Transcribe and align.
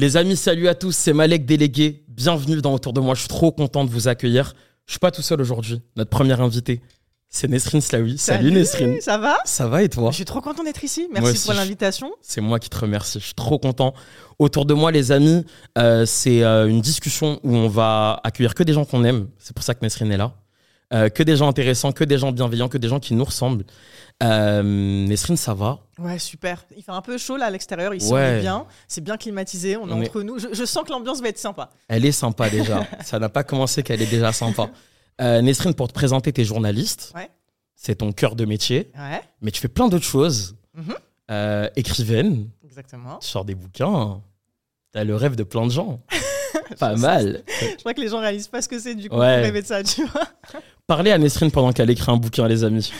Les 0.00 0.16
amis, 0.16 0.36
salut 0.36 0.68
à 0.68 0.76
tous, 0.76 0.92
c'est 0.92 1.12
Malek 1.12 1.44
délégué. 1.44 2.04
Bienvenue 2.06 2.62
dans 2.62 2.72
Autour 2.72 2.92
de 2.92 3.00
moi. 3.00 3.16
Je 3.16 3.20
suis 3.22 3.28
trop 3.28 3.50
content 3.50 3.84
de 3.84 3.90
vous 3.90 4.06
accueillir. 4.06 4.54
Je 4.86 4.92
suis 4.92 5.00
pas 5.00 5.10
tout 5.10 5.22
seul 5.22 5.40
aujourd'hui. 5.40 5.82
Notre 5.96 6.10
première 6.10 6.40
invitée, 6.40 6.82
c'est 7.28 7.48
Nesrine 7.48 7.80
Slaoui. 7.80 8.16
Salut, 8.16 8.52
Nesrine. 8.52 9.00
Ça 9.00 9.18
va 9.18 9.38
Ça 9.44 9.66
va 9.66 9.82
et 9.82 9.88
toi 9.88 10.12
Je 10.12 10.14
suis 10.14 10.24
trop 10.24 10.40
content 10.40 10.62
d'être 10.62 10.84
ici. 10.84 11.08
Merci 11.12 11.30
aussi, 11.32 11.46
pour 11.46 11.54
l'invitation. 11.54 12.12
C'est 12.22 12.40
moi 12.40 12.60
qui 12.60 12.70
te 12.70 12.78
remercie. 12.78 13.18
Je 13.18 13.24
suis 13.24 13.34
trop 13.34 13.58
content. 13.58 13.92
Autour 14.38 14.66
de 14.66 14.74
moi, 14.74 14.92
les 14.92 15.10
amis, 15.10 15.44
euh, 15.78 16.06
c'est 16.06 16.44
euh, 16.44 16.68
une 16.68 16.80
discussion 16.80 17.40
où 17.42 17.56
on 17.56 17.66
va 17.66 18.20
accueillir 18.22 18.54
que 18.54 18.62
des 18.62 18.74
gens 18.74 18.84
qu'on 18.84 19.02
aime. 19.02 19.26
C'est 19.36 19.52
pour 19.52 19.64
ça 19.64 19.74
que 19.74 19.80
Nesrine 19.82 20.12
est 20.12 20.16
là. 20.16 20.32
Euh, 20.94 21.10
que 21.10 21.22
des 21.22 21.36
gens 21.36 21.48
intéressants, 21.48 21.92
que 21.92 22.04
des 22.04 22.16
gens 22.16 22.32
bienveillants, 22.32 22.68
que 22.68 22.78
des 22.78 22.88
gens 22.88 22.98
qui 22.98 23.14
nous 23.14 23.24
ressemblent. 23.24 23.64
Euh, 24.22 24.62
Nesrine, 24.62 25.36
ça 25.36 25.52
va 25.54 25.80
Ouais, 25.98 26.18
super. 26.18 26.64
Il 26.76 26.82
fait 26.82 26.92
un 26.92 27.02
peu 27.02 27.18
chaud 27.18 27.36
là 27.36 27.46
à 27.46 27.50
l'extérieur. 27.50 27.94
Ici, 27.94 28.10
Ouais. 28.12 28.40
bien. 28.40 28.64
C'est 28.88 29.02
bien 29.02 29.16
climatisé. 29.18 29.76
On 29.76 29.86
est 29.88 30.06
entre 30.06 30.22
nous. 30.22 30.38
Je, 30.38 30.48
je 30.52 30.64
sens 30.64 30.84
que 30.84 30.90
l'ambiance 30.90 31.20
va 31.20 31.28
être 31.28 31.38
sympa. 31.38 31.68
Elle 31.88 32.04
est 32.06 32.12
sympa 32.12 32.48
déjà. 32.48 32.86
ça 33.04 33.18
n'a 33.18 33.28
pas 33.28 33.44
commencé 33.44 33.82
qu'elle 33.82 34.00
est 34.00 34.10
déjà 34.10 34.32
sympa. 34.32 34.70
Euh, 35.20 35.42
Nesrine, 35.42 35.74
pour 35.74 35.88
te 35.88 35.92
présenter, 35.92 36.32
t'es 36.32 36.44
journaliste. 36.44 37.12
Ouais. 37.14 37.28
C'est 37.74 37.96
ton 37.96 38.10
cœur 38.12 38.34
de 38.34 38.44
métier. 38.44 38.90
Ouais, 38.96 39.20
Mais 39.42 39.50
tu 39.50 39.60
fais 39.60 39.68
plein 39.68 39.88
d'autres 39.88 40.04
choses. 40.06 40.56
Mhm. 40.74 40.94
Euh, 41.30 41.68
écrivaine, 41.76 42.48
exactement. 42.64 43.18
tu 43.18 43.28
sors 43.28 43.44
des 43.44 43.54
bouquins. 43.54 44.22
T'as 44.92 45.04
le 45.04 45.14
rêve 45.14 45.36
de 45.36 45.42
plein 45.42 45.66
de 45.66 45.70
gens. 45.70 46.00
Pas 46.78 46.96
mal. 46.96 47.42
Je 47.60 47.76
crois 47.78 47.94
que 47.94 48.00
les 48.00 48.08
gens 48.08 48.20
réalisent 48.20 48.48
pas 48.48 48.62
ce 48.62 48.68
que 48.68 48.78
c'est 48.78 48.94
du 48.94 49.08
coup 49.08 49.16
Ouais. 49.16 49.36
pour 49.36 49.44
rêver 49.44 49.62
de 49.62 49.66
ça, 49.66 49.82
tu 49.82 50.04
vois. 50.06 50.26
Parlez 50.86 51.10
à 51.10 51.18
Nesrine 51.18 51.50
pendant 51.50 51.72
qu'elle 51.72 51.90
écrit 51.90 52.10
un 52.10 52.16
bouquin, 52.16 52.48
les 52.48 52.64
amis. 52.64 52.90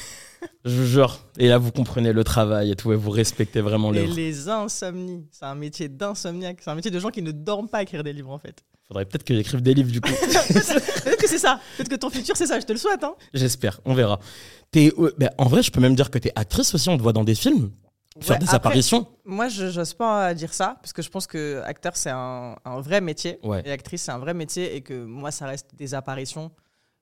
Je 0.64 0.70
vous 0.74 0.86
jure. 0.86 1.18
Et 1.38 1.48
là, 1.48 1.58
vous 1.58 1.72
comprenez 1.72 2.12
le 2.12 2.22
travail 2.22 2.70
et 2.70 2.76
tout, 2.76 2.92
et 2.92 2.96
vous 2.96 3.10
respectez 3.10 3.60
vraiment 3.60 3.92
Et 3.92 3.96
l'œuvre. 4.00 4.14
les 4.14 4.48
insomnies, 4.48 5.26
c'est 5.32 5.44
un 5.46 5.54
métier 5.54 5.88
d'insomniaque. 5.88 6.58
C'est 6.62 6.70
un 6.70 6.74
métier 6.74 6.90
de 6.90 6.98
gens 7.00 7.10
qui 7.10 7.22
ne 7.22 7.32
dorment 7.32 7.68
pas 7.68 7.78
à 7.78 7.82
écrire 7.82 8.04
des 8.04 8.12
livres 8.12 8.30
en 8.30 8.38
fait. 8.38 8.62
Faudrait 8.86 9.04
peut-être 9.04 9.24
que 9.24 9.34
j'écrive 9.34 9.60
des 9.60 9.74
livres, 9.74 9.90
du 9.92 10.00
coup. 10.00 10.08
Peut-être 10.48 11.18
que 11.18 11.28
c'est 11.28 11.36
ça. 11.38 11.60
Peut-être 11.76 11.90
que 11.90 11.96
ton 11.96 12.08
futur 12.08 12.34
c'est 12.38 12.46
ça. 12.46 12.58
Je 12.58 12.64
te 12.64 12.72
le 12.72 12.78
souhaite. 12.78 13.04
Hein. 13.04 13.14
J'espère, 13.34 13.80
on 13.84 13.92
verra. 13.92 14.18
T'es, 14.70 14.90
euh, 14.98 15.12
ben, 15.18 15.28
en 15.36 15.44
vrai, 15.46 15.62
je 15.62 15.70
peux 15.70 15.80
même 15.80 15.94
dire 15.94 16.10
que 16.10 16.18
t'es 16.18 16.32
actrice 16.36 16.74
aussi, 16.74 16.88
on 16.88 16.96
te 16.96 17.02
voit 17.02 17.12
dans 17.12 17.24
des 17.24 17.34
films, 17.34 17.70
faire 18.20 18.34
Ouais, 18.34 18.38
des 18.38 18.44
après, 18.46 18.56
apparitions. 18.56 19.06
Moi, 19.24 19.48
je 19.48 19.66
n'ose 19.76 19.94
pas 19.94 20.34
dire 20.34 20.52
ça, 20.54 20.78
parce 20.80 20.92
que 20.92 21.02
je 21.02 21.10
pense 21.10 21.26
que 21.26 21.62
acteur, 21.64 21.96
c'est 21.96 22.10
un, 22.10 22.56
un 22.64 22.80
vrai 22.80 23.00
métier. 23.00 23.38
Ouais. 23.42 23.62
Et 23.64 23.70
actrice, 23.72 24.02
c'est 24.02 24.12
un 24.12 24.18
vrai 24.18 24.34
métier, 24.34 24.76
et 24.76 24.80
que 24.80 25.04
moi, 25.04 25.30
ça 25.30 25.46
reste 25.46 25.74
des 25.74 25.94
apparitions. 25.94 26.50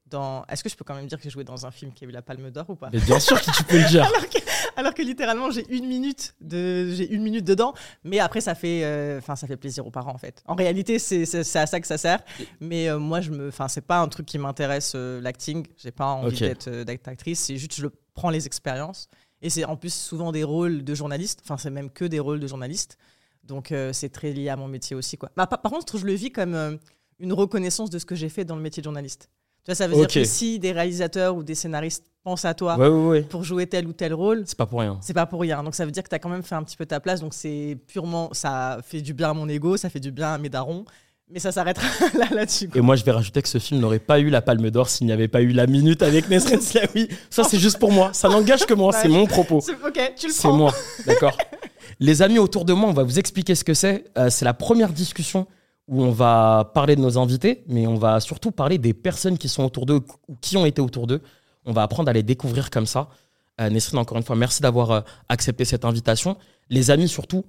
Dans... 0.09 0.45
Est-ce 0.49 0.63
que 0.63 0.69
je 0.69 0.77
peux 0.77 0.85
quand 0.85 0.95
même 0.95 1.09
dire 1.09 1.19
que 1.19 1.25
j'ai 1.25 1.31
joué 1.31 1.43
dans 1.43 1.67
un 1.67 1.73
film 1.73 1.93
qui 1.93 2.05
a 2.05 2.09
eu 2.09 2.13
la 2.13 2.23
Palme 2.23 2.51
d'Or 2.51 2.71
ou 2.71 2.77
pas? 2.77 2.91
Mais 2.93 3.01
bien 3.01 3.19
sûr 3.19 3.41
que 3.41 3.51
tu 3.51 3.65
peux 3.65 3.79
le 3.79 3.89
dire. 3.89 4.05
alors, 4.07 4.29
que, 4.29 4.39
alors 4.77 4.95
que 4.95 5.03
littéralement, 5.03 5.51
j'ai 5.51 5.67
une 5.69 5.87
minute 5.87 6.37
de, 6.41 6.93
j'ai 6.93 7.13
une 7.13 7.23
minute 7.23 7.45
dedans, 7.45 7.75
mais 8.05 8.21
après, 8.21 8.41
ça 8.41 8.55
fait, 8.55 8.85
euh, 8.85 9.19
enfin, 9.19 9.35
ça 9.35 9.49
fait 9.49 9.57
plaisir 9.57 9.85
aux 9.85 9.91
parents 9.91 10.15
en 10.15 10.19
fait. 10.19 10.45
En 10.47 10.55
réalité, 10.55 11.01
c'est, 11.01 11.23
à 11.57 11.67
ça 11.67 11.81
que 11.81 11.87
ça 11.89 11.99
sert. 11.99 12.21
Mais 12.61 12.89
euh, 12.89 13.01
moi, 13.01 13.21
je 13.21 13.33
me, 13.33 13.49
enfin, 13.49 13.67
c'est 13.67 13.85
pas 13.85 13.99
un 13.99 14.07
truc 14.07 14.27
qui 14.27 14.39
m'intéresse 14.39 14.93
euh, 14.95 15.21
l'acting. 15.21 15.67
J'ai 15.77 15.91
pas 15.91 16.07
envie 16.07 16.55
euh, 16.69 16.85
d'être 16.85 17.09
actrice. 17.09 17.41
C'est 17.41 17.57
juste, 17.57 17.75
je 17.75 17.89
prends 18.15 18.31
les 18.31 18.47
expériences. 18.47 19.09
Et 19.47 19.51
c'est 19.51 19.65
en 19.65 19.77
plus 19.77 19.95
souvent 19.95 20.33
des 20.33 20.43
rôles 20.43 20.83
de 20.83 20.95
journaliste. 20.95 21.41
Enfin, 21.45 21.57
c'est 21.57 21.71
même 21.71 21.89
que 21.89 22.05
des 22.05 22.19
rôles 22.19 22.41
de 22.41 22.47
journaliste. 22.49 22.99
Donc, 23.45 23.71
euh, 23.71 23.93
c'est 23.93 24.09
très 24.09 24.33
lié 24.33 24.49
à 24.49 24.57
mon 24.57 24.67
métier 24.67 24.97
aussi, 24.97 25.17
quoi. 25.17 25.31
Bah, 25.37 25.47
par, 25.47 25.63
par 25.63 25.71
contre, 25.71 25.99
je 25.99 26.05
le 26.05 26.15
vis 26.15 26.33
comme 26.33 26.55
euh, 26.55 26.77
une 27.21 27.33
reconnaissance 27.33 27.89
de 27.91 28.01
ce 28.01 28.05
que 28.05 28.17
j'ai 28.17 28.29
fait 28.29 28.45
dans 28.45 28.57
le 28.57 28.63
métier 28.63 28.81
de 28.81 28.85
journaliste. 28.85 29.31
Tu 29.65 29.71
vois, 29.71 29.77
ça 29.77 29.87
veut 29.87 29.95
dire 29.95 30.09
que 30.09 30.25
si 30.25 30.59
des 30.59 30.73
réalisateurs 30.73 31.37
ou 31.37 31.45
des 31.45 31.55
scénaristes 31.55 32.05
pensent 32.25 32.45
à 32.45 32.55
toi 32.55 32.77
Ouais, 32.77 32.89
ouais, 32.89 33.07
ouais. 33.09 33.23
pour 33.23 33.45
jouer 33.45 33.69
tel 33.69 33.87
ou 33.87 33.93
tel 33.93 34.15
rôle, 34.15 34.43
C'est 34.47 34.59
pas 34.59 34.67
pour 34.67 34.81
rien. 34.81 34.99
c'est 35.01 35.15
pas 35.15 35.27
pour 35.27 35.41
rien. 35.41 35.63
Donc 35.63 35.77
ça 35.77 35.85
veut 35.85 35.93
dire 35.93 36.03
que 36.03 36.09
tu 36.09 36.15
as 36.17 36.19
quand 36.19 36.29
même 36.29 36.43
fait 36.43 36.55
un 36.57 36.65
petit 36.65 36.77
peu 36.77 36.87
ta 36.87 36.99
place. 36.99 37.21
Donc 37.21 37.33
c'est 37.35 37.77
purement, 37.87 38.31
ça 38.33 38.79
fait 38.85 39.01
du 39.03 39.15
bien 39.15 39.31
à 39.31 39.35
mon 39.35 39.49
ego, 39.49 39.77
ça 39.77 39.91
fait 39.91 40.01
du 40.01 40.11
bien 40.11 40.33
à 40.35 40.39
mes 40.39 40.49
darons. 40.49 40.85
Mais 41.29 41.41
ça 41.41 41.51
s'arrêtera 41.51 41.87
là, 42.19 42.27
là-dessus. 42.31 42.69
quoi. 42.69 42.79
Et 42.79 42.81
moi, 42.81 42.95
je 42.97 43.05
vais 43.05 43.11
rajouter 43.11 43.43
que 43.43 43.49
ce 43.49 43.59
film 43.59 43.81
n'aurait 43.81 43.99
pas 43.99 44.21
eu 44.21 44.31
la 44.31 44.43
Palme 44.43 44.71
d'Or 44.71 44.89
s'il 44.89 45.07
n'y 45.07 45.13
avait 45.13 45.27
pas 45.29 45.43
eu 45.43 45.49
la 45.53 45.67
minute 45.67 46.03
avec 46.03 46.29
Nesrine 46.29 46.61
Slaoui. 46.61 47.09
Ça, 47.31 47.43
c'est 47.45 47.59
juste 47.59 47.79
pour 47.79 47.91
moi. 47.93 48.11
Ça 48.13 48.29
n'engage 48.29 48.65
que 48.65 48.75
moi. 48.75 48.93
C'est 48.93 49.09
mon 49.09 49.27
propos. 49.27 49.61
C'est- 49.61 49.73
Ok, 49.73 50.13
tu 50.17 50.29
le 50.29 50.33
C'est 50.33 50.43
prends. 50.49 50.57
moi, 50.57 50.73
d'accord 51.05 51.37
Les 52.01 52.23
amis 52.23 52.39
autour 52.39 52.65
de 52.65 52.73
moi, 52.73 52.91
on 52.91 52.93
va 52.93 53.03
vous 53.03 53.19
expliquer 53.19 53.55
ce 53.55 53.65
que 53.65 53.75
c'est. 53.75 54.05
Euh, 54.19 54.31
c'est 54.31 54.45
la 54.45 54.55
première 54.55 54.93
discussion 54.93 55.47
où 55.89 56.03
on 56.03 56.11
va 56.11 56.71
parler 56.75 56.95
de 56.97 57.01
nos 57.01 57.17
invités, 57.19 57.63
mais 57.69 57.87
on 57.87 57.95
va 57.95 58.21
surtout 58.21 58.51
parler 58.51 58.77
des 58.79 58.93
personnes 58.93 59.39
qui 59.39 59.49
sont 59.49 59.65
autour 59.65 59.87
d'eux 59.87 60.01
ou 60.29 60.37
qui 60.41 60.57
ont 60.57 60.67
été 60.67 60.81
autour 60.81 61.07
d'eux. 61.07 61.23
On 61.65 61.73
va 61.73 61.83
apprendre 61.83 62.09
à 62.09 62.13
les 62.13 62.23
découvrir 62.23 62.71
comme 62.71 62.87
ça. 62.87 63.09
Euh, 63.61 63.71
Nesrine, 63.71 63.99
encore 63.99 64.19
une 64.19 64.23
fois, 64.25 64.37
merci 64.37 64.63
d'avoir 64.63 64.91
euh, 64.91 65.01
accepté 65.29 65.65
cette 65.65 65.85
invitation. 65.85 66.37
Les 66.71 66.91
amis, 66.91 67.09
surtout, 67.09 67.45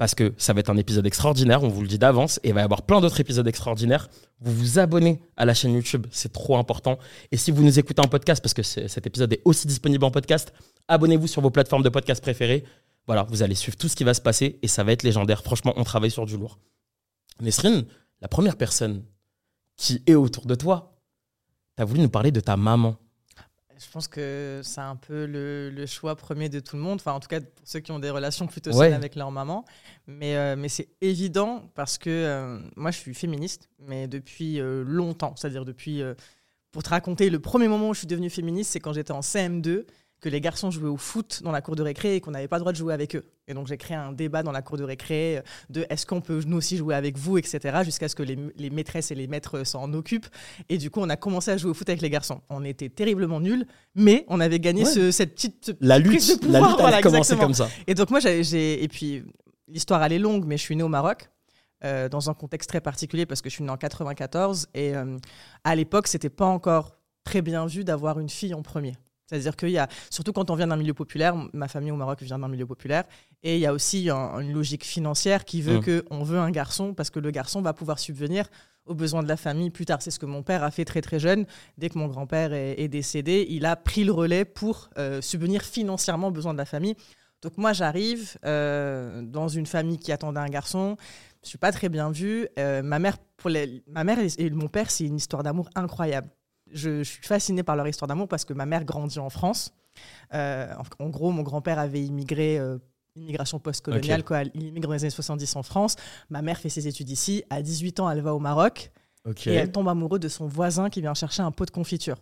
parce 0.00 0.14
que 0.14 0.32
ça 0.38 0.54
va 0.54 0.60
être 0.60 0.70
un 0.70 0.78
épisode 0.78 1.06
extraordinaire, 1.06 1.62
on 1.62 1.68
vous 1.68 1.82
le 1.82 1.86
dit 1.86 1.98
d'avance, 1.98 2.40
et 2.42 2.48
il 2.48 2.54
va 2.54 2.62
y 2.62 2.64
avoir 2.64 2.80
plein 2.80 3.02
d'autres 3.02 3.20
épisodes 3.20 3.46
extraordinaires. 3.46 4.08
Vous 4.40 4.50
vous 4.50 4.78
abonnez 4.78 5.20
à 5.36 5.44
la 5.44 5.52
chaîne 5.52 5.74
YouTube, 5.74 6.06
c'est 6.10 6.32
trop 6.32 6.56
important. 6.56 6.98
Et 7.32 7.36
si 7.36 7.50
vous 7.50 7.62
nous 7.62 7.78
écoutez 7.78 8.00
en 8.00 8.08
podcast, 8.08 8.42
parce 8.42 8.54
que 8.54 8.62
cet 8.62 9.06
épisode 9.06 9.30
est 9.34 9.42
aussi 9.44 9.66
disponible 9.66 10.02
en 10.06 10.10
podcast, 10.10 10.54
abonnez-vous 10.88 11.26
sur 11.26 11.42
vos 11.42 11.50
plateformes 11.50 11.82
de 11.82 11.90
podcast 11.90 12.22
préférées. 12.22 12.64
Voilà, 13.06 13.24
vous 13.24 13.42
allez 13.42 13.54
suivre 13.54 13.76
tout 13.76 13.88
ce 13.88 13.94
qui 13.94 14.04
va 14.04 14.14
se 14.14 14.22
passer 14.22 14.58
et 14.62 14.68
ça 14.68 14.84
va 14.84 14.92
être 14.92 15.02
légendaire. 15.02 15.42
Franchement, 15.42 15.74
on 15.76 15.84
travaille 15.84 16.10
sur 16.10 16.24
du 16.24 16.38
lourd. 16.38 16.58
Nesrine, 17.42 17.84
la 18.22 18.28
première 18.28 18.56
personne 18.56 19.04
qui 19.76 20.02
est 20.06 20.14
autour 20.14 20.46
de 20.46 20.54
toi, 20.54 20.98
tu 21.76 21.82
as 21.82 21.84
voulu 21.84 22.00
nous 22.00 22.08
parler 22.08 22.30
de 22.30 22.40
ta 22.40 22.56
maman. 22.56 22.96
Je 23.82 23.90
pense 23.90 24.08
que 24.08 24.60
c'est 24.62 24.80
un 24.80 24.96
peu 24.96 25.24
le, 25.26 25.70
le 25.70 25.86
choix 25.86 26.14
premier 26.16 26.48
de 26.48 26.60
tout 26.60 26.76
le 26.76 26.82
monde. 26.82 27.00
Enfin, 27.00 27.12
en 27.12 27.20
tout 27.20 27.28
cas, 27.28 27.40
pour 27.40 27.48
ceux 27.64 27.80
qui 27.80 27.92
ont 27.92 27.98
des 27.98 28.10
relations 28.10 28.46
plutôt 28.46 28.70
Ouais. 28.72 28.86
saines 28.88 28.94
avec 28.94 29.14
leur 29.16 29.30
maman. 29.30 29.64
Mais, 30.06 30.36
euh, 30.36 30.54
mais 30.56 30.68
c'est 30.68 30.88
évident 31.00 31.70
parce 31.74 31.96
que 31.96 32.10
euh, 32.10 32.58
moi, 32.76 32.90
je 32.90 32.98
suis 32.98 33.14
féministe, 33.14 33.68
mais 33.78 34.06
depuis 34.06 34.60
euh, 34.60 34.84
longtemps. 34.86 35.34
C'est-à-dire 35.36 35.64
depuis. 35.64 36.02
pour 36.72 36.82
te 36.82 36.90
raconter, 36.90 37.30
le 37.30 37.40
premier 37.40 37.68
moment 37.68 37.88
où 37.88 37.94
je 37.94 37.98
suis 38.00 38.06
devenue 38.06 38.30
féministe, 38.30 38.70
c'est 38.72 38.80
quand 38.80 38.92
j'étais 38.92 39.12
en 39.12 39.20
CM2, 39.20 39.86
que 40.20 40.28
les 40.28 40.40
garçons 40.40 40.70
jouaient 40.70 40.88
au 40.88 40.96
foot 40.96 41.40
dans 41.42 41.50
la 41.52 41.62
cour 41.62 41.76
de 41.76 41.82
récré 41.82 42.14
et 42.16 42.20
qu'on 42.20 42.30
n'avait 42.32 42.48
pas 42.48 42.56
le 42.56 42.60
droit 42.60 42.72
de 42.72 42.76
jouer 42.76 42.92
avec 42.92 43.16
eux. 43.16 43.24
Et 43.48 43.54
donc 43.54 43.66
j'ai 43.66 43.76
créé 43.78 43.96
un 43.96 44.12
débat 44.12 44.42
dans 44.42 44.52
la 44.52 44.60
cour 44.62 44.76
de 44.76 44.84
récré 44.84 45.38
euh, 45.38 45.42
de 45.70 45.86
est-ce 45.88 46.04
qu'on 46.06 46.20
peut 46.20 46.42
nous 46.46 46.58
aussi 46.58 46.76
jouer 46.76 46.94
avec 46.94 47.16
vous, 47.16 47.38
etc. 47.38 47.78
Jusqu'à 47.84 48.08
ce 48.08 48.14
que 48.14 48.22
les, 48.22 48.36
les 48.56 48.70
maîtresses 48.70 49.10
et 49.10 49.14
les 49.14 49.26
maîtres 49.26 49.64
s'en 49.66 49.92
occupent. 49.94 50.26
Et 50.68 50.76
du 50.78 50.90
coup, 50.90 51.00
on 51.00 51.08
a 51.08 51.16
commencé 51.16 51.50
à 51.50 51.56
jouer 51.56 51.70
au 51.70 51.74
foot 51.74 51.88
avec 51.88 52.02
les 52.02 52.10
garçons. 52.10 52.40
On 52.50 52.64
était 52.64 52.88
terriblement 52.90 53.40
nuls, 53.40 53.66
mais 53.94 54.24
on 54.28 54.40
avait 54.40 54.60
gagné 54.60 54.84
Ouais. 54.84 54.90
ce- 54.90 55.10
cette 55.10 55.34
petite 55.34 55.64
ce 55.66 55.72
La 55.80 55.98
prise 56.00 56.30
lutte, 56.30 56.40
de 56.42 56.46
pouvoir, 56.46 56.62
la 56.62 56.68
lutte 56.68 56.80
voilà, 56.80 56.96
a 56.98 57.02
commencé 57.02 57.36
comme 57.36 57.54
ça. 57.54 57.68
Et 57.86 57.94
donc 57.94 58.10
moi, 58.10 58.20
j'ai- 58.20 58.44
j'ai 58.44 58.84
et 58.84 58.88
puis 58.88 59.24
l'histoire 59.68 60.02
elle 60.04 60.12
est 60.12 60.18
longue, 60.18 60.44
mais 60.46 60.56
je 60.58 60.62
suis 60.62 60.76
née 60.76 60.82
au 60.82 60.88
Maroc. 60.88 61.28
euh, 61.82 62.10
dans 62.10 62.28
un 62.28 62.34
contexte 62.34 62.68
très 62.68 62.82
particulier 62.82 63.24
parce 63.24 63.40
que 63.40 63.48
je 63.48 63.54
suis 63.54 63.64
née 63.64 63.70
en 63.70 63.78
94 63.78 64.66
et 64.74 64.94
euh, 64.94 65.16
à 65.64 65.74
l'époque 65.74 66.08
c'était 66.08 66.28
pas 66.28 66.44
encore 66.44 66.98
très 67.24 67.40
bien 67.40 67.64
vu 67.64 67.84
d'avoir 67.84 68.20
une 68.20 68.28
fille 68.28 68.52
en 68.52 68.60
premier. 68.60 68.92
C'est-à-dire 69.30 69.54
qu'il 69.56 69.70
y 69.70 69.78
a, 69.78 69.88
surtout 70.10 70.32
quand 70.32 70.50
on 70.50 70.56
vient 70.56 70.66
d'un 70.66 70.76
milieu 70.76 70.92
populaire, 70.94 71.34
ma 71.52 71.68
famille 71.68 71.92
au 71.92 71.96
Maroc 71.96 72.20
vient 72.22 72.38
d'un 72.38 72.48
milieu 72.48 72.66
populaire, 72.66 73.04
et 73.44 73.54
il 73.54 73.60
y 73.60 73.66
a 73.66 73.72
aussi 73.72 74.10
un- 74.10 74.40
une 74.40 74.52
logique 74.52 74.84
financière 74.84 75.44
qui 75.44 75.62
veut 75.62 75.78
Mm. 75.78 75.82
que 75.84 76.00
qu'on 76.00 76.24
veut 76.24 76.38
un 76.38 76.50
garçon 76.50 76.94
parce 76.94 77.10
que 77.10 77.20
le 77.20 77.30
garçon 77.30 77.62
va 77.62 77.72
pouvoir 77.72 77.98
subvenir 78.00 78.46
aux 78.86 78.94
besoins 78.94 79.22
de 79.22 79.28
la 79.28 79.36
famille 79.36 79.70
plus 79.70 79.86
tard. 79.86 80.02
C'est 80.02 80.10
ce 80.10 80.18
que 80.18 80.26
mon 80.26 80.42
père 80.42 80.64
a 80.64 80.70
fait 80.72 80.84
très 80.84 81.00
très 81.00 81.20
jeune. 81.20 81.46
Dès 81.78 81.90
que 81.90 81.98
mon 81.98 82.08
grand-père 82.08 82.52
est, 82.52 82.80
est 82.80 82.88
décédé, 82.88 83.46
il 83.48 83.64
a 83.66 83.76
pris 83.76 84.02
le 84.02 84.10
relais 84.12 84.44
pour 84.44 84.90
euh, 84.98 85.20
subvenir 85.20 85.62
financièrement 85.62 86.28
aux 86.28 86.32
besoins 86.32 86.52
de 86.54 86.58
la 86.58 86.64
famille. 86.64 86.96
Donc 87.42 87.56
moi 87.56 87.72
j'arrive 87.72 88.36
euh, 88.44 89.22
dans 89.22 89.48
une 89.48 89.66
famille 89.66 89.98
qui 89.98 90.10
attendait 90.12 90.40
un 90.40 90.48
garçon. 90.48 90.96
Je 91.44 91.48
suis 91.50 91.58
pas 91.58 91.72
très 91.72 91.88
bien 91.88 92.10
vue. 92.10 92.48
Euh, 92.58 92.82
ma 92.82 92.98
mère, 92.98 93.16
pour 93.36 93.48
les- 93.50 93.82
ma 93.86 94.02
mère 94.04 94.18
et 94.18 94.50
mon 94.50 94.68
père, 94.68 94.90
c'est 94.90 95.04
une 95.04 95.16
histoire 95.16 95.42
d'amour 95.42 95.70
incroyable. 95.74 96.28
Je, 96.72 96.98
je 97.02 97.10
suis 97.10 97.22
fascinée 97.22 97.62
par 97.62 97.76
leur 97.76 97.86
histoire 97.88 98.06
d'amour 98.08 98.28
parce 98.28 98.44
que 98.44 98.52
ma 98.52 98.66
mère 98.66 98.84
grandit 98.84 99.18
en 99.18 99.30
France. 99.30 99.72
Euh, 100.34 100.72
en, 100.98 101.04
en 101.04 101.08
gros, 101.08 101.30
mon 101.30 101.42
grand-père 101.42 101.78
avait 101.78 102.02
immigré, 102.02 102.58
euh, 102.58 102.78
immigration 103.16 103.58
post-coloniale, 103.58 104.22
quoi. 104.24 104.42
Il 104.54 104.62
immigre 104.68 104.88
dans 104.88 104.94
les 104.94 105.02
années 105.04 105.10
70 105.10 105.56
en 105.56 105.62
France. 105.62 105.96
Ma 106.30 106.42
mère 106.42 106.58
fait 106.58 106.68
ses 106.68 106.86
études 106.88 107.10
ici. 107.10 107.42
À 107.50 107.60
18 107.62 108.00
ans, 108.00 108.10
elle 108.10 108.20
va 108.22 108.34
au 108.34 108.38
Maroc 108.38 108.92
et 109.50 109.54
elle 109.56 109.72
tombe 109.72 109.88
amoureuse 109.88 110.20
de 110.20 110.28
son 110.28 110.46
voisin 110.46 110.88
qui 110.90 111.00
vient 111.00 111.14
chercher 111.14 111.42
un 111.42 111.50
pot 111.50 111.64
de 111.66 111.70
confiture. 111.70 112.16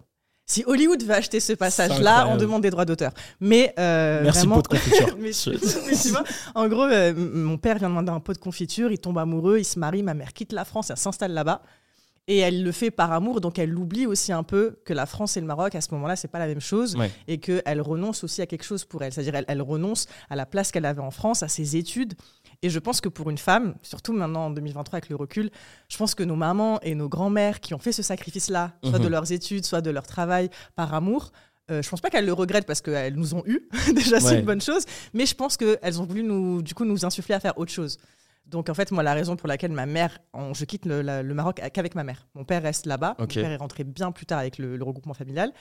Si 0.51 0.65
Hollywood 0.67 1.03
veut 1.03 1.13
acheter 1.15 1.41
ce 1.41 1.53
passage-là, 1.53 2.23
on 2.33 2.37
demande 2.39 2.63
des 2.63 2.71
droits 2.71 2.87
d'auteur. 2.87 3.13
Mais 3.39 3.75
euh, 3.79 4.23
Merci 4.25 4.39
vraiment, 4.47 4.55
pot 4.57 4.63
de 4.63 4.69
confiture. 4.69 5.17
mais, 5.21 5.33
Je- 5.33 5.51
mais 5.87 5.95
tu 5.95 6.09
vois, 6.09 6.25
en 6.55 6.69
gros, 6.69 6.85
euh, 6.85 7.13
mon 7.15 7.59
père 7.59 7.77
vient 7.79 7.91
demander 7.91 8.11
un 8.11 8.19
pot 8.21 8.33
de 8.33 8.39
confiture, 8.39 8.91
il 8.91 8.99
tombe 8.99 9.19
amoureux, 9.19 9.59
il 9.59 9.65
se 9.65 9.79
marie, 9.79 10.03
ma 10.03 10.15
mère 10.15 10.33
quitte 10.33 10.55
la 10.55 10.65
France, 10.65 10.89
elle 10.89 10.97
s'installe 10.97 11.33
là-bas. 11.33 11.61
Et 12.31 12.39
elle 12.39 12.63
le 12.63 12.73
fait 12.73 12.91
par 12.91 13.11
amour, 13.13 13.41
donc 13.41 13.59
elle 13.59 13.77
oublie 13.77 14.07
aussi 14.07 14.33
un 14.33 14.43
peu 14.43 14.77
que 14.85 14.93
la 14.93 15.07
France 15.07 15.37
et 15.37 15.41
le 15.41 15.47
Maroc, 15.47 15.75
à 15.75 15.81
ce 15.81 15.93
moment-là, 15.95 16.15
c'est 16.15 16.29
pas 16.29 16.39
la 16.39 16.47
même 16.47 16.61
chose. 16.61 16.95
Ouais. 16.95 17.11
Et 17.27 17.39
qu'elle 17.39 17.81
renonce 17.81 18.23
aussi 18.23 18.43
à 18.43 18.47
quelque 18.47 18.65
chose 18.65 18.85
pour 18.85 19.03
elle. 19.03 19.13
C'est-à-dire, 19.15 19.35
elle, 19.35 19.47
elle 19.49 19.63
renonce 19.63 20.07
à 20.29 20.37
la 20.37 20.45
place 20.45 20.71
qu'elle 20.71 20.85
avait 20.85 21.01
en 21.01 21.11
France, 21.11 21.43
à 21.43 21.49
ses 21.49 21.77
études. 21.77 22.13
Et 22.63 22.69
je 22.71 22.79
pense 22.79 23.01
que 23.01 23.09
pour 23.09 23.31
une 23.31 23.39
femme, 23.39 23.75
surtout 23.83 24.13
maintenant 24.13 24.47
en 24.47 24.51
2023 24.51 24.97
avec 24.99 25.09
le 25.09 25.17
recul, 25.17 25.51
je 25.89 25.97
pense 25.97 26.15
que 26.15 26.23
nos 26.23 26.37
mamans 26.37 26.81
et 26.83 26.95
nos 26.95 27.09
grands-mères 27.09 27.61
qui 27.61 27.73
ont 27.73 27.79
fait 27.79 27.93
ce 27.93 28.03
sacrifice-là, 28.03 28.73
soit 28.85 28.99
Mhm. 28.99 29.05
de 29.05 29.09
leurs 29.09 29.33
études, 29.33 29.65
soit 29.65 29.81
de 29.81 29.91
leur 29.91 30.07
travail 30.07 30.51
par 30.77 30.93
amour, 30.93 31.33
euh, 31.71 31.83
je 31.83 31.89
pense 31.89 32.01
pas 32.01 32.11
qu'elles 32.11 32.27
le 32.27 32.33
regrettent 32.33 32.67
parce 32.67 32.81
qu'elles 32.83 33.15
nous 33.15 33.35
ont 33.35 33.43
eu. 33.47 33.69
Déjà, 33.95 34.21
c'est 34.21 34.39
une 34.41 34.45
bonne 34.45 34.61
chose. 34.61 34.85
Mais 35.15 35.25
je 35.25 35.35
pense 35.35 35.57
qu'elles 35.57 36.01
ont 36.01 36.05
voulu 36.05 36.23
nous, 36.25 36.61
du 36.63 36.75
coup, 36.75 36.85
nous 36.85 37.05
insuffler 37.07 37.35
à 37.35 37.41
faire 37.41 37.57
autre 37.59 37.73
chose. 37.73 37.97
Donc 38.49 38.71
en 38.71 38.75
fait, 38.75 38.91
moi, 38.93 39.03
la 39.03 39.15
raison 39.15 39.37
pour 39.37 39.47
laquelle 39.47 39.73
ma 39.73 39.87
mère, 39.87 40.19
je 40.53 40.65
quitte 40.65 40.87
le, 40.87 41.23
Maroc 41.35 41.61
qu'avec 41.73 41.95
ma 41.95 42.05
mère. 42.05 42.27
Mon 42.35 42.45
père 42.45 42.63
reste 42.63 42.87
là-bas. 42.87 43.15
Mon 43.19 43.27
père 43.27 43.51
est 43.51 43.57
rentré 43.57 43.85
bien 43.85 44.11
plus 44.11 44.27
tard 44.27 44.39
avec 44.39 44.59
le, 44.59 44.83
regroupement 44.83 45.15
familial. 45.15 45.53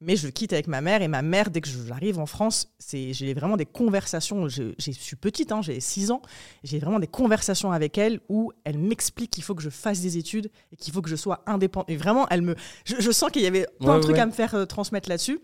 Mais 0.00 0.16
je 0.16 0.28
quitte 0.28 0.52
avec 0.52 0.66
ma 0.66 0.80
mère 0.80 1.00
et 1.00 1.08
ma 1.08 1.22
mère, 1.22 1.50
dès 1.50 1.60
que 1.60 1.68
j'arrive 1.68 2.18
en 2.18 2.26
France, 2.26 2.74
j'ai 2.90 3.32
vraiment 3.32 3.56
des 3.56 3.64
conversations. 3.64 4.48
Je, 4.48 4.72
suis 4.78 5.16
petite, 5.16 5.52
hein, 5.52 5.62
j'ai 5.62 5.78
6 5.78 6.10
ans. 6.10 6.20
J'ai 6.64 6.80
vraiment 6.80 6.98
des 6.98 7.06
conversations 7.06 7.70
avec 7.70 7.96
elle 7.96 8.20
où 8.28 8.52
elle 8.64 8.78
m'explique 8.78 9.30
qu'il 9.30 9.44
faut 9.44 9.54
que 9.54 9.62
je 9.62 9.70
fasse 9.70 10.00
des 10.00 10.18
études 10.18 10.50
et 10.72 10.76
qu'il 10.76 10.92
faut 10.92 11.00
que 11.00 11.08
je 11.08 11.16
sois 11.16 11.42
indépendante. 11.46 11.88
Et 11.88 11.96
vraiment, 11.96 12.26
elle 12.30 12.42
me, 12.42 12.56
je, 12.84 13.10
sens 13.12 13.30
qu'il 13.30 13.42
y 13.42 13.46
avait 13.46 13.66
plein 13.80 13.96
de 13.98 14.02
trucs 14.02 14.18
à 14.18 14.26
me 14.26 14.32
faire 14.32 14.54
euh, 14.54 14.66
transmettre 14.66 15.08
là-dessus. 15.08 15.40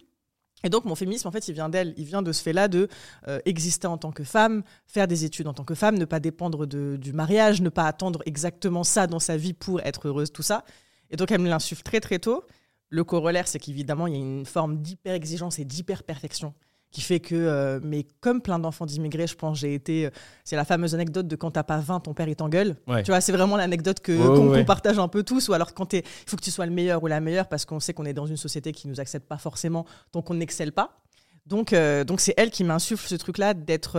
Et 0.64 0.68
donc 0.68 0.84
mon 0.84 0.94
féminisme, 0.94 1.28
en 1.28 1.30
fait, 1.30 1.48
il 1.48 1.54
vient 1.54 1.68
d'elle, 1.68 1.94
il 1.96 2.04
vient 2.04 2.22
de 2.22 2.32
ce 2.32 2.42
fait-là 2.42 2.68
de 2.68 2.88
euh, 3.28 3.40
exister 3.44 3.86
en 3.86 3.98
tant 3.98 4.12
que 4.12 4.24
femme, 4.24 4.62
faire 4.86 5.08
des 5.08 5.24
études 5.24 5.46
en 5.46 5.54
tant 5.54 5.64
que 5.64 5.74
femme, 5.74 5.98
ne 5.98 6.04
pas 6.04 6.20
dépendre 6.20 6.66
du 6.66 7.12
mariage, 7.12 7.62
ne 7.62 7.68
pas 7.68 7.84
attendre 7.84 8.22
exactement 8.26 8.84
ça 8.84 9.06
dans 9.06 9.18
sa 9.20 9.36
vie 9.36 9.52
pour 9.52 9.80
être 9.80 10.08
heureuse, 10.08 10.32
tout 10.32 10.42
ça. 10.42 10.64
Et 11.10 11.16
donc 11.16 11.30
elle 11.30 11.40
me 11.40 11.48
l'insuffle 11.48 11.82
très 11.82 12.00
très 12.00 12.18
tôt. 12.18 12.44
Le 12.88 13.04
corollaire, 13.04 13.46
c'est 13.46 13.60
qu'évidemment, 13.60 14.08
il 14.08 14.14
y 14.14 14.16
a 14.16 14.20
une 14.20 14.44
forme 14.44 14.82
d'hyper-exigence 14.82 15.60
et 15.60 15.64
d'hyper-perfection 15.64 16.54
qui 16.90 17.02
fait 17.02 17.20
que, 17.20 17.34
euh, 17.34 17.78
mais 17.82 18.04
comme 18.20 18.40
plein 18.40 18.58
d'enfants 18.58 18.86
d'immigrés, 18.86 19.26
je 19.26 19.36
pense, 19.36 19.58
j'ai 19.58 19.74
été. 19.74 20.06
Euh, 20.06 20.10
c'est 20.44 20.56
la 20.56 20.64
fameuse 20.64 20.94
anecdote 20.94 21.28
de 21.28 21.36
quand 21.36 21.52
t'as 21.52 21.62
pas 21.62 21.78
20, 21.78 22.00
ton 22.00 22.14
père 22.14 22.28
il 22.28 22.34
t'engueule. 22.34 22.76
Tu 23.04 23.10
vois, 23.10 23.20
c'est 23.20 23.32
vraiment 23.32 23.56
l'anecdote 23.56 24.00
que 24.00 24.16
qu'on 24.16 24.64
partage 24.64 24.98
un 24.98 25.08
peu 25.08 25.22
tous. 25.22 25.48
Ou 25.48 25.52
alors 25.52 25.72
quand 25.74 25.92
il 25.92 26.02
faut 26.26 26.36
que 26.36 26.42
tu 26.42 26.50
sois 26.50 26.66
le 26.66 26.72
meilleur 26.72 27.02
ou 27.02 27.06
la 27.06 27.20
meilleure 27.20 27.48
parce 27.48 27.64
qu'on 27.64 27.80
sait 27.80 27.94
qu'on 27.94 28.06
est 28.06 28.12
dans 28.12 28.26
une 28.26 28.36
société 28.36 28.72
qui 28.72 28.88
nous 28.88 29.00
accepte 29.00 29.28
pas 29.28 29.38
forcément, 29.38 29.86
donc 30.12 30.30
on 30.30 30.34
n'excelle 30.34 30.72
pas. 30.72 31.00
Donc, 31.46 31.72
euh, 31.72 32.04
donc 32.04 32.20
c'est 32.20 32.34
elle 32.36 32.50
qui 32.50 32.64
m'insuffle 32.64 33.06
ce 33.06 33.14
truc-là 33.14 33.54
d'être, 33.54 33.98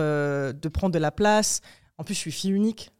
de 0.52 0.68
prendre 0.68 0.92
de 0.92 0.98
la 0.98 1.10
place. 1.10 1.60
En 1.96 2.04
plus, 2.04 2.14
je 2.14 2.20
suis 2.20 2.32
fille 2.32 2.52
unique, 2.52 2.90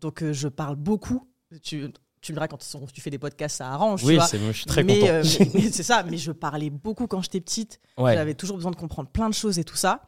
donc 0.00 0.22
je 0.30 0.48
parle 0.48 0.76
beaucoup. 0.76 1.28
Tu, 1.62 1.92
tu 2.22 2.32
me 2.32 2.36
diras, 2.36 2.46
quand 2.46 2.58
tu 2.92 3.00
fais 3.00 3.10
des 3.10 3.18
podcasts, 3.18 3.56
ça 3.56 3.68
arrange. 3.68 4.04
Oui, 4.04 4.16
c'est, 4.28 4.38
je 4.38 4.52
suis 4.52 4.64
très 4.64 4.84
mais, 4.84 5.00
content. 5.00 5.12
Euh, 5.12 5.24
mais, 5.54 5.70
c'est 5.72 5.82
ça, 5.82 6.04
mais 6.04 6.16
je 6.16 6.30
parlais 6.30 6.70
beaucoup 6.70 7.08
quand 7.08 7.20
j'étais 7.20 7.40
petite. 7.40 7.80
J'avais 7.98 8.34
toujours 8.34 8.56
besoin 8.56 8.70
de 8.70 8.76
comprendre 8.76 9.10
plein 9.10 9.28
de 9.28 9.34
choses 9.34 9.58
et 9.58 9.64
tout 9.64 9.76
ça. 9.76 10.02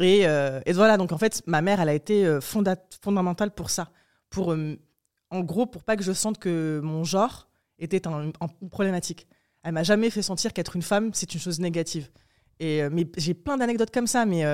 Et, 0.00 0.26
euh, 0.26 0.60
et, 0.66 0.72
voilà, 0.72 0.96
donc 0.96 1.12
en 1.12 1.18
fait, 1.18 1.42
ma 1.46 1.62
mère, 1.62 1.80
elle 1.80 1.88
a 1.88 1.94
été 1.94 2.26
euh, 2.26 2.40
fondamentale 2.40 3.52
pour 3.52 3.70
ça. 3.70 3.90
Pour, 4.28 4.56
en 5.30 5.40
gros, 5.40 5.66
pour 5.66 5.84
pas 5.84 5.96
que 5.96 6.02
je 6.02 6.12
sente 6.12 6.38
que 6.38 6.80
mon 6.82 7.04
genre 7.04 7.48
était 7.78 8.08
un, 8.08 8.32
une 8.60 8.70
problématique. 8.70 9.28
Elle 9.62 9.72
m'a 9.72 9.84
jamais 9.84 10.10
fait 10.10 10.22
sentir 10.22 10.52
qu'être 10.52 10.74
une 10.74 10.82
femme, 10.82 11.10
c'est 11.14 11.32
une 11.32 11.40
chose 11.40 11.60
négative. 11.60 12.10
Et, 12.58 12.82
mais 12.90 13.06
j'ai 13.16 13.34
plein 13.34 13.56
d'anecdotes 13.56 13.92
comme 13.92 14.08
ça. 14.08 14.26
Mais 14.26 14.44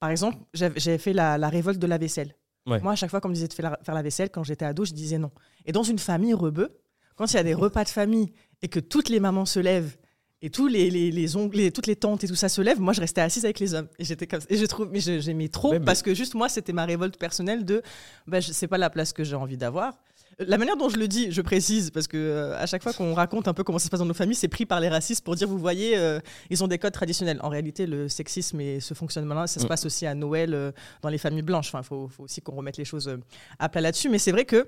par 0.00 0.08
exemple, 0.08 0.38
j'avais 0.54 0.98
fait 0.98 1.12
la, 1.12 1.36
la 1.36 1.48
révolte 1.50 1.78
de 1.78 1.86
la 1.86 1.98
vaisselle. 1.98 2.34
Moi, 2.66 2.92
à 2.92 2.96
chaque 2.96 3.10
fois 3.10 3.20
qu'on 3.20 3.28
me 3.28 3.34
disait 3.34 3.48
de 3.48 3.52
faire 3.52 3.76
la, 3.86 4.02
vaisselle, 4.02 4.30
quand 4.30 4.42
j'étais 4.42 4.64
ado, 4.64 4.84
je 4.84 4.92
disais 4.92 5.18
non. 5.18 5.30
Et 5.66 5.72
dans 5.72 5.82
une 5.82 5.98
famille 5.98 6.34
rebeu, 6.34 6.80
quand 7.16 7.30
il 7.32 7.36
y 7.36 7.38
a 7.38 7.42
des 7.42 7.54
repas 7.54 7.84
de 7.84 7.88
famille 7.88 8.32
et 8.62 8.68
que 8.68 8.80
toutes 8.80 9.08
les 9.08 9.20
mamans 9.20 9.46
se 9.46 9.60
lèvent 9.60 9.96
et 10.40 10.50
tous 10.50 10.66
les, 10.66 10.90
les, 10.90 11.10
les, 11.10 11.72
toutes 11.72 11.86
les 11.86 11.96
tantes 11.96 12.24
et 12.24 12.28
tout 12.28 12.34
ça 12.34 12.48
se 12.48 12.60
lèvent, 12.60 12.80
moi 12.80 12.92
je 12.92 13.00
restais 13.00 13.20
assise 13.20 13.44
avec 13.44 13.60
les 13.60 13.74
hommes. 13.74 13.88
Et 13.98 14.04
j'étais 14.04 14.26
comme 14.26 14.40
Et 14.48 14.56
je 14.56 14.66
trouve, 14.66 14.90
mais 14.90 15.00
j'aimais 15.00 15.48
trop 15.48 15.78
parce 15.80 16.02
que 16.02 16.14
juste 16.14 16.34
moi, 16.34 16.48
c'était 16.48 16.72
ma 16.72 16.84
révolte 16.84 17.18
personnelle 17.18 17.64
de 17.64 17.82
bah, 18.26 18.40
c'est 18.40 18.68
pas 18.68 18.78
la 18.78 18.90
place 18.90 19.12
que 19.12 19.24
j'ai 19.24 19.36
envie 19.36 19.56
d'avoir. 19.56 19.98
La 20.38 20.58
manière 20.58 20.76
dont 20.76 20.88
je 20.88 20.96
le 20.96 21.06
dis, 21.06 21.30
je 21.30 21.42
précise, 21.42 21.90
parce 21.90 22.08
que 22.08 22.16
euh, 22.16 22.58
à 22.58 22.66
chaque 22.66 22.82
fois 22.82 22.92
qu'on 22.92 23.14
raconte 23.14 23.46
un 23.46 23.54
peu 23.54 23.62
comment 23.62 23.78
ça 23.78 23.86
se 23.86 23.90
passe 23.90 24.00
dans 24.00 24.06
nos 24.06 24.14
familles, 24.14 24.34
c'est 24.34 24.48
pris 24.48 24.66
par 24.66 24.80
les 24.80 24.88
racistes 24.88 25.24
pour 25.24 25.36
dire, 25.36 25.48
vous 25.48 25.58
voyez, 25.58 25.96
euh, 25.96 26.20
ils 26.50 26.64
ont 26.64 26.68
des 26.68 26.78
codes 26.78 26.92
traditionnels. 26.92 27.38
En 27.42 27.48
réalité, 27.48 27.86
le 27.86 28.08
sexisme 28.08 28.60
et 28.60 28.80
ce 28.80 28.94
fonctionnement-là, 28.94 29.46
ça 29.46 29.60
se 29.60 29.66
mm. 29.66 29.68
passe 29.68 29.86
aussi 29.86 30.06
à 30.06 30.14
Noël 30.14 30.54
euh, 30.54 30.72
dans 31.02 31.08
les 31.08 31.18
familles 31.18 31.42
blanches. 31.42 31.68
Enfin, 31.68 31.80
il 31.82 31.86
faut, 31.86 32.10
aussi 32.18 32.40
qu'on 32.40 32.56
remette 32.56 32.76
les 32.76 32.84
choses 32.84 33.16
à 33.58 33.68
plat 33.68 33.80
là-dessus. 33.80 34.08
Mais 34.08 34.18
c'est 34.18 34.32
vrai 34.32 34.44
que 34.44 34.66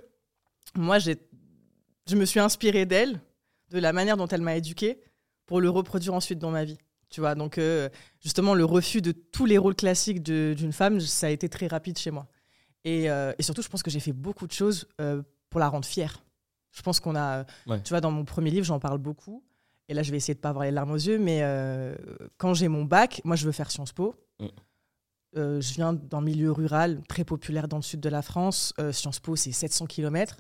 moi, 0.77 0.99
je 0.99 2.17
me 2.17 2.25
suis 2.25 2.41
inspirée 2.41 2.87
d'elle, 2.87 3.21
de 3.71 3.79
la 3.81 3.93
manière 3.93 4.17
dont 4.17 4.29
elle 4.29 4.43
m'a 4.43 4.57
éduquée, 4.57 5.01
pour 5.47 5.61
le 5.61 5.71
reproduire 5.71 6.15
ensuite 6.15 6.39
dans 6.39 6.51
ma 6.51 6.65
vie. 6.65 6.79
Tu 7.09 7.21
vois, 7.21 7.35
donc 7.35 7.61
justement, 8.21 8.55
le 8.55 8.65
refus 8.65 9.01
de 9.01 9.13
tous 9.13 9.47
les 9.47 9.59
rôles 9.59 9.77
classiques 9.77 10.23
d'une 10.23 10.73
femme, 10.73 11.01
ça 11.01 11.29
a 11.29 11.31
été 11.31 11.49
très 11.49 11.69
rapide 11.69 11.99
chez 11.99 12.11
moi. 12.11 12.27
Et, 12.85 13.05
et, 13.05 13.43
surtout, 13.43 13.63
je 13.63 13.69
pense 13.69 13.83
que 13.83 13.91
j'ai 13.91 14.01
fait 14.01 14.13
beaucoup 14.13 14.47
de 14.49 14.53
choses 14.53 14.89
pour 15.57 15.61
la 15.61 15.71
rendre 15.71 15.87
fière. 15.87 16.23
Je 16.71 16.83
pense 16.83 17.01
qu'on 17.01 17.17
a. 17.17 17.47
Tu 17.83 17.89
vois, 17.89 18.03
dans 18.03 18.11
mon 18.11 18.27
premier 18.27 18.51
livre, 18.51 18.67
j'en 18.67 18.79
parle 18.79 18.99
beaucoup. 18.99 19.43
Et 19.89 19.95
là, 19.95 20.03
je 20.03 20.11
vais 20.11 20.19
essayer 20.19 20.35
de 20.35 20.39
pas 20.39 20.51
avoir 20.51 20.67
les 20.67 20.71
larmes 20.71 20.91
aux 20.91 20.97
yeux, 20.97 21.19
mais 21.19 21.39
euh, 21.41 21.95
quand 22.37 22.53
j'ai 22.53 22.69
mon 22.69 22.85
bac, 22.85 23.23
moi, 23.25 23.37
je 23.37 23.47
veux 23.47 23.53
faire 23.53 23.71
Sciences 23.71 23.95
Po. 23.95 24.15
Mm. 24.39 24.47
Euh, 25.39 25.61
je 25.63 25.73
viens 25.73 25.95
d'un 25.95 26.21
milieu 26.21 26.53
rural 26.53 27.01
très 27.09 27.25
populaire 27.25 27.69
dans 27.69 27.79
le 27.79 27.83
sud 27.83 28.01
de 28.01 28.11
la 28.11 28.21
France. 28.21 28.75
Euh, 28.79 28.93
Sciences 28.93 29.19
Po, 29.19 29.35
c'est 29.35 29.51
700 29.51 29.87
km. 29.87 30.37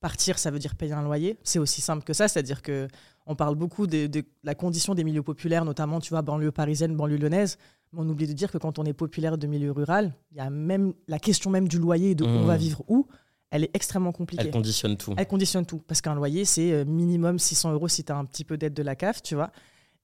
Partir, 0.00 0.38
ça 0.38 0.50
veut 0.50 0.58
dire 0.58 0.74
payer 0.74 0.92
un 0.92 1.02
loyer. 1.02 1.38
C'est 1.44 1.58
aussi 1.58 1.80
simple 1.80 2.04
que 2.04 2.12
ça, 2.12 2.28
c'est-à-dire 2.28 2.60
que 2.60 2.88
on 3.24 3.36
parle 3.36 3.54
beaucoup 3.54 3.86
de, 3.86 4.22
la 4.44 4.54
condition 4.54 4.94
des 4.94 5.02
milieux 5.02 5.22
populaires, 5.22 5.64
notamment, 5.64 5.98
tu 5.98 6.10
vois, 6.10 6.20
banlieue 6.20 6.52
parisienne, 6.52 6.94
banlieue 6.94 7.16
lyonnaise. 7.16 7.56
Mais 7.94 8.00
on 8.02 8.08
oublie 8.10 8.26
de 8.26 8.34
dire 8.34 8.52
que 8.52 8.58
quand 8.58 8.78
on 8.78 8.84
est 8.84 8.92
populaire 8.92 9.38
de 9.38 9.46
milieu 9.46 9.72
rural, 9.72 10.12
il 10.30 10.36
y 10.36 10.40
a 10.40 10.50
même 10.50 10.92
la 11.06 11.18
question 11.18 11.48
même 11.48 11.68
du 11.68 11.78
loyer, 11.78 12.14
de 12.14 12.24
où 12.24 12.28
on 12.28 12.44
va 12.44 12.58
vivre 12.58 12.84
où 12.86 13.06
elle 13.50 13.64
est 13.64 13.70
extrêmement 13.74 14.12
compliquée. 14.12 14.44
Elle 14.44 14.50
conditionne 14.50 14.96
tout. 14.96 15.14
Elle 15.16 15.26
conditionne 15.26 15.66
tout. 15.66 15.82
Parce 15.86 16.00
qu'un 16.00 16.14
loyer, 16.14 16.44
c'est 16.44 16.72
euh, 16.72 16.84
minimum 16.84 17.38
600 17.38 17.72
euros 17.72 17.88
si 17.88 18.04
tu 18.04 18.12
as 18.12 18.16
un 18.16 18.24
petit 18.24 18.44
peu 18.44 18.56
d'aide 18.56 18.74
de 18.74 18.82
la 18.82 18.94
CAF, 18.94 19.22
tu 19.22 19.34
vois. 19.34 19.50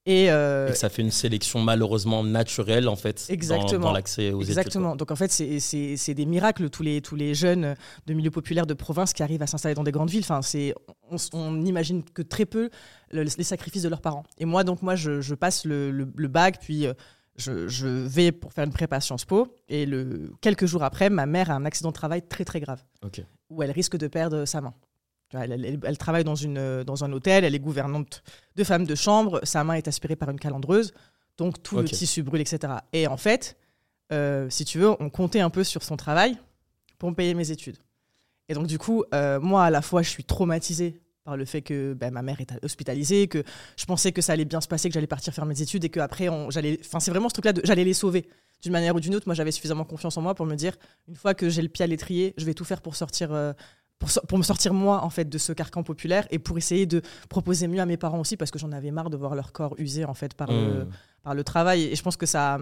Euh, 0.07 0.69
et, 0.69 0.73
ça 0.73 0.89
fait 0.89 1.01
une 1.01 1.11
sélection 1.11 1.59
malheureusement 1.59 2.23
naturelle, 2.23 2.87
en 2.87 2.95
fait, 2.95 3.25
Exactement. 3.29 3.87
dans, 3.87 3.91
l'accès 3.91 4.31
aux 4.31 4.41
Exactement. 4.41 4.95
Donc, 4.95 5.09
en 5.09 5.15
fait, 5.15 5.31
c'est 5.31 6.13
des 6.13 6.25
miracles, 6.25 6.69
tous 6.69 6.83
les, 6.83 7.01
tous 7.01 7.15
les 7.15 7.33
jeunes 7.33 7.75
de 8.05 8.13
milieux 8.13 8.31
populaires 8.31 8.67
de 8.67 8.75
province 8.75 9.13
qui 9.13 9.23
arrivent 9.23 9.41
à 9.41 9.47
s'installer 9.47 9.73
dans 9.73 9.83
des 9.83 9.91
grandes 9.91 10.11
villes. 10.11 10.25
Enfin, 10.29 10.41
on, 11.09 11.17
on 11.33 11.51
n'imagine 11.53 12.03
que 12.03 12.21
très 12.21 12.45
peu 12.45 12.69
les 13.11 13.43
sacrifices 13.43 13.83
de 13.83 13.89
leurs 13.89 14.01
parents. 14.01 14.23
Et 14.37 14.45
moi, 14.45 14.63
donc, 14.63 14.83
moi, 14.83 14.95
je, 14.95 15.33
passe 15.33 15.65
le, 15.65 15.91
le, 15.91 16.27
bac, 16.27 16.59
puis... 16.61 16.85
Euh, 16.85 16.93
je, 17.37 17.85
vais 18.07 18.31
pour 18.31 18.53
faire 18.53 18.63
une 18.63 18.71
prépa 18.71 19.01
Sciences 19.01 19.25
Po 19.25 19.53
et 19.67 19.85
le, 19.85 20.31
quelques 20.39 20.67
jours 20.67 20.83
après, 20.83 21.09
ma 21.09 21.25
mère 21.25 21.51
a 21.51 21.55
un 21.55 21.65
accident 21.65 21.89
de 21.89 21.93
travail 21.93 22.25
très 22.25 22.45
très 22.45 22.61
grave 22.61 22.81
où 23.49 23.63
elle 23.63 23.71
risque 23.71 23.97
de 23.97 24.07
perdre 24.07 24.45
sa 24.45 24.61
main. 24.61 24.73
Elle, 25.33 25.97
travaille 25.97 26.23
dans, 26.23 26.35
une, 26.35 26.83
dans 26.83 27.03
un 27.03 27.11
hôtel, 27.11 27.43
elle 27.43 27.55
est 27.55 27.59
gouvernante 27.59 28.23
de 28.55 28.63
femmes 28.63 28.85
de 28.85 28.95
chambre, 28.95 29.41
sa 29.43 29.63
main 29.63 29.73
est 29.73 29.87
aspirée 29.87 30.15
par 30.15 30.29
une 30.29 30.39
calandreuse, 30.39 30.93
donc 31.37 31.61
tout 31.61 31.77
le 31.77 31.85
tissu 31.85 32.23
brûle, 32.23 32.41
etc. 32.41 32.73
Et 32.93 33.07
en 33.07 33.17
fait, 33.17 33.57
euh, 34.11 34.49
si 34.49 34.65
tu 34.65 34.79
veux, 34.79 34.91
on 35.01 35.09
comptait 35.09 35.41
un 35.41 35.49
peu 35.49 35.63
sur 35.63 35.83
son 35.83 35.97
travail 35.97 36.37
pour 36.97 37.09
me 37.09 37.15
payer 37.15 37.33
mes 37.33 37.51
études. 37.51 37.77
Et 38.47 38.53
donc 38.53 38.67
du 38.67 38.77
coup, 38.77 39.03
euh, 39.13 39.39
moi 39.39 39.65
à 39.65 39.69
la 39.69 39.81
fois, 39.81 40.03
je 40.03 40.09
suis 40.09 40.23
traumatisée 40.23 41.01
par 41.25 41.35
le 41.35 41.43
fait 41.43 41.61
que 41.63 41.93
ben, 41.93 42.11
ma 42.11 42.21
mère 42.21 42.39
est 42.39 42.63
hospitalisée, 42.63 43.27
que 43.27 43.43
je 43.77 43.85
pensais 43.85 44.11
que 44.11 44.21
ça 44.21 44.33
allait 44.33 44.45
bien 44.45 44.61
se 44.61 44.67
passer, 44.67 44.87
que 44.87 44.93
j'allais 44.93 45.07
partir 45.07 45.33
faire 45.33 45.45
mes 45.45 45.59
études 45.59 45.83
et 45.83 45.89
que 45.89 45.99
après 45.99 46.29
j'allais, 46.49 46.79
enfin 46.85 46.99
c'est 46.99 47.11
vraiment 47.11 47.29
ce 47.29 47.33
truc-là, 47.33 47.51
j'allais 47.63 47.83
les 47.83 47.95
sauver 47.95 48.29
d'une 48.61 48.71
manière 48.71 48.95
ou 48.95 48.99
d'une 48.99 49.15
autre. 49.15 49.27
Moi 49.27 49.33
j'avais 49.33 49.51
suffisamment 49.51 49.83
confiance 49.83 50.15
en 50.17 50.21
moi 50.21 50.35
pour 50.35 50.45
me 50.45 50.55
dire 50.55 50.77
une 51.07 51.15
fois 51.15 51.33
que 51.33 51.49
j'ai 51.49 51.63
le 51.63 51.67
pied 51.67 51.83
à 51.83 51.87
l'étrier, 51.87 52.35
je 52.37 52.45
vais 52.45 52.53
tout 52.53 52.63
faire 52.63 52.81
pour 52.81 52.95
sortir. 52.95 53.33
Euh, 53.33 53.51
pour, 53.97 54.09
pour, 54.27 54.37
me 54.37 54.43
sortir 54.43 54.73
moi 54.73 55.05
en 55.05 55.09
fait 55.09 55.29
de 55.29 55.37
ce 55.37 55.53
carcan 55.53 55.81
populaire 55.81 56.27
et 56.29 56.37
pour 56.37 56.57
essayer 56.57 56.85
de 56.85 57.01
proposer 57.29 57.69
mieux 57.69 57.79
à 57.79 57.85
mes 57.85 57.95
parents 57.95 58.19
aussi 58.19 58.35
parce 58.35 58.51
que 58.51 58.59
j'en 58.59 58.73
avais 58.73 58.91
marre 58.91 59.09
de 59.09 59.15
voir 59.15 59.35
leur 59.35 59.53
corps 59.53 59.73
usé 59.77 60.03
en 60.03 60.13
fait 60.13 60.33
par, 60.33 60.51
le, 60.51 60.83
mmh. 60.83 60.89
par 61.23 61.33
le 61.33 61.43
travail 61.45 61.83
et 61.83 61.95
je 61.95 62.03
pense 62.03 62.17
que 62.17 62.25
ça 62.25 62.59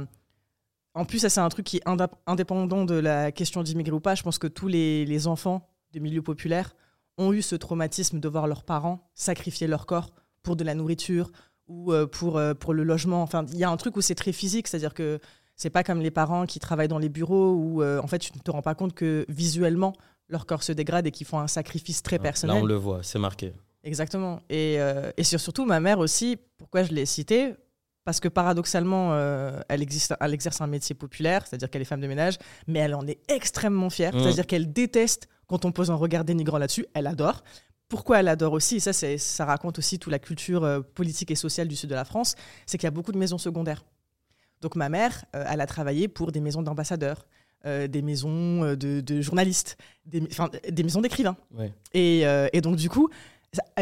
en 0.94 1.06
plus 1.06 1.18
ça 1.18 1.30
c'est 1.30 1.40
un 1.40 1.50
truc 1.50 1.66
qui 1.66 1.78
est 1.78 1.84
indépendant 2.28 2.86
de 2.86 2.94
la 2.94 3.32
question 3.32 3.64
d'immigrer 3.64 3.94
ou 3.94 4.00
pas 4.00 4.14
je 4.14 4.22
pense 4.22 4.38
que 4.38 4.46
tous 4.46 4.68
les, 4.68 5.06
les 5.06 5.26
enfants 5.26 5.68
des 5.92 6.00
milieux 6.00 6.22
populaires 6.22 6.76
ont 7.18 7.34
eu 7.34 7.42
ce 7.42 7.56
traumatisme 7.56 8.20
de 8.20 8.28
voir 8.28 8.48
leurs 8.48 8.64
parents 8.64 9.10
sacrifier 9.14 9.68
leur 9.68 9.86
corps 9.86 10.12
pour 10.42 10.56
de 10.56 10.64
la 10.64 10.76
nourriture 10.76 11.32
ou 11.68 11.94
euh, 11.94 12.06
pour, 12.06 12.38
euh, 12.38 12.54
pour 12.54 12.74
le 12.74 12.84
logement. 12.84 13.22
Enfin, 13.22 13.46
il 13.52 13.58
y 13.58 13.64
a 13.64 13.70
un 13.70 13.78
truc 13.78 13.96
où 13.98 14.02
c'est 14.02 14.16
très 14.16 14.34
physique, 14.34 14.68
c'est-à-dire 14.68 14.94
que 14.94 15.20
c'est 15.56 15.70
pas 15.70 15.84
comme 15.84 16.02
les 16.02 16.12
parents 16.12 16.46
qui 16.46 16.60
travaillent 16.60 16.88
dans 16.88 16.98
les 16.98 17.10
bureaux 17.10 17.54
où 17.54 17.82
euh, 17.82 18.02
en 18.02 18.08
fait 18.08 18.20
tu 18.20 18.32
ne 18.36 18.40
te 18.42 18.52
rends 18.52 18.62
pas 18.62 18.76
compte 18.76 18.94
que 18.94 19.26
visuellement 19.30 19.94
leur 20.28 20.46
corps 20.46 20.64
se 20.64 20.72
dégrade 20.72 21.06
et 21.06 21.12
qu'ils 21.12 21.28
font 21.28 21.40
un 21.40 21.48
sacrifice 21.48 22.02
très 22.02 22.18
personnel. 22.18 22.56
Là 22.56 22.62
on 22.64 22.66
le 22.66 22.76
voit, 22.76 23.04
c'est 23.04 23.20
marqué. 23.20 23.54
Exactement. 23.84 24.42
Et, 24.50 24.80
et 25.18 25.24
surtout 25.24 25.66
ma 25.66 25.82
mère 25.82 26.00
aussi, 26.00 26.38
pourquoi 26.58 26.84
je 26.84 26.94
l'ai 26.94 27.06
citée? 27.06 27.56
Parce 28.06 28.20
que 28.20 28.28
paradoxalement, 28.28 29.18
elle, 29.70 29.82
existe, 29.82 30.14
elle 30.20 30.34
exerce 30.34 30.60
un 30.62 30.68
métier 30.68 30.94
populaire, 30.94 31.48
c'est-à-dire 31.48 31.70
qu'elle 31.70 31.82
est 31.82 31.86
femme 31.86 32.02
de 32.02 32.08
ménage, 32.08 32.38
mais 32.68 32.80
elle 32.80 32.96
en 32.96 33.08
est 33.08 33.20
extrêmement 33.30 33.90
fière, 33.90 34.14
mmh. 34.14 34.20
c'est-à-dire 34.20 34.48
qu'elle 34.48 34.74
déteste 34.74 35.30
quand 35.48 35.66
on 35.66 35.72
pose 35.72 35.92
un 35.92 35.96
regard 35.96 36.24
dénigrant 36.24 36.58
là-dessus, 36.58 36.86
elle 36.94 37.08
adore. 37.08 37.44
Pourquoi 37.88 38.20
elle 38.20 38.28
adore 38.28 38.54
aussi, 38.54 38.80
ça, 38.80 38.92
ça 38.92 39.46
raconte 39.46 39.78
aussi 39.78 40.00
toute 40.00 40.12
la 40.12 40.20
culture 40.20 40.64
euh, 40.64 40.82
politique 40.82 41.30
et 41.32 41.36
sociale 41.36 41.68
du 41.68 41.76
sud 41.76 41.90
de 41.90 41.96
la 41.96 42.06
France, 42.06 42.36
c'est 42.66 42.78
qu'il 42.78 42.88
y 42.88 42.88
a 42.88 42.92
beaucoup 42.92 43.12
de 43.12 43.18
maisons 43.18 43.38
secondaires. 43.38 43.84
Donc 44.62 44.76
ma 44.76 44.90
mère, 44.90 45.26
euh, 45.36 45.46
elle 45.48 45.62
a 45.62 45.68
travaillé 45.68 46.08
pour 46.08 46.32
des 46.32 46.40
maisons 46.40 46.64
d'ambassadeurs, 46.64 47.28
euh, 47.66 47.88
des 47.88 48.02
maisons 48.02 48.74
de, 48.76 49.22
journalistes, 49.22 49.78
des, 50.06 50.22
des 50.72 50.84
maisons 50.84 51.02
d'écrivains. 51.02 51.38
Et, 51.94 52.26
donc 52.64 52.78
du 52.78 52.90
coup, 52.90 53.10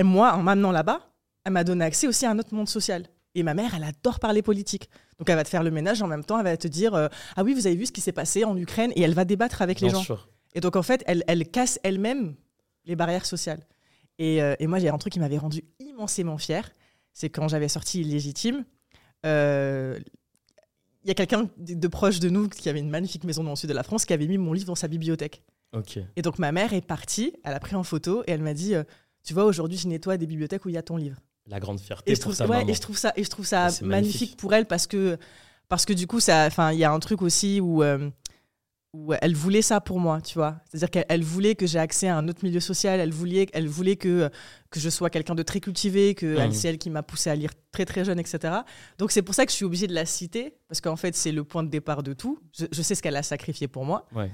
moi, 0.04 0.34
en 0.34 0.44
m'amenant 0.44 0.72
là-bas, 0.72 1.08
elle 1.46 1.54
m'a 1.54 1.64
donné 1.64 1.86
accès 1.86 2.08
aussi 2.08 2.26
à 2.26 2.32
un 2.32 2.40
autre 2.40 2.54
monde 2.54 2.68
social. 2.68 3.06
Et 3.36 3.44
ma 3.44 3.54
mère, 3.54 3.74
elle 3.76 3.84
adore 3.84 4.20
parler 4.20 4.42
politique. 4.42 4.90
Donc 5.18 5.30
elle 5.30 5.36
va 5.38 5.44
te 5.44 5.50
faire 5.50 5.64
le 5.64 5.72
ménage 5.72 6.02
en 6.02 6.08
même 6.08 6.24
temps, 6.24 6.38
elle 6.38 6.44
va 6.46 6.58
te 6.58 6.68
dire 6.68 6.94
Ah 7.36 7.44
oui, 7.44 7.54
vous 7.54 7.66
avez 7.68 7.76
vu 7.76 7.86
ce 7.86 7.92
qui 7.92 8.02
s'est 8.02 8.12
passé 8.12 8.44
en 8.44 8.58
Ukraine, 8.58 8.92
et 8.96 9.02
elle 9.02 9.14
va 9.14 9.24
débattre 9.26 9.62
avec 9.62 9.80
les 9.80 9.88
gens. 9.94 10.02
Et 10.54 10.60
donc, 10.60 10.76
en 10.76 10.84
fait, 10.84 11.02
elle, 11.08 11.24
elle 11.28 11.48
casse 11.50 11.80
elle-même 11.84 12.36
les 12.86 12.96
barrières 12.98 13.26
sociales. 13.26 13.66
Et, 14.20 14.42
euh, 14.42 14.56
et 14.60 14.68
moi, 14.68 14.80
j'ai 14.80 14.90
un 14.90 14.98
truc 14.98 15.14
qui 15.14 15.20
m'avait 15.20 15.38
rendu 15.38 15.64
immensément 15.80 16.38
fier. 16.38 16.70
C'est 17.14 17.30
quand 17.30 17.48
j'avais 17.48 17.70
sorti 17.70 18.02
Illégitime. 18.02 18.66
euh, 19.26 19.98
Il 21.04 21.08
y 21.08 21.12
a 21.12 21.14
quelqu'un 21.14 21.50
de 21.58 21.88
proche 21.88 22.20
de 22.20 22.30
nous 22.30 22.50
qui 22.50 22.68
avait 22.70 22.80
une 22.80 22.90
magnifique 22.90 23.24
maison 23.24 23.44
dans 23.44 23.52
le 23.52 23.56
sud 23.56 23.70
de 23.70 23.74
la 23.74 23.84
France 23.84 24.06
qui 24.06 24.14
avait 24.14 24.28
mis 24.28 24.38
mon 24.38 24.52
livre 24.54 24.66
dans 24.68 24.76
sa 24.76 24.88
bibliothèque. 24.90 25.42
Ok. 25.74 26.00
Et 26.18 26.22
donc, 26.22 26.38
ma 26.38 26.52
mère 26.52 26.74
est 26.74 26.86
partie, 26.86 27.34
elle 27.46 27.54
a 27.54 27.60
pris 27.62 27.76
en 27.76 27.84
photo 27.84 28.24
et 28.28 28.32
elle 28.32 28.42
m'a 28.42 28.54
dit 28.54 28.76
euh, 28.76 28.84
Tu 29.24 29.34
vois, 29.34 29.46
aujourd'hui, 29.46 29.78
je 29.78 29.88
nettoie 29.88 30.18
des 30.18 30.28
bibliothèques 30.28 30.66
où 30.66 30.70
il 30.70 30.76
y 30.76 30.78
a 30.78 30.84
ton 30.84 30.98
livre. 30.98 31.18
La 31.52 31.60
grande 31.60 31.80
fierté 31.80 32.12
Et 32.12 32.16
je, 32.16 32.22
pour 32.22 32.32
trouve, 32.34 32.36
sa 32.38 32.46
ouais, 32.48 32.58
maman. 32.58 32.70
et 32.70 32.74
je 32.74 32.82
trouve 32.82 32.98
ça, 32.98 33.14
et 33.16 33.24
je 33.24 33.30
trouve 33.30 33.46
ça 33.46 33.66
magnifique. 33.66 33.86
magnifique. 33.88 34.38
pour 34.38 34.54
elle 34.54 34.66
parce 34.66 34.88
que, 34.88 35.18
parce 35.70 35.86
que 35.86 35.94
du 35.94 36.08
coup, 36.08 36.20
il 36.20 36.78
y 36.80 36.84
a 36.84 36.92
un 36.92 37.00
truc 37.00 37.22
aussi 37.22 37.60
où, 37.62 37.84
euh, 37.84 38.10
où 38.94 39.14
elle 39.22 39.36
voulait 39.36 39.62
ça 39.62 39.80
pour 39.80 40.00
moi, 40.02 40.20
tu 40.20 40.34
vois. 40.38 40.58
C'est-à-dire 40.70 40.90
qu'elle 40.90 41.06
elle 41.08 41.24
voulait 41.24 41.56
que 41.56 41.66
j'ai 41.66 41.80
accès 41.80 42.10
à 42.10 42.18
un 42.18 42.28
autre 42.28 42.44
milieu 42.44 42.60
social. 42.60 43.00
Elle 43.00 43.14
voulait, 43.14 43.48
elle 43.54 43.68
voulait 43.68 43.96
que 43.96 44.30
que 44.70 44.80
je 44.82 44.90
sois 44.90 45.10
quelqu'un 45.10 45.34
de 45.36 45.44
très 45.44 45.62
cultivé, 45.62 46.14
que 46.16 46.38
elle- 46.38 46.54
c'est 46.54 46.68
elle 46.70 46.78
qui 46.78 46.90
m'a 46.90 47.02
poussé 47.04 47.30
à 47.30 47.36
lire 47.36 47.52
très 47.72 47.86
très 47.86 48.04
jeune, 48.04 48.20
etc. 48.20 48.54
Donc 48.98 49.12
c'est 49.12 49.22
pour 49.22 49.34
ça 49.34 49.46
que 49.46 49.52
je 49.52 49.56
suis 49.56 49.64
obligée 49.66 49.88
de 49.88 49.94
la 49.94 50.06
citer 50.06 50.56
parce 50.68 50.82
qu'en 50.82 50.98
fait 50.98 51.16
c'est 51.16 51.32
le 51.32 51.44
point 51.46 51.64
de 51.64 51.70
départ 51.70 52.04
de 52.04 52.12
tout. 52.14 52.40
Je, 52.58 52.66
je 52.72 52.82
sais 52.82 52.96
ce 52.96 53.02
qu'elle 53.02 53.16
a 53.16 53.24
sacrifié 53.24 53.70
pour 53.70 53.86
moi. 53.86 54.08
Ouais. 54.14 54.30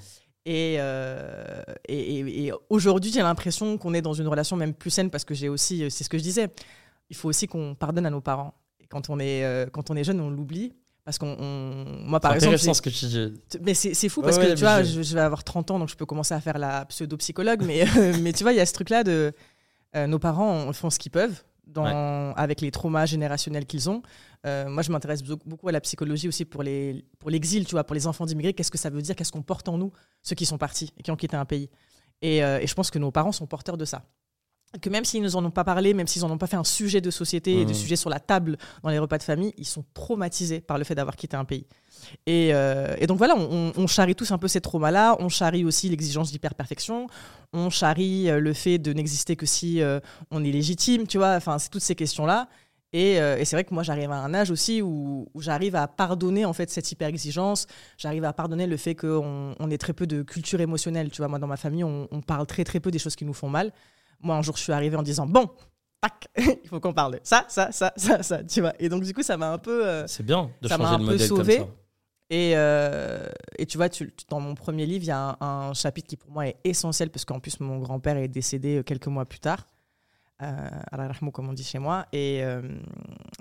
Et, 0.45 0.77
euh, 0.79 1.61
et, 1.87 2.19
et- 2.19 2.45
et 2.47 2.51
aujourd'hui, 2.69 3.11
j'ai 3.11 3.21
l'impression 3.21 3.77
qu'on 3.77 3.93
est 3.93 4.01
dans 4.01 4.13
une 4.13 4.27
relation 4.27 4.55
même 4.55 4.73
plus 4.73 4.89
saine 4.91 5.09
parce 5.11 5.25
que 5.25 5.33
j'ai 5.35 5.49
aussi, 5.49 5.83
c'est 5.91 6.03
ce 6.05 6.09
que 6.09 6.17
je 6.17 6.23
disais, 6.23 6.47
il 7.09 7.15
faut 7.15 7.29
aussi 7.29 7.47
qu'on 7.47 7.75
pardonne 7.75 8.05
à 8.05 8.09
nos 8.09 8.21
parents. 8.21 8.53
Et 8.79 8.85
quand 8.87 9.09
on 9.09 9.19
est, 9.19 9.43
euh, 9.43 9.65
quand 9.71 9.89
on 9.89 9.95
est 9.95 10.03
jeune, 10.03 10.19
on 10.19 10.29
l'oublie. 10.29 10.73
Parce 11.05 11.17
qu'on, 11.19 11.37
on- 11.39 11.85
moi 12.03 12.19
par 12.19 12.31
C'est 12.31 12.35
exemple, 12.39 12.55
intéressant 12.55 12.71
j'ai- 12.73 12.73
ce 12.73 12.81
que 12.81 12.89
tu 12.89 13.05
dis. 13.05 13.61
mais 13.63 13.73
c'est 13.73 14.09
fou 14.09 14.21
parce 14.21 14.37
ouais, 14.37 14.47
que 14.47 14.53
tu 14.55 14.59
vois, 14.59 14.83
je- 14.83 14.99
vais 15.15 15.21
avoir 15.21 15.41
30 15.45 15.71
ans 15.71 15.79
donc 15.79 15.87
je 15.87 15.95
peux 15.95 16.05
commencer 16.05 16.33
à 16.33 16.41
faire 16.41 16.57
la 16.57 16.83
pseudo-psychologue, 16.85 17.63
mais, 17.65 17.83
euh, 17.97 18.13
mais 18.21 18.33
tu 18.33 18.43
vois, 18.43 18.51
il 18.51 18.57
y 18.57 18.59
a 18.59 18.65
ce 18.65 18.73
truc-là 18.73 19.05
de 19.05 19.31
euh, 19.95 20.05
nos 20.07 20.19
parents 20.19 20.73
font 20.73 20.89
ce 20.89 20.99
qu'ils 20.99 21.11
peuvent 21.13 21.45
dans, 21.65 21.85
avec 22.35 22.59
les 22.59 22.71
traumas 22.71 23.05
générationnels 23.05 23.65
qu'ils 23.65 23.89
ont. 23.89 24.01
Euh, 24.45 24.67
moi, 24.69 24.83
je 24.83 24.91
m'intéresse 24.91 25.23
beau- 25.23 25.39
beaucoup 25.45 25.69
à 25.69 25.71
la 25.71 25.79
psychologie 25.79 26.27
aussi 26.27 26.43
pour 26.43 26.61
les 26.61 27.05
pour 27.19 27.29
l'exil, 27.29 27.65
tu 27.65 27.71
vois, 27.71 27.85
pour 27.85 27.93
les 27.95 28.05
enfants 28.05 28.25
d'immigrés. 28.25 28.53
Qu'est-ce 28.53 28.71
que 28.71 28.77
ça 28.77 28.89
veut 28.89 29.01
dire? 29.01 29.15
Qu'est-ce 29.15 29.31
qu'on 29.31 29.41
porte 29.43 29.69
en 29.69 29.77
nous, 29.77 29.93
ceux 30.23 30.35
qui 30.35 30.45
sont 30.45 30.57
partis 30.57 30.91
et 30.97 31.03
qui 31.03 31.11
ont 31.11 31.15
quitté 31.15 31.37
un 31.37 31.45
pays? 31.45 31.69
Et, 32.21 32.43
euh, 32.43 32.59
et 32.59 32.67
je 32.67 32.73
pense 32.73 32.91
que 32.91 32.99
nos 32.99 33.11
parents 33.11 33.31
sont 33.31 33.47
porteurs 33.47 33.77
de 33.77 33.85
ça. 33.85 34.03
Que 34.81 34.89
même 34.89 35.05
s'ils 35.05 35.23
nous 35.23 35.35
en 35.37 35.45
ont 35.45 35.49
pas 35.49 35.63
parlé, 35.63 35.93
même 35.93 36.07
s'ils 36.07 36.25
en 36.25 36.29
ont 36.29 36.37
pas 36.37 36.45
fait 36.45 36.57
un 36.57 36.63
sujet 36.65 36.99
de 36.99 37.09
société, 37.09 37.61
et 37.61 37.63
de 37.63 37.69
Mhm. 37.69 37.73
sujet 37.75 37.95
sur 37.95 38.09
la 38.09 38.19
table 38.19 38.57
dans 38.83 38.89
les 38.89 38.99
repas 38.99 39.17
de 39.17 39.23
famille, 39.23 39.53
ils 39.57 39.65
sont 39.65 39.85
traumatisés 39.93 40.59
par 40.59 40.77
le 40.77 40.83
fait 40.83 40.93
d'avoir 40.93 41.15
quitté 41.15 41.37
un 41.37 41.45
pays. 41.45 41.65
Et, 42.25 42.49
euh, 42.53 42.93
et 42.99 43.07
donc 43.07 43.17
voilà, 43.17 43.35
on, 43.37 43.71
on 43.75 43.87
charrie 43.87 44.13
tous 44.13 44.29
un 44.31 44.37
peu 44.37 44.47
ces 44.49 44.59
traumas-là, 44.61 45.15
on 45.19 45.29
charrie 45.29 45.63
aussi 45.63 45.87
l'exigence 45.89 46.31
d'hyper-perfection, 46.31 47.07
on 47.53 47.69
charrie 47.69 48.29
euh, 48.29 48.39
le 48.41 48.53
fait 48.53 48.77
de 48.77 48.91
n'exister 48.91 49.35
que 49.37 49.45
si 49.45 49.81
euh, 49.81 49.99
on 50.31 50.43
est 50.43 50.51
légitime, 50.51 51.07
tu 51.07 51.17
vois, 51.17 51.35
enfin, 51.35 51.57
c'est 51.59 51.69
toutes 51.69 51.81
ces 51.81 51.95
questions-là. 51.95 52.49
Et, 52.93 53.19
euh, 53.19 53.37
et 53.37 53.45
c'est 53.45 53.55
vrai 53.55 53.63
que 53.63 53.73
moi, 53.73 53.83
j'arrive 53.83 54.11
à 54.11 54.17
un 54.17 54.33
âge 54.33 54.51
aussi 54.51 54.81
où, 54.81 55.27
où 55.33 55.41
j'arrive 55.41 55.75
à 55.75 55.87
pardonner 55.87 56.45
en 56.45 56.53
fait 56.53 56.69
cette 56.69 56.91
hyper-exigence, 56.91 57.67
j'arrive 57.97 58.25
à 58.25 58.33
pardonner 58.33 58.67
le 58.67 58.77
fait 58.77 58.95
qu'on 58.95 59.55
on 59.57 59.69
ait 59.71 59.77
très 59.77 59.93
peu 59.93 60.07
de 60.07 60.23
culture 60.23 60.59
émotionnelle, 60.61 61.09
tu 61.09 61.17
vois, 61.17 61.27
moi 61.29 61.39
dans 61.39 61.47
ma 61.47 61.57
famille, 61.57 61.83
on, 61.85 62.07
on 62.11 62.21
parle 62.21 62.45
très 62.45 62.63
très 62.65 62.79
peu 62.81 62.91
des 62.91 62.99
choses 62.99 63.15
qui 63.15 63.25
nous 63.25 63.33
font 63.33 63.49
mal. 63.49 63.71
Moi, 64.21 64.35
un 64.35 64.41
jour, 64.41 64.55
je 64.57 64.63
suis 64.63 64.73
arrivée 64.73 64.95
en 64.97 65.03
disant, 65.03 65.25
bon, 65.27 65.49
tac, 66.01 66.27
il 66.37 66.67
faut 66.69 66.79
qu'on 66.79 66.93
parle 66.93 67.13
de 67.15 67.19
ça, 67.23 67.45
ça, 67.49 67.71
ça, 67.71 67.93
ça, 67.95 68.23
ça, 68.23 68.43
tu 68.43 68.61
vois. 68.61 68.73
Et 68.79 68.89
donc, 68.89 69.03
du 69.03 69.13
coup, 69.13 69.23
ça 69.23 69.37
m'a 69.37 69.51
un 69.51 69.57
peu... 69.57 69.85
euh, 69.87 70.07
C'est 70.07 70.23
bien 70.23 70.49
de 70.61 70.67
ça 70.67 70.77
changer 70.77 70.93
un 70.95 70.99
de 70.99 71.05
peu 71.05 71.11
modèle 71.11 71.27
sauvé. 71.27 71.57
comme 71.57 71.67
ça. 71.67 71.71
et, 72.31 72.53
euh, 72.55 73.27
et 73.57 73.65
tu 73.65 73.77
vois, 73.77 73.89
tu- 73.89 74.11
dans 74.29 74.39
mon 74.39 74.55
premier 74.55 74.85
livre, 74.85 75.03
il 75.03 75.07
y 75.07 75.11
a 75.11 75.37
un, 75.39 75.69
un 75.69 75.73
chapitre 75.73 76.07
qui 76.07 76.17
pour 76.17 76.31
moi 76.31 76.47
est 76.47 76.57
essentiel 76.63 77.09
parce 77.09 77.25
qu'en 77.25 77.39
plus, 77.39 77.59
mon 77.59 77.79
grand-père 77.79 78.17
est 78.17 78.27
décédé 78.27 78.77
euh, 78.77 78.83
quelques 78.83 79.07
mois 79.07 79.25
plus 79.25 79.39
tard. 79.39 79.67
Euh, 80.43 80.69
Allah 80.91 81.07
rahmou, 81.07 81.31
comme 81.31 81.49
on 81.49 81.53
dit 81.53 81.63
chez 81.63 81.79
moi. 81.79 82.05
Et, 82.13 82.43
euh, 82.43 82.61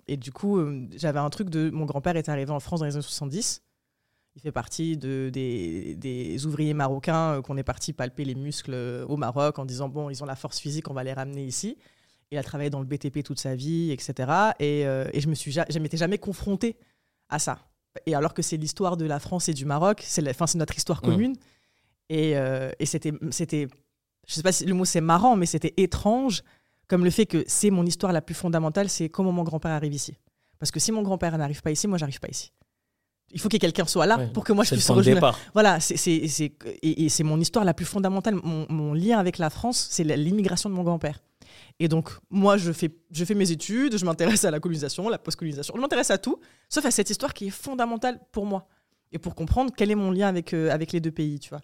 et 0.09 0.17
du 0.17 0.33
coup, 0.33 0.59
euh, 0.59 0.89
j'avais 0.97 1.19
un 1.19 1.29
truc 1.29 1.51
de. 1.51 1.69
Mon 1.71 1.85
grand-père 1.85 2.17
est 2.17 2.29
arrivé 2.31 2.51
en 2.53 2.61
France 2.61 2.81
dans 2.81 2.87
les 2.87 2.95
années 2.95 3.03
70. 3.03 3.63
Il 4.37 4.43
fait 4.43 4.53
partie 4.53 4.97
de, 4.97 5.31
des, 5.33 5.95
des 5.97 6.45
ouvriers 6.47 6.75
marocains 6.75 7.37
euh, 7.39 7.43
qu'on 7.43 7.57
est 7.57 7.63
parti 7.65 7.93
palper 7.93 8.25
les 8.25 8.35
muscles 8.35 8.75
euh, 8.75 9.05
au 9.07 9.17
Maroc 9.17 9.59
en 9.59 9.65
disant 9.65 9.89
bon, 9.89 10.11
ils 10.11 10.23
ont 10.23 10.27
la 10.27 10.37
force 10.37 10.59
physique, 10.61 10.89
on 10.91 10.95
va 10.95 11.03
les 11.05 11.15
ramener 11.15 11.45
ici. 11.45 11.79
Il 12.31 12.39
a 12.39 12.43
travaillé 12.43 12.69
dans 12.71 12.81
le 12.81 12.87
BTP 12.87 13.23
toute 13.25 13.39
sa 13.39 13.55
vie, 13.55 13.91
etc. 13.93 14.31
Et, 14.59 14.87
euh, 14.87 15.09
et 15.13 15.21
je 15.21 15.29
me 15.29 15.35
suis, 15.35 15.53
ja- 15.53 15.65
je 15.71 15.79
m'étais 15.79 15.97
jamais 15.97 16.19
confronté 16.19 16.77
à 17.29 17.39
ça. 17.39 17.59
Et 18.05 18.15
alors 18.15 18.35
que 18.35 18.43
c'est 18.43 18.57
l'histoire 18.59 18.97
de 18.99 19.07
la 19.07 19.19
France 19.21 19.49
et 19.49 19.55
du 19.55 19.65
Maroc, 19.65 20.03
c'est 20.05 20.23
notre 20.57 20.77
histoire 20.77 20.99
Mm. 21.03 21.07
commune. 21.07 21.37
Et, 22.11 22.37
euh, 22.37 22.71
et 22.79 22.85
c'était, 22.87 23.13
c'était, 23.31 23.69
je 24.29 24.35
sais 24.35 24.43
pas 24.43 24.53
si 24.53 24.67
le 24.67 24.75
mot 24.75 24.85
c'est 24.85 25.01
marrant, 25.01 25.35
mais 25.37 25.47
c'était 25.47 25.73
étrange, 25.79 26.43
comme 26.89 27.05
le 27.05 27.11
fait 27.11 27.27
que 27.27 27.43
c'est 27.47 27.71
mon 27.71 27.87
histoire 27.87 28.13
la 28.13 28.21
plus 28.21 28.35
fondamentale, 28.35 28.89
c'est 28.91 29.09
comment 29.09 29.33
mon 29.33 29.45
grand-père 29.45 29.73
arrive 29.73 29.95
ici. 29.95 30.15
Parce 30.59 30.71
que 30.71 30.79
si 30.79 30.93
mon 30.93 31.03
grand-père 31.03 31.37
n'arrive 31.39 31.63
pas 31.63 31.71
ici, 31.71 31.89
moi 31.89 31.97
j'arrive 31.97 32.21
pas 32.21 32.29
ici. 32.29 32.53
Il 33.33 33.41
faut 33.41 33.49
que 33.49 33.57
quelqu'un 33.57 33.87
soit 33.87 34.07
là 34.07 34.19
Ouais. 34.19 34.29
pour 34.33 34.45
que 34.45 34.53
moi 34.53 34.65
je 34.65 34.71
puisse 34.75 34.89
rejoindre. 34.91 35.37
Voilà, 35.53 35.81
c'est, 35.81 35.97
c'est, 35.97 36.29
c'est- 36.29 36.53
et, 36.83 37.05
et 37.05 37.09
c'est 37.09 37.25
mon 37.25 37.41
histoire 37.41 37.65
la 37.65 37.75
plus 37.75 37.85
fondamentale. 37.85 38.37
Mon, 38.43 38.67
mon 38.69 38.95
lien 38.95 39.19
avec 39.19 39.39
la 39.39 39.51
France, 39.51 39.89
c'est 39.91 40.05
l'immigration 40.05 40.71
de 40.71 40.75
mon 40.75 40.83
grand-père. 40.85 41.21
Et 41.79 41.89
donc, 41.89 42.11
moi, 42.31 42.57
je 42.57 42.73
fais, 42.73 42.91
je 43.11 43.25
fais 43.25 43.35
mes 43.35 43.51
études, 43.51 43.99
je 43.99 44.05
m'intéresse 44.05 44.45
à 44.45 44.51
la 44.51 44.61
colonisation, 44.61 45.09
la 45.09 45.19
post-colonisation, 45.19 45.75
je 45.77 45.81
m'intéresse 45.81 46.11
à 46.11 46.19
tout, 46.19 46.39
sauf 46.69 46.85
à 46.87 46.91
cette 46.91 47.11
histoire 47.11 47.35
qui 47.35 47.49
est 47.49 47.51
fondamentale 47.51 48.19
pour 48.33 48.47
moi. 48.47 48.69
Et 49.13 49.19
pour 49.19 49.35
comprendre 49.35 49.73
quel 49.77 49.91
est 49.91 49.95
mon 49.95 50.11
lien 50.11 50.29
avec, 50.29 50.55
euh, 50.55 50.71
avec 50.71 50.93
les 50.93 51.01
deux 51.01 51.11
pays, 51.11 51.39
tu 51.39 51.51
vois. 51.51 51.61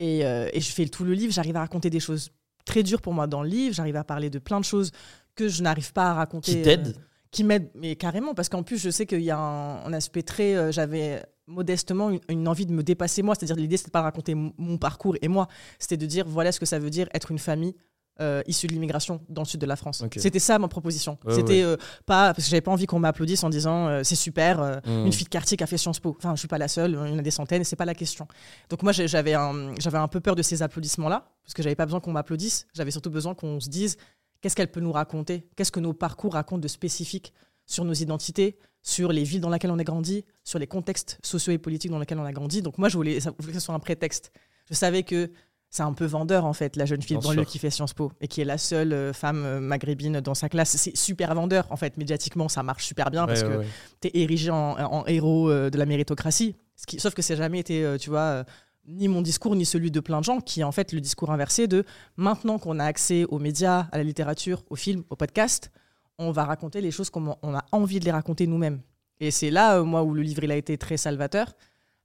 Et, 0.00 0.24
euh, 0.24 0.48
et 0.52 0.60
je 0.60 0.70
fais 0.70 0.86
tout 0.86 1.04
le 1.04 1.12
livre, 1.14 1.32
j'arrive 1.32 1.56
à 1.56 1.60
raconter 1.60 1.90
des 1.90 2.00
choses 2.00 2.30
très 2.64 2.82
dures 2.82 3.00
pour 3.00 3.14
moi 3.14 3.26
dans 3.26 3.42
le 3.42 3.48
livre, 3.48 3.74
j'arrive 3.74 3.96
à 3.96 4.04
parler 4.04 4.30
de 4.30 4.38
plein 4.38 4.60
de 4.60 4.64
choses 4.64 4.92
que 5.34 5.48
je 5.48 5.62
n'arrive 5.62 5.92
pas 5.92 6.10
à 6.10 6.14
raconter. 6.14 6.52
Qui 6.52 6.58
euh, 6.60 6.64
t'aide 6.64 6.96
qui 7.30 7.44
m'aide, 7.44 7.70
mais 7.74 7.96
carrément, 7.96 8.34
parce 8.34 8.48
qu'en 8.48 8.62
plus, 8.62 8.78
je 8.78 8.90
sais 8.90 9.06
qu'il 9.06 9.20
y 9.22 9.30
a 9.30 9.38
un, 9.38 9.84
un 9.84 9.92
aspect 9.92 10.22
très. 10.22 10.54
euh, 10.56 10.72
J'avais 10.72 11.22
modestement 11.46 12.10
une, 12.10 12.20
une 12.28 12.46
envie 12.48 12.66
de 12.66 12.72
me 12.72 12.82
dépasser 12.82 13.22
moi, 13.22 13.34
c'est-à-dire 13.34 13.56
l'idée, 13.56 13.76
c'était 13.78 13.90
pas 13.90 14.00
de 14.00 14.04
raconter 14.04 14.34
mon, 14.34 14.76
parcours 14.78 15.16
et 15.22 15.28
moi, 15.28 15.48
c'était 15.78 15.96
de 15.96 16.04
dire 16.06 16.26
voilà 16.28 16.52
ce 16.52 16.60
que 16.60 16.66
ça 16.66 16.78
veut 16.78 16.90
dire 16.90 17.08
être 17.14 17.30
une 17.30 17.38
famille. 17.38 17.74
euh, 18.20 18.42
issue 18.48 18.66
de 18.66 18.72
l'immigration 18.72 19.20
dans 19.28 19.42
le 19.42 19.46
sud 19.46 19.60
de 19.60 19.66
la 19.66 19.76
France. 19.76 20.02
C'était 20.16 20.40
ça 20.40 20.58
ma 20.58 20.66
proposition. 20.66 21.18
Ouais, 21.24 21.34
C'était 21.36 21.60
ouais. 21.60 21.62
euh, 21.62 21.76
pas 22.04 22.34
parce 22.34 22.44
que 22.46 22.50
j'avais 22.50 22.60
pas 22.60 22.72
envie 22.72 22.86
qu'on 22.86 22.98
m'applaudisse 22.98 23.44
en 23.44 23.48
disant 23.48 24.02
c'est 24.02 24.16
super, 24.16 24.60
euh, 24.60 24.76
Mm. 24.84 25.06
une 25.06 25.12
fille 25.12 25.22
de 25.24 25.28
quartier 25.30 25.56
qui 25.56 25.62
a 25.62 25.68
fait 25.68 25.78
Sciences 25.78 26.00
Po. 26.00 26.16
Enfin, 26.18 26.34
je 26.34 26.40
suis 26.40 26.48
pas 26.48 26.58
la 26.58 26.66
seule, 26.66 26.98
il 27.06 27.12
y 27.12 27.14
en 27.14 27.18
a 27.18 27.22
des 27.22 27.30
centaines, 27.30 27.62
et 27.62 27.64
c'est 27.64 27.76
pas 27.76 27.84
la 27.84 27.94
question. 27.94 28.26
Donc 28.70 28.82
moi, 28.82 28.90
j'avais 28.90 29.34
un, 29.34 29.72
j'avais 29.78 29.98
un 29.98 30.08
peu 30.08 30.18
peur 30.18 30.34
de 30.34 30.42
ces 30.42 30.62
applaudissements-là, 30.64 31.28
parce 31.44 31.54
que 31.54 31.62
j'avais 31.62 31.76
pas 31.76 31.86
besoin 31.86 32.00
qu'on 32.00 32.10
m'applaudisse. 32.10 32.66
J'avais 32.74 32.90
surtout 32.90 33.10
besoin 33.10 33.34
qu'on 33.34 33.60
se 33.60 33.68
dise 33.68 33.96
qu'est-ce 34.40 34.56
qu'elle 34.56 34.70
peut 34.70 34.80
nous 34.80 34.92
raconter, 34.92 35.48
qu'est-ce 35.56 35.72
que 35.72 35.80
nos 35.80 35.92
parcours 35.92 36.34
racontent 36.34 36.60
de 36.60 36.68
spécifique 36.68 37.32
sur 37.66 37.84
nos 37.84 37.92
identités, 37.94 38.58
sur 38.82 39.12
les 39.12 39.24
villes 39.24 39.40
dans 39.40 39.50
lesquelles 39.50 39.70
on 39.70 39.78
a 39.78 39.84
grandi, 39.84 40.24
sur 40.44 40.58
les 40.58 40.66
contextes 40.66 41.18
sociaux 41.22 41.52
et 41.52 41.58
politiques 41.58 41.90
dans 41.90 41.98
lesquels 41.98 42.18
on 42.18 42.24
a 42.24 42.32
grandi? 42.32 42.62
Donc 42.62 42.78
moi, 42.78 42.88
je 42.88 42.96
voulais, 42.96 43.20
ça- 43.20 43.32
je 43.38 43.42
voulais 43.42 43.54
que 43.54 43.60
ce 43.60 43.64
soit 43.66 43.74
un 43.74 43.78
prétexte. 43.80 44.32
Je 44.70 44.74
savais 44.74 45.02
que 45.02 45.30
c'est 45.70 45.82
un 45.82 45.92
peu 45.92 46.06
vendeur, 46.06 46.46
en 46.46 46.54
fait, 46.54 46.76
la 46.76 46.86
jeune 46.86 47.02
fille 47.02 47.18
banlieue 47.18 47.42
sûr. 47.42 47.46
qui 47.46 47.58
fait 47.58 47.68
Sciences 47.68 47.92
Po 47.92 48.10
et 48.22 48.28
qui 48.28 48.40
est 48.40 48.44
la 48.46 48.56
seule 48.56 48.92
euh, 48.94 49.12
femme 49.12 49.44
euh, 49.44 49.60
maghrébine 49.60 50.20
dans 50.20 50.34
sa 50.34 50.48
classe. 50.48 50.76
C'est 50.76 50.96
super 50.96 51.34
vendeur, 51.34 51.66
en 51.70 51.76
fait. 51.76 51.98
Médiatiquement, 51.98 52.48
ça 52.48 52.62
marche 52.62 52.86
super 52.86 53.10
bien 53.10 53.26
parce 53.26 53.42
Ouais, 53.42 53.48
que 53.48 53.52
ouais, 53.52 53.58
ouais. 53.58 53.66
t'es 54.00 54.10
érigé 54.14 54.50
en, 54.50 54.76
en 54.78 55.04
héros 55.06 55.50
euh, 55.50 55.68
de 55.68 55.76
la 55.76 55.84
méritocratie. 55.84 56.56
Ce 56.74 56.86
qui- 56.86 56.98
sauf 57.00 57.12
que 57.12 57.20
ça 57.20 57.34
n'a 57.34 57.42
jamais 57.42 57.58
été, 57.58 57.96
tu 58.00 58.08
vois, 58.08 58.44
ni 58.90 59.06
mon 59.06 59.20
discours, 59.22 59.54
ni 59.54 59.64
celui 59.66 59.90
de 59.90 60.00
plein 60.00 60.18
de 60.20 60.24
gens, 60.24 60.40
qui 60.40 60.60
est 60.60 60.64
en 60.64 60.72
fait 60.72 60.92
le 60.92 61.00
discours 61.00 61.30
inversé 61.30 61.66
de 61.68 61.84
maintenant 62.16 62.58
qu'on 62.58 62.78
a 62.78 62.84
accès 62.84 63.24
aux 63.26 63.38
médias, 63.38 63.86
à 63.92 63.98
la 63.98 64.02
littérature, 64.04 64.64
aux 64.70 64.76
films, 64.76 65.04
aux 65.10 65.16
podcasts, 65.16 65.70
on 66.18 66.30
va 66.32 66.44
raconter 66.44 66.80
les 66.80 66.90
choses 66.90 67.10
comme 67.10 67.34
on 67.42 67.54
a 67.54 67.64
envie 67.70 68.00
de 68.00 68.04
les 68.06 68.10
raconter 68.10 68.46
nous-mêmes. 68.46 68.80
Et 69.20 69.30
c'est 69.30 69.50
là, 69.50 69.78
euh, 69.78 69.84
moi, 69.84 70.02
où 70.02 70.14
le 70.14 70.22
livre 70.22 70.42
il 70.44 70.50
a 70.50 70.56
été 70.56 70.78
très 70.78 70.96
salvateur. 70.96 71.54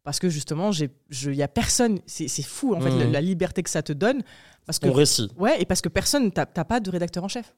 Parce 0.03 0.19
que 0.19 0.27
justement, 0.29 0.71
il 0.71 0.89
n'y 1.31 1.41
a 1.41 1.47
personne, 1.47 1.99
c'est 2.05 2.27
fou 2.43 2.75
en 2.75 2.81
fait 2.81 2.89
Mhm. 2.91 2.99
la, 2.99 3.05
la 3.05 3.21
liberté 3.21 3.63
que 3.63 3.69
ça 3.69 3.81
te 3.81 3.93
donne. 3.93 4.21
Parce 4.65 4.77
que, 4.77 4.87
Ton 4.87 4.93
récit. 4.93 5.29
ouais, 5.37 5.61
et 5.61 5.65
parce 5.65 5.79
que 5.81 5.87
personne, 5.89 6.29
t'as 6.31 6.45
pas 6.45 6.79
de 6.81 6.89
rédacteur 6.91 7.23
en 7.23 7.29
chef 7.29 7.55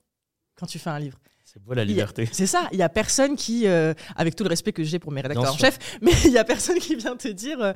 quand 0.56 0.68
tu 0.68 0.78
fais 0.78 0.92
un 0.92 1.00
livre. 1.00 1.18
C'est 1.56 1.64
beau 1.64 1.74
la 1.74 1.86
liberté. 1.86 2.28
C'est 2.34 2.48
ça, 2.48 2.68
il 2.74 2.80
y 2.80 2.82
a 2.82 2.90
personne 2.90 3.38
qui, 3.38 3.66
euh, 3.66 3.94
avec 4.18 4.36
tout 4.36 4.44
le 4.44 4.50
respect 4.50 4.74
que 4.74 4.84
j'ai 4.84 5.00
pour 5.00 5.14
mes 5.14 5.22
rédacteurs 5.22 5.54
en 5.54 5.58
chef, 5.58 5.80
mais 6.02 6.12
il 6.26 6.32
y 6.32 6.38
a 6.38 6.44
personne 6.44 6.78
qui 6.80 6.96
vient 6.96 7.16
te 7.16 7.30
dire, 7.30 7.62
euh, 7.62 7.72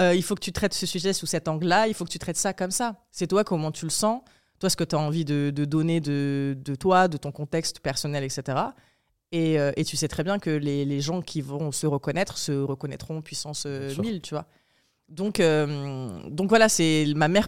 euh, 0.00 0.14
il 0.16 0.22
faut 0.24 0.34
que 0.34 0.40
tu 0.40 0.50
traites 0.50 0.74
ce 0.74 0.84
sujet 0.84 1.12
sous 1.12 1.26
cet 1.26 1.46
angle-là, 1.46 1.86
il 1.86 1.94
faut 1.94 2.04
que 2.04 2.10
tu 2.10 2.18
traites 2.18 2.36
ça 2.36 2.52
comme 2.52 2.72
ça. 2.72 2.96
C'est 3.12 3.28
toi 3.28 3.44
comment 3.44 3.70
tu 3.70 3.84
le 3.84 3.90
sens, 3.92 4.22
toi 4.58 4.68
ce 4.68 4.74
que 4.74 4.82
tu 4.82 4.96
as 4.96 4.98
envie 4.98 5.24
de, 5.24 5.52
de 5.54 5.64
donner 5.64 6.00
de, 6.00 6.56
de 6.58 6.74
toi, 6.74 7.06
de 7.06 7.18
ton 7.18 7.30
contexte 7.30 7.78
personnel, 7.78 8.24
etc. 8.24 8.58
Et, 9.30 9.60
euh, 9.60 9.70
et 9.76 9.84
tu 9.84 9.96
sais 9.96 10.08
très 10.08 10.24
bien 10.24 10.40
que 10.40 10.50
les, 10.50 10.84
les 10.84 11.00
gens 11.00 11.22
qui 11.22 11.40
vont 11.40 11.70
se 11.70 11.86
reconnaître 11.86 12.36
se 12.36 12.50
reconnaîtront 12.50 13.22
puissance 13.22 13.62
euh, 13.64 13.86
Bien 13.86 13.94
sûr. 13.94 14.02
1000, 14.02 14.22
tu 14.22 14.34
vois. 14.34 14.46
Donc, 15.08 15.40
donc 15.40 16.48
voilà, 16.48 16.68
c'est 16.68 17.04
ma 17.14 17.28
mère. 17.28 17.46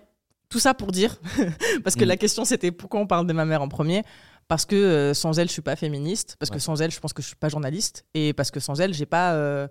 Tout 0.49 0.59
ça 0.59 0.75
pour 0.75 0.93
dire, 0.93 1.19
parce 1.83 1.97
que 1.97 2.05
Mm. 2.05 2.09
la 2.09 2.17
question 2.19 2.45
c'était 2.45 2.71
pourquoi 2.73 3.01
on 3.01 3.07
parle 3.07 3.27
de 3.27 3.33
ma 3.33 3.47
mère 3.47 3.63
en 3.63 3.69
premier 3.69 4.03
parce 4.49 4.67
que 4.67 4.77
euh, 4.77 5.15
sans 5.15 5.39
elle 5.39 5.49
je 5.49 5.53
suis 5.53 5.63
pas 5.63 5.77
féministe 5.77 6.37
parce 6.39 6.51
que 6.51 6.59
sans 6.59 6.81
elle 6.81 6.91
je 6.91 7.01
pense 7.01 7.13
que 7.13 7.23
je 7.23 7.27
suis 7.29 7.37
pas 7.37 7.49
journaliste 7.49 8.05
et 8.15 8.33
parce 8.33 8.51
que 8.51 8.61
sans 8.61 8.81
elle 8.81 8.95
j'ai 8.95 9.07
pas 9.07 9.33
euh, 9.35 9.69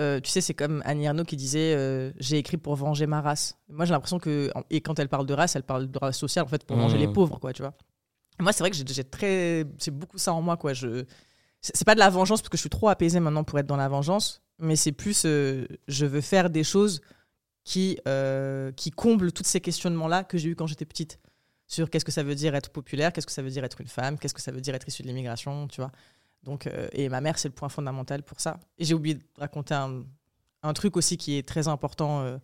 euh, 0.00 0.18
tu 0.20 0.28
sais, 0.28 0.40
c'est 0.40 0.54
comme 0.54 0.82
Annie 0.84 1.04
Ernaux 1.04 1.22
qui 1.24 1.36
disait 1.36 2.12
J'ai 2.18 2.38
écrit 2.38 2.56
pour 2.56 2.74
venger 2.74 3.06
ma 3.06 3.20
race. 3.20 3.56
Moi, 3.68 3.84
j'ai 3.84 3.92
l'impression 3.92 4.18
que. 4.18 4.50
Et 4.68 4.80
quand 4.80 4.98
elle 4.98 5.08
parle 5.08 5.24
de 5.24 5.34
race, 5.34 5.54
elle 5.54 5.62
parle 5.62 5.88
de 5.88 5.96
race 5.96 6.18
sociale, 6.18 6.44
en 6.44 6.48
fait, 6.48 6.64
pour 6.64 6.76
venger 6.76 6.96
Mmh. 6.96 7.00
les 7.00 7.06
pauvres, 7.06 7.38
quoi, 7.38 7.52
tu 7.52 7.62
vois. 7.62 7.74
Moi, 8.40 8.52
c'est 8.52 8.64
vrai 8.64 8.72
que 8.72 8.76
j'ai 8.76 9.04
très. 9.04 9.64
C'est 9.78 9.92
beaucoup 9.92 10.18
ça 10.18 10.32
en 10.32 10.42
moi, 10.42 10.56
quoi. 10.56 10.72
Je... 10.72 11.04
C'est 11.60 11.84
pas 11.84 11.94
de 11.94 12.00
la 12.00 12.10
vengeance, 12.10 12.42
parce 12.42 12.48
que 12.48 12.56
je 12.56 12.62
suis 12.62 12.70
trop 12.70 12.88
apaisée 12.88 13.20
maintenant 13.20 13.44
pour 13.44 13.56
être 13.60 13.66
dans 13.66 13.76
la 13.76 13.86
vengeance, 13.88 14.42
mais 14.58 14.74
c'est 14.74 14.90
plus. 14.90 15.22
je 15.22 16.06
veux 16.06 16.20
faire 16.20 16.50
des 16.50 16.64
choses 16.64 17.00
qui, 17.62 17.96
qui 18.74 18.90
comblent 18.90 19.30
tous 19.30 19.44
ces 19.44 19.60
questionnements-là 19.60 20.24
que 20.24 20.38
j'ai 20.38 20.48
eu 20.48 20.56
quand 20.56 20.66
j'étais 20.66 20.86
petite. 20.86 21.20
Sur 21.74 21.90
qu'est-ce 21.90 22.04
que 22.04 22.12
ça 22.12 22.22
veut 22.22 22.36
dire 22.36 22.54
être 22.54 22.70
populaire, 22.70 23.12
qu'est-ce 23.12 23.26
que 23.26 23.32
ça 23.32 23.42
veut 23.42 23.50
dire 23.50 23.64
être 23.64 23.80
une 23.80 23.88
femme, 23.88 24.16
qu'est-ce 24.16 24.32
que 24.32 24.40
ça 24.40 24.52
veut 24.52 24.60
dire 24.60 24.76
être 24.76 24.86
issu 24.86 25.02
de 25.02 25.08
l'immigration, 25.08 25.66
tu 25.66 25.80
vois. 25.80 25.90
Donc, 26.44 26.68
euh, 26.68 26.86
et 26.92 27.08
ma 27.08 27.20
mère, 27.20 27.36
c'est 27.36 27.48
le 27.48 27.54
point 27.54 27.68
fondamental 27.68 28.22
pour 28.22 28.40
ça. 28.40 28.60
Et 28.78 28.84
j'ai 28.84 28.94
oublié 28.94 29.16
de 29.16 29.22
raconter 29.38 29.74
un, 29.74 30.72
truc 30.72 30.96
aussi 30.96 31.16
qui 31.16 31.36
est 31.36 31.42
très 31.46 31.66
important 31.66 32.20
euh, 32.20 32.38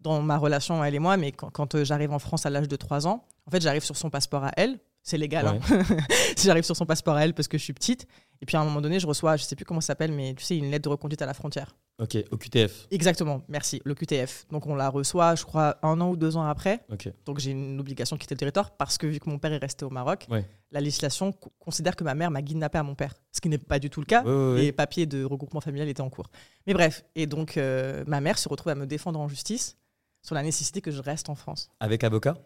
dans 0.00 0.20
ma 0.20 0.36
relation, 0.36 0.84
elle 0.84 0.94
et 0.94 0.98
moi, 0.98 1.16
mais 1.16 1.32
quand, 1.32 1.48
quand, 1.48 1.74
euh, 1.74 1.84
j'arrive 1.84 2.12
en 2.12 2.18
France 2.18 2.44
à 2.44 2.50
l'âge 2.50 2.68
de 2.68 2.76
3 2.76 3.06
ans, 3.06 3.26
en 3.46 3.50
fait, 3.50 3.62
j'arrive 3.62 3.82
sur 3.82 3.96
son 3.96 4.10
passeport 4.10 4.44
à 4.44 4.52
elle. 4.58 4.78
C'est 5.08 5.18
légal, 5.18 5.46
hein. 5.46 5.60
si 6.36 6.46
j'arrive 6.48 6.64
sur 6.64 6.74
son 6.74 6.84
passeport 6.84 7.14
à 7.14 7.24
elle 7.24 7.32
parce 7.32 7.46
que 7.46 7.56
je 7.56 7.62
suis 7.62 7.72
petite. 7.72 8.08
Et 8.42 8.44
puis 8.46 8.56
à 8.56 8.60
un 8.60 8.64
moment 8.64 8.80
donné, 8.80 8.98
je 8.98 9.06
reçois, 9.06 9.36
je 9.36 9.44
sais 9.44 9.54
plus 9.54 9.64
comment 9.64 9.80
ça 9.80 9.86
s'appelle, 9.88 10.10
mais 10.10 10.34
tu 10.34 10.42
sais, 10.44 10.56
une 10.58 10.68
lettre 10.68 10.82
de 10.82 10.88
reconduite 10.88 11.22
à 11.22 11.26
la 11.26 11.32
frontière. 11.32 11.76
Ok, 12.00 12.18
au 12.32 12.36
QTF. 12.36 12.88
Exactement, 12.90 13.42
merci, 13.48 13.80
le 13.84 13.94
QTF. 13.94 14.46
Donc 14.50 14.66
on 14.66 14.74
la 14.74 14.88
reçoit, 14.88 15.36
je 15.36 15.44
crois, 15.44 15.78
un 15.82 16.00
an 16.00 16.10
ou 16.10 16.16
deux 16.16 16.36
ans 16.36 16.42
après. 16.44 16.84
Ok. 16.90 17.08
Donc 17.24 17.38
j'ai 17.38 17.52
une 17.52 17.78
obligation 17.78 18.16
de 18.16 18.20
quitter 18.20 18.34
le 18.34 18.38
territoire 18.40 18.72
parce 18.76 18.98
que 18.98 19.06
vu 19.06 19.20
que 19.20 19.30
mon 19.30 19.38
père 19.38 19.52
est 19.52 19.58
resté 19.58 19.84
au 19.84 19.90
Maroc, 19.90 20.26
Ouais. 20.28 20.44
la 20.72 20.80
législation 20.80 21.30
co- 21.30 21.52
considère 21.60 21.94
que 21.94 22.02
ma 22.02 22.16
mère 22.16 22.32
m'a 22.32 22.42
kidnappé 22.42 22.76
à 22.76 22.82
mon 22.82 22.96
père, 22.96 23.14
ce 23.30 23.40
qui 23.40 23.48
n'est 23.48 23.58
pas 23.58 23.78
du 23.78 23.88
tout 23.90 24.00
le 24.00 24.06
cas. 24.06 24.24
Ouais. 24.24 24.60
Les 24.60 24.72
papiers 24.72 25.06
de 25.06 25.22
regroupement 25.22 25.60
familial 25.60 25.88
étaient 25.88 26.00
en 26.02 26.10
cours. 26.10 26.30
Mais 26.66 26.74
bref, 26.74 27.04
et 27.14 27.26
donc 27.28 27.56
euh, 27.56 28.02
ma 28.08 28.20
mère 28.20 28.38
se 28.38 28.48
retrouve 28.48 28.72
à 28.72 28.74
me 28.74 28.86
défendre 28.88 29.20
en 29.20 29.28
justice 29.28 29.76
sur 30.20 30.34
la 30.34 30.42
nécessité 30.42 30.80
que 30.80 30.90
je 30.90 31.00
reste 31.00 31.28
en 31.30 31.36
France 31.36 31.70
Avec 31.78 32.02
avocat? 32.02 32.36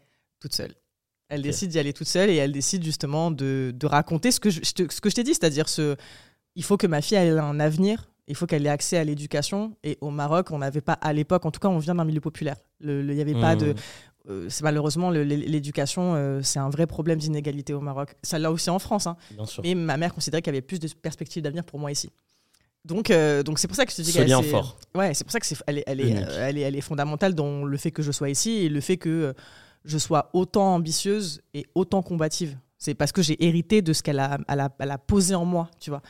Toute 0.40 0.54
seule. 0.54 0.74
Elle 1.30 1.42
décide 1.42 1.70
d'y 1.70 1.78
aller 1.78 1.92
toute 1.92 2.08
seule 2.08 2.28
et 2.30 2.36
elle 2.36 2.52
décide 2.52 2.84
justement 2.84 3.30
de, 3.30 3.72
de 3.74 3.86
raconter 3.86 4.30
ce 4.30 4.40
que 4.40 4.50
je, 4.50 4.60
ce 4.62 5.00
que 5.00 5.08
je 5.10 5.14
t'ai 5.14 5.22
dit, 5.22 5.32
c'est-à-dire 5.34 5.68
ce, 5.68 5.96
il 6.56 6.62
faut 6.64 6.76
que 6.76 6.86
ma 6.86 7.00
fille 7.00 7.16
ait 7.16 7.30
un 7.38 7.58
avenir, 7.60 8.10
il 8.28 8.34
faut 8.36 8.46
qu'elle 8.46 8.66
ait 8.66 8.70
accès 8.70 8.96
à 8.98 9.04
l'éducation. 9.04 9.74
Et 9.82 9.96
au 10.00 10.10
Maroc, 10.10 10.50
on 10.50 10.58
n'avait 10.58 10.80
pas, 10.80 10.92
à 10.94 11.12
l'époque, 11.12 11.46
en 11.46 11.50
tout 11.50 11.60
cas, 11.60 11.68
on 11.68 11.78
vient 11.78 11.94
d'un 11.94 12.04
milieu 12.04 12.20
populaire. 12.20 12.56
Il 12.82 13.06
n'y 13.06 13.20
avait 13.20 13.34
pas 13.34 13.54
Mmh. 13.54 13.58
de. 13.58 13.74
euh, 14.28 14.46
c'est 14.48 14.62
malheureusement, 14.62 15.10
l'éducation, 15.10 16.14
euh, 16.14 16.40
c'est 16.42 16.58
un 16.58 16.68
vrai 16.70 16.86
problème 16.86 17.18
d'inégalité 17.18 17.72
au 17.72 17.80
Maroc. 17.80 18.14
Ça 18.22 18.38
l'a 18.38 18.50
aussi 18.52 18.70
en 18.70 18.78
France, 18.78 19.06
hein. 19.06 19.16
Bien 19.32 19.46
sûr. 19.46 19.62
mais 19.64 19.74
ma 19.74 19.96
mère 19.96 20.12
considérait 20.14 20.42
qu'il 20.42 20.52
y 20.52 20.56
avait 20.56 20.60
plus 20.66 20.78
de 20.78 20.88
perspectives 21.00 21.42
d'avenir 21.42 21.64
pour 21.64 21.78
moi 21.78 21.90
ici. 21.90 22.10
Donc, 22.84 23.10
euh, 23.10 23.42
donc 23.42 23.58
c'est 23.58 23.66
pour 23.68 23.76
ça 23.76 23.84
que 23.84 23.92
je 23.92 23.96
te 23.96 24.02
dis 24.02 24.12
qu'elle 24.12 24.30
fort. 24.44 24.78
Ouais, 24.94 25.12
c'est 25.12 25.24
pour 25.24 25.32
ça 25.32 25.38
que 25.40 25.46
c'est, 25.46 25.56
elle, 25.66 25.78
est, 25.78 25.84
elle, 25.86 26.00
est, 26.00 26.10
elle, 26.38 26.56
est, 26.58 26.62
elle 26.62 26.76
est 26.76 26.80
fondamentale 26.80 27.34
dans 27.34 27.64
le 27.64 27.76
fait 27.76 27.90
que 27.90 28.02
je 28.02 28.10
sois 28.10 28.30
ici 28.30 28.50
et 28.52 28.68
le 28.70 28.80
fait 28.80 28.96
que 28.96 29.34
je 29.84 29.98
sois 29.98 30.30
autant 30.32 30.74
ambitieuse 30.74 31.40
et 31.54 31.66
autant 31.74 32.02
combative. 32.02 32.56
C'est 32.78 32.94
parce 32.94 33.12
que 33.12 33.22
j'ai 33.22 33.42
hérité 33.44 33.82
de 33.82 33.92
ce 33.92 34.02
qu'elle 34.02 34.18
a, 34.18 34.38
elle 34.48 34.60
a, 34.60 34.70
elle 34.78 34.90
a 34.90 34.98
posé 34.98 35.34
en 35.34 35.44
moi, 35.44 35.68
tu 35.80 35.90
vois. 35.90 36.02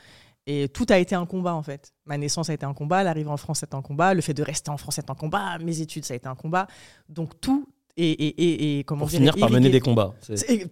Et 0.47 0.69
tout 0.69 0.87
a 0.89 0.99
été 0.99 1.15
un 1.15 1.27
combat, 1.27 1.55
en 1.55 1.63
fait. 1.63 1.93
Ma 2.07 2.17
naissance 2.17 2.49
a 2.51 2.55
été 2.55 2.65
un 2.65 2.75
combat, 2.75 3.03
l'arrivée 3.05 3.29
en 3.31 3.37
France 3.37 3.63
est 3.63 3.75
un 3.75 3.83
combat, 3.83 4.15
le 4.15 4.21
fait 4.21 4.35
de 4.35 4.43
rester 4.43 4.71
en 4.71 4.77
France 4.77 4.99
est 4.99 5.11
un 5.11 5.15
combat, 5.15 5.59
mes 5.59 5.81
études, 5.81 6.05
ça 6.05 6.15
a 6.15 6.17
été 6.17 6.29
un 6.29 6.35
combat. 6.35 6.67
Donc 7.09 7.41
tout 7.41 7.67
est, 7.97 8.11
est, 8.13 8.41
est- 8.41 8.79
est- 8.79 8.85
comment 8.85 9.01
Pour 9.01 9.11
finir 9.11 9.35
par 9.41 9.51
mener 9.51 9.69
des 9.69 9.81
combats. 9.81 10.15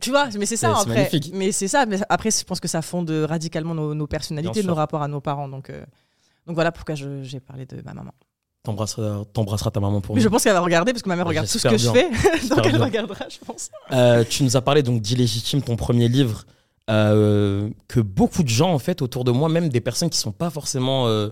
Tu 0.00 0.10
vois, 0.10 0.28
mais 0.38 0.46
c'est 0.46 0.56
ça 0.56 0.70
après. 0.82 0.94
magnifique. 1.10 1.30
Mais 1.34 1.52
c'est 1.52 1.68
ça. 1.68 1.84
Mais 1.86 1.98
après, 2.08 2.30
je 2.30 2.42
pense 2.44 2.60
que 2.60 2.68
ça 2.68 2.80
fonde 2.82 3.10
radicalement 3.10 3.74
nos, 3.74 3.94
nos 3.94 4.06
personnalités, 4.06 4.60
nos 4.68 4.74
rapports 4.76 5.02
à 5.02 5.08
nos 5.08 5.20
parents. 5.20 5.48
Donc, 5.48 5.68
euh, 5.70 5.84
donc 6.46 6.54
voilà 6.54 6.72
pourquoi 6.72 6.94
j'ai 6.94 7.40
parlé 7.40 7.66
de 7.66 7.82
ma 7.82 7.92
maman. 7.92 8.12
T'embrasseras 8.64 9.24
t'embrasseras 9.32 9.70
ta 9.70 9.80
maman 9.80 10.00
pour 10.00 10.14
Mais 10.14 10.20
nous. 10.20 10.24
je 10.24 10.28
pense 10.28 10.42
qu'elle 10.44 10.52
va 10.52 10.60
regarder 10.60 10.92
parce 10.92 11.02
que 11.02 11.08
ma 11.08 11.16
mère 11.16 11.26
regarde 11.26 11.46
tout 11.48 11.58
ce 11.58 11.68
que 11.68 11.78
je 11.78 11.90
fais. 11.90 12.10
donc 12.48 12.66
elle 12.66 12.72
bien. 12.72 12.84
regardera, 12.84 13.24
je 13.30 13.38
pense. 13.44 13.70
Euh, 13.92 14.24
tu 14.28 14.42
nous 14.42 14.56
as 14.56 14.60
parlé 14.60 14.82
donc 14.82 15.00
d'Illégitime, 15.00 15.62
ton 15.62 15.76
premier 15.76 16.08
livre, 16.08 16.44
euh, 16.90 17.70
que 17.86 18.00
beaucoup 18.00 18.42
de 18.42 18.48
gens, 18.48 18.72
en 18.72 18.78
fait, 18.78 19.00
autour 19.00 19.24
de 19.24 19.30
moi, 19.30 19.48
même 19.48 19.68
des 19.68 19.80
personnes 19.80 20.10
qui 20.10 20.18
sont 20.18 20.32
pas 20.32 20.50
forcément 20.50 21.06
euh, 21.06 21.28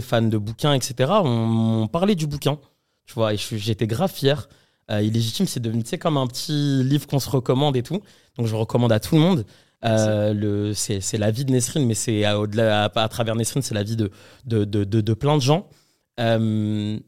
fans 0.00 0.22
de 0.22 0.38
bouquins, 0.38 0.72
etc., 0.72 1.10
ont, 1.22 1.82
ont 1.82 1.86
parlé 1.86 2.14
du 2.14 2.26
bouquin. 2.26 2.58
Tu 3.06 3.14
vois, 3.14 3.34
et 3.34 3.36
j'étais 3.36 3.86
grave 3.86 4.10
fier. 4.10 4.48
Euh, 4.90 5.02
Illégitime, 5.02 5.46
c'est 5.46 5.60
devenu 5.60 5.82
comme 6.00 6.16
un 6.16 6.26
petit 6.26 6.82
livre 6.82 7.06
qu'on 7.06 7.18
se 7.20 7.28
recommande 7.28 7.76
et 7.76 7.82
tout. 7.82 8.00
Donc, 8.38 8.46
je 8.46 8.54
recommande 8.56 8.92
à 8.92 9.00
tout 9.00 9.14
le 9.14 9.20
monde. 9.20 9.44
Euh, 9.84 10.32
le- 10.32 10.72
c'est 10.72 11.02
c'est 11.02 11.18
la 11.18 11.30
vie 11.30 11.44
de 11.44 11.52
Nesrine, 11.52 11.86
mais 11.86 11.94
c'est 11.94 12.24
à- 12.24 12.40
au-delà, 12.40 12.84
à, 12.84 13.00
à 13.02 13.08
travers 13.08 13.36
Nesrine, 13.36 13.60
c'est 13.62 13.74
la 13.74 13.82
vie 13.82 13.96
de, 13.96 14.10
de, 14.46 14.64
de, 14.64 14.84
de, 14.84 15.02
de 15.02 15.14
plein 15.14 15.36
de 15.36 15.42
gens. 15.42 15.68
Euh, 16.20 16.98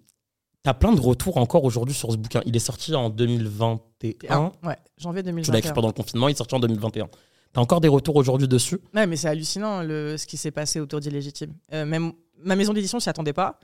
T'as 0.63 0.75
plein 0.75 0.93
de 0.93 1.01
retours 1.01 1.37
encore 1.37 1.63
aujourd'hui 1.63 1.95
sur 1.95 2.11
ce 2.11 2.17
bouquin. 2.17 2.41
Il 2.45 2.57
est 2.57 2.61
sorti 2.61 2.93
en 2.97 3.09
2021. 3.09 4.53
Ouais, 4.65 4.77
janvier 4.99 5.23
Tu 5.23 5.27
l'as 5.27 5.33
2021. 5.33 5.55
écrit 5.59 5.73
pendant 5.73 5.87
le 5.89 5.93
confinement, 5.93 6.29
il 6.29 6.33
est 6.33 6.37
sorti 6.37 6.55
en 6.57 6.61
2021. 6.61 7.09
T'as 7.53 7.61
encore 7.61 7.81
des 7.81 7.87
retours 7.89 8.17
aujourd'hui 8.17 8.49
dessus? 8.49 8.79
Ouais, 8.95 9.07
mais 9.07 9.15
c'est 9.17 9.29
hallucinant 9.29 9.83
le, 9.83 10.17
ce 10.17 10.27
qui 10.27 10.37
s'est 10.37 10.51
passé 10.51 10.81
autour 10.81 10.99
d'Illégitime. 11.01 11.55
Euh, 11.73 11.85
même 11.87 12.13
ma 12.43 12.57
maison 12.57 12.73
d'édition 12.73 12.99
s'y 12.99 13.09
attendait 13.09 13.33
pas. 13.33 13.61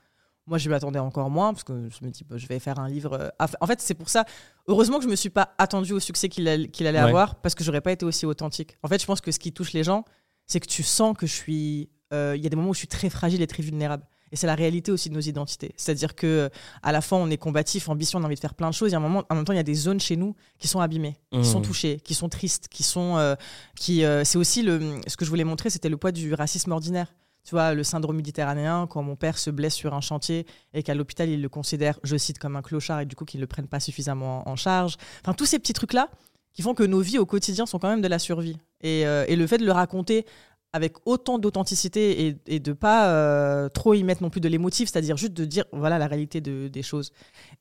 Moi, 0.46 0.58
je 0.58 0.68
m'y 0.68 0.74
attendais 0.76 0.98
encore 1.00 1.28
moins 1.30 1.52
parce 1.52 1.64
que 1.64 1.88
je 1.88 2.04
me 2.06 2.10
dis, 2.10 2.22
bah, 2.24 2.36
je 2.36 2.46
vais 2.46 2.58
faire 2.60 2.78
un 2.78 2.88
livre. 2.88 3.14
euh, 3.14 3.28
à- 3.40 3.48
En 3.60 3.66
fait, 3.66 3.80
c'est 3.80 3.94
pour 3.94 4.08
ça. 4.08 4.24
Heureusement 4.68 4.98
que 4.98 5.04
je 5.04 5.08
me 5.10 5.16
suis 5.16 5.30
pas 5.30 5.54
attendu 5.58 5.92
au 5.92 6.00
succès 6.00 6.28
qu'il 6.28 6.46
allait, 6.48 6.68
qu'il 6.68 6.86
allait 6.86 7.02
Ouais. 7.02 7.08
avoir 7.08 7.34
parce 7.36 7.54
que 7.56 7.64
j'aurais 7.64 7.80
pas 7.80 7.92
été 7.92 8.04
aussi 8.06 8.26
authentique. 8.26 8.76
En 8.82 8.88
fait, 8.88 9.00
je 9.00 9.06
pense 9.06 9.20
que 9.20 9.32
ce 9.32 9.38
qui 9.40 9.52
touche 9.52 9.72
les 9.72 9.82
gens, 9.84 10.04
c'est 10.46 10.60
que 10.60 10.66
tu 10.68 10.82
sens 10.84 11.16
que 11.16 11.26
je 11.26 11.34
suis. 11.34 11.90
euh, 12.12 12.34
Il 12.36 12.42
y 12.42 12.46
a 12.46 12.48
des 12.48 12.56
moments 12.56 12.70
où 12.70 12.74
je 12.74 12.78
suis 12.78 12.88
très 12.88 13.10
fragile 13.10 13.42
et 13.42 13.46
très 13.48 13.62
vulnérable. 13.64 14.04
Et 14.32 14.36
c'est 14.36 14.46
la 14.46 14.54
réalité 14.54 14.90
aussi 14.90 15.08
de 15.10 15.14
nos 15.14 15.20
identités. 15.20 15.72
C'est-à-dire 15.76 16.14
que 16.16 16.26
euh, 16.26 16.48
à 16.82 16.90
la 16.90 17.00
fois, 17.02 17.18
on 17.18 17.28
est 17.30 17.36
combatif, 17.36 17.88
ambitieux, 17.88 18.18
on 18.18 18.22
a 18.22 18.26
envie 18.26 18.34
de 18.34 18.40
faire 18.40 18.54
plein 18.54 18.70
de 18.70 18.74
choses. 18.74 18.92
Et 18.92 18.94
à 18.94 18.98
un 18.98 19.00
moment, 19.02 19.22
en 19.28 19.34
même 19.34 19.44
temps, 19.44 19.52
il 19.52 19.56
y 19.56 19.60
a 19.60 19.62
des 19.62 19.74
zones 19.74 20.00
chez 20.00 20.16
nous 20.16 20.34
qui 20.58 20.66
sont 20.68 20.80
abîmées, 20.80 21.16
qui 21.30 21.44
sont 21.44 21.60
Mmh. 21.60 21.62
touchées, 21.62 22.00
qui 22.02 22.14
sont 22.14 22.28
tristes, 22.28 22.68
qui 22.68 22.82
sont. 22.82 23.18
euh, 23.18 23.34
qui, 23.76 24.04
euh, 24.04 24.24
c'est 24.24 24.38
aussi 24.38 24.62
le, 24.62 25.00
ce 25.06 25.16
que 25.16 25.24
je 25.24 25.30
voulais 25.30 25.44
montrer, 25.44 25.68
c'était 25.70 25.88
le 25.90 25.96
poids 25.98 26.12
du 26.12 26.32
racisme 26.34 26.72
ordinaire. 26.72 27.14
Tu 27.44 27.50
vois, 27.56 27.74
le 27.74 27.82
syndrome 27.84 28.16
méditerranéen, 28.16 28.86
quand 28.88 29.02
mon 29.02 29.16
père 29.16 29.36
se 29.36 29.50
blesse 29.50 29.74
sur 29.74 29.94
un 29.94 30.00
chantier 30.00 30.46
et 30.74 30.82
qu'à 30.84 30.94
l'hôpital, 30.94 31.28
il 31.28 31.42
le 31.42 31.48
considère, 31.48 31.98
je 32.04 32.16
cite, 32.16 32.38
comme 32.38 32.54
un 32.56 32.62
clochard 32.62 33.00
et 33.00 33.04
du 33.06 33.16
coup 33.16 33.24
qu'ils 33.24 33.40
ne 33.40 33.42
le 33.42 33.48
prennent 33.48 33.66
pas 33.66 33.80
suffisamment 33.80 34.48
en, 34.48 34.52
en 34.52 34.56
charge. 34.56 34.96
Enfin, 35.22 35.34
tous 35.34 35.46
ces 35.46 35.58
petits 35.58 35.72
trucs-là 35.72 36.08
qui 36.54 36.62
font 36.62 36.74
que 36.74 36.84
nos 36.84 37.00
vies 37.00 37.18
au 37.18 37.26
quotidien 37.26 37.66
sont 37.66 37.78
quand 37.80 37.88
même 37.88 38.00
de 38.02 38.08
la 38.08 38.18
survie. 38.20 38.58
Et, 38.82 39.06
euh, 39.06 39.24
et 39.26 39.34
le 39.36 39.46
fait 39.46 39.58
de 39.58 39.64
le 39.64 39.72
raconter 39.72 40.24
avec 40.72 40.94
autant 41.06 41.38
d'authenticité 41.38 42.26
et, 42.28 42.36
et 42.46 42.60
de 42.60 42.72
pas 42.72 43.08
euh, 43.10 43.68
trop 43.68 43.94
y 43.94 44.02
mettre 44.04 44.22
non 44.22 44.30
plus 44.30 44.40
de 44.40 44.48
l'émotif, 44.48 44.88
c'est-à-dire 44.90 45.16
juste 45.16 45.32
de 45.34 45.44
dire 45.44 45.64
voilà 45.72 45.98
la 45.98 46.06
réalité 46.06 46.40
de- 46.40 46.68
des 46.68 46.82
choses. 46.82 47.12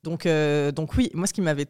Donc, 0.03 0.25
euh, 0.25 0.71
donc 0.71 0.95
oui, 0.95 1.09
moi 1.13 1.27
ce 1.27 1.33
qui 1.33 1.41
m'avait 1.41 1.65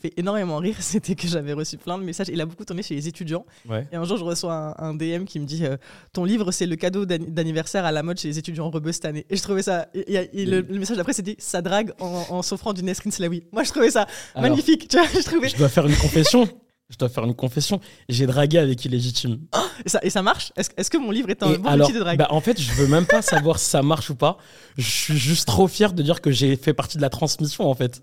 fait 0.00 0.14
énormément 0.16 0.56
rire, 0.56 0.76
c'était 0.80 1.14
que 1.14 1.28
j'avais 1.28 1.52
reçu 1.52 1.76
plein 1.76 1.98
de 1.98 2.02
messages. 2.04 2.28
Il 2.30 2.40
a 2.40 2.46
beaucoup 2.46 2.64
tourné 2.64 2.82
chez 2.82 2.94
les 2.94 3.06
étudiants. 3.08 3.44
Ouais. 3.68 3.86
Et 3.92 3.96
un 3.96 4.04
jour, 4.04 4.16
je 4.16 4.24
reçois 4.24 4.74
un, 4.80 4.88
un 4.88 4.94
DM 4.94 5.24
qui 5.24 5.38
me 5.38 5.44
dit 5.44 5.66
euh, 5.66 5.76
Ton 6.14 6.24
livre, 6.24 6.50
c'est 6.52 6.64
le 6.64 6.76
cadeau 6.76 7.04
d'anni- 7.04 7.30
d'anniversaire 7.30 7.84
à 7.84 7.92
la 7.92 8.02
mode 8.02 8.18
chez 8.18 8.28
les 8.28 8.38
étudiants 8.38 8.70
rebeux 8.70 8.92
cette 8.92 9.04
année. 9.04 9.26
Et 9.28 9.36
je 9.36 9.42
trouvais 9.42 9.60
ça. 9.62 9.88
et- 9.92 10.14
et- 10.14 10.40
et 10.42 10.46
le, 10.46 10.62
le 10.62 10.78
message 10.78 10.96
d'après, 10.96 11.12
c'était 11.12 11.36
Ça 11.38 11.60
drague 11.60 11.92
en, 12.00 12.24
en 12.30 12.40
s'offrant 12.40 12.72
du 12.72 12.82
Nesrin 12.82 13.10
Slawi. 13.10 13.44
Moi, 13.52 13.64
je 13.64 13.70
trouvais 13.70 13.90
ça 13.90 14.06
Alors, 14.34 14.48
magnifique. 14.48 14.88
Tu 14.88 14.96
vois, 14.96 15.06
je 15.14 15.20
trouvais. 15.22 15.50
Je 15.50 15.56
dois 15.58 15.68
faire 15.68 15.86
une 15.86 15.96
confession. 15.96 16.48
Je 16.92 16.98
dois 16.98 17.08
faire 17.08 17.24
une 17.24 17.34
confession. 17.34 17.80
J'ai 18.10 18.26
dragué 18.26 18.58
avec 18.58 18.84
Illégitime. 18.84 19.40
Et, 19.84 19.88
ça, 19.88 19.98
et 20.02 20.10
ça 20.10 20.22
marche? 20.22 20.52
Est-ce 20.56 20.90
que 20.90 20.98
mon 20.98 21.10
livre 21.10 21.30
est 21.30 21.42
un 21.42 21.52
Et 21.54 21.58
bon 21.58 21.68
alors, 21.68 21.88
outil 21.88 21.96
de 21.96 22.00
drague? 22.02 22.18
bah, 22.18 22.28
en 22.30 22.40
fait, 22.42 22.60
je 22.60 22.70
veux 22.72 22.86
même 22.86 23.06
pas 23.06 23.22
savoir 23.22 23.58
si 23.58 23.68
ça 23.70 23.82
marche 23.82 24.10
ou 24.10 24.14
pas. 24.14 24.36
Je 24.76 24.88
suis 24.88 25.16
juste 25.16 25.46
trop 25.46 25.66
fier 25.68 25.94
de 25.94 26.02
dire 26.02 26.20
que 26.20 26.30
j'ai 26.30 26.54
fait 26.56 26.74
partie 26.74 26.98
de 26.98 27.02
la 27.02 27.08
transmission, 27.10 27.68
en 27.68 27.74
fait. 27.74 28.02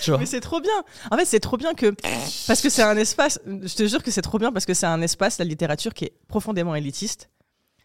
Tu 0.00 0.10
vois? 0.10 0.20
Mais 0.20 0.26
c'est 0.26 0.40
trop 0.40 0.60
bien. 0.60 0.70
En 1.10 1.16
fait, 1.16 1.24
c'est 1.24 1.40
trop 1.40 1.56
bien 1.56 1.74
que 1.74 1.94
parce 2.46 2.60
que 2.60 2.68
c'est 2.70 2.82
un 2.82 2.96
espace. 2.96 3.40
Je 3.46 3.74
te 3.74 3.86
jure 3.86 4.02
que 4.02 4.10
c'est 4.10 4.22
trop 4.22 4.38
bien 4.38 4.52
parce 4.52 4.64
que 4.66 4.74
c'est 4.74 4.86
un 4.86 5.00
espace 5.02 5.38
la 5.38 5.44
littérature 5.44 5.92
qui 5.94 6.04
est 6.06 6.12
profondément 6.28 6.74
élitiste. 6.74 7.30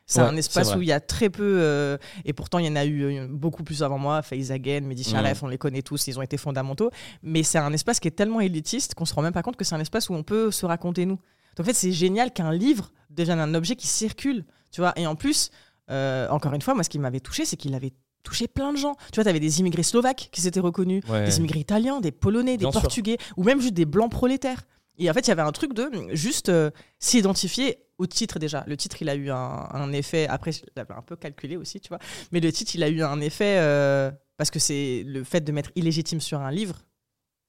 C'est 0.07 0.21
Ouais, 0.21 0.27
un 0.27 0.37
espace 0.37 0.75
où 0.75 0.81
il 0.83 0.87
y 0.87 0.91
a 0.91 0.99
très 0.99 1.31
peu 1.31 1.57
euh, 1.59 1.97
et 2.25 2.33
pourtant 2.33 2.59
il 2.59 2.65
y 2.65 2.69
en 2.69 2.75
a 2.75 2.85
eu 2.85 3.01
euh, 3.03 3.27
beaucoup 3.27 3.63
plus 3.63 3.81
avant 3.81 3.97
moi. 3.97 4.21
Faiz 4.21 4.51
Again, 4.51 4.81
Mehdi 4.81 5.03
Sharef, 5.03 5.41
on 5.41 5.47
les 5.47 5.57
connaît 5.57 5.81
tous, 5.81 6.05
ils 6.07 6.19
ont 6.19 6.21
été 6.21 6.37
fondamentaux. 6.37 6.91
Mais 7.23 7.41
c'est 7.41 7.57
un 7.57 7.73
espace 7.73 7.99
qui 7.99 8.07
est 8.07 8.11
tellement 8.11 8.39
élitiste 8.39 8.93
qu'on 8.93 9.05
se 9.05 9.13
rend 9.15 9.23
même 9.23 9.33
pas 9.33 9.41
compte 9.41 9.55
que 9.57 9.63
c'est 9.65 9.73
un 9.75 9.79
espace 9.79 10.09
où 10.09 10.13
on 10.13 10.21
peut 10.23 10.51
se 10.51 10.65
raconter 10.67 11.05
nous. 11.07 11.15
Donc 11.55 11.61
en 11.61 11.63
fait, 11.63 11.73
c'est 11.73 11.91
génial 11.91 12.31
qu'un 12.33 12.51
livre 12.51 12.91
devienne 13.09 13.39
un 13.39 13.53
objet 13.55 13.75
qui 13.75 13.87
circule, 13.87 14.45
tu 14.71 14.81
vois. 14.81 14.93
Et 14.95 15.07
en 15.07 15.15
plus, 15.15 15.49
euh, 15.89 16.27
encore 16.29 16.53
une 16.53 16.61
fois, 16.61 16.75
moi, 16.75 16.83
ce 16.83 16.89
qui 16.89 16.99
m'avait 16.99 17.19
touché, 17.19 17.45
c'est 17.45 17.55
qu'il 17.55 17.73
avait 17.73 17.93
touché 18.23 18.47
plein 18.47 18.73
de 18.73 18.77
gens. 18.77 18.95
Tu 19.11 19.15
vois, 19.15 19.23
tu 19.23 19.29
avais 19.29 19.39
des 19.39 19.59
immigrés 19.59 19.83
slovaques 19.83 20.29
qui 20.31 20.41
s'étaient 20.41 20.59
reconnus, 20.59 21.03
Ouais. 21.09 21.25
des 21.25 21.37
immigrés 21.37 21.59
italiens, 21.59 21.99
des 22.01 22.11
polonais, 22.11 22.57
des 22.57 22.65
Bien 22.65 22.71
sûr. 22.71 22.81
portugais, 22.81 23.17
ou 23.37 23.43
même 23.43 23.61
juste 23.61 23.73
des 23.73 23.85
blancs 23.85 24.11
prolétaires. 24.11 24.63
Et 24.97 25.09
en 25.09 25.13
fait, 25.13 25.21
il 25.21 25.29
y 25.29 25.31
avait 25.31 25.41
un 25.41 25.51
truc 25.51 25.73
de 25.73 25.89
juste 26.13 26.49
euh, 26.49 26.71
s'identifier 26.99 27.79
au 27.97 28.05
titre 28.07 28.39
déjà. 28.39 28.63
Le 28.67 28.77
titre, 28.77 28.97
il 29.01 29.09
a 29.09 29.15
eu 29.15 29.29
un, 29.29 29.35
un 29.71 29.91
effet. 29.93 30.27
Après, 30.27 30.51
je 30.51 30.61
l'avais 30.75 30.93
un 30.93 31.01
peu 31.01 31.15
calculé 31.15 31.57
aussi, 31.57 31.79
tu 31.79 31.89
vois. 31.89 31.99
Mais 32.31 32.39
le 32.39 32.51
titre, 32.51 32.75
il 32.75 32.83
a 32.83 32.89
eu 32.89 33.01
un 33.01 33.19
effet 33.21 33.57
euh, 33.59 34.11
parce 34.37 34.51
que 34.51 34.59
c'est 34.59 35.03
le 35.05 35.23
fait 35.23 35.41
de 35.41 35.51
mettre 35.51 35.71
illégitime 35.75 36.21
sur 36.21 36.39
un 36.39 36.51
livre. 36.51 36.85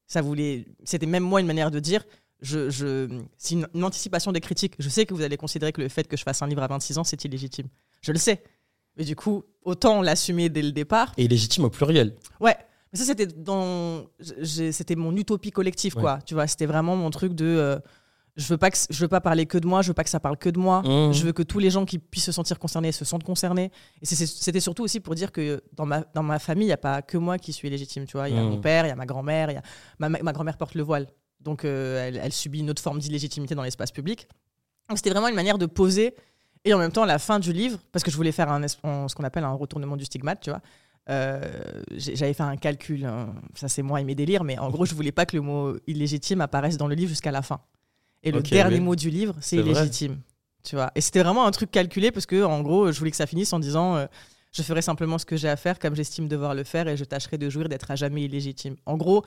Ça 0.06 0.22
voulait. 0.22 0.66
C'était 0.84 1.06
même 1.06 1.24
moi 1.24 1.40
une 1.40 1.46
manière 1.46 1.70
de 1.70 1.80
dire. 1.80 2.04
Je, 2.40 2.68
je, 2.68 3.08
c'est 3.38 3.54
une, 3.54 3.66
une 3.74 3.84
anticipation 3.84 4.30
des 4.30 4.40
critiques. 4.40 4.74
Je 4.78 4.88
sais 4.88 5.06
que 5.06 5.14
vous 5.14 5.22
allez 5.22 5.36
considérer 5.36 5.72
que 5.72 5.80
le 5.80 5.88
fait 5.88 6.06
que 6.06 6.16
je 6.16 6.22
fasse 6.22 6.42
un 6.42 6.46
livre 6.46 6.62
à 6.62 6.66
26 6.66 6.98
ans, 6.98 7.04
c'est 7.04 7.24
illégitime. 7.24 7.68
Je 8.02 8.12
le 8.12 8.18
sais. 8.18 8.42
Mais 8.96 9.04
du 9.04 9.16
coup, 9.16 9.44
autant 9.62 10.02
l'assumer 10.02 10.48
dès 10.48 10.62
le 10.62 10.72
départ. 10.72 11.12
Et 11.16 11.28
légitime 11.28 11.64
au 11.64 11.70
pluriel. 11.70 12.14
Ouais. 12.40 12.56
Mais 12.92 12.98
ça, 12.98 13.04
c'était 13.04 13.26
dans. 13.26 14.04
C'était 14.42 14.94
mon 14.96 15.14
utopie 15.16 15.50
collective, 15.50 15.94
quoi. 15.94 16.18
Tu 16.24 16.34
vois, 16.34 16.46
c'était 16.46 16.66
vraiment 16.66 16.96
mon 16.96 17.10
truc 17.10 17.34
de. 17.34 17.44
Euh, 17.44 17.78
je 18.36 18.46
veux 18.48 18.58
pas 18.58 18.70
que 18.70 18.76
je 18.90 19.00
veux 19.00 19.08
pas 19.08 19.22
parler 19.22 19.46
que 19.46 19.56
de 19.56 19.66
moi, 19.66 19.80
je 19.80 19.88
veux 19.88 19.94
pas 19.94 20.04
que 20.04 20.10
ça 20.10 20.20
parle 20.20 20.36
que 20.36 20.50
de 20.50 20.58
moi. 20.58 20.82
Mmh. 20.82 21.12
Je 21.14 21.24
veux 21.24 21.32
que 21.32 21.42
tous 21.42 21.58
les 21.58 21.70
gens 21.70 21.86
qui 21.86 21.98
puissent 21.98 22.26
se 22.26 22.32
sentir 22.32 22.58
concernés 22.58 22.92
se 22.92 23.04
sentent 23.06 23.24
concernés. 23.24 23.70
Et 24.02 24.06
c'était 24.06 24.60
surtout 24.60 24.82
aussi 24.84 25.00
pour 25.00 25.14
dire 25.14 25.32
que 25.32 25.62
dans 25.72 25.86
ma, 25.86 26.02
dans 26.14 26.22
ma 26.22 26.38
famille, 26.38 26.64
il 26.64 26.68
n'y 26.68 26.72
a 26.74 26.76
pas 26.76 27.00
que 27.00 27.16
moi 27.16 27.38
qui 27.38 27.52
suis 27.54 27.70
légitime. 27.70 28.04
Tu 28.04 28.12
vois, 28.16 28.28
il 28.28 28.34
y 28.36 28.38
a 28.38 28.42
Mmh. 28.42 28.48
mon 28.50 28.60
père, 28.60 28.84
il 28.84 28.88
y 28.90 28.92
a 28.92 28.96
ma 28.96 29.06
grand-mère, 29.06 29.50
y 29.50 29.56
a 29.56 29.62
ma, 29.98 30.08
ma 30.10 30.32
grand-mère 30.32 30.58
porte 30.58 30.74
le 30.74 30.82
voile, 30.82 31.06
donc 31.40 31.64
euh, 31.64 32.06
elle, 32.08 32.20
elle 32.22 32.32
subit 32.32 32.58
une 32.60 32.68
autre 32.68 32.82
forme 32.82 32.98
d'illégitimité 32.98 33.54
dans 33.54 33.62
l'espace 33.62 33.90
public. 33.90 34.28
Donc 34.90 34.98
c'était 34.98 35.10
vraiment 35.10 35.28
une 35.28 35.34
manière 35.34 35.56
de 35.58 35.66
poser 35.66 36.14
et 36.66 36.74
en 36.74 36.78
même 36.78 36.92
temps 36.92 37.04
à 37.04 37.06
la 37.06 37.18
fin 37.18 37.38
du 37.38 37.52
livre, 37.54 37.78
parce 37.90 38.02
que 38.04 38.10
je 38.10 38.16
voulais 38.16 38.32
faire 38.32 38.50
un, 38.52 38.62
un- 38.62 39.08
ce 39.08 39.14
qu'on 39.14 39.24
appelle 39.24 39.44
un 39.44 39.52
retournement 39.54 39.96
du 39.96 40.04
stigmate, 40.04 40.40
tu 40.40 40.50
vois. 40.50 40.60
Euh, 41.08 41.40
J'avais 41.96 42.34
fait 42.34 42.42
un 42.42 42.56
calcul, 42.56 43.04
hein. 43.04 43.34
ça 43.54 43.68
c'est 43.68 43.82
moi 43.82 44.00
et 44.00 44.04
mes 44.04 44.14
délires, 44.14 44.44
mais 44.44 44.58
en 44.58 44.70
gros 44.70 44.84
je 44.84 44.94
voulais 44.94 45.12
pas 45.12 45.26
que 45.26 45.36
le 45.36 45.42
mot 45.42 45.76
illégitime 45.86 46.40
apparaisse 46.40 46.76
dans 46.76 46.88
le 46.88 46.94
livre 46.94 47.08
jusqu'à 47.10 47.30
la 47.30 47.42
fin. 47.42 47.60
Et 48.22 48.32
le 48.32 48.40
dernier 48.42 48.76
oui. 48.76 48.80
mot 48.80 48.96
du 48.96 49.10
livre, 49.10 49.34
c'est 49.40 49.58
vrai. 49.58 49.70
illégitime. 49.70 50.18
Tu 50.64 50.74
vois. 50.74 50.90
Et 50.96 51.00
c'était 51.00 51.22
vraiment 51.22 51.46
un 51.46 51.50
truc 51.52 51.70
calculé 51.70 52.10
parce 52.10 52.26
que, 52.26 52.42
en 52.42 52.60
gros, 52.60 52.90
je 52.90 52.98
voulais 52.98 53.12
que 53.12 53.16
ça 53.16 53.26
finisse 53.26 53.52
en 53.52 53.60
disant 53.60 53.94
euh, 53.96 54.06
Je 54.50 54.62
ferai 54.62 54.82
simplement 54.82 55.16
ce 55.16 55.24
que 55.24 55.36
j'ai 55.36 55.48
à 55.48 55.54
faire 55.56 55.78
comme 55.78 55.94
j'estime 55.94 56.26
devoir 56.26 56.54
le 56.56 56.64
faire 56.64 56.88
et 56.88 56.96
je 56.96 57.04
tâcherai 57.04 57.38
de 57.38 57.48
jouir 57.48 57.68
d'être 57.68 57.88
à 57.90 57.94
jamais 57.94 58.24
illégitime. 58.24 58.74
En 58.84 58.96
gros, 58.96 59.24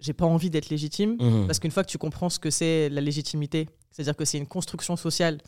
j'ai 0.00 0.12
pas 0.12 0.26
envie 0.26 0.50
d'être 0.50 0.68
légitime 0.68 1.16
Mmh. 1.18 1.46
parce 1.46 1.60
qu'une 1.60 1.70
fois 1.70 1.82
que 1.82 1.88
tu 1.88 1.96
comprends 1.96 2.28
ce 2.28 2.38
que 2.38 2.50
c'est 2.50 2.90
la 2.90 3.00
légitimité, 3.00 3.70
c'est-à-dire 3.90 4.16
que 4.16 4.26
c'est 4.26 4.36
une 4.36 4.46
construction 4.46 4.96
sociale 4.96 5.38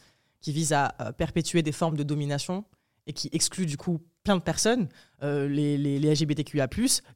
qui 0.41 0.53
vise 0.53 0.73
à 0.73 0.95
euh, 1.01 1.13
perpétuer 1.13 1.63
des 1.63 1.73
formes 1.73 1.97
de 1.99 2.05
domination 2.05 2.65
et 3.07 3.13
qui 3.13 3.29
exclut 3.33 3.67
du 3.67 3.77
coup 3.77 4.01
plein 4.23 4.37
de 4.37 4.43
personnes, 4.43 4.89
euh, 5.23 5.47
les, 5.49 5.77
les, 5.77 5.99
les 5.99 6.15
LGBTQIA+, 6.15 6.67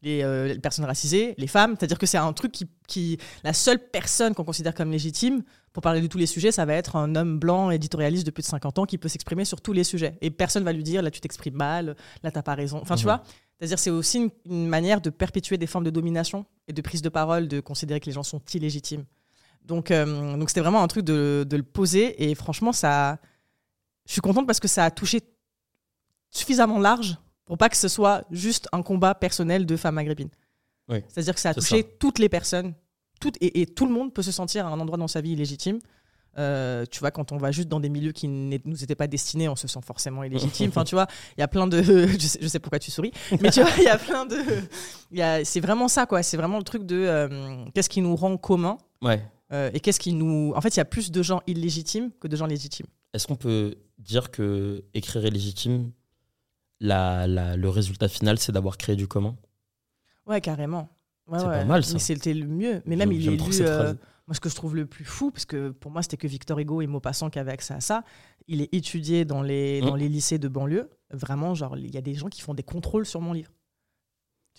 les, 0.02 0.22
euh, 0.22 0.48
les 0.48 0.58
personnes 0.58 0.84
racisées, 0.84 1.34
les 1.38 1.46
femmes, 1.46 1.74
c'est-à-dire 1.78 1.96
que 1.98 2.04
c'est 2.04 2.18
un 2.18 2.32
truc 2.34 2.52
qui, 2.52 2.66
qui... 2.86 3.16
La 3.44 3.54
seule 3.54 3.78
personne 3.78 4.34
qu'on 4.34 4.44
considère 4.44 4.74
comme 4.74 4.90
légitime, 4.90 5.42
pour 5.72 5.82
parler 5.82 6.02
de 6.02 6.06
tous 6.06 6.18
les 6.18 6.26
sujets, 6.26 6.52
ça 6.52 6.66
va 6.66 6.74
être 6.74 6.96
un 6.96 7.14
homme 7.16 7.38
blanc 7.38 7.70
éditorialiste 7.70 8.26
de 8.26 8.30
plus 8.30 8.42
de 8.42 8.48
50 8.48 8.78
ans 8.80 8.84
qui 8.84 8.98
peut 8.98 9.08
s'exprimer 9.08 9.46
sur 9.46 9.62
tous 9.62 9.72
les 9.72 9.84
sujets. 9.84 10.18
Et 10.20 10.30
personne 10.30 10.64
va 10.64 10.72
lui 10.74 10.82
dire, 10.82 11.00
là 11.00 11.10
tu 11.10 11.20
t'exprimes 11.20 11.54
mal, 11.54 11.96
là 12.22 12.30
t'as 12.30 12.42
pas 12.42 12.54
raison. 12.54 12.78
Enfin, 12.82 12.96
tu 12.96 13.04
Mhm. 13.06 13.12
vois 13.12 13.22
c'est-à-dire 13.58 13.78
c'est 13.80 13.90
aussi 13.90 14.18
une, 14.18 14.30
une 14.44 14.68
manière 14.68 15.00
de 15.00 15.10
perpétuer 15.10 15.56
des 15.58 15.66
formes 15.66 15.82
de 15.84 15.90
domination 15.90 16.44
et 16.68 16.72
de 16.72 16.80
prise 16.80 17.02
de 17.02 17.08
parole, 17.08 17.48
de 17.48 17.58
considérer 17.58 17.98
que 17.98 18.06
les 18.06 18.12
gens 18.12 18.22
sont 18.22 18.40
illégitimes. 18.54 19.04
Donc, 19.64 19.90
euh, 19.90 20.36
donc 20.36 20.48
c'était 20.50 20.60
vraiment 20.60 20.80
un 20.82 20.86
truc 20.86 21.04
de, 21.04 21.44
de 21.48 21.56
le 21.56 21.64
poser. 21.64 22.30
Et 22.30 22.34
franchement, 22.36 22.72
ça, 22.72 23.18
je 24.06 24.12
suis 24.12 24.20
contente 24.20 24.46
parce 24.46 24.60
que 24.60 24.68
ça 24.68 24.84
a 24.84 24.90
touché 24.92 25.22
suffisamment 26.30 26.78
large 26.78 27.16
pour 27.44 27.56
pas 27.58 27.68
que 27.68 27.76
ce 27.76 27.88
soit 27.88 28.24
juste 28.30 28.68
un 28.72 28.82
combat 28.82 29.14
personnel 29.14 29.64
de 29.66 29.76
femmes 29.76 29.94
maghrébines. 29.96 30.30
Oui. 30.88 30.98
C'est-à-dire 31.08 31.34
que 31.34 31.40
ça 31.40 31.50
a 31.50 31.54
touché 31.54 31.82
ça. 31.82 31.88
toutes 31.98 32.18
les 32.18 32.28
personnes, 32.28 32.74
toutes, 33.20 33.36
et, 33.40 33.60
et 33.62 33.66
tout 33.66 33.86
le 33.86 33.92
monde 33.92 34.12
peut 34.12 34.22
se 34.22 34.32
sentir 34.32 34.66
à 34.66 34.70
un 34.70 34.78
endroit 34.80 34.98
dans 34.98 35.08
sa 35.08 35.20
vie 35.20 35.32
illégitime. 35.32 35.78
Euh, 36.36 36.84
tu 36.90 37.00
vois, 37.00 37.10
quand 37.10 37.32
on 37.32 37.36
va 37.36 37.50
juste 37.50 37.68
dans 37.68 37.80
des 37.80 37.88
milieux 37.88 38.12
qui 38.12 38.28
ne 38.28 38.58
nous 38.64 38.84
étaient 38.84 38.94
pas 38.94 39.08
destinés, 39.08 39.48
on 39.48 39.56
se 39.56 39.66
sent 39.66 39.80
forcément 39.84 40.22
illégitime. 40.22 40.68
enfin, 40.68 40.84
tu 40.84 40.94
vois, 40.94 41.06
il 41.36 41.40
y 41.40 41.42
a 41.42 41.48
plein 41.48 41.66
de. 41.66 41.82
je, 41.82 42.18
sais, 42.26 42.38
je 42.40 42.46
sais 42.46 42.58
pourquoi 42.60 42.78
tu 42.78 42.90
souris, 42.92 43.10
mais 43.40 43.50
tu 43.50 43.60
vois, 43.60 43.70
il 43.78 43.84
y 43.84 43.88
a 43.88 43.98
plein 43.98 44.24
de. 44.24 44.36
a- 45.20 45.44
C'est 45.44 45.60
vraiment 45.60 45.88
ça, 45.88 46.06
quoi. 46.06 46.22
C'est 46.22 46.36
vraiment 46.36 46.58
le 46.58 46.64
truc 46.64 46.84
de 46.84 46.96
euh, 46.96 47.64
qu'est-ce 47.74 47.88
qui 47.88 48.00
nous 48.02 48.14
rend 48.14 48.36
commun 48.36 48.78
Ouais. 49.02 49.20
euh, 49.52 49.70
et 49.74 49.80
qu'est-ce 49.80 49.98
qui 49.98 50.12
nous. 50.12 50.52
En 50.54 50.60
fait, 50.60 50.68
il 50.68 50.76
y 50.76 50.80
a 50.80 50.84
plus 50.84 51.10
de 51.10 51.22
gens 51.22 51.40
illégitimes 51.48 52.10
que 52.20 52.28
de 52.28 52.36
gens 52.36 52.46
légitimes. 52.46 52.86
Est-ce 53.14 53.26
qu'on 53.26 53.36
peut 53.36 53.74
dire 53.98 54.30
que 54.30 54.84
écrire 54.94 55.24
est 55.24 55.30
légitime, 55.30 55.90
la, 56.80 57.26
la- 57.26 57.56
le 57.56 57.68
résultat 57.68 58.08
final, 58.08 58.38
c'est 58.38 58.52
d'avoir 58.52 58.76
créé 58.78 58.96
du 58.96 59.06
commun 59.08 59.36
Ouais, 60.26 60.40
carrément. 60.40 60.88
Ouais, 61.26 61.38
C'est 61.38 61.46
ouais. 61.46 61.58
pas 61.60 61.64
mal, 61.64 61.84
ça. 61.84 61.94
Mais 61.94 61.98
c'était 61.98 62.34
le 62.34 62.46
mieux. 62.46 62.82
Mais 62.86 62.96
même, 62.96 63.12
il 63.12 63.26
est 63.28 63.36
lu. 63.36 63.60
euh, 63.60 63.94
moi, 64.26 64.34
ce 64.34 64.40
que 64.40 64.48
je 64.48 64.54
trouve 64.54 64.76
le 64.76 64.86
plus 64.86 65.04
fou, 65.04 65.30
parce 65.30 65.44
que 65.46 65.70
pour 65.70 65.90
moi, 65.90 66.02
c'était 66.02 66.16
que 66.18 66.26
Victor 66.26 66.58
Hugo 66.58 66.80
et 66.82 66.86
Maupassant 66.86 67.30
qui 67.30 67.38
avaient 67.38 67.52
accès 67.52 67.74
à 67.74 67.80
ça, 67.80 68.02
il 68.46 68.60
est 68.62 68.72
étudié 68.74 69.24
dans 69.24 69.42
les, 69.42 69.80
Mm. 69.82 69.86
dans 69.86 69.94
les 69.96 70.08
lycées 70.08 70.38
de 70.38 70.48
banlieue. 70.48 70.90
Vraiment, 71.10 71.54
genre, 71.54 71.76
il 71.78 71.90
y 71.94 71.96
a 71.98 72.02
des 72.02 72.14
gens 72.14 72.28
qui 72.28 72.40
font 72.42 72.54
des 72.54 72.62
contrôles 72.62 73.06
sur 73.06 73.20
mon 73.20 73.32
livre. 73.32 73.50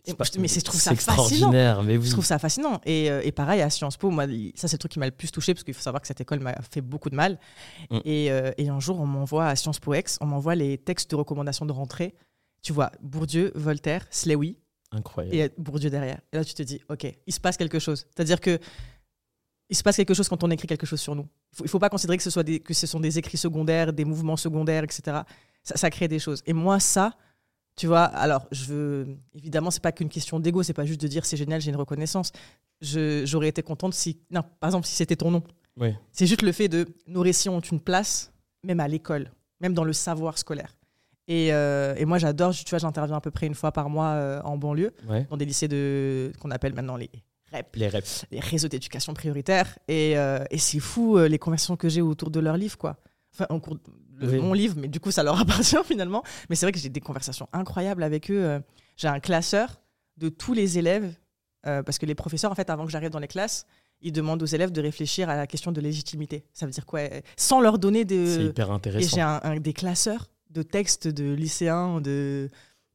Et 0.10 0.24
je- 0.34 0.40
mais 0.40 0.48
c'est- 0.48 0.60
je 0.60 0.66
trouve 0.66 0.80
ça 0.80 0.96
fascinant. 0.96 1.16
extraordinaire, 1.24 1.84
mais 1.84 1.98
oui. 1.98 2.06
Je 2.06 2.12
trouve 2.12 2.26
ça 2.26 2.40
fascinant. 2.40 2.80
Et, 2.86 3.10
euh, 3.12 3.22
et 3.24 3.32
pareil, 3.32 3.62
à 3.62 3.70
Sciences 3.70 3.98
Po, 3.98 4.10
moi, 4.10 4.26
ça, 4.56 4.68
c'est 4.68 4.76
le 4.76 4.80
truc 4.80 4.92
qui 4.92 5.00
m'a 5.00 5.06
le 5.06 5.12
plus 5.12 5.32
touché 5.32 5.54
parce 5.54 5.64
qu'il 5.64 5.74
faut 5.74 5.82
savoir 5.82 6.02
que 6.02 6.08
cette 6.08 6.22
école 6.22 6.40
m'a 6.40 6.56
fait 6.72 6.82
beaucoup 6.82 7.10
de 7.10 7.16
mal. 7.16 7.40
Mm. 7.90 8.00
Et, 8.06 8.32
euh, 8.32 8.52
et 8.58 8.70
un 8.70 8.80
jour, 8.80 9.00
on 9.00 9.06
m'envoie 9.06 9.48
à 9.48 9.56
Sciences 9.56 9.80
Po 9.80 9.94
Ex, 9.94 10.18
on 10.22 10.26
m'envoie 10.26 10.56
les 10.56 10.78
textes 10.78 11.12
de 11.12 11.16
recommandation 11.16 11.66
de 11.66 11.72
rentrée. 11.72 12.16
Tu 12.62 12.74
vois, 12.74 12.92
Bourdieu, 13.02 13.52
Voltaire, 13.56 14.06
Slewy, 14.12 14.58
Incroyable. 14.92 15.36
et 15.36 15.52
Bourdieu 15.58 15.90
derrière. 15.90 16.20
Et 16.34 16.38
là, 16.38 16.44
tu 16.44 16.54
te 16.54 16.64
dis, 16.64 16.82
OK, 16.90 17.08
il 17.26 17.34
se 17.34 17.40
passe 17.40 17.56
quelque 17.58 17.80
chose. 17.80 18.06
C'est-à-dire 18.16 18.42
que 18.42 18.60
il 19.72 19.76
se 19.76 19.84
passe 19.84 19.98
quelque 19.98 20.16
chose 20.16 20.28
quand 20.28 20.44
on 20.44 20.50
écrit 20.50 20.68
quelque 20.68 20.88
chose 20.88 21.00
sur 21.00 21.16
nous. 21.16 21.28
Il 21.54 21.58
faut, 21.58 21.64
il 21.66 21.70
faut 21.70 21.78
pas 21.80 21.90
considérer 21.90 22.18
que 22.18 22.24
ce, 22.24 22.32
soit 22.32 22.42
des, 22.44 22.60
que 22.60 22.74
ce 22.74 22.88
sont 22.88 23.00
des 23.00 23.20
écrits 23.20 23.38
secondaires, 23.38 23.94
des 23.94 24.04
mouvements 24.04 24.36
secondaires, 24.36 24.84
etc. 24.84 25.20
Ça, 25.64 25.78
ça 25.78 25.90
crée 25.92 26.08
des 26.08 26.18
choses. 26.18 26.42
Et 26.48 26.54
moi, 26.54 26.80
ça, 26.80 27.14
tu 27.80 27.88
vois, 27.88 28.04
alors, 28.04 28.46
je 28.52 28.66
veux. 28.66 29.08
Évidemment, 29.34 29.72
c'est 29.72 29.82
pas 29.82 29.94
qu'une 29.94 30.10
question 30.10 30.38
d'ego, 30.42 30.64
c'est 30.64 30.74
pas 30.74 30.84
juste 30.86 31.00
de 31.00 31.08
dire 31.08 31.26
c'est 31.26 31.38
génial, 31.38 31.62
j'ai 31.62 31.70
une 31.70 31.78
reconnaissance. 31.78 32.34
J'aurais 32.82 33.48
été 33.48 33.64
contente 33.64 33.94
si. 33.94 34.20
Non, 34.32 34.44
par 34.60 34.68
exemple, 34.68 34.86
si 34.86 34.96
c'était 34.96 35.16
ton 35.16 35.32
nom. 35.32 35.44
Oui. 35.78 35.94
C'est 36.12 36.28
juste 36.28 36.42
le 36.42 36.52
fait 36.52 36.68
de. 36.68 36.86
Nos 37.08 37.22
récits 37.22 37.48
ont 37.50 37.62
une 37.62 37.80
place, 37.80 38.34
même 38.64 38.80
à 38.82 38.88
l'école, 38.90 39.32
même 39.62 39.74
dans 39.74 39.86
le 39.86 39.94
savoir 39.94 40.38
scolaire. 40.38 40.76
Et, 41.30 41.54
euh, 41.54 41.94
et 41.96 42.06
moi, 42.06 42.18
j'adore, 42.18 42.54
tu 42.54 42.66
vois, 42.70 42.80
j'interviens 42.80 43.16
à 43.18 43.22
peu 43.22 43.32
près 43.32 43.48
une 43.48 43.54
fois 43.56 43.72
par 43.72 43.90
mois 43.90 44.08
euh, 44.16 44.42
en 44.44 44.58
banlieue 44.58 44.92
Ouais. 45.08 45.26
dans 45.30 45.38
des 45.38 45.46
lycées 45.46 45.68
de 45.70 46.32
qu'on 46.42 46.52
appelle 46.52 46.74
maintenant 46.74 46.98
les 46.98 47.10
REP, 47.54 47.76
Les 47.76 47.88
reps. 47.88 48.26
les 48.32 48.40
réseaux 48.40 48.68
d'éducation 48.68 49.14
prioritaire. 49.14 49.78
Et, 49.88 50.18
euh, 50.18 50.44
et 50.52 50.58
c'est 50.58 50.80
fou 50.80 51.18
les 51.18 51.38
conversations 51.40 51.78
que 51.78 51.88
j'ai 51.88 52.02
autour 52.02 52.30
de 52.32 52.40
leur 52.40 52.58
livre, 52.58 52.78
quoi. 52.78 52.98
Enfin, 53.40 53.54
en 53.54 53.60
cours, 53.60 53.78
Oui. 54.22 54.38
mon 54.40 54.54
livre, 54.54 54.76
mais 54.78 54.88
du 54.90 55.00
coup, 55.00 55.12
ça 55.12 55.24
leur 55.24 55.40
appartient 55.42 55.78
finalement. 55.86 56.24
Mais 56.50 56.56
c'est 56.56 56.66
vrai 56.66 56.72
que 56.74 56.80
j'ai 56.80 56.90
des 56.90 57.00
conversations 57.02 57.48
incroyables 57.54 58.04
avec 58.04 58.30
eux. 58.32 58.44
Euh, 58.44 58.60
J'ai 58.98 59.08
un 59.08 59.20
classeur 59.22 59.80
de 60.18 60.28
tous 60.30 60.54
les 60.54 60.78
élèves, 60.78 61.14
euh, 61.66 61.82
parce 61.84 61.98
que 61.98 62.06
les 62.06 62.16
professeurs, 62.16 62.52
en 62.52 62.56
fait, 62.56 62.70
avant 62.70 62.86
que 62.86 62.92
j'arrive 62.92 63.10
dans 63.12 63.20
les 63.20 63.28
classes, 63.30 63.66
ils 64.02 64.12
demandent 64.12 64.42
aux 64.44 64.46
élèves 64.46 64.72
de 64.74 64.82
réfléchir 64.82 65.30
à 65.30 65.36
la 65.38 65.48
question 65.48 65.72
de 65.72 65.80
légitimité. 65.82 66.44
Ça 66.54 66.66
veut 66.66 66.72
dire 66.74 66.86
quoi 66.86 67.02
Sans 67.38 67.62
leur 67.62 67.80
donner 67.80 68.02
C'est 68.02 68.40
de. 68.40 68.50
hyper 68.50 68.68
Et 68.70 68.72
intéressant. 68.72 69.16
j'ai 69.16 69.22
un, 69.22 69.40
un- 69.44 69.60
des 69.60 69.74
classeurs 69.74 70.28
de 70.50 70.64
textes 70.64 71.08
de 71.08 71.34
lycéens 71.34 72.02
de, 72.02 72.50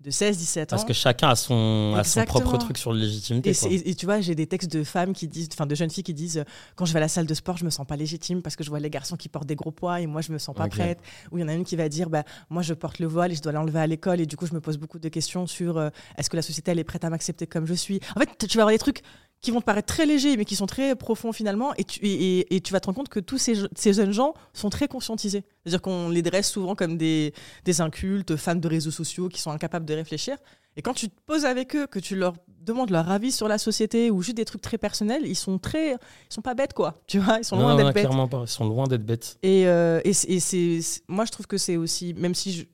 de 0.05 0.11
16-17 0.11 0.62
ans. 0.62 0.67
Parce 0.69 0.85
que 0.85 0.93
chacun 0.93 1.29
a 1.31 1.35
son, 1.37 1.95
a 1.97 2.05
son 2.05 2.25
propre 2.25 2.57
truc 2.59 2.77
sur 2.79 2.93
la 2.93 3.01
légitimité. 3.01 3.51
Et, 3.51 3.55
quoi. 3.55 3.69
c'est- 3.71 3.75
et- 3.75 3.90
et 3.90 3.95
tu 3.95 4.05
vois, 4.07 4.21
j'ai 4.21 4.35
des 4.35 4.47
textes 4.47 4.71
de 4.71 4.85
femmes 4.85 5.14
qui 5.14 5.27
disent, 5.29 5.49
enfin 5.53 5.64
de 5.67 5.75
jeunes 5.75 5.90
filles 5.90 6.05
qui 6.05 6.12
disent, 6.14 6.38
euh, 6.38 6.45
quand 6.77 6.85
je 6.85 6.93
vais 6.93 6.99
à 6.99 7.01
la 7.01 7.09
salle 7.09 7.27
de 7.27 7.35
sport, 7.35 7.57
je 7.57 7.64
me 7.64 7.71
sens 7.71 7.87
pas 7.87 7.97
légitime 7.97 8.43
parce 8.43 8.55
que 8.55 8.62
je 8.64 8.69
vois 8.71 8.81
les 8.81 8.90
garçons 8.90 9.17
qui 9.17 9.29
portent 9.29 9.47
des 9.47 9.57
gros 9.57 9.71
poids 9.71 10.01
et 10.01 10.07
moi 10.07 10.21
je 10.21 10.31
me 10.33 10.38
sens 10.38 10.55
pas 10.55 10.64
prête. 10.69 10.99
Ou 11.33 11.38
il 11.38 11.40
y 11.40 11.45
en 11.45 11.49
a 11.49 11.55
une 11.55 11.64
qui 11.64 11.77
va 11.77 11.88
dire, 11.88 12.11
bah, 12.11 12.23
moi 12.51 12.62
je 12.62 12.75
porte 12.75 12.99
le 12.99 13.07
voile 13.07 13.33
et 13.33 13.35
je 13.35 13.43
dois 13.43 13.53
l'enlever 13.53 13.81
à 13.81 13.87
l'école 13.87 14.21
et 14.21 14.27
du 14.27 14.37
coup 14.37 14.47
je 14.47 14.53
me 14.55 14.61
pose 14.61 14.77
beaucoup 14.77 14.99
de 14.99 15.09
questions 15.09 15.47
sur 15.47 15.79
euh, 15.79 15.88
est-ce 16.19 16.29
que 16.29 16.37
la 16.37 16.43
société 16.43 16.71
elle 16.71 16.79
est 16.79 16.85
prête 16.85 17.05
à 17.05 17.11
m'accepter 17.11 17.47
comme 17.47 17.67
je 17.67 17.75
suis? 17.75 18.01
En 18.14 18.21
fait, 18.21 18.47
tu 18.47 18.57
vas 18.59 18.64
avoir 18.64 18.75
des 18.75 18.79
trucs 18.79 19.01
qui 19.40 19.51
vont 19.51 19.61
te 19.61 19.64
paraître 19.66 19.87
très 19.92 20.07
légers 20.07 20.37
mais 20.38 20.44
qui 20.47 20.57
sont 20.57 20.66
très 20.66 20.94
profonds 20.97 21.33
finalement 21.33 21.75
et 21.77 21.85
tu, 21.85 22.01
et, 22.03 22.61
tu 22.62 22.73
vas 22.73 22.81
te 22.81 22.87
rendre 22.87 22.97
compte 22.97 23.09
que 23.11 23.20
tous 23.20 23.37
ces, 23.38 23.55
ces 23.77 23.92
jeunes 23.92 24.12
gens 24.12 24.33
sont 24.55 24.70
très 24.70 24.88
conscientisés. 24.88 25.44
C'est-à-dire 25.62 25.83
qu'on 25.83 26.09
les 26.09 26.23
dresse 26.23 26.51
souvent 26.51 26.75
comme 26.75 26.97
des, 26.97 27.35
des 27.64 27.81
incultes, 27.83 28.37
fans 28.37 28.55
de 28.55 28.68
réseaux 28.68 28.90
sociaux 28.90 29.29
qui 29.29 29.40
sont 29.40 29.51
incapables 29.51 29.85
de 29.85 29.94
réfléchir. 29.94 30.37
Et 30.77 30.83
quand 30.83 30.94
tu 30.94 31.09
te 31.09 31.14
poses 31.27 31.44
avec 31.44 31.77
eux, 31.77 31.87
que 31.87 31.99
tu 32.01 32.16
leur 32.16 32.35
demandes 32.49 32.90
leur 32.90 33.09
avis 33.11 33.31
sur 33.31 33.47
la 33.47 33.59
société 33.59 34.11
ou 34.11 34.23
juste 34.23 34.37
des 34.38 34.44
trucs 34.47 34.62
très 34.62 34.79
personnels, 34.79 35.23
ils 35.27 35.37
sont 35.37 35.59
très, 35.59 35.92
ils 35.92 35.99
sont 36.31 36.40
pas 36.42 36.55
bêtes 36.55 36.73
quoi. 36.73 37.01
Tu 37.07 37.18
vois, 37.18 37.38
ils 37.38 37.44
sont 37.44 37.57
non, 37.57 37.62
loin 37.62 37.77
d'être 37.77 37.92
bêtes. 37.92 38.07
clairement 38.07 38.27
pas. 38.29 38.40
Ils 38.42 38.49
sont 38.49 38.66
loin 38.66 38.87
d'être 38.87 39.05
bêtes. 39.05 39.38
Et, 39.42 39.68
euh, 39.68 40.01
et 40.05 40.12
c'est- 40.14 40.29
et 40.31 40.40
c'est, 40.40 40.81
c'est- 40.81 41.03
moi 41.07 41.27
je 41.27 41.31
trouve 41.33 41.47
que 41.47 41.59
c'est 41.59 41.77
aussi, 41.77 42.14
même 42.14 42.35
si 42.35 42.53
je- 42.53 42.64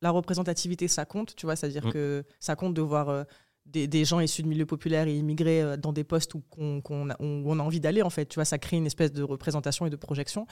la 0.00 0.10
représentativité 0.10 0.88
ça 0.88 1.04
compte, 1.04 1.34
tu 1.36 1.46
vois, 1.46 1.54
c'est-à-dire 1.56 1.86
Mm. 1.86 1.92
que 1.92 2.24
ça 2.40 2.56
compte 2.56 2.74
de 2.74 2.80
voir 2.82 3.08
euh, 3.08 3.24
des, 3.66 4.04
gens 4.04 4.20
issus 4.20 4.42
de 4.42 4.48
milieux 4.48 4.66
populaires 4.66 5.06
et 5.06 5.16
immigrés 5.16 5.62
euh, 5.62 5.76
dans 5.76 5.92
des 5.92 6.04
postes 6.04 6.34
où, 6.34 6.42
on 6.58 7.08
a 7.10 7.62
envie 7.62 7.80
d'aller 7.80 8.02
en 8.02 8.10
fait. 8.10 8.26
Tu 8.26 8.36
vois, 8.36 8.44
ça 8.44 8.58
crée 8.58 8.76
une 8.76 8.86
espèce 8.86 9.12
de 9.12 9.22
représentation 9.22 9.86
et 9.86 9.90
de 9.90 9.96
projection. 9.96 10.46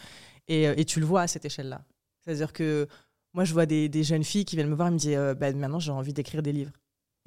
Et, 0.49 0.67
euh, 0.67 0.85
tu 0.85 1.01
le 1.01 1.07
vois 1.07 1.23
à 1.23 1.27
cette 1.27 1.45
échelle-là. 1.45 1.83
C'est-à-dire 2.21 2.53
que 2.53 2.89
moi 3.33 3.45
je 3.45 3.53
vois 3.53 3.67
des, 3.67 4.03
jeunes 4.03 4.25
filles 4.25 4.45
qui 4.45 4.57
viennent 4.57 4.69
me 4.69 4.75
voir 4.75 4.89
et 4.89 4.91
me 4.91 4.99
disent, 4.99 5.17
euh, 5.17 5.35
bah, 5.35 5.53
maintenant 5.53 5.79
j'ai 5.79 5.93
envie 5.93 6.13
d'écrire 6.13 6.43
des 6.43 6.53
livres. 6.53 6.73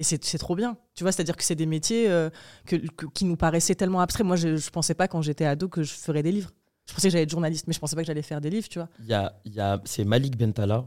Et 0.00 0.04
c'est 0.04 0.38
trop 0.38 0.56
bien. 0.56 0.76
Tu 0.94 1.04
vois, 1.04 1.12
c'est-à-dire 1.12 1.36
que 1.36 1.44
c'est 1.44 1.54
des 1.54 1.66
métiers 1.66 2.10
euh, 2.10 2.28
que, 2.66 2.76
qui 3.14 3.24
nous 3.24 3.36
paraissaient 3.36 3.76
tellement 3.76 4.00
abstraits. 4.00 4.26
Moi, 4.26 4.34
je, 4.34 4.56
je 4.56 4.70
pensais 4.70 4.94
pas 4.94 5.06
quand 5.06 5.22
j'étais 5.22 5.44
ado 5.44 5.68
que 5.68 5.84
je 5.84 5.92
ferais 5.92 6.24
des 6.24 6.32
livres. 6.32 6.50
Je 6.86 6.92
pensais 6.92 7.06
que 7.06 7.12
j'allais 7.12 7.22
être 7.22 7.30
journaliste, 7.30 7.68
mais 7.68 7.72
je 7.72 7.78
pensais 7.78 7.94
pas 7.94 8.02
que 8.02 8.08
j'allais 8.08 8.22
faire 8.22 8.40
des 8.40 8.50
livres, 8.50 8.68
tu 8.68 8.80
vois. 8.80 8.88
Y 9.06 9.12
a, 9.14 9.40
y 9.44 9.60
a, 9.60 9.80
c'est 9.84 10.04
Malik 10.04 10.36
Bentala, 10.36 10.84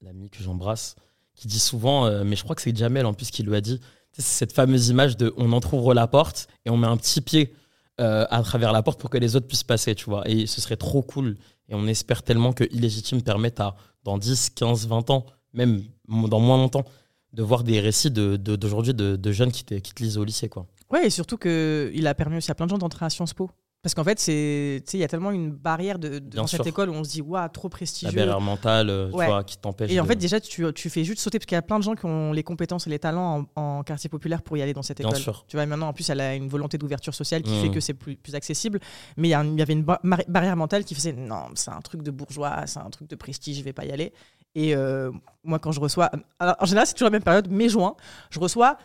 l'ami 0.00 0.30
que 0.30 0.40
j'embrasse, 0.40 0.94
qui 1.34 1.48
dit 1.48 1.58
souvent, 1.58 2.24
mais 2.24 2.36
je 2.36 2.44
crois 2.44 2.54
que 2.54 2.62
c'est 2.62 2.74
Jamel 2.74 3.06
en 3.06 3.12
plus 3.12 3.30
qui 3.30 3.42
lui 3.42 3.56
a 3.56 3.60
dit, 3.60 3.80
cette 4.18 4.52
fameuse 4.52 4.88
image 4.88 5.16
de 5.16 5.32
on 5.36 5.52
entrouvre 5.52 5.94
la 5.94 6.06
porte 6.06 6.48
et 6.64 6.70
on 6.70 6.76
met 6.76 6.86
un 6.86 6.96
petit 6.96 7.20
pied 7.20 7.54
euh, 8.00 8.26
à 8.30 8.42
travers 8.42 8.72
la 8.72 8.82
porte 8.82 9.00
pour 9.00 9.10
que 9.10 9.18
les 9.18 9.36
autres 9.36 9.46
puissent 9.46 9.64
passer, 9.64 9.94
tu 9.94 10.04
vois. 10.04 10.28
Et 10.28 10.46
ce 10.46 10.60
serait 10.60 10.76
trop 10.76 11.02
cool. 11.02 11.36
Et 11.68 11.74
on 11.74 11.86
espère 11.86 12.22
tellement 12.22 12.52
que 12.52 12.64
Illégitime 12.72 13.22
permette 13.22 13.60
à, 13.60 13.76
dans 14.04 14.18
10, 14.18 14.50
15, 14.50 14.86
20 14.86 15.10
ans, 15.10 15.26
même 15.52 15.82
dans 16.08 16.40
moins 16.40 16.56
longtemps, 16.56 16.84
de 17.32 17.42
voir 17.42 17.64
des 17.64 17.80
récits 17.80 18.10
d'aujourd'hui 18.10 18.94
de, 18.94 19.10
de, 19.10 19.16
de, 19.16 19.32
jeunes 19.32 19.52
qui, 19.52 19.64
qui 19.64 19.94
te 19.94 20.02
lisent 20.02 20.16
au 20.16 20.24
lycée. 20.24 20.48
Quoi. 20.48 20.66
Ouais, 20.90 21.06
et 21.06 21.10
surtout 21.10 21.36
qu'il 21.36 22.06
a 22.06 22.14
permis 22.14 22.38
aussi 22.38 22.50
à 22.50 22.54
plein 22.54 22.66
de 22.66 22.70
gens 22.70 22.78
d'entrer 22.78 23.04
à 23.04 23.10
Sciences 23.10 23.34
Po. 23.34 23.50
Parce 23.80 23.94
qu'en 23.94 24.02
fait, 24.02 24.26
il 24.26 24.98
y 24.98 25.04
a 25.04 25.08
tellement 25.08 25.30
une 25.30 25.52
barrière 25.52 26.00
de, 26.00 26.18
dans 26.18 26.48
cette 26.48 26.66
école 26.66 26.90
où 26.90 26.94
on 26.94 27.04
se 27.04 27.10
dit, 27.10 27.22
waouh, 27.22 27.48
trop 27.48 27.68
prestigieux. 27.68 28.18
La 28.18 28.26
barrière 28.26 28.40
mentale, 28.40 28.90
euh, 28.90 29.06
tu 29.06 29.12
vois, 29.12 29.44
qui 29.44 29.56
t'empêche. 29.56 29.92
Et 29.92 30.00
en 30.00 30.04
fait, 30.04 30.16
déjà, 30.16 30.40
tu, 30.40 30.64
tu, 30.72 30.90
fais 30.90 31.04
juste 31.04 31.20
sauter, 31.20 31.38
parce 31.38 31.46
qu'il 31.46 31.54
y 31.54 31.58
a 31.58 31.62
plein 31.62 31.78
de 31.78 31.84
gens 31.84 31.94
qui 31.94 32.04
ont 32.04 32.32
les 32.32 32.42
compétences 32.42 32.88
et 32.88 32.90
les 32.90 32.98
talents 32.98 33.46
en, 33.54 33.82
quartier 33.84 34.10
populaire 34.10 34.42
pour 34.42 34.56
y 34.56 34.62
aller 34.62 34.74
dans 34.74 34.82
cette 34.82 34.98
école. 34.98 35.12
Bien 35.12 35.22
sûr. 35.22 35.44
Tu 35.46 35.56
vois, 35.56 35.64
maintenant, 35.64 35.88
en 35.88 35.92
plus, 35.92 36.10
elle 36.10 36.20
a 36.20 36.34
une 36.34 36.48
volonté 36.48 36.76
d'ouverture 36.76 37.14
sociale 37.14 37.42
qui 37.42 37.54
fait 37.60 37.68
mmh. 37.68 37.74
que 37.74 37.80
c'est 37.80 37.94
plus, 37.94 38.16
plus, 38.16 38.34
accessible. 38.34 38.80
Mais 39.16 39.28
il 39.28 39.30
y, 39.30 39.62
avait 39.62 39.74
une 39.74 39.84
barrière 39.84 40.56
mentale 40.56 40.84
qui 40.84 40.96
faisait, 40.96 41.12
non, 41.12 41.44
c'est 41.54 41.70
un 41.70 41.80
truc 41.80 42.02
de 42.02 42.10
bourgeois, 42.10 42.66
c'est 42.66 42.80
un 42.80 42.90
truc 42.90 43.08
de 43.08 43.14
prestige, 43.14 43.58
je 43.58 43.62
vais 43.62 43.72
pas 43.72 43.84
y 43.84 43.92
aller. 43.92 44.12
Et 44.56 44.74
euh, 44.74 45.12
moi, 45.44 45.60
quand 45.60 45.70
je 45.70 45.78
reçois. 45.78 46.10
en 46.40 46.64
général, 46.64 46.86
c'est 46.88 46.94
toujours 46.94 47.06
la 47.06 47.12
même 47.12 47.22
période, 47.22 47.48
mai-juin, 47.48 47.94
je 48.30 48.40
reçois 48.40 48.76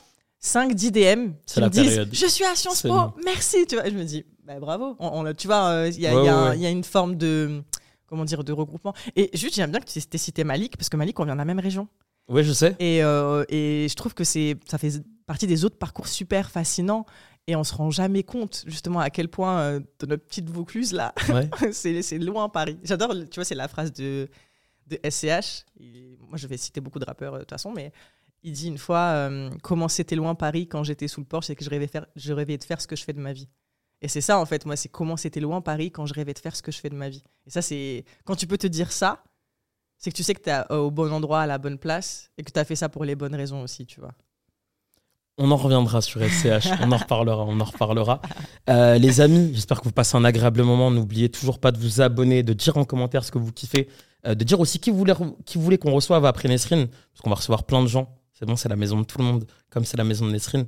5-10 0.44 0.92
DM 0.92 1.32
qui 1.46 1.62
me 1.62 1.70
disent 1.70 2.08
Je 2.12 2.26
suis 2.28 2.44
à 2.44 2.56
Sciences 2.56 2.82
Po, 2.82 3.14
merci. 3.24 3.66
Tu 3.68 3.76
vois, 3.76 3.86
je 3.86 3.96
me 3.96 4.04
dis 4.04 4.26
bah, 4.46 4.60
Bravo. 4.60 4.96
On, 5.00 5.32
tu 5.34 5.48
vois, 5.48 5.70
euh, 5.70 5.90
il 5.90 6.02
y, 6.02 6.08
a 6.08 6.70
une 6.70 6.84
forme 6.84 7.16
de. 7.16 7.64
Comment 8.08 8.26
dire, 8.26 8.44
de 8.44 8.54
regroupement. 8.54 8.94
Et 9.16 9.32
juste, 9.34 9.56
j'aime 9.56 9.72
bien 9.72 9.80
que 9.80 9.90
tu 9.90 9.98
aies 9.98 10.18
cité 10.18 10.44
Malik, 10.44 10.78
parce 10.78 10.88
que 10.88 10.98
Malik, 10.98 11.20
on 11.20 11.26
vient 11.26 11.34
de 11.34 11.40
la 11.40 11.46
même 11.46 11.60
région. 11.60 11.88
Oui, 12.28 12.44
je 12.44 12.54
sais. 12.54 12.76
Et, 12.78 13.04
euh, 13.04 13.44
et 13.50 13.88
je 13.90 13.96
trouve 13.96 14.14
que 14.14 14.24
ça 14.24 14.78
fait 14.78 15.02
partie 15.26 15.48
des 15.48 15.66
autres 15.66 15.78
parcours 15.78 16.08
super 16.08 16.52
fascinants. 16.52 17.06
Et 17.48 17.56
on 17.56 17.64
se 17.64 17.74
rend 17.74 17.90
jamais 17.90 18.24
compte, 18.24 18.64
justement, 18.68 19.00
à 19.00 19.10
quel 19.10 19.28
point, 19.28 19.60
euh, 19.60 19.80
de 20.00 20.06
notre 20.06 20.24
petite 20.26 20.50
Vaucluse, 20.50 20.94
là, 20.94 21.14
c'est 21.72 22.18
loin 22.20 22.48
Paris. 22.48 22.78
J'adore, 22.84 23.14
tu 23.30 23.36
vois, 23.36 23.44
c'est 23.44 23.56
la 23.56 23.68
phrase 23.68 23.92
de, 23.92 24.30
de 24.88 24.98
SCH. 25.10 25.66
moi, 26.30 26.38
je 26.38 26.48
vais 26.48 26.56
citer 26.56 26.80
beaucoup 26.80 27.00
de 27.00 27.06
rappeurs, 27.06 27.34
de 27.34 27.40
toute 27.40 27.50
façon, 27.50 27.74
mais 27.74 27.92
il 28.44 28.52
dit 28.52 28.68
une 28.68 28.78
fois 28.78 29.00
euh, 29.00 29.50
comment 29.62 29.88
c'était 29.88 30.16
loin 30.16 30.36
Paris 30.36 30.68
quand 30.68 30.84
j'étais 30.84 31.08
sous 31.08 31.22
le 31.22 31.26
porche 31.26 31.50
et 31.50 31.56
que 31.56 31.64
je 31.64 31.70
rêvais, 31.70 31.88
faire, 31.88 32.06
je 32.16 32.34
rêvais 32.34 32.58
de 32.58 32.64
faire 32.64 32.82
ce 32.82 32.88
que 32.88 32.96
je 32.96 33.04
fais 33.04 33.14
de 33.14 33.20
ma 33.20 33.34
vie. 33.34 33.48
Et 34.02 34.10
c'est 34.10 34.22
ça 34.22 34.38
en 34.38 34.46
fait, 34.46 34.66
moi, 34.66 34.76
c'est 34.76 34.90
comment 34.90 35.16
c'était 35.16 35.40
loin 35.40 35.62
Paris 35.62 35.92
quand 35.92 36.06
je 36.06 36.14
rêvais 36.14 36.34
de 36.34 36.40
faire 36.40 36.56
ce 36.56 36.62
que 36.62 36.72
je 36.72 36.80
fais 36.80 36.90
de 36.90 36.96
ma 36.96 37.10
vie. 37.10 37.24
Et 37.48 37.50
ça, 37.50 37.62
c'est 37.62 38.04
quand 38.26 38.36
tu 38.36 38.46
peux 38.46 38.58
te 38.58 38.68
dire 38.68 38.92
ça, 38.92 39.24
c'est 39.98 40.12
que 40.12 40.16
tu 40.16 40.24
sais 40.24 40.36
que 40.36 40.42
tu 40.42 40.50
es 40.50 40.74
au 40.76 40.92
bon 40.92 41.12
endroit, 41.14 41.42
à 41.42 41.48
la 41.48 41.58
bonne 41.58 41.78
place 41.78 42.32
et 42.38 42.44
que 42.44 42.52
tu 42.52 42.60
as 42.60 42.66
fait 42.66 42.76
ça 42.76 42.90
pour 42.90 43.06
les 43.06 43.16
bonnes 43.16 43.36
raisons 43.36 43.62
aussi, 43.62 43.86
tu 43.86 44.02
vois. 44.02 44.12
On 45.38 45.50
en 45.50 45.58
reviendra 45.58 46.02
sur 46.02 46.22
SCH, 46.22 46.68
on 46.82 46.92
en 46.92 46.98
reparlera, 46.98 47.44
on 47.46 47.60
en 47.60 47.64
reparlera. 47.64 48.22
Euh, 48.70 48.98
les 49.00 49.20
amis, 49.22 49.52
j'espère 49.54 49.80
que 49.80 49.86
vous 49.86 49.94
passez 49.94 50.16
un 50.16 50.26
agréable 50.26 50.62
moment. 50.62 50.92
N'oubliez 50.92 51.30
toujours 51.30 51.60
pas 51.60 51.72
de 51.72 51.80
vous 51.80 52.02
abonner, 52.02 52.44
de 52.44 52.54
dire 52.54 52.78
en 52.78 52.84
commentaire 52.84 53.24
ce 53.24 53.32
que 53.32 53.40
vous 53.40 53.52
kiffez, 53.52 53.88
euh, 54.28 54.36
de 54.36 54.44
dire 54.44 54.60
aussi 54.60 54.80
qui 54.80 54.92
vous 54.92 54.98
voulez 54.98 55.78
qu'on 55.78 55.92
reçoive 55.92 56.26
après 56.26 56.50
Nesrine, 56.50 56.88
parce 56.88 57.22
qu'on 57.24 57.30
va 57.30 57.38
recevoir 57.38 57.64
plein 57.64 57.82
de 57.82 57.88
gens 57.88 58.14
c'est 58.34 58.46
bon, 58.46 58.56
c'est 58.56 58.70
la 58.70 58.76
maison 58.76 59.00
de 59.00 59.06
tout 59.06 59.18
le 59.18 59.24
monde, 59.24 59.46
comme 59.70 59.86
c'est 59.86 59.98
la 59.98 60.04
maison 60.04 60.26
de 60.26 60.32
Nesrine. 60.32 60.66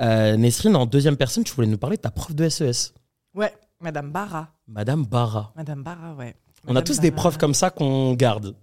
Euh, 0.00 0.36
Nesrine, 0.36 0.76
en 0.76 0.86
deuxième 0.86 1.16
personne, 1.16 1.44
tu 1.44 1.52
voulais 1.54 1.66
nous 1.66 1.78
parler 1.78 1.96
de 1.96 2.02
ta 2.02 2.10
prof 2.10 2.34
de 2.34 2.48
SES. 2.48 2.92
E 3.34 3.38
ouais, 3.38 3.54
Madame 3.80 4.10
Barra. 4.12 4.52
Madame 4.66 5.04
Barra. 5.04 5.52
Madame 5.56 5.82
Barra, 5.82 6.14
ouais. 6.14 6.34
On 6.66 6.76
a 6.76 6.82
tous 6.82 7.00
des 7.00 7.10
profs 7.10 7.38
comme 7.38 7.54
ça 7.54 7.70
qu'on 7.70 8.14
garde. 8.14 8.54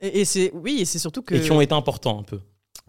Et, 0.00 0.24
c'est 0.24 0.52
oui, 0.54 0.78
et 0.80 0.84
c'est 0.84 0.98
surtout 0.98 1.22
que. 1.22 1.34
Et 1.34 1.40
qui 1.40 1.50
ont 1.50 1.60
été 1.60 1.74
importants 1.74 2.18
un 2.18 2.22
peu. 2.22 2.40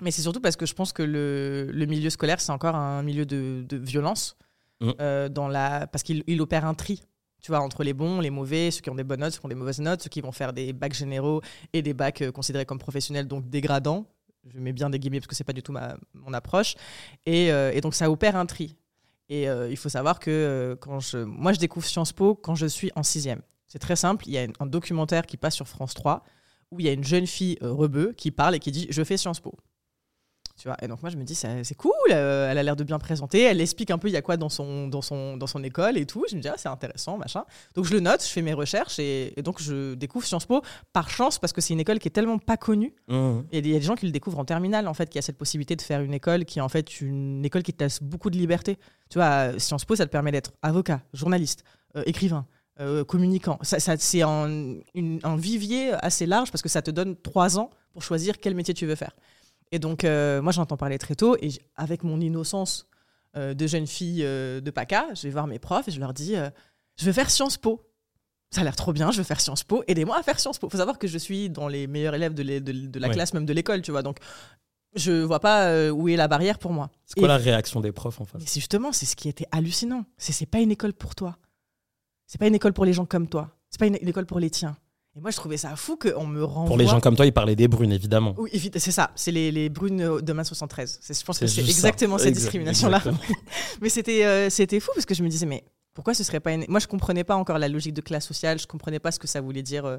Mais 0.02 0.12
c'est 0.12 0.22
surtout 0.22 0.42
parce 0.42 0.56
que 0.56 0.66
je 0.66 0.74
pense 0.74 0.94
que 0.94 1.04
le, 1.04 1.70
le 1.72 1.86
milieu 1.86 2.10
scolaire, 2.10 2.40
c'est 2.40 2.52
encore 2.52 2.76
un 2.76 3.02
milieu 3.04 3.26
de, 3.26 3.66
de 3.68 3.78
violence. 3.78 4.38
Mm. 4.82 4.92
Euh, 5.02 5.30
dans 5.30 5.48
la... 5.50 5.88
Parce 5.88 6.04
qu'il 6.04 6.42
opère 6.42 6.66
un 6.66 6.74
tri 6.74 7.02
tu 7.42 7.52
vois, 7.52 7.62
entre 7.62 7.84
les 7.84 7.94
bons, 7.94 8.20
les 8.20 8.30
mauvais, 8.30 8.72
ceux 8.72 8.82
qui 8.82 8.90
ont 8.90 8.96
des 8.96 9.04
bonnes 9.04 9.22
notes, 9.22 9.34
ceux 9.34 9.40
qui 9.40 9.46
ont 9.46 9.50
des 9.50 9.56
mauvaises 9.56 9.80
notes, 9.80 10.04
ceux 10.04 10.10
qui 10.10 10.22
vont 10.22 10.32
faire 10.32 10.54
des 10.54 10.74
bacs 10.74 10.94
généraux 10.94 11.42
et 11.74 11.82
des 11.82 11.94
bacs 11.94 12.22
euh, 12.22 12.32
considérés 12.32 12.66
comme 12.66 12.80
professionnels, 12.80 13.28
donc 13.28 13.50
dégradants, 13.50 14.06
je 14.48 14.60
mets 14.60 14.74
bien 14.74 14.90
des 14.90 15.00
guillemets 15.00 15.20
parce 15.20 15.28
que 15.28 15.36
c'est 15.36 15.44
pas 15.44 15.54
du 15.54 15.64
tout 15.64 15.72
ma, 15.72 15.98
mon 16.14 16.34
approche. 16.34 16.76
Et, 17.26 17.52
euh, 17.52 17.72
et, 17.74 17.82
donc 17.82 17.96
ça 17.96 18.10
opère 18.10 18.36
un 18.36 18.46
tri. 18.46 18.76
Et 19.30 19.48
euh, 19.48 19.70
il 19.70 19.78
faut 19.78 19.90
savoir 19.90 20.20
que 20.20 20.32
euh, 20.32 20.76
quand 20.76 21.00
je, 21.00 21.18
moi 21.20 21.54
je 21.54 21.60
découvre 21.60 21.86
Sciences 21.86 22.14
Po 22.14 22.36
quand 22.36 22.56
je 22.56 22.66
suis 22.66 22.92
en 22.96 23.04
sixième. 23.04 23.42
C'est 23.68 23.80
très 23.80 23.96
simple. 23.96 24.28
Il 24.28 24.34
y 24.34 24.38
a 24.38 24.48
un 24.60 24.66
documentaire 24.66 25.26
qui 25.26 25.38
passe 25.38 25.56
sur 25.56 25.68
France 25.68 25.94
3 25.94 26.24
où 26.72 26.80
il 26.80 26.86
y 26.86 26.90
a 26.90 26.92
une 26.92 27.04
jeune 27.04 27.28
fille 27.28 27.58
rebeu 27.62 28.14
qui 28.16 28.32
parle 28.32 28.56
et 28.56 28.60
qui 28.60 28.72
dit 28.72 28.88
je 28.90 29.04
fais 29.04 29.18
Sciences 29.18 29.40
Po. 29.40 29.56
Tu 30.60 30.68
vois 30.68 30.76
et 30.82 30.90
donc 30.90 31.02
moi 31.02 31.10
je 31.10 31.16
me 31.16 31.24
dis 31.24 31.36
c'est 31.36 31.76
cool, 31.76 31.94
euh, 32.12 32.52
elle 32.52 32.58
a 32.58 32.64
l'air 32.64 32.76
de 32.76 32.84
bien 32.84 33.00
présenter, 33.00 33.44
elle 33.44 33.62
explique 33.62 33.92
un 33.92 33.98
peu 33.98 34.10
il 34.10 34.12
y 34.12 34.18
a 34.18 34.22
quoi 34.22 34.36
dans 34.36 34.50
son, 34.50 34.90
dans 34.90 35.02
son, 35.02 35.38
dans 35.38 35.48
son 35.48 35.64
école 35.64 35.98
et 35.98 36.06
tout. 36.06 36.26
Je 36.30 36.36
me 36.36 36.42
dis 36.42 36.50
ah, 36.50 36.56
c'est 36.58 36.68
intéressant, 36.68 37.18
machin. 37.18 37.46
Donc 37.76 37.86
je 37.86 37.94
le 37.94 38.02
note, 38.02 38.22
je 38.22 38.28
fais 38.28 38.42
mes 38.42 38.52
recherches 38.52 39.00
et, 39.00 39.34
donc 39.42 39.62
je 39.62 39.94
découvre 39.94 40.26
Sciences 40.26 40.46
Po 40.46 40.62
par 40.92 41.10
chance 41.10 41.40
parce 41.40 41.54
que 41.54 41.62
c'est 41.62 41.74
une 41.74 41.80
école 41.80 42.00
qui 42.00 42.10
est 42.10 42.12
tellement 42.12 42.40
pas 42.40 42.58
connue. 42.58 42.94
Mmh. 43.08 43.40
Et 43.54 43.60
il 43.60 43.68
y 43.68 43.76
a 43.76 43.80
des 43.80 43.86
gens 43.86 43.96
qui 43.96 44.06
le 44.06 44.12
découvrent 44.12 44.40
en 44.40 44.44
terminale 44.44 44.90
en 44.90 44.94
fait, 44.94 45.10
qui 45.10 45.18
a 45.18 45.22
cette 45.22 45.38
possibilité 45.38 45.78
de 45.78 45.82
faire 45.82 46.02
une 46.02 46.14
école 46.14 46.44
qui 46.44 46.60
est 46.60 46.62
en 46.62 46.70
fait 46.70 47.00
une 47.00 47.46
école 47.46 47.64
qui 47.64 47.72
te 47.72 47.82
laisse 47.82 48.04
beaucoup 48.04 48.30
de 48.30 48.38
liberté. 48.38 48.78
Tu 49.10 49.18
vois, 49.18 49.58
Sciences 49.58 49.86
Po 49.86 49.96
ça 49.96 50.06
te 50.06 50.12
permet 50.12 50.34
d'être 50.34 50.52
avocat, 50.62 51.00
journaliste, 51.14 51.64
euh, 51.96 52.04
écrivain. 52.06 52.46
Euh, 52.82 53.04
communicant. 53.04 53.60
Ça, 53.62 53.78
ça 53.80 53.96
c'est 53.98 54.22
un, 54.22 54.76
un, 54.96 55.36
vivier 55.36 55.92
assez 56.02 56.26
large 56.26 56.50
parce 56.50 56.62
que 56.62 56.70
ça 56.70 56.82
te 56.82 56.90
donne 56.90 57.18
trois 57.18 57.60
ans 57.60 57.72
pour 57.92 58.04
choisir 58.04 58.40
quel 58.40 58.56
métier 58.56 58.74
tu 58.74 58.86
veux 58.86 58.96
faire. 58.96 59.12
Et 59.72 59.80
donc, 59.80 60.04
euh, 60.04 60.42
moi, 60.42 60.52
j'entends 60.52 60.78
parler 60.78 60.98
très 60.98 61.16
tôt. 61.16 61.36
Et 61.42 61.50
avec 61.76 62.04
mon 62.04 62.20
innocence 62.20 62.88
euh, 63.36 63.54
de 63.54 63.68
jeune 63.68 63.88
fille 63.88 64.24
euh, 64.24 64.62
de 64.62 64.72
PACA, 64.72 65.08
je 65.14 65.24
vais 65.24 65.30
voir 65.30 65.48
mes 65.48 65.60
profs 65.60 65.88
et 65.88 65.92
je 65.92 66.00
leur 66.00 66.14
dis 66.14 66.36
Je 66.98 67.06
vais 67.06 67.14
faire 67.14 67.30
Sciences 67.30 67.58
Po. 67.58 67.86
Ça 68.52 68.62
a 68.62 68.64
l'air 68.64 68.76
trop 68.76 68.94
bien, 68.94 69.12
je 69.12 69.18
vais 69.18 69.24
faire 69.24 69.40
Sciences 69.40 69.64
Po. 69.64 69.84
Aidez-moi 69.88 70.18
à 70.18 70.24
faire 70.24 70.40
Sciences 70.40 70.58
Po. 70.58 70.68
Il 70.68 70.72
faut 70.72 70.78
savoir 70.78 70.98
que 70.98 71.08
je 71.08 71.18
suis 71.18 71.50
dans 71.50 71.68
les 71.68 71.86
meilleurs 71.86 72.16
élèves 72.16 72.34
de, 72.34 72.60
de, 72.60 73.00
la 73.00 73.10
classe, 73.10 73.34
même 73.34 73.46
de 73.46 73.54
l'école, 73.54 73.84
tu 73.84 73.92
vois. 73.92 74.02
Donc, 74.02 74.18
je 74.96 75.22
vois 75.22 75.40
pas 75.40 75.92
où 75.92 76.10
est 76.10 76.16
la 76.16 76.28
barrière 76.28 76.58
pour 76.58 76.74
moi. 76.74 76.90
C'est 77.06 77.20
quoi 77.20 77.28
la 77.28 77.38
réaction 77.38 77.80
des 77.80 77.92
profs 77.92 78.20
en 78.20 78.26
face? 78.26 78.42
C'est 78.46 78.60
justement, 78.60 78.92
c'est 78.92 79.06
ce 79.06 79.16
qui 79.16 79.30
était 79.30 79.46
hallucinant. 79.52 80.04
C'est 80.18 80.48
pas 80.48 80.60
une 80.60 80.72
école 80.72 80.94
pour 80.94 81.14
toi. 81.14 81.38
C'est 82.26 82.40
pas 82.40 82.48
une 82.48 82.56
école 82.56 82.74
pour 82.74 82.86
les 82.86 82.94
gens 82.94 83.06
comme 83.06 83.28
toi. 83.28 83.56
C'est 83.70 83.80
pas 83.80 83.86
une 83.86 83.96
école 83.96 84.26
pour 84.26 84.40
les 84.40 84.50
tiens. 84.50 84.76
Et 85.20 85.22
moi, 85.22 85.32
je 85.32 85.36
trouvais 85.36 85.58
ça 85.58 85.76
fou 85.76 85.98
qu'on 85.98 86.26
me 86.26 86.42
renvoie. 86.46 86.66
Pour 86.66 86.78
les 86.78 86.88
gens 86.88 87.02
comme 87.02 87.18
toi, 87.18 87.26
ils 87.26 87.34
parlaient 87.34 87.58
des 87.58 87.68
brunes, 87.68 87.92
évidemment. 87.92 88.36
Oui, 88.38 88.50
c'est 88.78 88.92
ça. 88.92 89.12
C'est 89.16 89.32
les, 89.32 89.52
les, 89.52 89.68
brunes 89.68 90.22
de 90.22 90.44
73. 90.44 91.02
Je 91.10 91.24
pense 91.26 91.38
que 91.38 91.46
c'est 91.46 91.60
exactement 91.60 92.18
cette 92.18 92.36
discrimination-là. 92.36 93.04
mais 93.82 93.90
c'était 93.90 94.24
euh, 94.24 94.50
c'était 94.50 94.80
fou 94.80 94.92
parce 94.96 95.06
que 95.06 95.14
je 95.14 95.22
me 95.22 95.28
disais, 95.28 95.46
mais 95.46 95.66
pourquoi 95.94 96.14
ce 96.14 96.24
serait 96.24 96.40
pas 96.40 96.54
une... 96.54 96.64
Moi, 96.70 96.80
je 96.80 96.88
comprenais 96.88 97.26
pas 97.26 97.36
encore 97.36 97.60
la 97.60 97.68
logique 97.68 97.94
de 97.94 98.00
classe 98.00 98.26
sociale. 98.26 98.60
Je 98.60 98.68
comprenais 98.68 99.00
pas 99.00 99.12
ce 99.12 99.20
que 99.20 99.28
ça 99.28 99.42
voulait 99.42 99.62
dire 99.62 99.84
euh, 99.84 99.98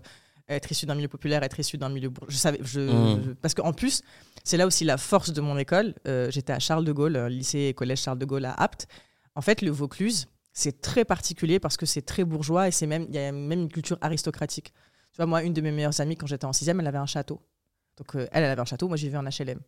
être 0.49 0.73
issu 0.73 0.87
d'un 0.87 0.95
milieu 0.95 1.09
populaire, 1.09 1.43
être 1.43 1.61
issu 1.61 1.77
d'un 1.77 1.91
milieu. 1.91 2.11
Je 2.29 2.37
savais. 2.39 2.59
Je, 2.63 2.81
mmh. 2.81 3.35
Parce 3.43 3.53
qu'en 3.53 3.75
plus, 3.75 4.01
c'est 4.43 4.57
là 4.57 4.67
aussi 4.67 4.85
la 4.85 4.97
force 4.97 5.35
de 5.35 5.43
mon 5.43 5.59
école. 5.59 5.97
Euh, 6.09 6.31
j'étais 6.31 6.55
à 6.55 6.61
Charles 6.61 6.87
de 6.87 6.93
Gaulle, 6.93 7.19
lycée 7.27 7.67
et 7.69 7.75
collège 7.75 8.01
Charles 8.01 8.19
de 8.19 8.25
Gaulle 8.25 8.47
à 8.47 8.55
Apt. 8.55 8.87
En 9.35 9.43
fait, 9.43 9.61
le 9.61 9.71
Vaucluse, 9.71 10.29
c'est 10.55 10.81
très 10.81 11.05
particulier 11.05 11.61
parce 11.61 11.77
que 11.77 11.85
c'est 11.85 12.03
très 12.03 12.25
bourgeois 12.25 12.69
et 12.69 12.71
c'est 12.71 12.87
même 12.87 13.07
il 13.09 13.15
y 13.15 13.19
a 13.19 13.33
même 13.33 13.53
une 13.53 13.69
culture 13.69 13.99
aristocratique. 14.01 14.73
Tu 15.13 15.17
vois, 15.17 15.27
moi, 15.27 15.43
une 15.43 15.53
de 15.53 15.61
mes 15.61 15.73
meilleures 15.73 16.01
amies, 16.01 16.17
quand 16.17 16.27
j'étais 16.27 16.45
en 16.45 16.53
sixième, 16.53 16.81
elle 16.81 16.87
avait 16.87 16.99
un 16.99 17.07
château. 17.07 17.41
Donc, 17.97 18.15
euh, 18.17 18.27
elle, 18.33 18.45
elle 18.45 18.51
avait 18.51 18.61
un 18.61 18.67
château, 18.67 18.89
moi, 18.89 18.97
j'y 18.97 19.09
vais 19.09 19.19
en 19.19 19.25
HLM. 19.25 19.61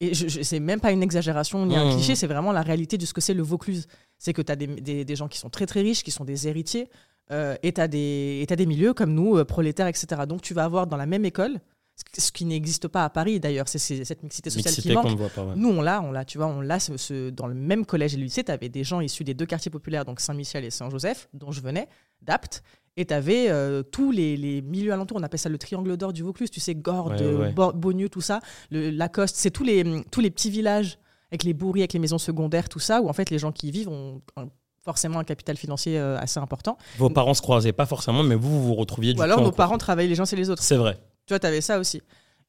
Et 0.00 0.14
je, 0.14 0.28
je 0.28 0.42
c'est 0.42 0.60
même 0.60 0.80
pas 0.80 0.92
une 0.92 1.02
exagération 1.02 1.66
ni 1.66 1.76
un 1.76 1.86
mmh. 1.86 1.96
cliché, 1.96 2.14
c'est 2.14 2.28
vraiment 2.28 2.52
la 2.52 2.62
réalité 2.62 2.98
de 2.98 3.06
ce 3.06 3.12
que 3.12 3.20
c'est 3.20 3.34
le 3.34 3.42
Vaucluse. 3.42 3.88
C'est 4.18 4.32
que 4.32 4.42
tu 4.42 4.52
as 4.52 4.56
des, 4.56 5.04
des, 5.04 5.16
gens 5.16 5.26
qui 5.26 5.38
sont 5.38 5.50
très 5.50 5.66
très 5.66 5.80
riches, 5.80 6.04
qui 6.04 6.12
sont 6.12 6.24
des 6.24 6.46
héritiers, 6.46 6.88
euh, 7.32 7.56
et 7.62 7.72
tu 7.72 7.80
as, 7.80 7.88
des 7.88 8.66
milieux 8.66 8.94
comme 8.94 9.12
nous, 9.12 9.36
euh, 9.36 9.44
prolétaires, 9.44 9.88
etc. 9.88 10.22
Donc 10.28 10.40
tu 10.40 10.54
vas 10.54 10.64
avoir 10.64 10.86
dans 10.86 10.96
la 10.96 11.06
même 11.06 11.24
école, 11.24 11.58
ce 12.16 12.30
qui 12.30 12.44
n'existe 12.44 12.86
pas 12.86 13.04
à 13.04 13.10
Paris 13.10 13.40
d'ailleurs, 13.40 13.68
c'est 13.68 13.78
cette 13.78 14.22
mixité 14.22 14.50
sociale 14.50 14.74
qui 14.74 14.92
manque. 14.92 15.18
Nous, 15.56 15.68
on 15.68 15.82
l'a, 15.82 16.00
on 16.00 16.12
l'a, 16.12 16.24
tu 16.24 16.38
vois, 16.38 16.46
on 16.46 16.60
l'a 16.60 16.78
dans 17.32 17.46
le 17.48 17.54
même 17.54 17.84
collège 17.84 18.14
et 18.14 18.18
lycée, 18.18 18.44
tu 18.44 18.52
avais 18.52 18.68
des 18.68 18.84
gens 18.84 19.00
issus 19.00 19.24
des 19.24 19.34
deux 19.34 19.46
quartiers 19.46 19.70
populaires, 19.70 20.04
donc 20.04 20.20
Saint-Michel 20.20 20.64
et 20.64 20.70
Saint-Joseph, 20.70 21.28
dont 21.34 21.50
je 21.50 21.60
venais, 21.60 21.88
d'Apt, 22.22 22.62
et 22.98 23.06
tu 23.06 23.14
avais 23.14 23.48
euh, 23.48 23.84
tous 23.84 24.10
les, 24.10 24.36
les, 24.36 24.60
milieux 24.60 24.92
alentours, 24.92 25.16
on 25.18 25.22
appelle 25.22 25.38
ça 25.38 25.48
le 25.48 25.56
triangle 25.56 25.96
d'or 25.96 26.12
du 26.12 26.24
Vaucluse, 26.24 26.50
tu 26.50 26.58
sais, 26.58 26.74
Gordes, 26.74 27.20
ouais, 27.20 28.08
tout 28.08 28.20
ça, 28.20 28.40
le, 28.70 28.90
Lacoste, 28.90 29.36
c'est 29.36 29.52
tous 29.52 29.62
les, 29.62 30.02
tous 30.10 30.20
les 30.20 30.30
petits 30.30 30.50
villages 30.50 30.98
avec 31.30 31.44
les 31.44 31.54
bourris, 31.54 31.80
avec 31.82 31.92
les 31.92 32.00
maisons 32.00 32.18
secondaires, 32.18 32.68
tout 32.68 32.80
ça, 32.80 33.00
où 33.00 33.08
en 33.08 33.12
fait 33.12 33.30
les 33.30 33.38
gens 33.38 33.52
qui 33.52 33.68
y 33.68 33.70
vivent 33.70 33.88
ont 33.88 34.20
forcément 34.84 35.20
un 35.20 35.24
capital 35.24 35.56
financier 35.56 35.98
euh, 35.98 36.18
assez 36.18 36.40
important. 36.40 36.76
Vos 36.96 37.10
parents 37.10 37.34
se 37.34 37.42
croisaient 37.42 37.72
pas 37.72 37.86
forcément, 37.86 38.24
mais 38.24 38.34
vous, 38.34 38.50
vous 38.50 38.68
vous 38.68 38.74
retrouviez 38.74 39.12
du 39.12 39.20
Ou 39.20 39.22
alors 39.22 39.42
nos 39.42 39.52
parents 39.52 39.78
travaillaient 39.78 40.08
les 40.08 40.20
uns 40.20 40.24
et 40.24 40.36
les 40.36 40.50
autres. 40.50 40.62
C'est 40.62 40.76
vrai. 40.76 40.98
Tu 41.26 41.34
vois, 41.34 41.38
tu 41.38 41.46
avais 41.46 41.60
ça 41.60 41.78
aussi. 41.78 42.02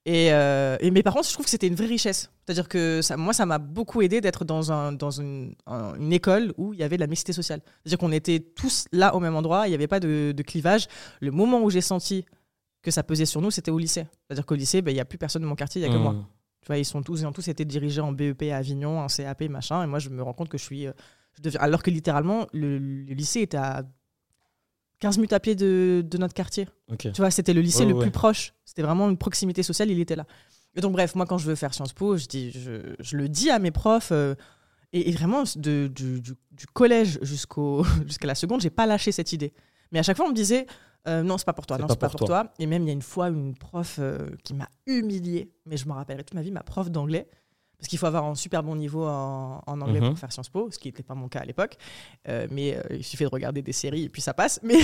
Et, 0.06 0.32
euh, 0.32 0.78
et, 0.80 0.92
mais 0.92 1.04
par 1.04 1.14
contre, 1.14 1.28
je 1.28 1.34
trouve 1.34 1.46
que 1.46 1.50
c'était 1.50 1.68
une 1.68 1.76
vraie 1.76 1.86
richesse. 1.86 2.32
C'est-à-dire 2.46 2.68
que 2.68 3.02
ça, 3.02 3.18
moi, 3.18 3.34
ça 3.34 3.46
m'a 3.46 3.58
beaucoup 3.58 4.02
aidé 4.02 4.22
d'être 4.22 4.46
dans, 4.46 4.72
un, 4.72 4.92
dans 4.92 5.12
une, 5.12 5.56
une, 5.68 6.14
école 6.14 6.54
où 6.58 6.74
il 6.74 6.80
y 6.80 6.84
avait 6.84 6.96
de 6.96 7.02
la 7.02 7.08
mixité 7.08 7.34
sociale. 7.34 7.62
C'est-à-dire 7.84 7.98
qu'on 8.00 8.12
était 8.12 8.40
tous 8.40 8.86
là 8.92 9.14
au 9.16 9.20
même 9.20 9.36
endroit, 9.36 9.68
il 9.68 9.72
n'y 9.72 9.76
avait 9.76 9.88
pas 9.88 10.00
de, 10.00 10.34
de, 10.36 10.44
clivage. 10.44 10.88
Le 11.20 11.32
moment 11.32 11.62
où 11.62 11.70
j'ai 11.70 11.82
senti 11.82 12.26
que 12.82 12.92
ça 12.92 13.04
pesait 13.04 13.26
sur 13.26 13.42
nous, 13.42 13.52
c'était 13.52 13.72
au 13.72 13.78
lycée. 13.78 14.08
C'est-à-dire 14.26 14.46
qu'au 14.46 14.56
lycée, 14.56 14.82
ben, 14.82 14.92
il 14.92 14.96
n'y 14.96 15.02
a 15.02 15.06
plus 15.06 15.18
personne 15.18 15.42
de 15.42 15.48
mon 15.48 15.56
quartier, 15.56 15.82
il 15.82 15.88
n'y 15.88 15.94
a 15.94 15.96
que 15.96 16.02
moi. 16.02 16.14
Mmh. 16.14 16.26
Tu 16.62 16.68
vois, 16.68 16.78
ils 16.78 16.86
sont 16.86 17.04
tous, 17.04 17.22
ils 17.22 17.28
ont 17.28 17.32
tous 17.32 17.48
été 17.48 17.66
dirigés 17.66 18.02
en 18.02 18.12
BEP 18.12 18.44
à 18.52 18.58
Avignon, 18.58 19.00
en 19.00 19.08
CAP, 19.08 19.44
machin. 19.44 19.84
Et 19.84 19.88
moi, 19.88 20.00
je 20.00 20.10
me 20.10 20.24
rends 20.24 20.34
compte 20.34 20.50
que 20.50 20.58
je 20.58 20.64
suis. 20.64 20.88
Euh, 20.88 20.94
je 21.38 21.44
deviens, 21.44 21.60
alors 21.60 21.84
que 21.84 21.92
littéralement, 21.92 22.48
le, 22.54 22.78
le 22.78 23.14
lycée 23.14 23.42
était 23.42 23.58
à 23.58 23.84
15 25.00 25.18
minutes 25.18 25.34
à 25.34 25.40
pied 25.40 25.56
de, 25.56 26.04
de 26.06 26.18
notre 26.18 26.34
quartier. 26.34 26.68
Tu 27.12 27.22
vois, 27.22 27.32
c'était 27.32 27.54
le 27.54 27.62
lycée 27.62 27.84
le 27.86 27.94
plus 28.02 28.12
proche. 28.12 28.54
C'était 28.66 28.82
vraiment 28.82 29.10
une 29.10 29.18
proximité 29.18 29.64
sociale, 29.64 29.90
il 29.92 30.00
était 30.00 30.16
là. 30.16 30.26
Et 30.76 30.82
donc, 30.82 30.92
bref, 30.94 31.16
moi, 31.16 31.26
quand 31.26 31.38
je 31.38 31.46
veux 31.48 31.56
faire 31.56 31.74
Sciences 31.74 31.94
Po, 31.94 32.18
je, 32.18 32.28
dis, 32.28 32.52
je, 32.52 32.94
je 33.00 33.18
le 33.18 33.28
dis 33.30 33.50
à 33.50 33.60
mes 33.60 33.72
profs. 33.72 34.12
euh, 34.12 34.36
et, 34.94 35.10
et 35.10 35.12
vraiment, 35.14 35.44
de, 35.56 35.88
du, 35.94 36.20
du- 36.22 36.34
du 36.52 36.66
collège 36.74 37.20
jusqu'au, 37.22 37.84
jusqu'à 38.08 38.28
la 38.28 38.36
seconde, 38.36 38.62
j'ai 38.62 38.70
pas 38.70 38.86
lâché 38.86 39.12
cette 39.12 39.32
idée. 39.34 39.54
Mais 39.92 40.00
à 40.00 40.04
chaque 40.04 40.18
fois, 40.18 40.26
on 40.26 40.30
me 40.30 40.36
disait 40.36 40.66
euh, 41.08 41.24
non, 41.24 41.38
c'est 41.38 41.46
pas 41.46 41.54
pour 41.54 41.66
toi, 41.66 41.78
non, 41.78 41.88
pas 41.88 41.94
c'est 41.94 42.00
pas 42.00 42.10
pour 42.10 42.20
pour 42.20 42.28
toi. 42.28 42.54
Et 42.60 42.66
même, 42.68 42.84
il 42.84 42.88
y 42.88 42.90
a 42.90 42.94
une 42.94 43.02
fois, 43.02 43.30
une 43.30 43.56
prof 43.56 43.98
euh, 44.00 44.30
qui 44.44 44.54
m'a 44.54 44.68
humiliée, 44.86 45.50
mais 45.66 45.78
je 45.78 45.88
me 45.88 45.94
rappellerai 45.94 46.24
toute 46.24 46.36
ma 46.36 46.42
vie, 46.42 46.52
ma 46.52 46.62
prof 46.64 46.90
d'anglais. 46.92 47.28
Parce 47.80 47.88
qu'il 47.88 47.98
faut 47.98 48.08
avoir 48.08 48.26
un 48.26 48.36
super 48.36 48.62
bon 48.62 48.76
niveau 48.76 49.06
en, 49.08 49.62
en 49.66 49.82
anglais 49.82 50.02
Mhm. 50.02 50.10
pour 50.10 50.20
faire 50.20 50.32
Sciences 50.34 50.50
Po, 50.50 50.70
ce 50.70 50.78
qui 50.78 50.90
n'était 50.90 51.02
pas 51.04 51.16
mon 51.16 51.30
cas 51.30 51.40
à 51.40 51.46
l'époque. 51.46 51.78
Euh, 52.28 52.46
mais 52.52 52.76
euh, 52.78 52.82
il 52.98 53.04
suffit 53.06 53.24
de 53.24 53.30
regarder 53.30 53.62
des 53.62 53.72
séries 53.72 54.04
et 54.04 54.10
puis 54.10 54.22
ça 54.22 54.34
passe. 54.34 54.60
Mais, 54.64 54.80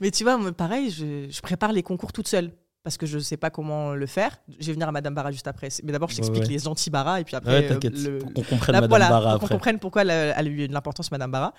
mais 0.00 0.10
tu 0.10 0.24
vois, 0.24 0.38
pareil, 0.52 0.90
je, 0.90 1.28
je 1.30 1.40
prépare 1.40 1.72
les 1.72 1.82
concours 1.82 2.12
toute 2.12 2.28
seule 2.28 2.52
parce 2.84 2.96
que 2.96 3.06
je 3.06 3.16
ne 3.16 3.22
sais 3.22 3.36
pas 3.36 3.48
comment 3.50 3.94
le 3.94 4.06
faire. 4.06 4.36
Je 4.58 4.66
vais 4.66 4.72
venir 4.72 4.88
à 4.88 4.92
Madame 4.92 5.14
Barra 5.14 5.30
juste 5.30 5.46
après. 5.46 5.68
Mais 5.84 5.92
d'abord, 5.92 6.10
je 6.10 6.16
t'explique 6.16 6.42
ouais. 6.42 6.48
les 6.48 6.66
anti-Barra 6.68 7.20
et 7.20 7.24
puis 7.24 7.36
après. 7.36 7.60
Ouais, 7.60 7.72
euh, 7.72 7.78
le- 7.90 8.18
Pour 8.18 8.32
qu'on 8.34 8.42
comprenne 8.42 8.72
Là, 8.74 8.80
Madame 8.82 8.88
voilà, 8.90 9.08
Barra 9.08 9.30
pour 9.30 9.38
qu'on 9.40 9.44
après. 9.46 9.54
comprenne 9.54 9.78
pourquoi 9.78 10.02
elle 10.02 10.10
a, 10.10 10.38
elle 10.38 10.46
a 10.46 10.50
eu 10.50 10.68
de 10.68 10.72
l'importance, 10.72 11.10
Madame 11.12 11.30
Barra. 11.30 11.54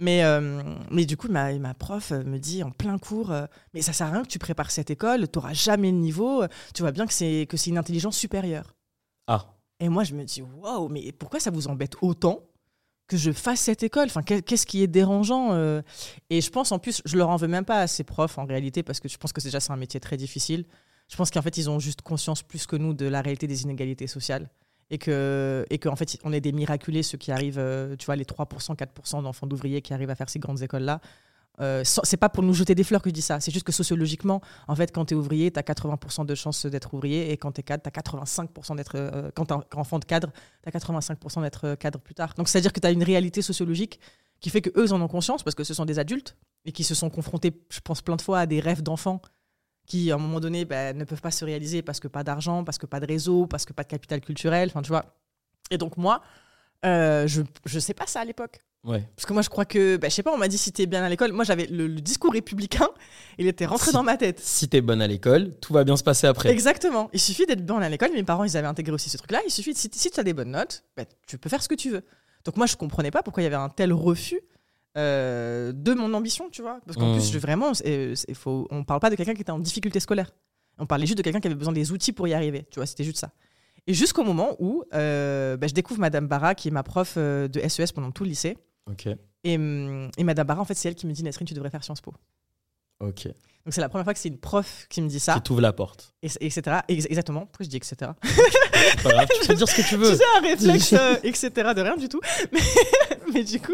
Mais, 0.00 0.24
euh, 0.24 0.60
mais 0.90 1.06
du 1.06 1.16
coup, 1.16 1.28
ma, 1.28 1.52
ma 1.58 1.72
prof 1.74 2.10
me 2.10 2.38
dit 2.38 2.62
en 2.64 2.72
plein 2.72 2.98
cours 2.98 3.30
euh, 3.30 3.46
Mais 3.72 3.80
ça 3.82 3.92
sert 3.92 4.08
à 4.08 4.10
rien 4.10 4.22
que 4.22 4.28
tu 4.28 4.40
prépares 4.40 4.72
cette 4.72 4.90
école, 4.90 5.28
tu 5.30 5.38
n'auras 5.38 5.52
jamais 5.54 5.92
le 5.92 5.98
niveau, 5.98 6.42
tu 6.74 6.82
vois 6.82 6.90
bien 6.90 7.06
que 7.06 7.12
c'est 7.12 7.46
que 7.48 7.56
c'est 7.56 7.70
une 7.70 7.78
intelligence 7.78 8.16
supérieure. 8.18 8.74
Ah, 9.28 9.46
Et 9.80 9.88
moi, 9.88 10.04
je 10.04 10.14
me 10.14 10.24
dis 10.24 10.42
Waouh, 10.42 10.88
mais 10.88 11.12
pourquoi 11.12 11.40
ça 11.40 11.50
vous 11.50 11.68
embête 11.68 11.96
autant 12.00 12.40
que 13.06 13.16
je 13.16 13.32
fasse 13.32 13.60
cette 13.60 13.82
école? 13.82 14.06
Enfin, 14.06 14.22
qu'est- 14.22 14.42
Qu'est-ce 14.42 14.66
qui 14.66 14.82
est 14.82 14.86
dérangeant 14.86 15.52
euh? 15.52 15.82
Et 16.30 16.40
je 16.40 16.50
pense 16.50 16.72
en 16.72 16.78
plus, 16.78 17.02
je 17.04 17.16
leur 17.16 17.28
en 17.28 17.36
veux 17.36 17.48
même 17.48 17.64
pas 17.64 17.80
à 17.80 17.86
ces 17.86 18.04
profs 18.04 18.38
en 18.38 18.44
réalité, 18.46 18.82
parce 18.82 19.00
que 19.00 19.08
je 19.08 19.16
pense 19.18 19.32
que 19.32 19.40
déjà 19.40 19.60
c'est 19.60 19.72
un 19.72 19.76
métier 19.76 20.00
très 20.00 20.16
difficile. 20.16 20.64
Je 21.08 21.16
pense 21.16 21.30
qu'en 21.30 21.42
fait, 21.42 21.58
ils 21.58 21.68
ont 21.68 21.78
juste 21.78 22.00
conscience 22.02 22.42
plus 22.42 22.66
que 22.66 22.76
nous 22.76 22.94
de 22.94 23.04
la 23.06 23.20
réalité 23.20 23.46
des 23.46 23.62
inégalités 23.62 24.06
sociales. 24.06 24.48
Et 24.90 24.98
que, 24.98 25.64
et 25.70 25.78
qu'en 25.78 25.96
fait, 25.96 26.18
on 26.24 26.32
est 26.32 26.40
des 26.42 26.52
miraculés, 26.52 27.02
ceux 27.02 27.16
qui 27.18 27.32
arrivent, 27.32 27.58
euh, 27.58 27.96
tu 27.96 28.04
vois, 28.06 28.16
les 28.16 28.24
3%, 28.26 28.74
4% 28.74 29.22
d'enfants 29.22 29.46
d'ouvriers 29.46 29.80
qui 29.82 29.92
arrivent 29.94 30.10
à 30.10 30.14
faire 30.14 30.28
ces 30.28 30.38
grandes 30.38 30.62
écoles-là. 30.62 31.00
Euh, 31.60 31.82
c'est 31.84 32.16
pas 32.16 32.28
pour 32.28 32.42
nous 32.42 32.52
jeter 32.52 32.74
des 32.74 32.82
fleurs 32.82 33.00
que 33.00 33.10
je 33.10 33.14
dis 33.14 33.22
ça, 33.22 33.38
c'est 33.38 33.52
juste 33.52 33.64
que 33.64 33.70
sociologiquement, 33.72 34.40
en 34.66 34.74
fait, 34.74 34.92
quand 34.92 35.04
tu 35.04 35.14
es 35.14 35.16
ouvrier, 35.16 35.52
tu 35.52 35.58
as 35.58 35.62
80% 35.62 36.26
de 36.26 36.34
chances 36.34 36.66
d'être 36.66 36.94
ouvrier, 36.94 37.30
et 37.30 37.36
quand 37.36 37.52
tu 37.52 37.60
es 37.60 37.62
cadre, 37.62 37.82
tu 37.82 37.88
as 37.88 37.92
85% 37.92 38.76
d'être. 38.76 38.96
euh, 38.96 39.30
quand 39.34 39.46
tu 39.46 39.54
enfant 39.78 39.98
de 40.00 40.04
cadre, 40.04 40.32
tu 40.62 40.68
as 40.68 40.72
85% 40.78 41.42
d'être 41.42 41.64
euh, 41.64 41.76
cadre 41.76 42.00
plus 42.00 42.14
tard. 42.14 42.34
Donc, 42.36 42.48
c'est-à-dire 42.48 42.72
que 42.72 42.80
tu 42.80 42.86
as 42.86 42.90
une 42.90 43.04
réalité 43.04 43.40
sociologique 43.40 44.00
qui 44.40 44.50
fait 44.50 44.62
qu'eux, 44.62 44.92
en 44.92 45.00
ont 45.00 45.08
conscience 45.08 45.42
parce 45.42 45.54
que 45.54 45.64
ce 45.64 45.74
sont 45.74 45.84
des 45.84 45.98
adultes 45.98 46.36
et 46.64 46.72
qui 46.72 46.82
se 46.82 46.94
sont 46.94 47.08
confrontés, 47.08 47.52
je 47.70 47.80
pense, 47.80 48.02
plein 48.02 48.16
de 48.16 48.22
fois 48.22 48.40
à 48.40 48.46
des 48.46 48.58
rêves 48.60 48.82
d'enfants 48.82 49.22
qui, 49.86 50.10
à 50.10 50.14
un 50.14 50.18
moment 50.18 50.40
donné, 50.40 50.64
ben, 50.64 50.96
ne 50.96 51.04
peuvent 51.04 51.20
pas 51.20 51.30
se 51.30 51.44
réaliser 51.44 51.82
parce 51.82 52.00
que 52.00 52.08
pas 52.08 52.24
d'argent, 52.24 52.64
parce 52.64 52.78
que 52.78 52.86
pas 52.86 53.00
de 53.00 53.06
réseau, 53.06 53.46
parce 53.46 53.64
que 53.64 53.72
pas 53.72 53.84
de 53.84 53.88
capital 53.88 54.20
culturel, 54.20 54.70
enfin, 54.70 54.82
tu 54.82 54.88
vois. 54.88 55.04
Et 55.70 55.78
donc, 55.78 55.96
moi, 55.96 56.22
euh, 56.84 57.26
je 57.26 57.42
je 57.64 57.78
sais 57.78 57.94
pas 57.94 58.06
ça 58.06 58.20
à 58.20 58.24
l'époque. 58.24 58.60
Ouais. 58.84 59.06
Parce 59.16 59.26
que 59.26 59.32
moi, 59.32 59.42
je 59.42 59.48
crois 59.48 59.64
que, 59.64 59.96
ben, 59.96 60.10
je 60.10 60.14
sais 60.14 60.22
pas, 60.22 60.32
on 60.32 60.38
m'a 60.38 60.48
dit 60.48 60.58
si 60.58 60.72
t'es 60.72 60.86
bien 60.86 61.02
à 61.02 61.08
l'école. 61.08 61.32
Moi, 61.32 61.44
j'avais 61.44 61.66
le, 61.66 61.86
le 61.86 62.00
discours 62.00 62.32
républicain, 62.32 62.88
il 63.38 63.46
était 63.46 63.66
rentré 63.66 63.86
Si- 63.86 63.92
dans 63.92 64.02
ma 64.02 64.16
tête. 64.16 64.40
Si 64.40 64.68
t'es 64.68 64.80
bonne 64.80 65.02
à 65.02 65.06
l'école, 65.06 65.52
tout 65.60 65.72
va 65.72 65.84
bien 65.84 65.96
se 65.96 66.02
passer 66.04 66.26
après. 66.26 66.50
Exactement. 66.50 67.10
Il 67.12 67.20
suffit 67.20 67.46
d'être 67.46 67.64
bien 67.64 67.76
à 67.80 67.88
l'école. 67.88 68.12
Mes 68.12 68.22
parents, 68.24 68.44
ils 68.44 68.56
avaient 68.56 68.66
intégré 68.68 68.92
aussi 68.92 69.10
ce 69.10 69.16
truc-là. 69.16 69.40
Il 69.46 69.50
suffit, 69.50 69.72
de, 69.72 69.78
si, 69.78 69.90
si 69.92 70.10
tu 70.10 70.20
as 70.20 70.22
des 70.24 70.32
bonnes 70.34 70.50
notes, 70.52 70.84
ben, 70.96 71.06
tu 71.26 71.38
peux 71.38 71.48
faire 71.48 71.62
ce 71.62 71.68
que 71.68 71.74
tu 71.74 71.90
veux. 71.90 72.02
Donc 72.44 72.56
moi, 72.56 72.66
je 72.66 72.76
comprenais 72.76 73.10
pas 73.10 73.22
pourquoi 73.22 73.42
il 73.42 73.44
y 73.44 73.46
avait 73.46 73.56
un 73.56 73.68
tel 73.70 73.92
refus 73.92 74.40
euh, 74.96 75.72
de 75.74 75.92
mon 75.94 76.12
ambition, 76.14 76.48
tu 76.50 76.62
vois. 76.62 76.78
Parce 76.86 76.96
qu'en 76.96 77.14
Mmh. 77.14 77.18
plus, 77.18 77.32
je, 77.32 77.38
vraiment, 77.38 77.72
faut, 78.34 78.68
on 78.70 78.84
parle 78.84 79.00
pas 79.00 79.10
de 79.10 79.16
quelqu'un 79.16 79.34
qui 79.34 79.40
était 79.40 79.50
en 79.50 79.58
difficulté 79.58 79.98
scolaire. 80.00 80.30
On 80.78 80.86
parlait 80.86 81.06
juste 81.06 81.18
de 81.18 81.22
quelqu'un 81.22 81.40
qui 81.40 81.46
avait 81.48 81.54
besoin 81.56 81.72
des 81.72 81.92
outils 81.92 82.12
pour 82.12 82.26
y 82.28 82.34
arriver. 82.34 82.66
Tu 82.70 82.78
vois, 82.78 82.86
c'était 82.86 83.04
juste 83.04 83.18
ça. 83.18 83.30
Et 83.86 83.94
jusqu'au 83.94 84.24
moment 84.24 84.56
où 84.60 84.82
euh, 84.94 85.56
ben, 85.56 85.68
je 85.68 85.74
découvre 85.74 86.00
Madame 86.00 86.26
Barra, 86.26 86.54
qui 86.54 86.68
est 86.68 86.70
ma 86.70 86.82
prof 86.82 87.14
euh, 87.16 87.48
de 87.48 87.60
SES 87.68 87.92
pendant 87.94 88.10
tout 88.12 88.24
le 88.24 88.30
lycée. 88.30 88.56
Et, 89.44 89.56
hum, 89.56 90.10
et 90.16 90.24
Madame 90.24 90.46
Barra, 90.46 90.62
en 90.62 90.64
fait, 90.64 90.74
c'est 90.74 90.88
elle 90.88 90.94
qui 90.94 91.06
me 91.06 91.12
dit 91.12 91.22
Nesrine, 91.22 91.46
tu 91.46 91.54
devrais 91.54 91.70
faire 91.70 91.84
Sciences 91.84 92.00
Po. 92.00 92.14
Ok. 93.00 93.26
Donc 93.64 93.72
c'est 93.72 93.80
la 93.80 93.88
première 93.88 94.04
fois 94.04 94.12
que 94.12 94.20
c'est 94.20 94.28
une 94.28 94.36
prof 94.38 94.86
qui 94.90 95.00
me 95.00 95.08
dit 95.08 95.18
ça, 95.18 95.34
Qui 95.34 95.40
t'ouvre 95.40 95.62
la 95.62 95.72
porte. 95.72 96.12
et, 96.22 96.26
etc. 96.40 96.80
Ex- 96.86 97.06
exactement. 97.08 97.46
Pourquoi 97.46 97.64
je 97.64 97.70
dis 97.70 97.76
etc. 97.78 97.96
C'est 98.22 99.02
pas 99.02 99.10
grave, 99.12 99.28
tu 99.40 99.48
peux 99.48 99.54
dire 99.54 99.68
ce 99.68 99.74
que 99.74 99.82
tu 99.88 99.96
veux. 99.96 100.10
Tu 100.10 100.16
sais, 100.18 100.24
un 100.36 100.40
réflexe, 100.42 100.92
euh, 100.98 101.16
etc. 101.22 101.50
de 101.74 101.80
rien 101.80 101.96
du 101.96 102.08
tout. 102.10 102.20
Mais, 102.52 102.60
mais 103.32 103.42
du 103.42 103.58
coup, 103.60 103.72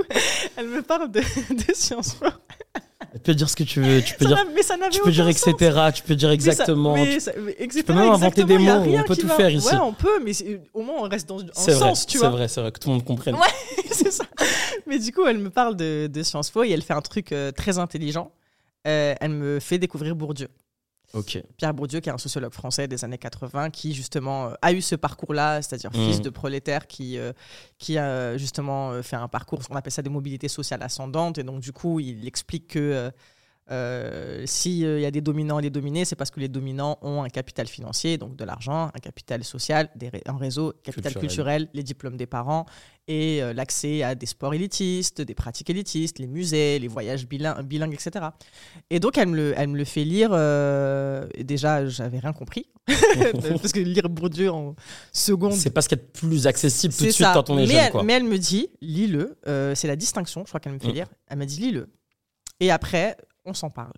elle 0.57 0.69
me 0.69 0.81
parle 0.83 1.11
de, 1.11 1.19
de 1.21 1.75
Sciences 1.75 2.15
Po. 2.15 2.27
Tu 3.15 3.19
peux 3.19 3.35
dire 3.35 3.51
ce 3.51 3.57
que 3.57 3.65
tu 3.65 3.81
veux. 3.83 4.01
Tu 4.01 4.15
peux 4.15 4.27
Ça 4.29 4.35
dire, 4.37 4.47
mais 4.55 4.63
ça 4.63 4.77
tu 4.91 5.01
peux 5.01 5.11
dire 5.11 5.25
sens. 5.33 5.49
etc. 5.49 5.91
Tu 5.93 6.03
peux 6.05 6.15
dire 6.15 6.29
Mais 6.29 6.39
ça- 6.39 6.51
exactement. 6.53 6.95
mais 6.95 7.15
tu- 7.15 7.21
ça- 7.21 7.33
mais 7.45 7.57
etc., 7.59 7.83
peux 7.85 7.93
même 7.93 8.11
inventer 8.11 8.45
des 8.45 8.59
mots, 8.59 8.71
on 8.71 9.03
peut 9.03 9.17
tout 9.17 9.27
va. 9.27 9.35
faire 9.35 9.51
ici. 9.51 9.67
Ouais, 9.67 9.81
on 9.83 9.93
peut, 9.93 10.23
mais 10.25 10.33
c'est- 10.33 10.61
au 10.73 10.83
moins 10.83 10.95
on 11.01 11.09
reste 11.09 11.29
dans 11.29 11.41
un 11.41 11.47
C'est 11.53 11.73
vrai, 11.73 11.89
sens, 11.89 12.07
tu 12.07 12.13
c'est 12.13 12.19
vois. 12.19 12.31
vrai, 12.31 12.47
c'est 12.47 12.61
vrai, 12.61 12.71
que 12.71 12.79
tout 12.79 12.89
le 12.89 12.95
monde 12.95 13.05
comprenne. 13.05 13.35
Ouais. 13.35 13.85
c'est 13.91 14.13
ça. 14.13 14.25
Mais 14.87 15.01
du 15.01 15.11
coup, 15.13 15.27
elle 15.27 15.39
me 15.39 15.51
parle 15.51 15.75
de, 15.77 16.07
de 16.07 16.23
Sciences 16.23 16.51
Po 16.51 16.63
et 16.63 16.71
elle 16.71 16.83
fait 16.83 16.95
un 16.95 17.01
truc 17.03 17.33
euh, 17.33 17.51
très 17.51 17.79
intelligent. 17.79 18.31
Euh, 18.87 19.15
elle 19.21 19.31
me 19.33 19.61
fait 19.61 19.79
découvrir 19.79 20.17
Bourdieu. 20.17 20.49
Pierre 21.57 21.75
Bourdieu, 21.75 21.99
qui 22.01 22.09
est 22.09 22.13
un 22.13 22.19
sociologue 22.19 22.53
français 22.53 22.87
des 22.87 23.05
années 23.05 23.19
80, 23.19 23.71
qui 23.71 23.93
justement 23.95 24.47
euh, 24.51 24.55
a 24.63 24.73
eu 24.73 24.81
ce 24.81 24.95
parcours-là, 24.95 25.61
c'est-à-dire 25.61 25.91
Mhm. 25.93 26.07
fils 26.07 26.21
de 26.21 26.31
prolétaire, 26.31 26.87
qui, 26.87 27.19
euh, 27.19 27.33
qui 27.79 27.99
a 27.99 28.37
justement 28.39 29.03
fait 29.03 29.17
un 29.17 29.27
parcours, 29.29 29.61
on 29.71 29.75
appelle 29.77 29.93
ça 29.93 30.03
des 30.03 30.11
mobilités 30.11 30.47
sociales 30.49 30.83
ascendantes, 30.83 31.39
et 31.39 31.43
donc 31.43 31.61
du 31.61 31.73
coup, 31.73 31.99
il 32.01 32.27
explique 32.29 32.69
que 32.69 33.11
euh, 33.71 34.41
euh, 34.41 34.43
s'il 34.47 34.79
y 34.79 35.05
a 35.07 35.11
des 35.11 35.21
dominants 35.21 35.59
et 35.59 35.63
des 35.63 35.71
dominés, 35.71 36.05
c'est 36.05 36.17
parce 36.17 36.31
que 36.31 36.41
les 36.41 36.49
dominants 36.49 36.99
ont 37.03 37.23
un 37.23 37.29
capital 37.29 37.67
financier, 37.69 38.19
donc 38.19 38.37
de 38.37 38.45
l'argent, 38.45 38.91
un 38.95 38.99
capital 39.01 39.45
social, 39.45 39.89
des 39.97 40.11
un 40.27 40.37
réseau, 40.37 40.73
capital 40.83 41.13
Culturel. 41.13 41.29
culturel, 41.29 41.69
les 41.75 41.83
diplômes 41.83 42.17
des 42.17 42.27
parents, 42.27 42.67
et 43.09 43.43
euh, 43.43 43.53
l'accès 43.53 44.03
à 44.03 44.15
des 44.15 44.27
sports 44.27 44.55
élitistes, 44.55 45.21
des 45.21 45.35
pratiques 45.35 45.71
élitistes, 45.71 46.19
les 46.19 46.27
musées, 46.27 46.79
les 46.79 46.89
voyages 46.89 47.27
bilingues, 47.27 47.63
bilingues 47.63 47.95
etc. 47.95 48.27
Et 48.91 49.01
donc, 49.01 49.19
elle 49.19 49.29
me 49.29 49.37
le, 49.37 49.55
elle 49.57 49.69
me 49.69 49.77
le 49.79 49.85
fait 49.85 50.05
lire. 50.05 50.31
euh, 50.33 51.27
déjà, 51.39 51.87
j'avais 51.87 52.19
rien 52.19 52.33
compris. 52.33 52.67
Parce 52.87 53.73
que 53.73 53.81
lire 53.81 54.09
Bourdieu 54.09 54.51
en 54.51 54.75
seconde. 55.13 55.53
C'est 55.55 55.71
pas 55.71 55.83
ce 55.83 55.89
qui 55.89 55.95
est 55.95 56.13
plus 56.13 56.47
accessible 56.47 56.93
tout 56.95 57.05
de 57.05 57.11
suite 57.11 57.25
ça. 57.27 57.33
quand 57.35 57.51
on 57.51 57.59
est 57.59 57.67
mais, 57.67 57.73
jeune. 57.75 57.77
elle, 57.85 57.91
Quoi. 57.93 58.03
mais 58.03 58.13
elle 58.15 58.25
me 58.25 58.39
dit, 58.39 58.69
lis-le. 58.81 59.39
c'est 59.75 59.87
la 59.89 59.97
distinction, 59.97 60.43
je 60.45 60.49
crois 60.51 60.61
qu'elle 60.61 60.73
me 60.73 60.79
fait 60.79 60.89
Mm. 60.89 60.95
lire. 60.95 61.07
Elle 61.29 61.39
m'a 61.39 61.47
dit, 61.47 61.61
lis-le. 61.61 61.89
Et 62.61 62.71
après, 62.71 63.17
on 63.45 63.55
s'en 63.55 63.71
parle. 63.71 63.93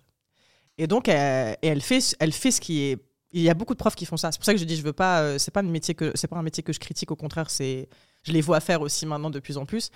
Et 0.77 0.87
donc, 0.87 1.07
elle, 1.07 1.57
et 1.61 1.67
elle, 1.67 1.81
fait, 1.81 2.15
elle 2.19 2.31
fait 2.33 2.51
ce 2.51 2.59
qui 2.61 2.81
est. 2.81 2.97
Il 3.31 3.41
y 3.41 3.49
a 3.49 3.53
beaucoup 3.55 3.73
de 3.73 3.79
profs 3.79 3.95
qui 3.95 4.05
font 4.05 4.17
ça. 4.17 4.31
C'est 4.31 4.37
pour 4.37 4.45
ça 4.45 4.53
que 4.53 4.59
je 4.59 4.65
dis, 4.65 4.75
je 4.75 4.83
veux 4.83 4.93
pas. 4.93 5.21
euh, 5.21 5.37
c'est 5.39 5.51
pas 5.51 5.61
un 5.61 5.63
métier 5.63 5.95
que 5.95 6.11
c'est 6.15 6.27
pas 6.27 6.37
un 6.37 6.43
métier 6.43 6.61
que 6.63 6.71
je 6.73 6.79
critique. 6.79 7.11
Au 7.11 7.15
contraire, 7.15 7.49
c'est. 7.49 7.89
Je 8.23 8.31
les 8.31 8.41
vois 8.41 8.59
faire 8.59 8.81
aussi 8.81 9.05
maintenant 9.05 9.29
de 9.29 9.39
plus 9.39 9.57
en 9.57 9.65
plus. 9.65 9.89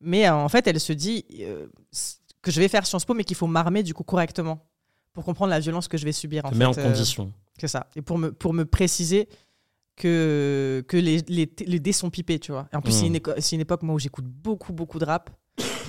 Mais 0.00 0.26
euh, 0.28 0.34
en 0.34 0.48
fait, 0.48 0.66
elle 0.66 0.78
se 0.80 0.92
dit 0.92 1.24
euh, 1.40 1.66
que 2.42 2.50
je 2.50 2.60
vais 2.60 2.68
faire 2.68 2.86
Sciences 2.86 3.04
Po, 3.04 3.14
mais 3.14 3.24
qu'il 3.24 3.36
faut 3.36 3.46
m'armer 3.46 3.82
du 3.82 3.94
coup 3.94 4.04
correctement 4.04 4.66
pour 5.12 5.24
comprendre 5.24 5.50
la 5.50 5.60
violence 5.60 5.88
que 5.88 5.96
je 5.98 6.04
vais 6.04 6.12
subir. 6.12 6.44
En 6.44 6.48
en 6.48 6.52
fait, 6.72 6.80
euh, 6.80 6.84
condition. 6.84 7.32
c'est 7.58 7.68
ça. 7.68 7.86
Et 7.96 8.02
pour 8.02 8.18
me, 8.18 8.32
pour 8.32 8.52
me 8.52 8.64
préciser 8.64 9.28
que, 9.96 10.84
que 10.88 10.96
les, 10.96 11.18
les, 11.28 11.50
les 11.66 11.80
dés 11.80 11.92
sont 11.92 12.10
pipés, 12.10 12.38
tu 12.38 12.52
vois. 12.52 12.68
Et 12.72 12.76
en 12.76 12.80
plus, 12.82 12.92
c'est 12.92 13.04
Mm. 13.04 13.06
une, 13.08 13.16
éco- 13.16 13.34
c'est 13.38 13.56
une 13.56 13.60
époque, 13.62 13.82
moi, 13.82 13.94
où 13.94 13.98
j'écoute 13.98 14.24
beaucoup, 14.26 14.72
beaucoup 14.72 14.98
de 14.98 15.04
rap. 15.04 15.30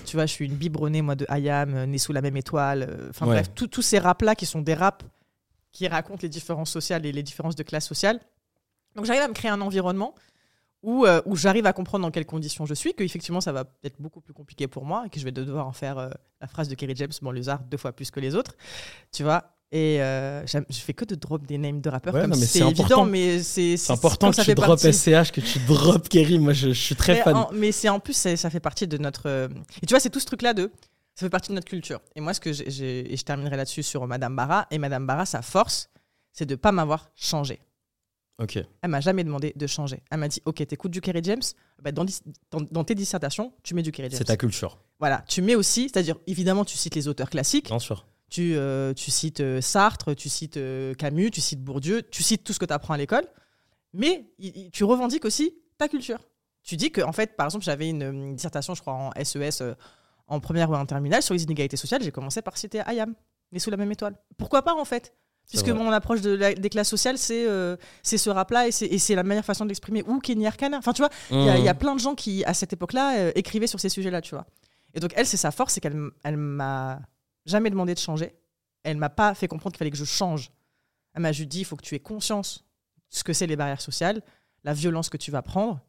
Tu 0.05 0.15
vois, 0.17 0.25
je 0.25 0.33
suis 0.33 0.45
une 0.45 0.55
biberonnée, 0.55 1.01
moi, 1.01 1.15
de 1.15 1.25
Hayam, 1.29 1.73
euh, 1.75 1.85
Né 1.85 1.97
sous 1.97 2.13
la 2.13 2.21
même 2.21 2.37
étoile. 2.37 2.87
euh, 2.89 3.09
Enfin 3.09 3.25
Ouais. 3.27 3.33
bref, 3.33 3.51
tous- 3.55 3.81
ces 3.81 3.99
raps-là 3.99 4.35
qui 4.35 4.45
sont 4.45 4.61
des 4.61 4.73
raps 4.73 5.05
qui 5.71 5.87
racontent 5.87 6.19
les 6.21 6.29
différences 6.29 6.69
sociales 6.71 7.05
et 7.05 7.11
les 7.11 7.23
différences 7.23 7.55
de 7.55 7.63
classe 7.63 7.87
sociale. 7.87 8.19
Donc, 8.95 9.05
j'arrive 9.05 9.23
à 9.23 9.27
me 9.27 9.33
créer 9.33 9.49
un 9.49 9.61
environnement 9.61 10.13
où, 10.83 11.05
euh, 11.05 11.21
où 11.25 11.35
j'arrive 11.35 11.65
à 11.65 11.73
comprendre 11.73 12.03
dans 12.05 12.11
quelles 12.11 12.25
conditions 12.25 12.65
je 12.65 12.73
suis, 12.73 12.93
qu'effectivement, 12.93 13.41
ça 13.41 13.51
va 13.53 13.63
être 13.83 13.99
beaucoup 14.01 14.21
plus 14.21 14.33
compliqué 14.33 14.67
pour 14.67 14.85
moi 14.85 15.03
et 15.05 15.09
que 15.09 15.19
je 15.19 15.23
vais 15.25 15.31
devoir 15.31 15.65
en 15.65 15.71
faire 15.71 15.97
euh, 15.97 16.09
la 16.41 16.47
phrase 16.47 16.67
de 16.67 16.75
Kerry 16.75 16.93
James, 16.95 17.11
bon, 17.21 17.31
les 17.31 17.47
arts 17.49 17.63
deux 17.63 17.77
fois 17.77 17.91
plus 17.93 18.11
que 18.11 18.19
les 18.19 18.35
autres. 18.35 18.55
Tu 19.11 19.23
vois 19.23 19.52
et 19.75 20.01
euh, 20.01 20.45
je 20.45 20.61
fais 20.79 20.93
que 20.93 21.03
de 21.03 21.15
drop 21.15 21.45
des 21.45 21.57
names 21.57 21.81
de 21.81 21.89
rappeurs 21.89 22.13
Ouais, 22.13 22.21
comme 22.21 22.33
si 22.35 22.45
c'est 22.45 22.59
évident, 22.59 23.05
mais 23.05 23.41
c'est 23.41 23.75
important 23.91 24.29
que 24.29 24.35
ça 24.35 24.43
tu 24.43 24.51
fait 24.51 24.55
drop 24.55 24.67
partie- 24.79 24.93
SCH, 24.93 25.31
que 25.31 25.41
tu 25.41 25.57
drop 25.67 26.07
Kerry. 26.07 26.37
Moi, 26.37 26.53
je, 26.53 26.69
je 26.69 26.79
suis 26.79 26.95
très 26.95 27.15
mais, 27.15 27.21
fan. 27.23 27.35
en- 27.35 27.49
mais 27.51 27.71
c'est 27.71 27.89
en 27.89 27.99
plus, 27.99 28.13
ça 28.13 28.49
fait 28.49 28.59
partie 28.59 28.87
de 28.87 28.97
notre. 28.99 29.23
euh, 29.27 29.47
Et 29.81 29.85
tu 29.87 29.93
vois, 29.93 29.99
c'est 29.99 30.09
tout 30.11 30.19
ce 30.19 30.25
truc-là 30.27 30.53
de. 30.53 30.71
Ça 31.15 31.25
fait 31.25 31.29
partie 31.29 31.49
de 31.49 31.55
notre 31.55 31.67
culture. 31.67 31.99
Et 32.15 32.21
moi, 32.21 32.33
ce 32.33 32.39
que 32.39 32.53
j'ai-. 32.53 33.11
Et 33.11 33.17
je 33.17 33.23
terminerai 33.23 33.57
là-dessus 33.57 33.83
sur 33.83 34.05
Madame 34.07 34.35
Barra. 34.35 34.67
Et 34.71 34.77
Madame 34.77 35.05
Barra, 35.07 35.25
sa 35.25 35.41
force, 35.41 35.89
c'est 36.31 36.45
de 36.45 36.55
pas 36.55 36.71
m'avoir 36.71 37.09
changé. 37.15 37.59
Ok. 38.39 38.57
Elle 38.81 38.89
m'a 38.89 38.99
jamais 38.99 39.23
demandé 39.23 39.53
de 39.55 39.67
changer. 39.67 40.01
Elle 40.09 40.19
m'a 40.19 40.27
dit 40.27 40.41
Ok, 40.45 40.65
t'écoutes 40.67 40.91
du 40.91 41.01
Kerry 41.01 41.21
James 41.23 41.41
bah, 41.81 41.91
dans, 41.91 42.03
dans, 42.51 42.61
dans 42.71 42.83
tes 42.83 42.95
dissertations, 42.95 43.53
tu 43.63 43.75
mets 43.75 43.83
du 43.83 43.91
Kerry 43.91 44.09
James. 44.09 44.17
C'est 44.17 44.23
ta 44.25 44.37
culture, 44.37 44.79
Voilà. 44.99 45.23
Tu 45.27 45.41
mets 45.43 45.53
aussi, 45.55 45.83
c'est-à-dire, 45.83 46.15
évidemment, 46.25 46.65
tu 46.65 46.77
cites 46.77 46.95
les 46.95 47.07
auteurs 47.07 47.29
classiques. 47.29 47.67
bien 47.67 47.77
sûr. 47.79 48.05
Tu, 48.33 48.55
euh, 48.55 48.93
tu 48.95 49.11
cites 49.11 49.41
euh, 49.41 49.61
Sartre, 49.61 50.15
tu 50.15 50.27
cites 50.27 50.57
euh, 50.57 50.95
Camus, 50.95 51.29
tu 51.29 51.39
cites 51.39 51.61
Bourdieu, 51.63 52.01
tu 52.01 52.23
cites 52.23 52.43
tout 52.43 52.51
ce 52.51 52.57
que 52.57 52.65
tu 52.65 52.73
apprends 52.73 52.95
à 52.95 52.97
l'école, 52.97 53.25
mais 53.93 54.25
tu 54.71 54.83
revendiques 54.85 55.23
aussi 55.23 55.53
ta 55.77 55.87
culture. 55.87 56.17
Tu 56.63 56.75
dis 56.75 56.91
que, 56.91 57.01
en 57.01 57.11
fait, 57.11 57.35
par 57.35 57.45
exemple, 57.45 57.63
j'avais 57.63 57.89
une, 57.89 58.01
une 58.01 58.35
dissertation, 58.35 58.73
je 58.73 58.81
crois, 58.81 58.93
en 58.95 59.11
SES, 59.23 59.61
euh, 59.61 59.75
en 60.27 60.39
première 60.39 60.71
ou 60.71 60.73
en 60.73 60.85
terminale, 60.87 61.21
sur 61.21 61.35
les 61.35 61.43
inégalités 61.43 61.77
sociales. 61.77 62.01
J'ai 62.01 62.11
commencé 62.11 62.41
par 62.41 62.57
citer 62.57 62.81
Ayam, 62.87 63.13
mais 63.51 63.59
sous 63.59 63.69
la 63.69 63.77
même 63.77 63.91
étoile. 63.91 64.15
Pourquoi 64.39 64.63
pas, 64.63 64.73
en 64.73 64.85
fait? 64.85 65.13
Puisque 65.47 65.69
mon 65.69 65.91
approche 65.91 66.21
de 66.21 66.31
la- 66.31 66.55
des 66.55 66.69
classes 66.69 66.89
sociales, 66.89 67.19
c'est 67.19 67.45
euh, 67.47 67.75
ce 68.01 68.29
rap-là 68.31 68.67
et 68.67 68.71
c'est 68.71 69.13
la 69.13 69.21
meilleure 69.21 69.45
façon 69.45 69.63
de 69.65 69.69
l'exprimer. 69.69 70.01
Ou 70.07 70.17
Kenny 70.19 70.47
Arcana. 70.47 70.77
Enfin, 70.79 70.93
tu 70.93 71.03
vois, 71.03 71.11
il 71.29 71.43
y, 71.43 71.49
a- 71.49 71.57
il 71.59 71.63
y 71.65 71.69
a 71.69 71.73
Mmh. 71.75 71.77
plein 71.77 71.93
de 71.93 71.99
gens 71.99 72.15
qui, 72.15 72.43
à 72.45 72.55
cette 72.55 72.73
époque-là, 72.73 73.15
euh, 73.19 73.31
écrivaient 73.35 73.67
sur 73.67 73.79
ces 73.79 73.89
sujets-là, 73.89 74.21
tu 74.21 74.33
vois. 74.33 74.47
Et 74.95 74.99
donc, 75.01 75.11
elle, 75.15 75.27
c'est 75.27 75.37
sa 75.37 75.51
force, 75.51 75.73
c'est 75.73 75.81
qu'elle 75.81 76.09
elle 76.23 76.37
m'a 76.37 76.99
jamais 77.45 77.69
demandé 77.69 77.93
de 77.93 77.99
changer. 77.99 78.35
Elle 78.83 78.97
m'a 78.97 79.09
pas 79.09 79.33
fait 79.33 79.47
comprendre 79.47 79.73
qu'il 79.73 79.79
fallait 79.79 79.91
que 79.91 79.97
je 79.97 80.05
change. 80.05 80.51
Elle 81.13 81.21
m'a 81.21 81.31
juste 81.31 81.49
dit, 81.49 81.59
il 81.59 81.65
faut 81.65 81.75
que 81.75 81.83
tu 81.83 81.95
aies 81.95 81.99
conscience 81.99 82.65
de 83.11 83.15
ce 83.15 83.23
que 83.23 83.33
c'est 83.33 83.47
les 83.47 83.55
barrières 83.55 83.81
sociales, 83.81 84.21
la 84.63 84.73
violence 84.73 85.09
que 85.09 85.17
tu 85.17 85.31
vas 85.31 85.41
prendre, 85.41 85.79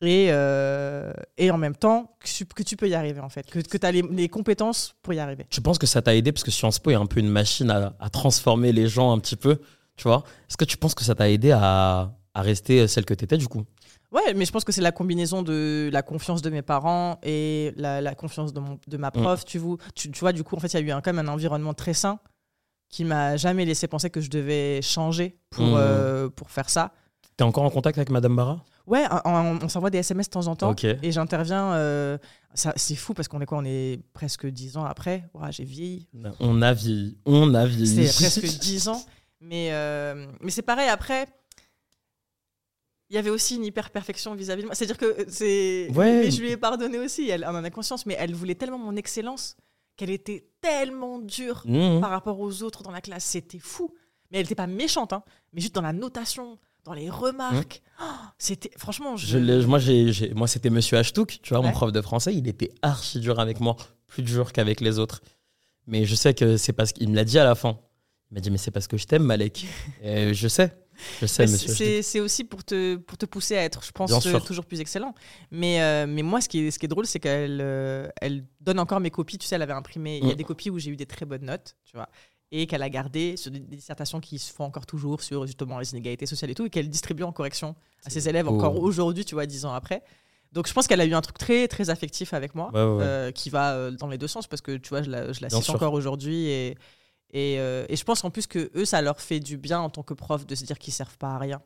et, 0.00 0.28
euh, 0.30 1.12
et 1.36 1.50
en 1.50 1.58
même 1.58 1.74
temps, 1.74 2.16
que 2.20 2.28
tu, 2.28 2.64
tu 2.64 2.76
peux 2.76 2.88
y 2.88 2.94
arriver, 2.94 3.20
en 3.20 3.28
fait. 3.28 3.50
Que, 3.50 3.58
que 3.58 3.76
tu 3.76 3.86
as 3.86 3.90
les, 3.90 4.28
compétences 4.28 4.94
pour 5.02 5.12
y 5.12 5.18
arriver. 5.18 5.46
Tu 5.50 5.60
penses 5.60 5.78
que 5.78 5.86
ça 5.86 6.02
t'a 6.02 6.14
aidé 6.14 6.30
parce 6.30 6.44
que 6.44 6.50
Sciences 6.50 6.78
Po 6.78 6.90
est 6.90 6.94
un 6.94 7.06
peu 7.06 7.18
une 7.18 7.28
machine 7.28 7.70
à, 7.70 8.10
transformer 8.10 8.72
les 8.72 8.88
gens 8.88 9.12
un 9.12 9.18
petit 9.18 9.36
peu, 9.36 9.60
tu 9.96 10.04
vois 10.04 10.22
Est-ce 10.48 10.56
que 10.56 10.64
tu 10.64 10.76
penses 10.76 10.94
que 10.94 11.04
ça 11.04 11.14
t'a 11.14 11.28
aidé 11.28 11.50
à, 11.50 12.12
à 12.34 12.42
rester 12.42 12.86
celle 12.86 13.04
que 13.04 13.14
t'étais 13.14 13.38
du 13.38 13.48
coup? 13.48 13.64
Ouais, 14.10 14.32
mais 14.34 14.44
je 14.46 14.52
pense 14.52 14.64
que 14.64 14.72
c'est 14.72 14.80
la 14.80 14.92
combinaison 14.92 15.42
de 15.42 15.90
la 15.92 16.02
confiance 16.02 16.40
de 16.40 16.48
mes 16.48 16.62
parents 16.62 17.18
et 17.22 17.72
la, 17.76 18.00
la 18.00 18.14
confiance 18.14 18.52
de, 18.54 18.60
mon, 18.60 18.78
de 18.86 18.96
ma 18.96 19.10
prof. 19.10 19.44
Tu, 19.44 19.58
vois, 19.58 19.76
tu, 19.94 20.10
tu 20.10 20.20
vois, 20.20 20.32
du 20.32 20.42
coup, 20.44 20.56
en 20.56 20.60
fait, 20.60 20.68
il 20.68 20.74
y 20.74 20.76
a 20.78 20.80
eu 20.80 20.90
un, 20.90 21.00
quand 21.02 21.12
même 21.12 21.28
un 21.28 21.32
environnement 21.32 21.74
très 21.74 21.92
sain 21.94 22.18
qui 22.88 23.04
m'a 23.04 23.36
jamais 23.36 23.66
laissé 23.66 23.86
penser 23.86 24.08
que 24.08 24.22
je 24.22 24.30
devais 24.30 24.80
changer 24.80 25.38
pour, 25.50 25.64
Mhm. 25.66 25.74
euh, 25.76 26.28
pour 26.30 26.50
faire 26.50 26.70
ça. 26.70 26.92
T'es 27.36 27.44
encore 27.44 27.64
en 27.64 27.70
contact 27.70 27.98
avec 27.98 28.08
Madame 28.10 28.34
Barra? 28.34 28.64
Ouais, 28.86 29.04
on 29.26 29.68
s'envoie 29.68 29.90
des 29.90 29.98
SMS 29.98 30.28
de 30.28 30.30
temps 30.32 30.46
en 30.46 30.56
temps 30.56 30.74
et 31.02 31.12
j'interviens. 31.12 31.74
euh, 31.74 32.16
c'est 32.54 32.96
fou 32.96 33.12
parce 33.12 33.28
qu'on 33.28 33.42
est 33.42 33.46
quoi 33.46 33.58
On 33.58 33.64
est 33.66 34.00
presque 34.14 34.46
10 34.46 34.78
ans 34.78 34.84
après. 34.86 35.28
Ouah, 35.34 35.50
J'ai 35.50 35.64
vieilli. 35.64 36.08
On 36.40 36.62
a 36.62 36.72
vieilli. 36.72 37.18
On 37.26 37.52
a 37.52 37.66
vieilli. 37.66 38.08
C'est 38.08 38.24
presque 38.40 38.58
10 38.58 38.88
ans. 38.88 39.02
Mais, 39.42 39.68
euh, 39.72 40.26
mais 40.40 40.50
c'est 40.50 40.62
pareil, 40.62 40.88
après, 40.88 41.26
il 43.10 43.16
y 43.16 43.18
avait 43.18 43.30
aussi 43.30 43.56
une 43.56 43.64
hyper-perfection 43.64 44.34
vis-à-vis 44.34 44.62
de 44.62 44.66
moi. 44.66 44.74
C'est-à-dire 44.74 44.98
que 44.98 45.24
c'est. 45.28 45.88
Ouais. 45.94 46.24
Mais 46.24 46.30
je 46.30 46.40
lui 46.40 46.50
ai 46.50 46.56
pardonné 46.56 46.98
aussi, 46.98 47.28
elle, 47.30 47.44
elle 47.48 47.56
en 47.56 47.64
a 47.64 47.70
conscience, 47.70 48.04
mais 48.06 48.16
elle 48.18 48.34
voulait 48.34 48.54
tellement 48.54 48.78
mon 48.78 48.96
excellence 48.96 49.56
qu'elle 49.96 50.10
était 50.10 50.46
tellement 50.60 51.18
dure 51.18 51.62
Mmh. 51.64 52.00
par 52.00 52.10
rapport 52.10 52.38
aux 52.40 52.62
autres 52.62 52.82
dans 52.82 52.90
la 52.92 53.00
classe. 53.00 53.24
C'était 53.24 53.58
fou. 53.58 53.92
Mais 54.30 54.38
elle 54.38 54.44
n'était 54.44 54.54
pas 54.54 54.66
méchante, 54.66 55.12
hein, 55.14 55.22
mais 55.52 55.60
juste 55.62 55.74
dans 55.74 55.80
la 55.80 55.94
notation, 55.94 56.58
dans 56.84 56.92
les 56.92 57.08
remarques. 57.08 57.80
Oh, 58.00 58.04
c'était. 58.38 58.70
Franchement, 58.76 59.16
je. 59.16 59.26
Je 59.26 59.38
l'ai- 59.38 59.64
moi, 59.66 59.78
j'ai, 59.78 60.12
j'ai- 60.12 60.34
moi, 60.34 60.46
c'était 60.46 60.68
Monsieur 60.70 60.98
Ashtouk, 60.98 61.38
tu 61.42 61.54
vois, 61.54 61.62
mon 61.62 61.72
prof 61.72 61.90
de 61.92 62.00
français. 62.02 62.34
Il 62.34 62.46
était 62.46 62.70
archi 62.82 63.20
dur 63.20 63.40
avec 63.40 63.58
moi, 63.60 63.76
plus 64.06 64.22
dur 64.22 64.52
qu'avec 64.52 64.80
les 64.82 64.98
autres. 64.98 65.22
Mais 65.86 66.04
je 66.04 66.14
sais 66.14 66.34
que 66.34 66.58
c'est 66.58 66.74
parce 66.74 66.92
qu'il 66.92 67.08
me 67.08 67.16
l'a 67.16 67.24
dit 67.24 67.38
à 67.38 67.44
la 67.44 67.54
fin. 67.54 67.78
Il 68.30 68.34
m'a 68.34 68.40
dit, 68.40 68.50
mais 68.50 68.58
c'est 68.58 68.70
parce 68.70 68.86
que 68.86 68.98
je 68.98 69.06
t'aime, 69.06 69.22
Malek. 69.22 69.64
Et 70.02 70.34
je 70.34 70.48
sais. 70.48 70.76
Je 71.20 71.26
sais, 71.26 71.44
Mais 71.46 71.52
Monsieur 71.52 71.70
Ashtouk. 71.70 72.02
c'est 72.02 72.20
aussi 72.20 72.44
pour 72.44 72.64
te, 72.64 72.96
pour 72.96 73.16
te 73.18 73.26
pousser 73.26 73.56
à 73.56 73.62
être, 73.64 73.84
je 73.84 73.92
pense, 73.92 74.10
euh, 74.26 74.38
toujours 74.40 74.64
plus 74.64 74.80
excellent. 74.80 75.14
Mais, 75.50 75.80
euh, 75.80 76.06
mais 76.08 76.22
moi, 76.22 76.40
ce 76.40 76.48
qui 76.48 76.60
est, 76.66 76.70
ce 76.70 76.78
qui 76.78 76.86
est 76.86 76.88
drôle, 76.88 77.06
c'est 77.06 77.20
qu'elle 77.20 77.60
euh, 77.60 78.08
elle 78.20 78.44
donne 78.60 78.78
encore 78.80 79.00
mes 79.00 79.10
copies. 79.10 79.38
Tu 79.38 79.46
sais, 79.46 79.54
elle 79.56 79.62
avait 79.62 79.72
imprimé. 79.72 80.18
Il 80.18 80.26
y 80.26 80.30
a 80.30 80.34
Mm. 80.34 80.36
des 80.36 80.44
copies 80.44 80.70
où 80.70 80.78
j'ai 80.78 80.90
eu 80.90 80.96
des 80.96 81.06
très 81.06 81.24
bonnes 81.26 81.44
notes, 81.44 81.76
tu 81.84 81.96
vois. 81.96 82.08
Et 82.50 82.66
qu'elle 82.66 82.82
a 82.82 82.88
gardé 82.88 83.36
sur 83.36 83.50
des, 83.50 83.60
des 83.60 83.76
dissertations 83.76 84.20
qui 84.20 84.38
se 84.38 84.52
font 84.52 84.64
encore 84.64 84.86
toujours 84.86 85.20
sur 85.22 85.46
justement 85.46 85.78
les 85.78 85.90
inégalités 85.92 86.26
sociales 86.26 86.50
et 86.50 86.54
tout, 86.54 86.64
et 86.66 86.70
qu'elle 86.70 86.88
distribue 86.88 87.22
en 87.22 87.32
correction 87.32 87.76
à 88.04 88.10
ses 88.10 88.28
élèves 88.28 88.46
beau. 88.46 88.54
encore 88.54 88.76
aujourd'hui, 88.82 89.24
tu 89.24 89.34
vois, 89.34 89.44
dix 89.46 89.64
ans 89.66 89.72
après. 89.74 90.02
Donc 90.52 90.66
je 90.66 90.72
pense 90.72 90.86
qu'elle 90.86 91.02
a 91.02 91.04
eu 91.04 91.12
un 91.12 91.20
truc 91.20 91.36
très 91.36 91.68
très 91.68 91.90
affectif 91.90 92.32
avec 92.32 92.54
moi, 92.54 92.70
Ouais, 92.72 92.80
ouais, 92.82 92.86
ouais. 92.96 93.02
euh, 93.04 93.30
qui 93.32 93.50
va 93.50 93.90
dans 93.90 94.06
les 94.08 94.16
deux 94.16 94.28
sens 94.28 94.46
parce 94.46 94.62
que 94.62 94.78
tu 94.78 94.88
vois, 94.88 95.02
je 95.02 95.10
la, 95.10 95.30
je 95.30 95.42
la 95.42 95.50
cite 95.50 95.62
sûr. 95.62 95.74
encore 95.74 95.92
aujourd'hui 95.92 96.46
et 96.46 96.78
et, 97.32 97.58
euh, 97.58 97.84
et 97.88 97.96
je 97.96 98.04
pense 98.04 98.24
en 98.24 98.30
plus 98.30 98.46
que 98.46 98.70
eux, 98.74 98.84
ça 98.84 99.02
leur 99.02 99.20
fait 99.20 99.40
du 99.40 99.56
bien 99.58 99.80
en 99.80 99.90
tant 99.90 100.02
que 100.02 100.14
prof 100.14 100.46
de 100.46 100.54
se 100.54 100.64
dire 100.64 100.78
qu'ils 100.78 100.94
servent 100.94 101.18
pas 101.18 101.34
à 101.34 101.38
rien. 101.38 101.60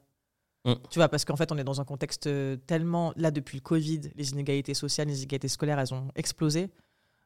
Mm. 0.64 0.74
Tu 0.90 0.98
vois, 0.98 1.08
parce 1.08 1.24
qu'en 1.24 1.36
fait, 1.36 1.50
on 1.52 1.58
est 1.58 1.64
dans 1.64 1.80
un 1.80 1.84
contexte 1.84 2.26
euh, 2.26 2.56
tellement. 2.66 3.12
Là, 3.16 3.30
depuis 3.30 3.56
le 3.58 3.62
Covid, 3.62 4.00
les 4.14 4.30
inégalités 4.30 4.74
sociales, 4.74 5.08
les 5.08 5.18
inégalités 5.18 5.48
scolaires, 5.48 5.78
elles 5.78 5.94
ont 5.94 6.08
explosé. 6.14 6.70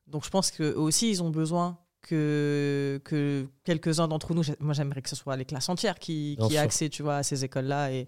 Donc, 0.07 0.25
je 0.25 0.31
pense 0.31 0.51
qu'eux 0.51 0.75
aussi, 0.77 1.11
ils 1.11 1.23
ont 1.23 1.31
besoin 1.31 1.79
que, 2.03 3.01
que 3.05 3.47
quelques-uns 3.65 4.09
d'entre 4.09 4.35
nous. 4.35 4.43
Moi, 4.61 4.75
j'aimerais 4.75 5.03
que 5.03 5.09
ce 5.09 5.17
soit 5.17 5.37
les 5.37 5.45
classes 5.45 5.69
entières 5.69 5.99
qui, 5.99 6.39
aient 6.51 6.59
accès, 6.59 6.89
tu 6.89 7.03
vois, 7.03 7.17
à 7.17 7.23
ces 7.23 7.45
écoles-là 7.45 7.93
et, 7.93 8.07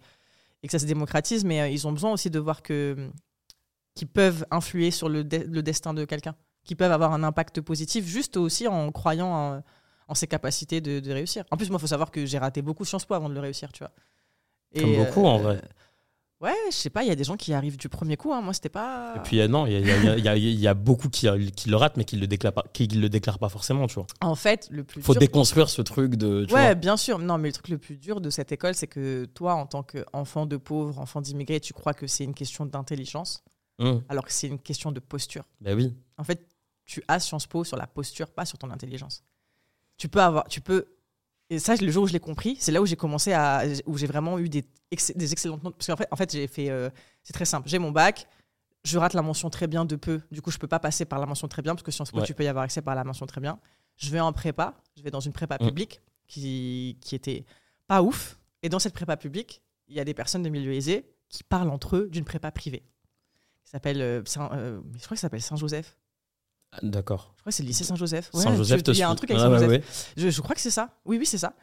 et 0.62 0.66
que 0.66 0.72
ça 0.72 0.78
se 0.78 0.86
démocratise. 0.86 1.44
Mais 1.44 1.60
euh, 1.60 1.68
ils 1.68 1.86
ont 1.86 1.92
besoin 1.92 2.12
aussi 2.12 2.30
de 2.30 2.38
voir 2.38 2.62
que 2.62 3.10
qu'ils 3.94 4.08
peuvent 4.08 4.46
influer 4.52 4.92
sur 4.92 5.08
le, 5.08 5.24
de- 5.24 5.44
le 5.48 5.60
destin 5.62 5.92
de 5.92 6.04
quelqu'un, 6.04 6.36
qui 6.64 6.76
peuvent 6.76 6.92
avoir 6.92 7.12
un 7.12 7.24
impact 7.24 7.60
positif, 7.60 8.06
juste 8.06 8.36
aussi 8.36 8.68
en 8.68 8.92
croyant 8.92 9.26
en, 9.26 9.62
en 10.08 10.14
ses 10.14 10.26
capacités 10.26 10.80
de, 10.80 11.00
de 11.00 11.12
réussir. 11.12 11.44
En 11.50 11.56
plus, 11.56 11.68
moi, 11.70 11.78
il 11.78 11.80
faut 11.82 11.86
savoir 11.86 12.10
que 12.10 12.24
j'ai 12.26 12.38
raté 12.38 12.62
beaucoup 12.62 12.84
Sciences 12.84 13.04
Po 13.04 13.14
avant 13.14 13.28
de 13.28 13.34
le 13.34 13.40
réussir, 13.40 13.70
tu 13.72 13.84
vois. 13.84 13.92
Comme 14.78 14.96
beaucoup, 14.96 15.24
en 15.26 15.38
euh, 15.38 15.42
vrai. 15.42 15.62
Ouais, 16.40 16.54
je 16.70 16.76
sais 16.76 16.90
pas, 16.90 17.02
il 17.02 17.08
y 17.08 17.10
a 17.10 17.16
des 17.16 17.24
gens 17.24 17.36
qui 17.36 17.52
arrivent 17.52 17.76
du 17.76 17.88
premier 17.88 18.16
coup. 18.16 18.32
hein. 18.32 18.40
Moi, 18.40 18.54
c'était 18.54 18.68
pas. 18.68 19.14
Et 19.16 19.20
puis, 19.20 19.40
euh, 19.40 19.48
non, 19.48 19.66
il 19.66 19.72
y 19.72 20.28
a, 20.28 20.36
y 20.36 20.40
y 20.40 20.66
y 20.68 20.74
beaucoup 20.74 21.08
qui, 21.08 21.26
qui 21.50 21.68
le 21.68 21.76
ratent, 21.76 21.96
mais 21.96 22.04
qui 22.04 22.14
le 22.16 22.28
déclarent 22.28 22.52
pas, 22.52 22.64
qui 22.72 22.86
le 22.86 23.08
déclarent 23.08 23.40
pas 23.40 23.48
forcément, 23.48 23.88
tu 23.88 23.96
vois. 23.96 24.06
En 24.20 24.36
fait, 24.36 24.68
le 24.70 24.84
plus 24.84 25.02
Faut 25.02 25.14
dur. 25.14 25.20
déconstruire 25.20 25.68
ce 25.68 25.82
truc 25.82 26.14
de. 26.14 26.44
Tu 26.46 26.54
Ouais, 26.54 26.60
vois. 26.66 26.74
bien 26.74 26.96
sûr. 26.96 27.18
Non, 27.18 27.38
mais 27.38 27.48
le 27.48 27.52
truc 27.54 27.68
le 27.68 27.78
plus 27.78 27.96
dur 27.96 28.20
de 28.20 28.30
cette 28.30 28.52
école, 28.52 28.76
c'est 28.76 28.86
que 28.86 29.24
toi, 29.34 29.54
en 29.54 29.66
tant 29.66 29.82
qu'enfant 29.82 30.46
de 30.46 30.56
pauvre, 30.56 31.00
enfant 31.00 31.20
d'immigré, 31.20 31.58
tu 31.58 31.72
crois 31.72 31.92
que 31.92 32.06
c'est 32.06 32.24
une 32.24 32.34
question 32.34 32.64
d'intelligence, 32.66 33.42
Hum, 33.80 34.02
alors 34.08 34.24
que 34.24 34.32
c'est 34.32 34.46
une 34.48 34.58
question 34.60 34.90
de 34.92 35.00
posture. 35.00 35.44
bah 35.60 35.72
oui. 35.74 35.92
En 36.18 36.24
fait, 36.24 36.46
tu 36.84 37.02
as 37.08 37.18
Sciences 37.20 37.46
Po 37.48 37.64
sur 37.64 37.76
la 37.76 37.86
posture, 37.88 38.28
pas 38.30 38.44
sur 38.44 38.58
ton 38.58 38.70
intelligence. 38.70 39.22
Tu 39.98 40.08
peux 40.08 40.20
avoir, 40.22 40.46
tu 40.48 40.60
peux. 40.60 40.86
Et 41.50 41.58
ça, 41.58 41.74
le 41.76 41.90
jour 41.90 42.04
où 42.04 42.06
je 42.06 42.12
l'ai 42.12 42.20
compris, 42.20 42.56
c'est 42.60 42.72
là 42.72 42.80
où 42.82 42.86
j'ai 42.86 42.96
commencé 42.96 43.32
à, 43.32 43.64
où 43.86 43.96
j'ai 43.96 44.06
vraiment 44.06 44.38
eu 44.38 44.48
des, 44.48 44.64
ex- 44.90 45.12
des 45.16 45.32
excellentes 45.32 45.62
notes. 45.64 45.76
Parce 45.76 45.86
qu'en 45.86 45.96
fait, 45.96 46.08
en 46.10 46.16
fait, 46.16 46.30
j'ai 46.32 46.46
fait, 46.46 46.70
euh, 46.70 46.90
c'est 47.22 47.32
très 47.32 47.44
simple. 47.46 47.68
J'ai 47.68 47.78
mon 47.78 47.90
bac, 47.90 48.26
je 48.84 48.98
rate 48.98 49.14
la 49.14 49.22
mention 49.22 49.48
très 49.50 49.66
bien 49.66 49.84
de 49.84 49.96
peu. 49.96 50.20
Du 50.30 50.42
coup, 50.42 50.50
je 50.50 50.58
peux 50.58 50.68
pas 50.68 50.78
passer 50.78 51.04
par 51.06 51.18
la 51.18 51.26
mention 51.26 51.48
très 51.48 51.62
bien 51.62 51.74
parce 51.74 51.82
que 51.82 51.90
Sciences 51.90 52.10
Po, 52.12 52.18
Ouais. 52.18 52.24
tu 52.26 52.34
peux 52.34 52.44
y 52.44 52.48
avoir 52.48 52.64
accès 52.64 52.82
par 52.82 52.94
la 52.94 53.02
mention 53.02 53.26
très 53.26 53.40
bien. 53.40 53.58
Je 53.96 54.10
vais 54.10 54.20
en 54.20 54.32
prépa, 54.32 54.74
je 54.96 55.02
vais 55.02 55.10
dans 55.10 55.20
une 55.20 55.32
prépa 55.32 55.56
Mm. 55.60 55.66
publique 55.66 56.00
qui, 56.26 56.98
qui 57.00 57.14
était 57.14 57.44
pas 57.86 58.02
ouf. 58.02 58.38
Et 58.62 58.68
dans 58.68 58.78
cette 58.78 58.94
prépa 58.94 59.16
publique, 59.16 59.62
il 59.88 59.96
y 59.96 60.00
a 60.00 60.04
des 60.04 60.14
personnes 60.14 60.42
de 60.42 60.48
milieu 60.50 60.72
aisé 60.74 61.06
qui 61.30 61.42
parlent 61.44 61.70
entre 61.70 61.96
eux 61.96 62.08
d'une 62.10 62.24
prépa 62.24 62.50
privée. 62.52 62.82
Ça 63.64 63.72
s'appelle, 63.72 64.00
euh, 64.02 64.22
Saint- 64.26 64.50
euh, 64.52 64.80
je 64.98 65.04
crois 65.04 65.14
que 65.14 65.20
ça 65.20 65.22
s'appelle 65.22 65.42
Saint-Joseph. 65.42 65.96
Ah, 66.72 66.78
D'accord. 66.82 67.32
Je 67.36 67.40
crois 67.42 67.50
que 67.50 67.56
c'est 67.56 67.62
le 67.62 67.68
lycée 67.68 67.84
Saint-Joseph. 67.84 68.30
Ouais, 68.34 68.42
Saint-Joseph 68.42 68.82
te 68.82 68.90
Il 68.90 68.98
y 68.98 69.02
a 69.02 69.08
un 69.08 69.14
truc 69.14 69.30
avec 69.30 69.42
Ah, 69.42 69.46
Saint-Joseph. 69.48 69.68
ouais. 69.70 69.82
Je, 70.16 70.28
je 70.30 70.40
crois 70.40 70.54
que 70.54 70.60
c'est 70.60 70.70
ça. 70.70 70.90
Oui, 71.04 71.16
oui, 71.18 71.26
c'est 71.26 71.38
ça. 71.38 71.54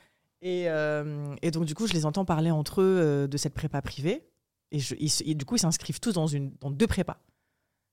Et, 0.42 0.66
euh, 0.68 1.36
et 1.42 1.52
donc, 1.52 1.66
du 1.66 1.74
coup, 1.76 1.88
je 1.88 1.94
les 1.94 2.06
entends 2.06 2.26
parler 2.26 2.52
entre 2.52 2.82
eux 2.82 3.00
euh, 3.00 3.28
de 3.28 3.38
cette 3.38 3.54
prépa 3.54 3.82
privée. 3.82 4.28
Et, 4.72 4.80
je- 4.80 4.96
ils 5.00 5.10
se- 5.10 5.24
et 5.26 5.36
du 5.36 5.46
coup, 5.46 5.56
ils 5.56 5.60
s'inscrivent 5.60 6.00
tous 6.00 6.14
dans, 6.14 6.28
une, 6.28 6.52
dans 6.60 6.72
deux 6.72 6.88
prépas. 6.88 7.18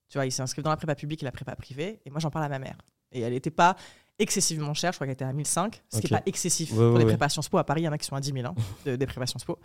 Tu 0.09 0.17
vois, 0.17 0.25
ils 0.25 0.31
s'inscrivent 0.31 0.63
dans 0.63 0.69
la 0.71 0.77
prépa 0.77 0.95
publique 0.95 1.21
et 1.23 1.25
la 1.25 1.31
prépa 1.31 1.55
privée. 1.55 2.01
Et 2.05 2.09
moi, 2.09 2.19
j'en 2.19 2.29
parle 2.31 2.45
à 2.45 2.49
ma 2.49 2.59
mère. 2.59 2.77
Et 3.11 3.21
elle 3.21 3.33
n'était 3.33 3.51
pas 3.51 3.75
excessivement 4.19 4.73
chère. 4.73 4.91
Je 4.91 4.97
crois 4.97 5.07
qu'elle 5.07 5.13
était 5.13 5.25
à 5.25 5.33
1005. 5.33 5.81
Ce 5.91 5.99
qui 5.99 6.05
n'est 6.11 6.17
pas 6.19 6.23
excessif 6.25 6.71
Ouais, 6.71 6.77
pour 6.77 6.95
ouais. 6.95 7.05
prépas 7.05 7.29
Sciences 7.29 7.49
Po. 7.49 7.57
À 7.59 7.63
Paris, 7.63 7.81
il 7.81 7.85
y 7.85 7.87
en 7.87 7.91
a 7.91 7.97
qui 7.97 8.05
sont 8.07 8.15
à 8.15 8.19
10 8.21 8.31
000 8.33 8.45
hein, 8.45 8.55
de- 8.85 8.95
des 8.95 9.05
prépas 9.05 9.25
Sciences 9.27 9.45
Po. 9.45 9.59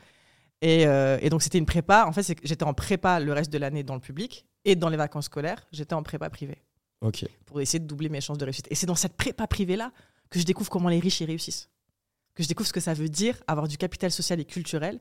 Et, 0.60 0.86
euh, 0.86 1.18
et 1.20 1.30
donc, 1.30 1.42
c'était 1.42 1.58
une 1.58 1.66
prépa. 1.66 2.04
En 2.06 2.12
fait, 2.12 2.34
j'étais 2.42 2.64
en 2.64 2.74
prépa 2.74 3.20
le 3.20 3.32
reste 3.32 3.52
de 3.52 3.58
l'année 3.58 3.82
dans 3.84 3.94
le 3.94 4.00
public. 4.00 4.46
Et 4.64 4.76
dans 4.76 4.88
les 4.88 4.96
vacances 4.96 5.26
scolaires, 5.26 5.66
j'étais 5.72 5.94
en 5.94 6.02
prépa 6.02 6.28
privée 6.30 6.62
Pour 7.46 7.60
essayer 7.60 7.78
de 7.78 7.86
doubler 7.86 8.08
mes 8.08 8.20
chances 8.20 8.38
de 8.38 8.44
réussite. 8.44 8.66
Et 8.70 8.74
c'est 8.74 8.86
dans 8.86 8.94
cette 8.94 9.14
prépa 9.16 9.46
privée-là 9.46 9.92
que 10.30 10.38
je 10.38 10.44
découvre 10.44 10.70
comment 10.70 10.88
les 10.88 10.98
riches 10.98 11.20
y 11.20 11.24
réussissent. 11.24 11.68
Que 12.34 12.42
je 12.42 12.48
découvre 12.48 12.66
ce 12.68 12.72
que 12.72 12.80
ça 12.80 12.94
veut 12.94 13.08
dire 13.08 13.36
avoir 13.46 13.68
du 13.68 13.76
capital 13.78 14.10
social 14.10 14.38
et 14.40 14.44
culturel. 14.44 15.00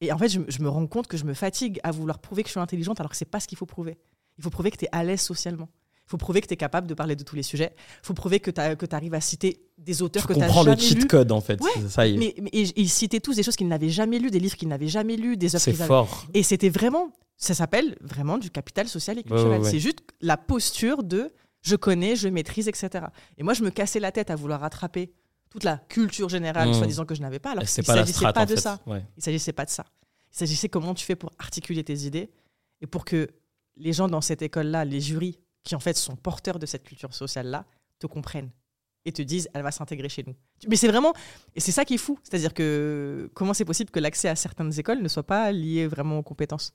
Et 0.00 0.12
en 0.12 0.18
fait, 0.18 0.28
je, 0.28 0.40
me- 0.40 0.50
je 0.50 0.60
me 0.62 0.68
rends 0.68 0.86
compte 0.86 1.06
que 1.06 1.16
je 1.16 1.24
me 1.24 1.34
fatigue 1.34 1.80
à 1.82 1.90
vouloir 1.92 2.18
prouver 2.18 2.42
que 2.42 2.48
je 2.48 2.52
suis 2.52 2.60
intelligente 2.60 3.00
alors 3.00 3.10
que 3.10 3.16
c'est 3.16 3.24
pas 3.24 3.40
ce 3.40 3.48
qu'il 3.48 3.56
faut 3.58 3.66
prouver. 3.66 3.96
Il 4.38 4.44
faut 4.44 4.50
prouver 4.50 4.70
que 4.70 4.76
tu 4.76 4.84
es 4.84 4.88
à 4.92 5.02
l'aise 5.04 5.20
socialement. 5.20 5.68
Il 6.06 6.10
faut 6.10 6.16
prouver 6.18 6.42
que 6.42 6.46
tu 6.46 6.52
es 6.54 6.56
capable 6.58 6.86
de 6.86 6.92
parler 6.92 7.16
de 7.16 7.24
tous 7.24 7.34
les 7.36 7.42
sujets. 7.42 7.72
Il 8.02 8.06
faut 8.06 8.12
prouver 8.14 8.38
que 8.38 8.50
tu 8.50 8.60
arrives 8.94 9.14
à 9.14 9.20
citer 9.22 9.62
des 9.78 10.02
auteurs 10.02 10.22
Tu 10.22 10.28
que 10.28 10.34
tu 10.34 10.42
as 10.42 10.46
comprends 10.46 10.62
le 10.64 10.72
jamais 10.72 10.82
cheat 10.82 10.98
lus. 11.02 11.06
code, 11.06 11.32
en 11.32 11.40
fait. 11.40 11.58
Ouais, 11.62 11.70
Ça 11.88 12.06
y 12.06 12.14
est. 12.14 12.18
Mais, 12.18 12.34
mais- 12.42 12.50
ils 12.52 12.90
citaient 12.90 13.20
tous 13.20 13.34
des 13.36 13.42
choses 13.42 13.56
qu'ils 13.56 13.68
n'avaient 13.68 13.88
jamais 13.88 14.18
lues, 14.18 14.30
des 14.30 14.40
livres 14.40 14.56
qu'ils 14.56 14.68
n'avaient 14.68 14.88
jamais 14.88 15.16
lus, 15.16 15.38
des 15.38 15.54
œuvres 15.54 15.64
C'est 15.64 15.70
avaient 15.70 15.86
fort. 15.86 16.26
et 16.34 16.42
c'était 16.42 16.68
vraiment, 16.68 17.10
ça 17.36 17.54
s'appelle 17.54 17.96
vraiment 18.00 18.38
du 18.38 18.50
capital 18.50 18.88
social 18.88 19.18
et 19.18 19.22
culturel. 19.22 19.62
Ouais. 19.62 19.70
C'est 19.70 19.80
juste 19.80 20.00
la 20.20 20.36
posture 20.36 21.02
de 21.02 21.32
je 21.62 21.76
connais, 21.76 22.14
je 22.14 22.28
maîtrise, 22.28 22.68
etc. 22.68 23.06
Et 23.38 23.42
moi, 23.42 23.54
je 23.54 23.62
me 23.62 23.70
cassais 23.70 23.98
la 24.00 24.12
tête 24.12 24.30
à 24.30 24.36
vouloir 24.36 24.60
rattraper 24.60 25.12
toute 25.50 25.64
la 25.64 25.78
culture 25.78 26.28
générale, 26.28 26.68
Mmh. 26.70 26.74
soi-disant 26.74 27.04
que 27.06 27.14
je 27.14 27.22
n'avais 27.22 27.38
pas. 27.38 27.52
Alors 27.52 27.64
pas 27.64 27.94
la 27.94 28.04
s'agissait 28.04 28.32
pas 28.32 28.44
de 28.46 28.56
ça. 28.56 28.80
Ouais. 28.86 29.04
Il 29.16 29.22
s'agissait 29.22 29.52
pas 29.52 29.64
de 29.64 29.70
ça. 29.70 29.84
Il 30.32 30.38
s'agissait 30.38 30.68
comment 30.68 30.94
tu 30.94 31.04
fais 31.04 31.16
pour 31.16 31.30
articuler 31.38 31.84
tes 31.84 31.94
idées 32.06 32.30
et 32.80 32.86
pour 32.86 33.04
que 33.04 33.28
les 33.76 33.92
gens 33.92 34.08
dans 34.08 34.20
cette 34.20 34.42
école-là, 34.42 34.84
les 34.84 35.00
jurys, 35.00 35.38
qui 35.62 35.74
en 35.74 35.80
fait 35.80 35.96
sont 35.96 36.16
porteurs 36.16 36.58
de 36.58 36.66
cette 36.66 36.82
culture 36.82 37.14
sociale-là, 37.14 37.64
te 37.98 38.06
comprennent 38.06 38.50
et 39.04 39.12
te 39.12 39.22
disent 39.22 39.48
elle 39.54 39.62
va 39.62 39.70
s'intégrer 39.70 40.08
chez 40.08 40.24
nous. 40.26 40.34
Mais 40.68 40.76
c'est 40.76 40.88
vraiment, 40.88 41.14
et 41.54 41.60
c'est 41.60 41.72
ça 41.72 41.84
qui 41.84 41.94
est 41.94 41.98
fou, 41.98 42.18
c'est-à-dire 42.22 42.52
que 42.52 43.30
comment 43.34 43.54
c'est 43.54 43.64
possible 43.64 43.90
que 43.90 44.00
l'accès 44.00 44.28
à 44.28 44.36
certaines 44.36 44.78
écoles 44.78 45.00
ne 45.02 45.08
soit 45.08 45.22
pas 45.22 45.52
lié 45.52 45.86
vraiment 45.86 46.18
aux 46.18 46.22
compétences? 46.22 46.74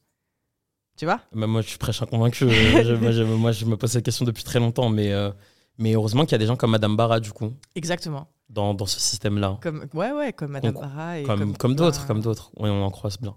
Tu 0.99 1.05
vois 1.05 1.21
Bah, 1.33 1.47
moi, 1.47 1.61
je 1.61 1.69
suis 1.69 1.77
prêche 1.77 2.01
inconvaincu. 2.01 2.49
Je- 2.49 2.83
je- 2.83 2.93
moi, 2.93 3.11
je, 3.11 3.23
moi, 3.23 3.51
je 3.53 3.63
me 3.63 3.77
pose 3.77 3.89
cette 3.91 4.03
question 4.03 4.25
depuis 4.25 4.43
très 4.43 4.59
longtemps, 4.59 4.89
mais, 4.89 5.13
euh, 5.13 5.31
Mais 5.77 5.93
heureusement 5.93 6.23
qu'il 6.23 6.33
y 6.33 6.35
a 6.35 6.39
des 6.39 6.45
gens 6.45 6.57
comme 6.57 6.71
Madame 6.71 6.97
Barra, 6.97 7.21
du 7.21 7.31
coup, 7.31 7.53
Exactement. 7.73 8.27
dans, 8.49 8.73
dans 8.73 8.85
ce 8.85 8.99
système-là. 8.99 9.59
Comme, 9.61 9.85
ouais, 9.93 10.11
ouais, 10.11 10.33
comme 10.33 10.51
Madame 10.51 10.73
Barra. 10.73 11.19
Et 11.19 11.23
Comme, 11.23 11.55
comme 11.55 11.73
d'autres, 11.75 12.05
comme 12.05 12.19
d'autres. 12.19 12.51
Oui, 12.57 12.69
on 12.69 12.83
en 12.83 12.91
croise 12.91 13.17
bien. 13.17 13.33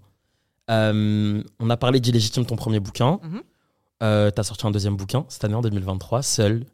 Euh, 0.69 1.41
on 1.59 1.69
a 1.69 1.77
parlé 1.77 1.99
d'Illégitime, 2.01 2.45
ton 2.45 2.57
premier 2.57 2.81
bouquin. 2.81 3.19
Mhm. 3.23 3.41
Euh, 4.01 4.29
T'as 4.31 4.43
sorti 4.43 4.67
un 4.67 4.71
deuxième 4.71 4.97
bouquin 4.97 5.23
cette 5.29 5.45
année 5.45 5.55
en 5.55 5.61
2023, 5.61 6.21
Seul. 6.21 6.65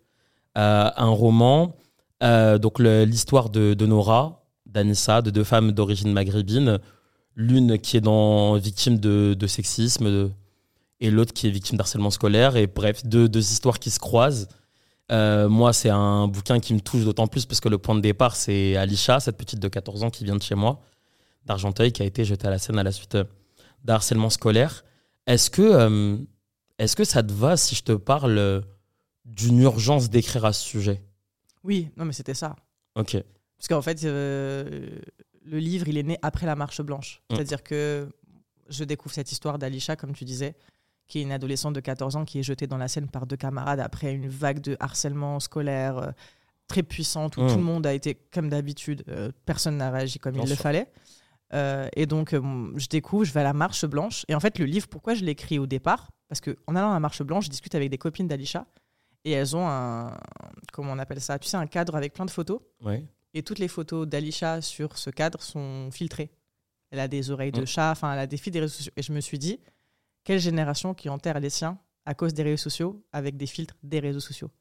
Euh, 0.57 0.89
un 0.95 1.09
roman, 1.09 1.75
euh, 2.23 2.57
donc 2.57 2.79
l'histoire 2.79 3.51
de, 3.51 3.75
de 3.75 3.85
Nora, 3.85 4.43
d'Anissa, 4.65 5.21
de 5.21 5.29
deux 5.29 5.43
femmes 5.43 5.71
d'origine 5.71 6.11
maghrébine. 6.11 6.79
L'une 7.35 7.77
qui 7.77 7.97
est 7.97 8.01
dans, 8.01 8.55
victime 8.57 8.97
de, 8.99 9.35
de 9.35 9.47
sexisme 9.47 10.05
de- 10.05 10.31
et 10.99 11.11
l'autre 11.11 11.33
qui 11.33 11.47
est 11.47 11.51
victime 11.51 11.77
d'harcèlement 11.77 12.09
scolaire. 12.09 12.55
Et 12.55 12.67
bref, 12.67 13.05
deux, 13.05 13.29
deux 13.29 13.51
histoires 13.51 13.79
qui 13.79 13.89
se 13.89 13.99
croisent. 13.99 14.47
Euh, 15.11 15.49
moi, 15.49 15.73
c'est 15.73 15.89
un 15.89 16.27
bouquin 16.27 16.59
qui 16.59 16.73
me 16.73 16.79
touche 16.79 17.03
d'autant 17.03 17.27
plus 17.27 17.45
parce 17.45 17.59
que 17.59 17.69
le 17.69 17.77
point 17.77 17.95
de 17.95 18.01
départ, 18.01 18.35
c'est 18.35 18.75
Alisha, 18.75 19.19
cette 19.19 19.37
petite 19.37 19.59
de 19.59 19.67
14 19.67 20.03
ans 20.03 20.09
qui 20.09 20.23
vient 20.23 20.35
de 20.35 20.43
chez 20.43 20.55
moi, 20.55 20.81
d'Argenteuil, 21.45 21.91
qui 21.91 22.01
a 22.01 22.05
été 22.05 22.25
jetée 22.25 22.47
à 22.47 22.51
la 22.51 22.59
scène 22.59 22.77
à 22.77 22.83
la 22.83 22.91
suite 22.91 23.15
euh, 23.15 23.23
d'harcèlement 23.83 24.29
scolaire. 24.29 24.83
Est-ce 25.25 25.49
que, 25.49 25.61
euh, 25.61 26.17
est-ce 26.77 26.95
que 26.95 27.03
ça 27.03 27.23
te 27.23 27.33
va 27.33 27.57
si 27.57 27.75
je 27.75 27.83
te 27.83 27.91
parle 27.93 28.63
d'une 29.25 29.59
urgence 29.59 30.09
d'écrire 30.09 30.45
à 30.45 30.53
ce 30.53 30.63
sujet? 30.63 31.01
Oui, 31.63 31.89
non, 31.97 32.05
mais 32.05 32.13
c'était 32.13 32.33
ça. 32.33 32.55
Ok. 32.95 33.17
Parce 33.57 33.67
qu'en 33.67 33.81
fait, 33.81 34.03
euh, 34.03 34.89
le 35.45 35.59
livre, 35.59 35.87
il 35.87 35.97
est 35.97 36.03
né 36.03 36.17
après 36.21 36.45
la 36.45 36.55
Marche 36.55 36.81
Blanche. 36.81 37.21
Mm. 37.29 37.35
C'est-à-dire 37.35 37.63
que 37.63 38.07
je 38.69 38.83
découvre 38.83 39.13
cette 39.13 39.31
histoire 39.31 39.59
d'Alisha, 39.59 39.95
comme 39.95 40.13
tu 40.13 40.23
disais, 40.23 40.55
qui 41.09 41.19
est 41.19 41.23
une 41.23 41.33
adolescente 41.33 41.73
de 41.75 41.81
14 41.81 42.15
ans 42.15 42.23
qui 42.23 42.39
est 42.39 42.43
jetée 42.43 42.67
dans 42.67 42.77
la 42.77 42.87
Seine 42.87 43.09
par 43.09 43.25
deux 43.27 43.35
camarades 43.35 43.81
après 43.81 44.13
une 44.13 44.29
vague 44.29 44.61
de 44.61 44.77
harcèlement 44.79 45.41
scolaire 45.41 45.97
euh, 45.97 46.11
très 46.67 46.83
puissante 46.83 47.35
où 47.35 47.45
tout 47.47 47.55
le 47.55 47.61
monde 47.63 47.85
a 47.87 47.93
été 47.93 48.15
comme 48.31 48.47
d'habitude, 48.47 49.03
euh, 49.09 49.31
personne 49.45 49.75
n'a 49.77 49.89
réagi 49.91 50.19
comme 50.19 50.35
Bien 50.35 50.43
il 50.43 50.49
le 50.49 50.55
fallait. 50.55 50.87
Euh, 51.51 51.89
et 51.95 52.05
donc, 52.05 52.29
je 52.33 52.87
découvre, 52.87 53.25
je 53.25 53.33
vais 53.33 53.39
à 53.39 53.43
la 53.43 53.53
Marche 53.53 53.83
Blanche. 53.85 54.23
Et 54.27 54.35
en 54.35 54.39
fait, 54.39 54.59
le 54.59 54.65
livre, 54.65 54.87
pourquoi 54.87 55.15
je 55.15 55.25
l'ai 55.25 55.31
écrit 55.31 55.57
au 55.57 55.65
départ? 55.65 56.11
Parce 56.27 56.41
qu'en 56.41 56.75
allant 56.75 56.91
à 56.91 56.93
la 56.93 56.99
Marche 56.99 57.23
Blanche, 57.23 57.45
je 57.45 57.49
discute 57.49 57.73
avec 57.73 57.89
des 57.89 57.97
copines 57.97 58.27
d'Alisha 58.27 58.67
et 59.25 59.31
elles 59.31 59.55
ont 59.55 59.67
un. 59.67 60.15
Comment 60.71 60.91
on 60.93 60.99
appelle 60.99 61.19
ça? 61.19 61.39
Tu 61.39 61.47
sais, 61.49 61.57
un 61.57 61.65
cadre 61.65 61.95
avec 61.95 62.13
plein 62.13 62.25
de 62.25 62.29
photos 62.31 62.59
Ouais. 62.83 63.03
et 63.33 63.41
toutes 63.41 63.57
les 63.57 63.67
photos 63.67 64.07
d'Alisha 64.07 64.61
sur 64.61 64.95
ce 64.99 65.09
cadre 65.09 65.41
sont 65.41 65.89
filtrées. 65.91 66.29
Elle 66.91 66.99
a 66.99 67.07
des 67.07 67.31
oreilles 67.31 67.51
de 67.51 67.61
Mm. 67.61 67.65
chat, 67.67 67.91
enfin, 67.91 68.13
elle 68.13 68.19
a 68.19 68.27
des 68.27 68.37
filtres 68.37 68.53
des 68.53 68.59
réseaux 68.61 68.75
sociaux. 68.75 68.93
Et 68.95 69.01
je 69.01 69.11
me 69.11 69.19
suis 69.19 69.39
dit, 69.39 69.59
quelle 70.29 70.39
génération 70.39 70.93
qui 70.93 71.09
enterre 71.09 71.39
les 71.39 71.49
siens 71.49 71.79
à 72.05 72.13
cause 72.13 72.35
des 72.35 72.43
réseaux 72.43 72.57
sociaux 72.69 73.03
avec 73.11 73.35
des 73.35 73.47
filtres 73.47 73.75
des 73.81 73.99
réseaux 73.99 74.19
sociaux 74.19 74.51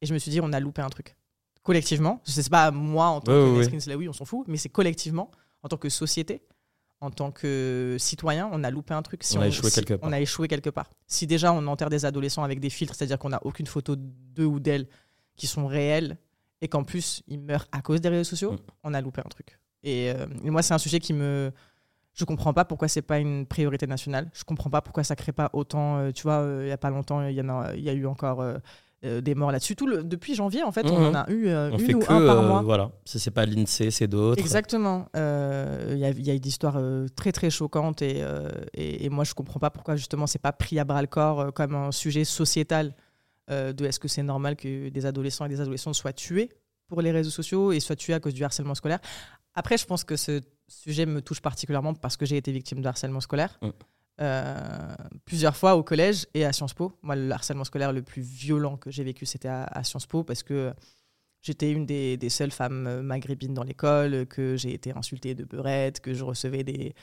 Et 0.00 0.06
je 0.06 0.14
me 0.14 0.18
suis 0.20 0.30
dit, 0.30 0.40
on 0.40 0.52
a 0.52 0.60
loupé 0.60 0.80
un 0.80 0.88
truc. 0.90 1.16
Collectivement, 1.64 2.20
je 2.24 2.30
sais 2.30 2.48
pas 2.48 2.70
moi 2.70 3.06
en 3.06 3.20
tant 3.20 3.32
que 3.32 3.52
ouais. 3.56 3.64
Nesrin 3.64 3.80
Slaoui, 3.80 4.08
on 4.08 4.12
s'en 4.12 4.24
fout, 4.24 4.46
mais 4.46 4.56
c'est 4.58 4.68
collectivement, 4.68 5.32
en 5.64 5.68
tant 5.68 5.76
que 5.76 5.88
société, 5.88 6.42
en 7.00 7.10
tant 7.10 7.32
que 7.32 7.96
citoyen, 7.98 8.48
on 8.52 8.62
a 8.62 8.70
loupé 8.70 8.94
un 8.94 9.02
truc. 9.02 9.24
Si 9.24 9.36
On 9.36 9.40
a 9.40 9.48
échoué 9.48 9.70
si- 9.70 9.80
quelque 9.80 9.94
part. 9.94 10.08
On 10.08 10.12
a 10.12 10.20
échoué 10.20 10.46
quelque 10.46 10.70
part. 10.70 10.88
Si 11.08 11.26
déjà 11.26 11.52
on 11.52 11.66
enterre 11.66 11.90
des 11.90 12.04
adolescents 12.04 12.44
avec 12.44 12.60
des 12.60 12.70
filtres, 12.70 12.94
c'est-à-dire 12.94 13.18
qu'on 13.18 13.30
n'a 13.30 13.44
aucune 13.44 13.66
photo 13.66 13.96
d'eux 13.96 14.46
ou 14.46 14.60
d'elles 14.60 14.86
qui 15.36 15.48
sont 15.48 15.66
réelles, 15.66 16.16
et 16.60 16.68
qu'en 16.68 16.84
plus 16.84 17.22
ils 17.26 17.40
meurent 17.40 17.66
à 17.72 17.82
cause 17.82 18.00
des 18.00 18.08
réseaux 18.08 18.24
sociaux, 18.30 18.52
Mm. 18.52 18.58
on 18.84 18.94
a 18.94 19.00
loupé 19.00 19.20
un 19.20 19.28
truc. 19.28 19.58
Et, 19.82 20.10
euh, 20.12 20.26
et 20.44 20.50
moi, 20.50 20.62
c'est 20.62 20.74
un 20.74 20.78
sujet 20.78 21.00
qui 21.00 21.12
me. 21.12 21.52
Je 22.18 22.24
comprends 22.24 22.52
pas 22.52 22.64
pourquoi 22.64 22.88
c'est 22.88 23.02
pas 23.02 23.18
une 23.18 23.46
priorité 23.46 23.86
nationale. 23.86 24.28
Je 24.32 24.42
comprends 24.44 24.70
pas 24.70 24.80
pourquoi 24.82 25.04
ça 25.04 25.14
crée 25.14 25.32
pas 25.32 25.50
autant. 25.52 25.98
euh, 25.98 26.10
tu 26.10 26.22
vois, 26.24 26.40
euh, 26.40 26.62
il 26.64 26.68
y 26.68 26.72
a 26.72 26.78
pas 26.78 26.90
longtemps, 26.90 27.24
il 27.26 27.34
y, 27.36 27.40
en 27.40 27.48
a, 27.48 27.74
il 27.74 27.82
y 27.84 27.88
a 27.88 27.92
eu 27.92 28.06
encore 28.06 28.40
euh, 29.04 29.20
des 29.20 29.36
morts 29.36 29.52
là-dessus. 29.52 29.76
Tout 29.76 29.86
le- 29.86 30.02
depuis 30.02 30.34
janvier, 30.34 30.64
en 30.64 30.72
fait, 30.72 30.90
on 30.90 30.98
Mhm. 30.98 31.06
en 31.06 31.14
a 31.14 31.30
eu 31.30 31.46
euh, 31.46 31.70
On 31.72 31.78
une 31.78 31.86
fait 31.86 31.94
ou 31.94 32.00
que. 32.00 32.10
un 32.12 32.26
par 32.26 32.38
euh, 32.42 32.48
mois. 32.48 32.62
voilà. 32.62 32.90
C'est 33.04 33.30
pas 33.30 33.46
l'INSEE, 33.46 33.90
c'est 33.92 34.08
d'autres. 34.08 34.40
Exactement. 34.40 35.06
Il 35.14 35.20
y, 35.98 36.04
a, 36.04 36.10
il 36.10 36.26
y 36.26 36.30
a 36.30 36.34
eu 36.34 36.40
des 36.40 36.48
histoires 36.48 36.80
très 37.14 37.30
très 37.30 37.50
choquantes 37.50 38.02
et, 38.02 38.24
et, 38.74 39.04
et 39.04 39.08
moi 39.10 39.22
je 39.22 39.34
comprends 39.34 39.60
pas 39.60 39.70
pourquoi 39.70 39.94
justement 39.94 40.26
c'est 40.26 40.40
pas 40.40 40.52
pris 40.52 40.80
à 40.80 40.84
bras 40.84 41.00
le 41.02 41.06
corps 41.06 41.52
comme 41.54 41.76
un 41.76 41.92
sujet 41.92 42.24
sociétal 42.24 42.94
de 43.48 43.84
est-ce 43.86 44.00
que 44.00 44.08
c'est 44.08 44.24
normal 44.24 44.56
que 44.56 44.88
des 44.88 45.06
adolescents 45.06 45.44
et 45.46 45.48
des 45.48 45.60
adolescentes 45.60 45.94
soient 45.94 46.12
tués 46.12 46.50
pour 46.88 47.00
les 47.02 47.12
réseaux 47.12 47.30
sociaux 47.30 47.70
et 47.72 47.80
soient 47.80 47.96
tués 47.96 48.14
à 48.14 48.20
cause 48.20 48.34
du 48.34 48.42
harcèlement 48.44 48.74
scolaire. 48.74 48.98
Après, 49.58 49.76
je 49.76 49.84
pense 49.86 50.04
que 50.04 50.16
ce 50.16 50.40
sujet 50.68 51.06
me 51.06 51.20
touche 51.20 51.40
particulièrement 51.40 51.94
parce 51.94 52.16
que 52.16 52.24
j'ai 52.26 52.36
été 52.36 52.52
victime 52.52 52.80
de 52.80 52.88
harcèlement 52.88 53.20
scolaire. 53.20 53.58
Euh, 54.20 54.94
plusieurs 55.26 55.56
fois 55.56 55.76
au 55.76 55.82
collège 55.84 56.26
et 56.34 56.44
à 56.44 56.52
Sciences 56.52 56.74
Po. 56.74 56.92
Moi, 57.02 57.14
le 57.16 57.30
harcèlement 57.30 57.64
scolaire 57.64 57.92
le 57.92 58.02
plus 58.02 58.22
violent 58.22 58.76
que 58.76 58.90
j'ai 58.90 59.04
vécu, 59.04 59.26
c'était 59.26 59.48
à, 59.48 59.64
à 59.64 59.84
Sciences 59.84 60.06
Po 60.06 60.24
parce 60.24 60.42
que 60.42 60.72
j'étais 61.40 61.70
une 61.70 61.86
des, 61.86 62.16
des 62.16 62.28
seules 62.28 62.50
femmes 62.50 62.86
euh, 62.88 63.02
maghrébines 63.02 63.54
dans 63.54 63.62
l'école, 63.62 64.26
que 64.26 64.56
j'ai 64.56 64.74
été 64.74 64.92
insultée 64.96 65.34
de 65.36 65.44
beurette, 65.44 66.00
que 66.00 66.14
je 66.14 66.24
recevais 66.24 66.64
des... 66.64 66.94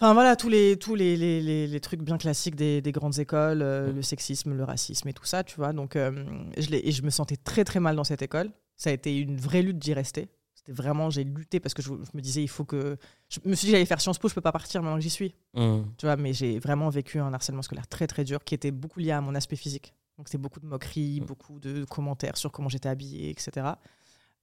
Enfin 0.00 0.14
voilà, 0.14 0.34
tous 0.34 0.48
les, 0.48 0.76
tous 0.76 0.96
les, 0.96 1.16
les, 1.16 1.40
les- 1.40 1.68
les 1.68 1.80
trucs 1.80 2.02
bien 2.02 2.18
classiques 2.18 2.56
des, 2.56 2.80
des 2.82 2.90
grandes 2.92 3.20
écoles, 3.20 3.62
euh, 3.62 3.92
le 3.92 4.02
sexisme, 4.02 4.52
le 4.52 4.64
racisme 4.64 5.06
et 5.08 5.12
tout 5.12 5.24
ça, 5.24 5.44
tu 5.44 5.54
vois. 5.56 5.72
Donc, 5.72 5.94
euh, 5.94 6.10
je, 6.58 6.74
et 6.74 6.90
je 6.90 7.02
me 7.04 7.10
sentais 7.10 7.36
très 7.36 7.62
très 7.64 7.78
mal 7.78 7.94
dans 7.94 8.02
cette 8.04 8.22
école. 8.22 8.50
Ça 8.76 8.90
a 8.90 8.92
été 8.92 9.16
une 9.16 9.36
vraie 9.36 9.62
lutte 9.62 9.78
d'y 9.78 9.94
rester. 9.94 10.26
C'était 10.64 10.80
vraiment, 10.80 11.10
j'ai 11.10 11.24
lutté 11.24 11.58
parce 11.58 11.74
que 11.74 11.82
je, 11.82 11.88
je 11.88 12.10
me 12.16 12.20
disais, 12.20 12.40
il 12.42 12.48
faut 12.48 12.64
que... 12.64 12.96
Je 13.28 13.40
me 13.44 13.54
suis 13.56 13.66
dit, 13.66 13.72
j'allais 13.72 13.84
faire 13.84 14.00
Sciences 14.00 14.18
Po, 14.18 14.28
je 14.28 14.34
peux 14.34 14.40
pas 14.40 14.52
partir 14.52 14.80
maintenant 14.80 14.96
que 14.96 15.02
j'y 15.02 15.10
suis. 15.10 15.34
Hum. 15.54 15.86
Tu 15.98 16.06
vois, 16.06 16.16
mais 16.16 16.32
j'ai 16.32 16.60
vraiment 16.60 16.88
vécu 16.88 17.18
un 17.18 17.32
harcèlement 17.34 17.62
scolaire 17.62 17.88
très 17.88 18.06
très 18.06 18.22
dur 18.22 18.44
qui 18.44 18.54
était 18.54 18.70
beaucoup 18.70 19.00
lié 19.00 19.10
à 19.10 19.20
mon 19.20 19.34
aspect 19.34 19.56
physique. 19.56 19.92
Donc 20.18 20.28
c'était 20.28 20.38
beaucoup 20.38 20.60
de 20.60 20.66
moqueries, 20.66 21.20
Mm. 21.20 21.24
beaucoup 21.24 21.58
de 21.58 21.84
commentaires 21.86 22.36
sur 22.36 22.52
comment 22.52 22.68
j'étais 22.68 22.88
habillée, 22.88 23.30
etc. 23.30 23.66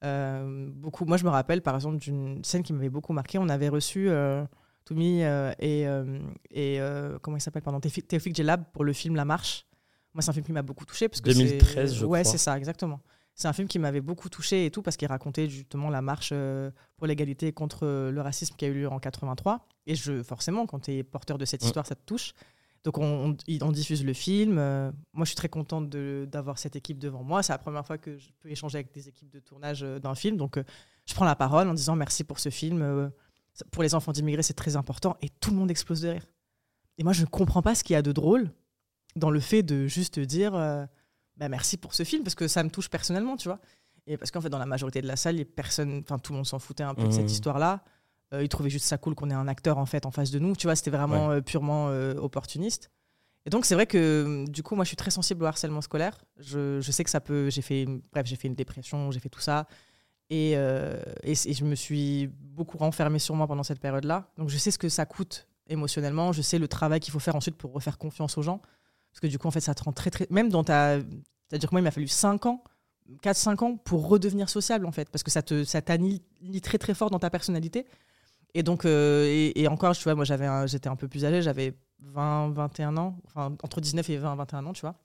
Euh, 0.03 0.69
beaucoup. 0.73 1.05
Moi, 1.05 1.17
je 1.17 1.23
me 1.23 1.29
rappelle 1.29 1.61
par 1.61 1.75
exemple 1.75 1.97
d'une 1.97 2.43
scène 2.43 2.63
qui 2.63 2.73
m'avait 2.73 2.89
beaucoup 2.89 3.13
marqué. 3.13 3.37
On 3.37 3.47
avait 3.49 3.69
reçu 3.69 4.09
euh, 4.09 4.43
Toumi 4.85 5.23
euh, 5.23 5.51
et, 5.59 5.87
euh, 5.87 6.19
et 6.51 6.79
comment 7.21 7.37
il 7.37 7.41
s'appelle 7.41 7.61
pardon, 7.61 7.79
Théophile 7.79 8.35
Djellab 8.35 8.63
pour 8.73 8.83
le 8.83 8.91
film 8.93 9.15
La 9.15 9.25
Marche. 9.25 9.65
Moi, 10.13 10.21
c'est 10.21 10.31
un 10.31 10.33
film 10.33 10.45
qui 10.45 10.51
m'a 10.51 10.63
beaucoup 10.63 10.85
touché 10.85 11.07
parce 11.07 11.21
que 11.21 11.29
2013, 11.31 11.91
c'est- 11.91 11.95
je 11.99 12.05
Ouais, 12.05 12.21
crois. 12.23 12.31
c'est 12.31 12.37
ça, 12.39 12.57
exactement. 12.57 12.99
C'est 13.41 13.47
un 13.47 13.53
film 13.53 13.69
qui 13.69 13.79
m'avait 13.79 14.01
beaucoup 14.01 14.27
touché 14.27 14.65
et 14.65 14.71
tout 14.71 14.81
parce 14.81 14.97
qu'il 14.97 15.07
racontait 15.07 15.47
justement 15.49 15.89
la 15.89 16.01
marche 16.01 16.31
euh, 16.33 16.71
pour 16.97 17.07
l'égalité 17.07 17.53
contre 17.53 17.85
euh, 17.85 18.11
le 18.11 18.19
racisme 18.19 18.53
qui 18.57 18.65
a 18.65 18.67
eu 18.67 18.73
lieu 18.73 18.89
en 18.89 18.99
83. 18.99 19.65
Et 19.87 19.95
je, 19.95 20.21
forcément, 20.23 20.65
quand 20.65 20.79
tu 20.79 20.91
es 20.91 21.03
porteur 21.03 21.37
de 21.37 21.45
cette 21.45 21.63
histoire, 21.63 21.85
ça 21.87 21.95
te 21.95 22.03
touche. 22.05 22.33
Donc 22.83 22.97
on, 22.97 23.29
on- 23.29 23.37
il- 23.47 23.63
on 23.63 23.71
diffuse 23.71 24.03
le 24.03 24.11
film. 24.11 24.57
Euh, 24.57 24.91
moi, 25.13 25.23
je 25.23 25.29
suis 25.29 25.37
très 25.37 25.47
contente 25.47 25.89
d'avoir 25.89 26.57
cette 26.57 26.75
équipe 26.75 26.99
devant 26.99 27.23
moi. 27.23 27.41
C'est 27.41 27.53
la 27.53 27.57
première 27.59 27.85
fois 27.85 27.97
que 27.97 28.17
je 28.17 28.27
peux 28.41 28.49
échanger 28.49 28.79
avec 28.79 28.91
des 28.93 29.07
équipes 29.07 29.29
de 29.29 29.39
tournage 29.39 29.83
euh, 29.83 29.99
d'un 29.99 30.15
film. 30.15 30.35
Donc 30.35 30.57
euh, 30.57 30.63
je 31.05 31.13
prends 31.13 31.25
la 31.25 31.35
parole 31.37 31.69
en 31.69 31.73
disant 31.73 31.95
merci 31.95 32.25
pour 32.25 32.39
ce 32.39 32.49
film. 32.49 33.09
Pour 33.71 33.83
les 33.83 33.95
enfants 33.95 34.11
d'immigrés, 34.11 34.43
c'est 34.43 34.53
très 34.53 34.75
important. 34.75 35.15
Et 35.21 35.29
tout 35.29 35.51
le 35.51 35.55
monde 35.57 35.71
explose 35.71 36.01
de 36.01 36.09
rire. 36.09 36.25
Et 36.97 37.03
moi, 37.05 37.13
je 37.13 37.21
ne 37.21 37.25
comprends 37.27 37.61
pas 37.61 37.73
ce 37.73 37.85
qu'il 37.85 37.93
y 37.93 37.97
a 37.97 38.01
de 38.01 38.11
drôle 38.11 38.51
dans 39.15 39.31
le 39.31 39.39
fait 39.39 39.63
de 39.63 39.87
juste 39.87 40.19
dire 40.19 40.53
bah, 41.39 41.47
merci 41.47 41.77
pour 41.77 41.93
ce 41.93 42.03
film 42.03 42.23
parce 42.23 42.35
que 42.35 42.47
ça 42.47 42.63
me 42.63 42.69
touche 42.69 42.89
personnellement, 42.89 43.37
tu 43.37 43.47
vois. 43.47 43.59
Et 44.07 44.17
parce 44.17 44.29
qu'en 44.29 44.41
fait, 44.41 44.49
dans 44.49 44.59
la 44.59 44.65
majorité 44.65 45.01
de 45.01 45.07
la 45.07 45.15
salle, 45.15 45.35
les 45.35 45.45
personnes, 45.45 46.01
enfin 46.03 46.19
tout 46.19 46.33
le 46.33 46.37
monde 46.37 46.45
s'en 46.45 46.59
foutait 46.59 46.83
un 46.83 46.93
peu 46.93 47.07
de 47.07 47.11
cette 47.11 47.31
histoire-là. 47.31 47.83
Euh, 48.33 48.43
ils 48.43 48.49
trouvaient 48.49 48.69
juste 48.69 48.85
ça 48.85 48.97
cool 48.97 49.15
qu'on 49.15 49.29
ait 49.29 49.35
un 49.35 49.47
acteur 49.47 49.77
en 49.77 49.85
fait 49.85 50.05
en 50.05 50.11
face 50.11 50.31
de 50.31 50.39
nous. 50.39 50.55
Tu 50.55 50.67
vois, 50.67 50.75
c'était 50.75 50.91
vraiment 50.91 51.31
euh, 51.31 51.41
purement 51.41 51.87
euh, 51.89 52.13
opportuniste. 52.15 52.91
Et 53.45 53.49
donc 53.49 53.65
c'est 53.65 53.73
vrai 53.73 53.87
que 53.87 54.45
du 54.49 54.63
coup, 54.63 54.75
moi, 54.75 54.83
je 54.83 54.89
suis 54.89 54.97
très 54.97 55.11
sensible 55.11 55.43
au 55.43 55.47
harcèlement 55.47 55.81
scolaire. 55.81 56.17
Je, 56.37 56.81
je 56.81 56.91
sais 56.91 57.03
que 57.03 57.09
ça 57.09 57.21
peut. 57.21 57.49
J'ai 57.49 57.61
fait, 57.61 57.85
bref, 58.11 58.25
j'ai 58.25 58.35
fait 58.35 58.47
une 58.47 58.55
dépression, 58.55 59.11
j'ai 59.11 59.19
fait 59.19 59.29
tout 59.29 59.39
ça. 59.39 59.65
Et, 60.29 60.51
et, 60.51 61.31
et 61.31 61.53
je 61.53 61.65
me 61.65 61.73
suis 61.73 62.27
beaucoup 62.27 62.77
renfermée 62.77 63.17
sur 63.17 63.33
moi 63.33 63.47
pendant 63.47 63.63
cette 63.63 63.79
période-là. 63.79 64.29
Donc 64.37 64.49
je 64.49 64.57
sais 64.57 64.69
ce 64.69 64.77
que 64.77 64.89
ça 64.89 65.05
coûte 65.05 65.47
émotionnellement. 65.67 66.33
Je 66.33 66.41
sais 66.43 66.59
le 66.59 66.67
travail 66.67 66.99
qu'il 66.99 67.11
faut 67.11 67.19
faire 67.19 67.35
ensuite 67.35 67.55
pour 67.55 67.73
refaire 67.73 67.97
confiance 67.97 68.37
aux 68.37 68.43
gens. 68.43 68.61
Parce 69.11 69.19
que 69.21 69.27
du 69.27 69.37
coup, 69.39 69.47
en 69.47 69.51
fait, 69.51 69.59
ça 69.61 69.73
te 69.75 69.83
rend 69.83 69.91
très, 69.93 70.09
très. 70.09 70.27
Même 70.29 70.49
dans 70.49 70.63
ta. 70.63 70.99
C'est-à-dire 71.49 71.69
que 71.69 71.73
moi, 71.75 71.81
il 71.81 71.83
m'a 71.83 71.91
fallu 71.91 72.07
5 72.07 72.45
ans, 72.45 72.63
4-5 73.23 73.63
ans 73.63 73.75
pour 73.77 74.07
redevenir 74.07 74.49
sociable, 74.49 74.85
en 74.85 74.91
fait. 74.91 75.09
Parce 75.09 75.23
que 75.23 75.31
ça 75.31 75.41
te 75.41 75.63
ça 75.63 75.81
très, 75.81 76.77
très 76.77 76.93
fort 76.93 77.09
dans 77.09 77.19
ta 77.19 77.29
personnalité. 77.29 77.85
Et 78.53 78.63
donc, 78.63 78.85
euh, 78.85 79.25
et, 79.27 79.59
et 79.61 79.67
encore, 79.67 79.95
tu 79.95 80.03
vois, 80.03 80.15
moi, 80.15 80.25
j'avais 80.25 80.47
j'étais 80.67 80.89
un 80.89 80.95
peu 80.95 81.07
plus 81.07 81.25
âgée, 81.25 81.41
j'avais 81.41 81.73
20, 82.01 82.49
21 82.51 82.97
ans, 82.97 83.17
enfin, 83.25 83.55
entre 83.63 83.81
19 83.81 84.09
et 84.09 84.17
20, 84.17 84.35
21 84.35 84.65
ans, 84.65 84.73
tu 84.73 84.81
vois. 84.81 84.95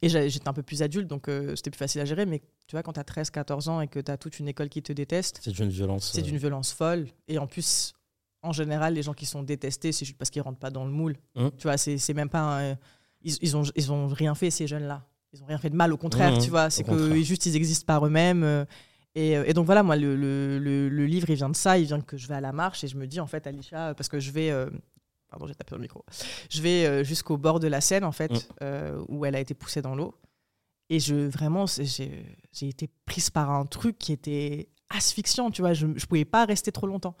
Et 0.00 0.08
j'étais 0.08 0.48
un 0.48 0.52
peu 0.54 0.62
plus 0.62 0.82
adulte, 0.82 1.06
donc 1.08 1.28
euh, 1.28 1.54
c'était 1.54 1.70
plus 1.70 1.78
facile 1.78 2.00
à 2.00 2.04
gérer. 2.06 2.24
Mais 2.24 2.40
tu 2.66 2.72
vois, 2.72 2.82
quand 2.82 2.94
tu 2.94 3.00
as 3.00 3.04
13, 3.04 3.30
14 3.30 3.68
ans 3.68 3.80
et 3.80 3.86
que 3.88 4.00
tu 4.00 4.10
as 4.10 4.16
toute 4.16 4.38
une 4.38 4.48
école 4.48 4.68
qui 4.70 4.82
te 4.82 4.92
déteste, 4.92 5.40
C'est 5.42 5.50
d'une 5.52 5.68
violence. 5.68 6.10
c'est 6.12 6.20
euh, 6.20 6.24
d'une 6.24 6.38
violence 6.38 6.72
folle. 6.72 7.06
Et 7.28 7.38
en 7.38 7.46
plus, 7.46 7.92
en 8.42 8.52
général, 8.52 8.94
les 8.94 9.02
gens 9.02 9.12
qui 9.14 9.26
sont 9.26 9.42
détestés, 9.42 9.92
c'est 9.92 10.06
juste 10.06 10.16
parce 10.16 10.30
qu'ils 10.30 10.40
rentrent 10.42 10.58
pas 10.58 10.70
dans 10.70 10.84
le 10.86 10.90
moule. 10.90 11.16
Hum. 11.34 11.50
Tu 11.58 11.64
vois, 11.64 11.76
c'est 11.76 11.98
c'est 11.98 12.14
même 12.14 12.30
pas. 12.30 12.70
un- 12.72 12.76
ils, 13.22 13.36
ils, 13.42 13.56
ont, 13.56 13.62
ils 13.76 13.92
ont 13.92 14.08
rien 14.08 14.34
fait, 14.34 14.50
ces 14.50 14.66
jeunes-là. 14.66 15.06
Ils 15.32 15.42
ont 15.42 15.46
rien 15.46 15.58
fait 15.58 15.70
de 15.70 15.76
mal, 15.76 15.92
au 15.92 15.96
contraire, 15.96 16.34
Hum, 16.34 16.40
tu 16.42 16.50
vois. 16.50 16.70
C'est 16.70 16.84
contraire. 16.84 17.08
que 17.10 17.22
juste, 17.22 17.46
ils 17.46 17.56
existent 17.56 17.84
par 17.86 18.04
eux-mêmes. 18.06 18.42
euh, 18.44 18.64
Et, 19.14 19.36
euh, 19.36 19.44
et 19.46 19.52
donc 19.52 19.66
voilà, 19.66 19.82
moi, 19.82 19.96
le, 19.96 20.16
le, 20.16 20.58
le- 20.58 20.88
le 20.88 21.06
livre, 21.06 21.28
il 21.30 21.36
vient 21.36 21.48
de 21.50 21.56
ça. 21.56 21.76
Il 21.78 21.86
vient 21.86 22.00
que 22.00 22.16
je 22.16 22.26
vais 22.28 22.34
à 22.36 22.40
la 22.40 22.52
marche 22.52 22.84
et 22.84 22.88
je 22.88 22.96
me 22.96 23.06
dis, 23.06 23.20
en 23.20 23.26
fait, 23.26 23.46
Alicia, 23.46 23.94
parce 23.94 24.08
que 24.08 24.20
je 24.20 24.30
vais. 24.30 24.50
euh, 24.50 24.70
Pardon, 25.28 25.46
j'ai 25.46 25.54
tapé 25.54 25.72
dans 25.72 25.76
le 25.76 25.82
micro. 25.82 26.02
Je 26.48 26.62
vais 26.62 26.86
euh, 26.86 27.04
jusqu'au 27.04 27.36
bord 27.36 27.60
de 27.60 27.68
la 27.68 27.82
Seine, 27.82 28.04
en 28.04 28.12
fait, 28.12 28.48
euh, 28.62 29.04
où 29.08 29.26
elle 29.26 29.34
a 29.34 29.40
été 29.40 29.52
poussée 29.52 29.82
dans 29.82 29.94
l'eau. 29.94 30.14
Et 30.88 31.00
je, 31.00 31.14
vraiment, 31.14 31.66
j'ai 31.66 32.24
j'ai 32.50 32.68
été 32.68 32.88
prise 33.04 33.28
par 33.28 33.50
un 33.50 33.66
truc 33.66 33.98
qui 33.98 34.12
était 34.14 34.70
asphyxiant, 34.88 35.50
tu 35.50 35.60
vois. 35.60 35.74
Je 35.74 35.86
ne 35.86 35.92
pouvais 35.94 36.24
pas 36.24 36.46
rester 36.46 36.72
trop 36.72 36.86
longtemps. 36.86 37.14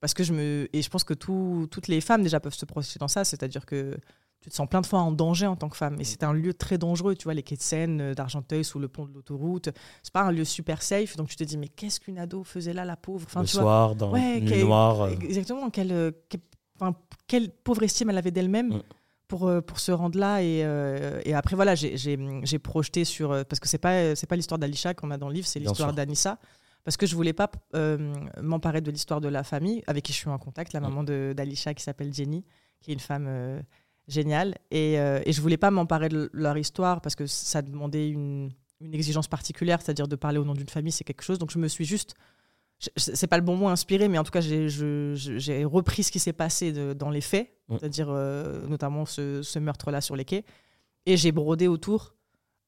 Parce 0.00 0.12
que 0.12 0.24
je 0.24 0.34
me. 0.34 0.68
Et 0.74 0.82
je 0.82 0.90
pense 0.90 1.04
que 1.04 1.14
tout- 1.14 1.66
toutes 1.70 1.88
les 1.88 2.02
femmes 2.02 2.22
déjà 2.22 2.38
peuvent 2.40 2.52
se 2.54 2.66
projeter 2.66 2.98
dans 2.98 3.08
ça, 3.08 3.24
c'est-à-dire 3.24 3.64
que 3.64 3.96
tu 4.42 4.50
te 4.50 4.54
sens 4.54 4.68
plein 4.68 4.80
de 4.80 4.86
fois 4.86 5.00
en 5.00 5.12
danger 5.12 5.46
en 5.46 5.56
tant 5.56 5.68
que 5.68 5.76
femme. 5.76 5.96
Et 6.00 6.04
c'est 6.04 6.24
un 6.24 6.32
lieu 6.32 6.52
très 6.52 6.76
dangereux, 6.76 7.14
tu 7.14 7.24
vois, 7.24 7.34
les 7.34 7.42
quais 7.44 7.56
de 7.56 7.62
Seine, 7.62 8.00
euh, 8.00 8.14
d'Argenteuil, 8.14 8.64
sous 8.64 8.78
le 8.80 8.88
pont 8.88 9.06
de 9.06 9.12
l'autoroute. 9.14 9.68
C'est 10.02 10.12
pas 10.12 10.22
un 10.22 10.32
lieu 10.32 10.44
super 10.44 10.82
safe, 10.82 11.16
donc 11.16 11.28
tu 11.28 11.36
te 11.36 11.44
dis, 11.44 11.56
mais 11.56 11.68
qu'est-ce 11.68 12.00
qu'une 12.00 12.18
ado 12.18 12.42
faisait 12.44 12.72
là, 12.72 12.84
la 12.84 12.96
pauvre? 12.96 13.24
Enfin, 13.26 13.40
le 13.42 13.46
tu 13.46 13.54
vois, 13.54 13.62
soir, 13.62 13.94
dans 13.94 14.12
Ouais, 14.12 14.42
quel- 14.46 14.64
noire. 14.64 15.02
euh, 15.02 15.10
Exactement, 15.10 15.70
quelle, 15.70 15.92
euh, 15.92 16.10
quelle, 16.28 16.40
enfin, 16.80 16.94
quelle 17.28 17.50
pauvre 17.50 17.82
estime 17.84 18.10
elle 18.10 18.18
avait 18.18 18.32
d'elle-même 18.32 18.68
Mm. 18.78 18.82
pour, 19.28 19.50
pour 19.66 19.78
se 19.80 19.92
rendre 19.92 20.18
là. 20.18 20.42
Et, 20.42 20.62
euh, 20.64 21.20
et 21.24 21.34
après, 21.34 21.54
voilà, 21.56 21.74
j'ai- 21.76 22.58
projeté 22.62 23.04
sur. 23.04 23.28
Parce 23.46 23.60
que 23.60 23.68
c'est 23.68 23.78
pas, 23.78 24.14
c'est 24.16 24.26
pas 24.26 24.36
l'histoire 24.36 24.58
d'Alisha 24.58 24.92
qu'on 24.94 25.10
a 25.12 25.16
dans 25.18 25.28
le 25.28 25.34
livre, 25.34 25.46
c'est 25.46 25.60
l'histoire 25.60 25.92
d'Anissa. 25.92 26.38
Parce 26.84 26.96
que 26.96 27.06
je 27.06 27.14
voulais 27.14 27.32
pas 27.32 27.48
euh, 27.76 28.12
m'emparer 28.42 28.80
de 28.80 28.90
l'histoire 28.90 29.20
de 29.20 29.28
la 29.28 29.44
famille 29.44 29.84
avec 29.86 30.02
qui 30.04 30.12
je 30.12 30.18
suis 30.18 30.28
en 30.28 30.38
contact, 30.38 30.72
la 30.72 30.80
Mm. 30.80 30.82
maman 30.82 31.04
d'Alisha 31.04 31.74
qui 31.74 31.82
s'appelle 31.84 32.12
Jenny, 32.12 32.44
qui 32.80 32.90
est 32.90 32.94
une 32.94 32.98
femme 33.00 33.26
euh, 33.28 33.60
géniale. 34.08 34.56
Et, 34.70 34.98
euh, 34.98 35.20
et 35.24 35.32
je 35.32 35.40
voulais 35.40 35.56
pas 35.56 35.70
m'emparer 35.70 36.08
de 36.08 36.28
leur 36.32 36.56
histoire 36.58 37.00
parce 37.00 37.14
que 37.14 37.26
ça 37.26 37.62
demandait 37.62 38.08
une, 38.08 38.50
une 38.80 38.94
exigence 38.94 39.28
particulière, 39.28 39.80
c'est-à-dire 39.82 40.08
de 40.08 40.16
parler 40.16 40.38
au 40.38 40.44
nom 40.44 40.54
d'une 40.54 40.68
famille, 40.68 40.92
c'est 40.92 41.04
quelque 41.04 41.22
chose. 41.22 41.38
Donc 41.38 41.50
je 41.50 41.58
me 41.58 41.68
suis 41.68 41.84
juste 41.84 42.14
c'est 42.96 43.28
pas 43.28 43.36
le 43.36 43.44
bon 43.44 43.54
mot 43.54 43.68
inspiré, 43.68 44.08
mais 44.08 44.18
en 44.18 44.24
tout 44.24 44.32
cas, 44.32 44.40
j'ai 44.40 45.64
repris 45.64 46.02
ce 46.02 46.10
qui 46.10 46.18
s'est 46.18 46.32
passé 46.32 46.72
de- 46.72 46.94
dans 46.94 47.10
les 47.10 47.20
faits, 47.20 47.48
Mm. 47.68 47.76
c'est-à-dire 47.78 48.08
euh, 48.10 48.66
notamment 48.66 49.06
ce, 49.06 49.40
ce 49.42 49.60
meurtre-là 49.60 50.00
sur 50.00 50.16
les 50.16 50.24
quais, 50.24 50.44
et 51.06 51.16
j'ai 51.16 51.30
brodé 51.30 51.68
autour 51.68 52.16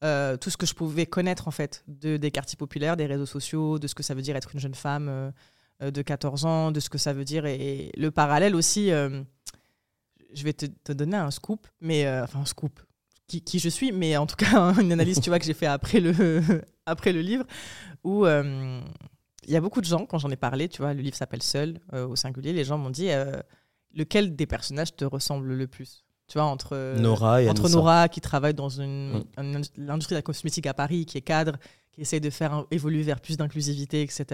euh, 0.04 0.36
tout 0.36 0.50
ce 0.50 0.56
que 0.56 0.66
je 0.66 0.74
pouvais 0.74 1.06
connaître 1.06 1.48
en 1.48 1.50
fait 1.50 1.82
de, 1.88 2.16
des 2.16 2.30
quartiers 2.30 2.56
populaires, 2.56 2.96
des 2.96 3.06
réseaux 3.06 3.26
sociaux, 3.26 3.80
de 3.80 3.88
ce 3.88 3.94
que 3.96 4.04
ça 4.04 4.14
veut 4.14 4.22
dire 4.22 4.36
être 4.36 4.50
une 4.54 4.60
jeune 4.60 4.74
femme 4.74 5.08
euh, 5.08 5.90
de 5.90 6.00
14 6.02 6.44
ans, 6.44 6.70
de 6.70 6.78
ce 6.78 6.90
que 6.90 6.98
ça 6.98 7.12
veut 7.12 7.24
dire, 7.24 7.44
et, 7.46 7.90
le 7.96 8.10
parallèle 8.12 8.54
aussi. 8.54 8.90
Je 10.34 10.44
vais 10.44 10.52
te, 10.52 10.66
te 10.66 10.92
donner 10.92 11.16
un 11.16 11.30
scoop, 11.30 11.66
mais 11.80 12.06
euh, 12.06 12.24
enfin 12.24 12.40
un 12.40 12.44
scoop. 12.46 12.80
Qui, 13.26 13.40
qui 13.40 13.58
je 13.58 13.70
suis, 13.70 13.90
mais 13.92 14.16
en 14.18 14.26
tout 14.26 14.36
cas 14.36 14.74
une 14.80 14.92
analyse 14.92 15.18
tu 15.20 15.30
vois 15.30 15.38
que 15.38 15.46
j'ai 15.46 15.54
fait 15.54 15.66
après 15.66 15.98
le 16.00 16.12
après 16.86 17.12
le 17.12 17.20
livre 17.22 17.44
où 18.02 18.26
euh, 18.26 18.80
il 19.46 19.50
y 19.52 19.56
a 19.56 19.60
beaucoup 19.60 19.80
de 19.80 19.86
gens, 19.86 20.04
quand 20.06 20.18
j'en 20.18 20.30
ai 20.30 20.36
parlé, 20.36 20.68
tu 20.68 20.82
vois, 20.82 20.92
le 20.94 21.00
livre 21.02 21.16
s'appelle 21.16 21.42
Seul, 21.42 21.78
euh, 21.94 22.06
au 22.06 22.16
singulier, 22.16 22.52
les 22.52 22.64
gens 22.64 22.76
m'ont 22.78 22.90
dit 22.90 23.08
lequel 23.94 24.34
des 24.36 24.46
personnages 24.46 24.94
te 24.96 25.04
ressemble 25.04 25.54
le 25.54 25.66
plus? 25.66 26.04
Tu 26.26 26.38
vois, 26.38 26.46
entre, 26.46 26.96
Nora 26.98 27.42
et 27.42 27.48
entre. 27.50 27.68
Nora, 27.68 28.08
qui 28.08 28.20
travaille 28.22 28.54
dans 28.54 28.70
une, 28.70 29.18
Mm. 29.18 29.24
un- 29.36 29.60
l'industrie 29.76 30.14
de 30.14 30.18
la 30.18 30.22
cosmétique 30.22 30.66
à 30.66 30.72
Paris, 30.74 31.04
qui 31.04 31.18
est 31.18 31.22
cadre, 31.22 31.58
qui 31.94 32.02
essaye 32.02 32.20
de 32.20 32.30
faire 32.30 32.64
évoluer 32.70 33.02
vers 33.02 33.20
plus 33.20 33.36
d'inclusivité, 33.36 34.02
etc., 34.02 34.24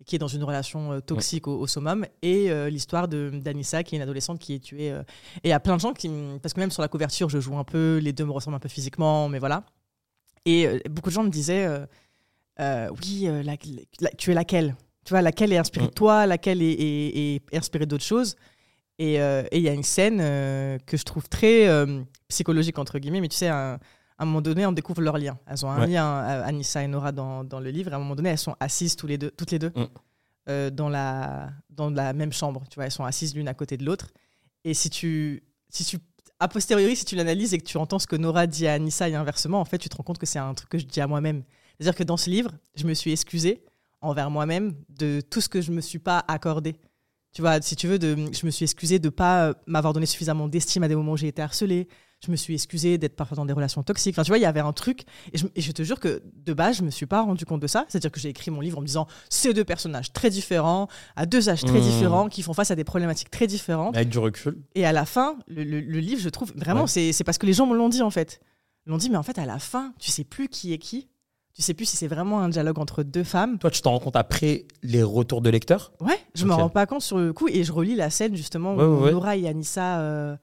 et 0.00 0.04
qui 0.04 0.16
est 0.16 0.18
dans 0.18 0.28
une 0.28 0.42
relation 0.44 0.92
euh, 0.92 1.00
toxique 1.00 1.46
au, 1.48 1.58
au 1.58 1.66
summum, 1.66 2.04
et 2.22 2.50
euh, 2.50 2.68
l'histoire 2.70 3.08
de- 3.08 3.30
d'Anissa, 3.34 3.82
qui 3.82 3.94
est 3.94 3.98
une 3.98 4.02
adolescente 4.02 4.38
qui 4.38 4.54
est 4.54 4.58
tuée. 4.58 4.90
euh, 4.92 5.02
Et 5.44 5.48
il 5.48 5.50
y 5.50 5.52
a 5.52 5.60
plein 5.60 5.76
de 5.76 5.80
gens 5.80 5.92
qui. 5.92 6.08
Parce 6.42 6.54
que 6.54 6.60
même 6.60 6.70
sur 6.70 6.82
la 6.82 6.88
couverture, 6.88 7.28
je 7.28 7.40
joue 7.40 7.56
un 7.56 7.64
peu, 7.64 7.98
les 8.02 8.12
deux 8.12 8.24
me 8.24 8.32
ressemblent 8.32 8.56
un 8.56 8.60
peu 8.60 8.68
physiquement, 8.68 9.28
mais 9.28 9.38
voilà. 9.38 9.64
Et 10.44 10.66
euh, 10.66 10.78
beaucoup 10.90 11.10
de 11.10 11.14
gens 11.14 11.22
me 11.24 11.30
disaient 11.30 11.68
Oui, 12.58 13.28
la- 13.44 13.56
la- 14.00 14.10
tu 14.18 14.30
es 14.30 14.34
laquelle? 14.34 14.76
Tu 15.04 15.10
vois, 15.14 15.22
laquelle 15.22 15.52
est 15.52 15.58
inspirée 15.58 15.86
de 15.86 15.90
Mm. 15.90 15.94
toi 15.94 16.26
Laquelle 16.26 16.62
est, 16.62 16.72
est- 16.72 17.34
est 17.52 17.56
inspirée 17.56 17.86
d'autres 17.86 18.04
choses? 18.04 18.36
Et 18.98 19.14
il 19.16 19.60
y 19.62 19.68
a 19.68 19.72
une 19.72 19.82
scène 19.82 20.18
que 20.86 20.96
je 20.96 21.02
trouve 21.02 21.28
très 21.28 21.66
psychologique, 22.28 22.78
entre 22.78 22.98
guillemets, 22.98 23.20
mais 23.20 23.28
tu 23.28 23.36
sais, 23.36 23.48
un, 23.48 23.78
à 24.22 24.24
un 24.24 24.26
moment 24.26 24.40
donné, 24.40 24.64
on 24.66 24.72
découvre 24.72 25.02
leur 25.02 25.18
lien. 25.18 25.36
Elles 25.46 25.66
ont 25.66 25.70
un 25.70 25.80
Ouais. 25.80 25.86
lien, 25.88 26.06
euh, 26.06 26.44
Anissa 26.44 26.82
et 26.82 26.86
Nora, 26.86 27.10
dans, 27.12 27.42
dans 27.42 27.58
le 27.60 27.70
livre. 27.70 27.92
À 27.92 27.96
un 27.96 27.98
moment 27.98 28.14
donné, 28.14 28.30
elles 28.30 28.38
sont 28.38 28.54
assises 28.60 28.94
tous 28.94 29.08
les 29.08 29.18
deux, 29.18 29.30
toutes 29.32 29.50
les 29.50 29.58
deux 29.58 29.72
Mm. 29.74 29.84
euh, 30.48 30.70
dans, 30.70 30.88
la, 30.88 31.50
dans 31.70 31.90
la 31.90 32.12
même 32.12 32.32
chambre. 32.32 32.62
Tu 32.70 32.76
vois, 32.76 32.84
elles 32.84 32.92
sont 32.92 33.04
assises 33.04 33.34
l'une 33.34 33.48
à 33.48 33.54
côté 33.54 33.76
de 33.76 33.84
l'autre. 33.84 34.08
Et 34.64 34.74
si 34.74 34.90
tu, 34.90 35.42
si 35.68 35.84
tu, 35.84 35.98
a 36.38 36.46
posteriori, 36.48 36.94
si 36.96 37.04
tu 37.04 37.16
l'analyses 37.16 37.52
et 37.52 37.58
que 37.58 37.64
tu 37.64 37.76
entends 37.78 37.98
ce 37.98 38.06
que 38.06 38.16
Nora 38.16 38.46
dit 38.46 38.66
à 38.68 38.74
Anissa 38.74 39.08
et 39.08 39.14
inversement, 39.16 39.60
en 39.60 39.64
fait, 39.64 39.78
tu 39.78 39.88
te 39.88 39.96
rends 39.96 40.04
compte 40.04 40.18
que 40.18 40.26
c'est 40.26 40.38
un 40.38 40.54
truc 40.54 40.68
que 40.70 40.78
je 40.78 40.86
dis 40.86 41.00
à 41.00 41.06
moi-même. 41.08 41.42
C'est-à-dire 41.78 41.96
que 41.96 42.04
dans 42.04 42.16
ce 42.16 42.30
livre, 42.30 42.52
je 42.76 42.86
me 42.86 42.94
suis 42.94 43.10
excusée 43.12 43.64
envers 44.00 44.30
moi-même 44.30 44.74
de 44.88 45.20
tout 45.20 45.40
ce 45.40 45.48
que 45.48 45.60
je 45.60 45.72
me 45.72 45.80
suis 45.80 45.98
pas 45.98 46.24
accordé. 46.28 46.76
Tu 47.32 47.40
vois, 47.42 47.60
si 47.62 47.74
tu 47.76 47.88
veux, 47.88 47.98
de, 47.98 48.14
je 48.32 48.46
me 48.46 48.50
suis 48.50 48.64
excusée 48.64 48.98
de 49.00 49.08
pas 49.08 49.48
euh, 49.48 49.54
m'avoir 49.66 49.92
donné 49.94 50.06
suffisamment 50.06 50.46
d'estime 50.48 50.82
à 50.84 50.88
des 50.88 50.94
moments 50.94 51.12
où 51.12 51.16
j'ai 51.16 51.28
été 51.28 51.40
harcelée. 51.42 51.88
Je 52.24 52.30
me 52.30 52.36
suis 52.36 52.54
excusée 52.54 52.98
d'être 52.98 53.16
parfois 53.16 53.34
dans 53.36 53.44
des 53.44 53.52
relations 53.52 53.82
toxiques. 53.82 54.14
Enfin, 54.14 54.22
tu 54.22 54.30
vois, 54.30 54.38
il 54.38 54.42
y 54.42 54.46
avait 54.46 54.60
un 54.60 54.72
truc. 54.72 55.02
Et 55.32 55.38
je, 55.38 55.46
et 55.56 55.60
je 55.60 55.72
te 55.72 55.82
jure 55.82 55.98
que 55.98 56.22
de 56.36 56.52
base, 56.52 56.76
je 56.76 56.82
me 56.84 56.90
suis 56.90 57.06
pas 57.06 57.20
rendu 57.22 57.44
compte 57.44 57.60
de 57.60 57.66
ça. 57.66 57.84
C'est-à-dire 57.88 58.12
que 58.12 58.20
j'ai 58.20 58.28
écrit 58.28 58.52
mon 58.52 58.60
livre 58.60 58.78
en 58.78 58.80
me 58.80 58.86
disant 58.86 59.08
ces 59.28 59.52
deux 59.52 59.64
personnages 59.64 60.12
très 60.12 60.30
différents, 60.30 60.86
à 61.16 61.26
deux 61.26 61.48
âges 61.48 61.62
très 61.64 61.80
Mmh. 61.80 61.82
différents, 61.82 62.28
qui 62.28 62.42
font 62.42 62.52
face 62.54 62.70
à 62.70 62.76
des 62.76 62.84
problématiques 62.84 63.30
très 63.30 63.48
différentes. 63.48 63.96
Avec 63.96 64.08
du 64.08 64.18
recul. 64.18 64.56
Et 64.76 64.86
à 64.86 64.92
la 64.92 65.04
fin, 65.04 65.36
le, 65.48 65.64
le- 65.64 65.80
le 65.80 65.98
livre, 65.98 66.20
je 66.20 66.28
trouve, 66.28 66.52
vraiment, 66.54 66.82
Ouais. 66.84 67.12
c'est 67.12 67.24
parce 67.24 67.38
que 67.38 67.46
les 67.46 67.54
gens 67.54 67.66
me 67.66 67.76
l'ont 67.76 67.88
dit, 67.88 68.02
en 68.02 68.10
fait. 68.10 68.40
Ils 68.86 68.90
m'ont 68.90 68.98
dit, 68.98 69.10
mais 69.10 69.16
en 69.16 69.22
fait, 69.24 69.38
à 69.38 69.44
la 69.46 69.58
fin, 69.58 69.92
tu 69.98 70.12
sais 70.12 70.24
plus 70.24 70.48
qui 70.48 70.72
est 70.72 70.78
qui. 70.78 71.08
Tu 71.54 71.60
sais 71.62 71.74
plus 71.74 71.84
si 71.86 71.96
c'est 71.96 72.06
vraiment 72.06 72.40
un 72.40 72.48
dialogue 72.48 72.78
entre 72.78 73.02
deux 73.02 73.24
femmes. 73.24 73.58
Toi, 73.58 73.70
tu 73.72 73.82
t'en 73.82 73.90
rends 73.90 73.98
compte 73.98 74.16
après 74.16 74.64
les 74.84 75.02
retours 75.02 75.42
de 75.42 75.50
lecteurs? 75.50 75.92
Ouais, 76.00 76.18
je 76.34 76.46
me 76.46 76.52
Ok. 76.52 76.58
rends 76.60 76.68
pas 76.70 76.86
compte 76.86 77.02
sur 77.02 77.18
le 77.18 77.32
coup. 77.32 77.48
Et 77.48 77.62
je 77.64 77.72
relis 77.72 77.94
la 77.96 78.10
scène, 78.10 78.34
justement, 78.36 78.74
où 78.74 78.78
ouais, 78.78 79.02
ouais. 79.06 79.10
Nora 79.12 79.36
et 79.36 79.48
Anissa. 79.48 79.98
euh, 80.00 80.36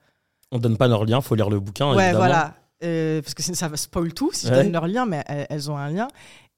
On 0.52 0.58
donne 0.60 0.78
pas 0.78 0.88
leur 0.88 1.06
lien, 1.06 1.22
faut 1.22 1.36
lire 1.36 1.50
le 1.50 1.60
bouquin. 1.60 1.90
ouais, 1.96 2.06
évidemment. 2.06 2.18
voilà. 2.18 2.56
Euh, 2.84 3.22
parce 3.22 3.34
que 3.34 3.44
ça 3.44 3.68
va 3.68 3.76
spoil 3.78 4.14
tout 4.14 4.32
si 4.34 4.48
je 4.48 4.52
Ouais. 4.54 4.64
donne 4.64 4.72
leur 4.72 4.88
lien, 4.88 5.06
mais 5.06 5.24
elles, 5.28 5.46
elles 5.50 5.70
ont 5.72 5.78
un 5.78 5.90
lien. 5.90 6.08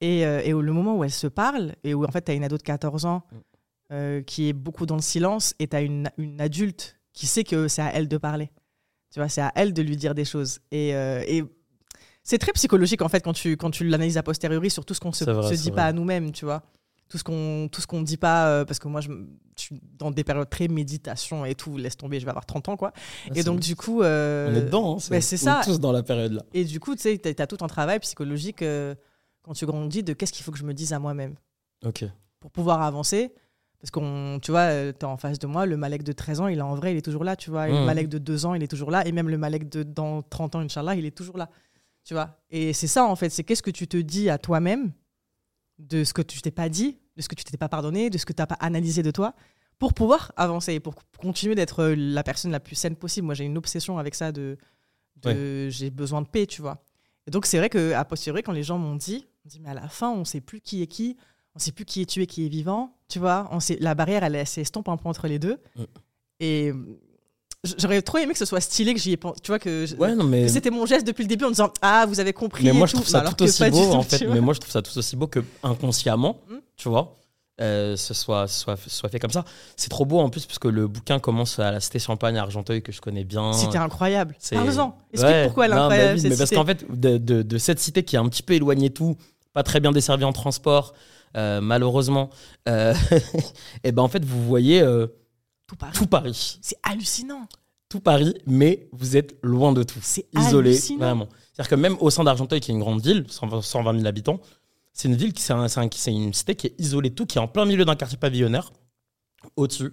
Et, 0.00 0.24
euh, 0.24 0.40
et 0.44 0.52
au 0.52 0.62
le 0.62 0.72
moment 0.72 0.96
où 0.96 1.04
elles 1.04 1.10
se 1.10 1.26
parlent, 1.26 1.74
et 1.84 1.94
où 1.94 2.04
en 2.04 2.10
fait, 2.10 2.22
tu 2.24 2.30
as 2.30 2.34
une 2.34 2.44
ado 2.44 2.56
de 2.56 2.62
14 2.62 3.04
ans 3.06 3.22
Mm. 3.30 3.36
euh, 3.92 4.22
qui 4.22 4.48
est 4.48 4.52
beaucoup 4.52 4.86
dans 4.86 4.96
le 4.96 5.02
silence, 5.02 5.54
et 5.58 5.66
tu 5.68 5.76
as 5.76 5.80
une, 5.82 6.08
une 6.16 6.40
adulte 6.40 6.96
qui 7.12 7.26
sait 7.26 7.44
que 7.44 7.68
c'est 7.68 7.82
à 7.82 7.92
elle 7.92 8.08
de 8.08 8.16
parler. 8.18 8.50
Tu 9.12 9.18
vois, 9.18 9.28
c'est 9.28 9.42
à 9.42 9.52
elle 9.56 9.74
de 9.74 9.82
lui 9.82 9.96
dire 9.96 10.14
des 10.14 10.24
choses. 10.24 10.60
Et, 10.70 10.90
et 10.90 11.44
c'est 12.22 12.38
très 12.38 12.52
psychologique, 12.52 13.02
en 13.02 13.08
fait, 13.08 13.20
quand 13.20 13.34
tu, 13.34 13.56
quand 13.58 13.70
tu 13.70 13.84
l'analyses 13.86 14.16
a 14.16 14.22
posteriori 14.22 14.70
sur 14.70 14.84
tout 14.86 14.94
ce 14.94 15.00
qu'on 15.00 15.12
se, 15.12 15.24
vrai, 15.24 15.54
se 15.54 15.60
dit 15.60 15.68
vrai. 15.70 15.76
pas 15.76 15.84
à 15.86 15.92
nous-mêmes, 15.92 16.32
tu 16.32 16.44
vois. 16.46 16.62
Tout 17.08 17.18
ce 17.18 17.24
qu'on 17.24 17.68
qu'on 17.86 18.00
dit 18.00 18.16
pas, 18.16 18.64
parce 18.64 18.78
que 18.78 18.88
moi, 18.88 19.02
je, 19.02 19.10
je 19.10 19.51
suis 19.76 19.80
dans 19.98 20.10
des 20.10 20.24
périodes 20.24 20.48
très 20.50 20.68
méditation 20.68 21.44
et 21.44 21.54
tout, 21.54 21.76
laisse 21.76 21.96
tomber, 21.96 22.18
je 22.20 22.24
vais 22.24 22.30
avoir 22.30 22.46
30 22.46 22.68
ans, 22.68 22.76
quoi. 22.76 22.92
Ah, 22.94 23.28
et 23.34 23.36
c'est- 23.36 23.44
donc, 23.44 23.60
du 23.60 23.76
coup. 23.76 24.02
euh, 24.02 24.50
on 24.50 24.54
est 24.56 24.62
dedans. 24.62 24.96
Hein, 24.96 24.98
bah, 25.10 25.20
c'est 25.20 25.48
on 25.48 25.60
est 25.60 25.64
tous 25.64 25.80
dans 25.80 25.92
la 25.92 26.02
période 26.02 26.32
là. 26.32 26.42
et 26.54 26.64
du 26.64 26.80
coup, 26.80 26.94
tu 26.94 27.02
sais, 27.02 27.18
tu 27.18 27.28
as, 27.42 27.46
tout 27.46 27.58
un 27.64 27.66
travail 27.68 27.98
psychologique 28.00 28.62
euh, 28.62 28.94
quand 29.42 29.52
tu 29.54 29.66
grandis 29.66 30.02
de 30.02 30.12
qu'est-ce 30.12 30.32
qu'il 30.32 30.44
faut 30.44 30.52
que 30.52 30.58
je 30.58 30.64
me 30.64 30.74
dise 30.74 30.92
à 30.92 30.98
moi-même 30.98 31.34
Ok. 31.84 32.04
pour 32.40 32.50
pouvoir 32.50 32.82
avancer. 32.82 33.32
Parce 33.80 33.90
qu'on, 33.90 34.38
tu 34.40 34.52
vois, 34.52 34.68
tu 34.92 34.98
es 35.00 35.04
en 35.04 35.16
face 35.16 35.40
de 35.40 35.48
moi, 35.48 35.66
le 35.66 35.76
Malek 35.76 36.04
de 36.04 36.12
13 36.12 36.40
ans, 36.40 36.46
il 36.46 36.58
est 36.58 36.62
en 36.62 36.76
vrai, 36.76 36.92
il 36.94 36.98
est 36.98 37.02
toujours 37.02 37.24
là, 37.24 37.34
tu 37.34 37.50
vois. 37.50 37.68
Et 37.68 37.72
le 37.72 37.78
Mhm. 37.80 37.84
Malek 37.86 38.08
de 38.08 38.18
2 38.18 38.46
ans, 38.46 38.54
il 38.54 38.62
est 38.62 38.68
toujours 38.68 38.92
là. 38.92 39.04
Et 39.08 39.10
même 39.10 39.28
le 39.28 39.38
Malek 39.38 39.68
de 39.68 39.82
dans 39.82 40.22
30 40.22 40.54
ans, 40.54 40.60
Inch'Allah, 40.60 40.94
il 40.94 41.04
est 41.04 41.10
toujours 41.16 41.36
là. 41.36 41.50
Tu 42.04 42.14
vois. 42.14 42.38
Et 42.50 42.72
c'est 42.74 42.86
ça, 42.86 43.04
en 43.04 43.16
fait, 43.16 43.30
c'est 43.30 43.42
qu'est-ce 43.42 43.62
que 43.62 43.72
tu 43.72 43.88
te 43.88 43.96
dis 43.96 44.30
à 44.30 44.38
toi-même 44.38 44.92
de 45.80 46.04
ce 46.04 46.12
que 46.14 46.22
tu 46.22 46.40
t'es 46.42 46.52
pas 46.52 46.68
dit, 46.68 46.98
de 47.16 47.22
ce 47.22 47.28
que 47.28 47.34
tu 47.34 47.42
t'es 47.42 47.56
pas 47.56 47.68
pardonné, 47.68 48.08
de 48.08 48.18
ce 48.18 48.24
que 48.26 48.32
tu 48.32 48.40
n'as 48.40 48.46
pas 48.46 48.56
analysé 48.60 49.02
de 49.02 49.10
toi, 49.10 49.34
pour 49.78 49.94
pouvoir 49.94 50.32
avancer, 50.36 50.78
pour 50.80 50.94
continuer 51.18 51.54
d'être 51.54 51.80
euh, 51.82 51.94
la 51.96 52.22
personne 52.22 52.50
la 52.52 52.60
plus 52.60 52.76
saine 52.76 52.94
possible. 52.96 53.26
Moi, 53.26 53.34
j'ai 53.34 53.44
une 53.44 53.58
obsession 53.58 53.98
avec 53.98 54.14
ça 54.14 54.30
de, 54.32 54.56
de 55.22 55.68
j'ai 55.68 55.90
besoin 55.90 56.22
de 56.22 56.26
paix, 56.28 56.46
tu 56.46 56.62
vois. 56.62 56.82
Et 57.26 57.30
donc, 57.30 57.46
c'est 57.46 57.58
vrai 57.58 57.68
qu'à 57.70 58.04
posteriori, 58.04 58.42
quand 58.42 58.52
les 58.52 58.62
gens 58.62 58.78
m'ont 58.78 58.96
dit, 58.96 59.26
on 59.44 59.48
dit, 59.48 59.60
mais 59.60 59.70
à 59.70 59.74
la 59.74 59.88
fin, 59.88 60.10
on 60.10 60.24
sait 60.24 60.40
plus 60.40 60.60
qui 60.60 60.82
est 60.82 60.86
qui, 60.86 61.16
on 61.54 61.58
sait 61.58 61.72
plus 61.72 61.84
qui 61.84 62.00
est 62.02 62.06
tué, 62.06 62.26
qui 62.26 62.46
est 62.46 62.48
vivant, 62.48 62.96
tu 63.08 63.18
vois. 63.18 63.48
On 63.52 63.60
sait, 63.60 63.76
la 63.80 63.94
barrière, 63.94 64.24
elle, 64.24 64.34
elle 64.36 64.46
s'estompe 64.46 64.88
un 64.88 64.96
peu 64.96 65.08
entre 65.08 65.26
les 65.28 65.38
deux. 65.38 65.58
Mm. 65.76 65.82
Et 66.40 66.72
j'aurais 67.78 68.02
trop 68.02 68.18
aimé 68.18 68.32
que 68.32 68.38
ce 68.38 68.44
soit 68.44 68.60
stylé, 68.60 68.94
que 68.94 69.00
j'y 69.00 69.12
ai 69.12 69.16
pensé, 69.16 69.40
tu 69.42 69.50
vois, 69.52 69.58
que, 69.58 69.86
je- 69.86 69.94
Ouais, 69.96 70.14
non, 70.16 70.24
mais. 70.24 70.42
que 70.46 70.48
c'était 70.48 70.70
mon 70.70 70.86
geste 70.86 71.06
depuis 71.06 71.22
le 71.22 71.28
début 71.28 71.44
en 71.44 71.50
disant, 71.50 71.72
ah, 71.80 72.06
vous 72.08 72.18
avez 72.18 72.32
compris. 72.32 72.64
Mais 72.64 72.70
et 72.70 72.72
moi, 72.72 72.86
je 72.86 72.92
tout. 72.92 72.98
trouve 72.98 73.08
ça 73.08 73.20
Alors 73.20 73.36
tout 73.36 73.44
aussi 73.44 73.68
beau, 73.70 73.84
tout, 73.90 73.96
en 73.96 74.02
fait. 74.02 74.26
Mais 74.26 74.40
moi, 74.40 74.54
je 74.54 74.60
trouve 74.60 74.72
ça 74.72 74.82
tout 74.82 74.96
aussi 74.98 75.14
beau 75.16 75.26
que 75.28 75.40
inconsciemment, 75.62 76.40
Mm. 76.48 76.54
tu 76.76 76.88
vois, 76.88 77.16
euh, 77.62 77.96
ce 77.96 78.12
soit, 78.12 78.46
soit, 78.48 78.76
soit 78.88 79.08
fait 79.08 79.18
comme 79.18 79.30
ça. 79.30 79.44
C'est 79.76 79.88
trop 79.88 80.04
beau 80.04 80.18
en 80.18 80.28
plus, 80.28 80.44
parce 80.44 80.58
que 80.58 80.68
le 80.68 80.86
bouquin 80.88 81.18
commence 81.18 81.58
à 81.58 81.70
la 81.70 81.80
Cité 81.80 81.98
Champagne 81.98 82.36
à 82.36 82.42
Argenteuil, 82.42 82.82
que 82.82 82.92
je 82.92 83.00
connais 83.00 83.24
bien. 83.24 83.52
C'était 83.54 83.78
incroyable. 83.78 84.34
C'est- 84.38 84.56
Parle-en. 84.56 84.96
Explique 85.12 85.32
Ouais, 85.32 85.44
pourquoi 85.44 85.64
elle 85.66 85.72
est 85.72 85.76
non, 85.76 85.80
incroyable. 85.82 86.14
oui, 86.14 86.20
cette 86.20 86.30
mais 86.32 86.36
parce 86.36 86.50
qu'en 86.50 86.66
fait, 86.66 86.84
de, 87.00 87.16
de- 87.18 87.42
de 87.42 87.58
cette 87.58 87.78
cité 87.78 88.02
qui 88.04 88.16
est 88.16 88.18
un 88.18 88.28
petit 88.28 88.42
peu 88.42 88.52
éloignée 88.54 88.88
de 88.90 88.94
tout, 88.94 89.16
pas 89.54 89.62
très 89.62 89.80
bien 89.80 89.92
desservie 89.92 90.24
en 90.24 90.32
transport, 90.32 90.92
euh, 91.36 91.60
malheureusement, 91.62 92.28
euh, 92.68 92.92
et 93.84 93.92
ben 93.92 94.02
en 94.02 94.08
fait, 94.08 94.24
vous 94.24 94.44
voyez 94.44 94.80
tout 95.66 95.76
Paris. 95.76 95.92
tout 95.94 96.06
Paris. 96.06 96.58
C'est 96.62 96.76
hallucinant. 96.82 97.46
Tout 97.88 98.00
Paris, 98.00 98.34
mais 98.46 98.88
vous 98.92 99.16
êtes 99.18 99.36
loin 99.42 99.72
de 99.72 99.82
tout. 99.82 99.98
C'est 100.00 100.24
isolé, 100.34 100.70
hallucinant. 100.70 100.98
vraiment. 100.98 101.28
C'est-à-dire 101.52 101.68
que 101.68 101.74
même 101.74 101.96
au 102.00 102.08
sein 102.08 102.24
d'Argenteuil, 102.24 102.60
qui 102.60 102.70
est 102.70 102.74
une 102.74 102.80
grande 102.80 103.02
ville, 103.02 103.26
120 103.28 103.60
120 103.60 103.92
000 103.96 104.06
habitants, 104.06 104.40
c'est 104.92 105.08
une 105.08 105.16
ville 105.16 105.32
qui 105.32 105.42
c'est 105.42 105.52
un- 105.52 105.66
un- 105.76 105.88
une 106.06 106.32
cité 106.34 106.54
qui 106.54 106.68
est 106.68 106.74
isolée 106.78 107.10
de 107.10 107.14
tout, 107.14 107.26
qui 107.26 107.38
est 107.38 107.40
en 107.40 107.48
plein 107.48 107.64
milieu 107.64 107.84
d'un 107.84 107.94
quartier 107.96 108.18
pavillonnaire, 108.18 108.72
au-dessus. 109.56 109.92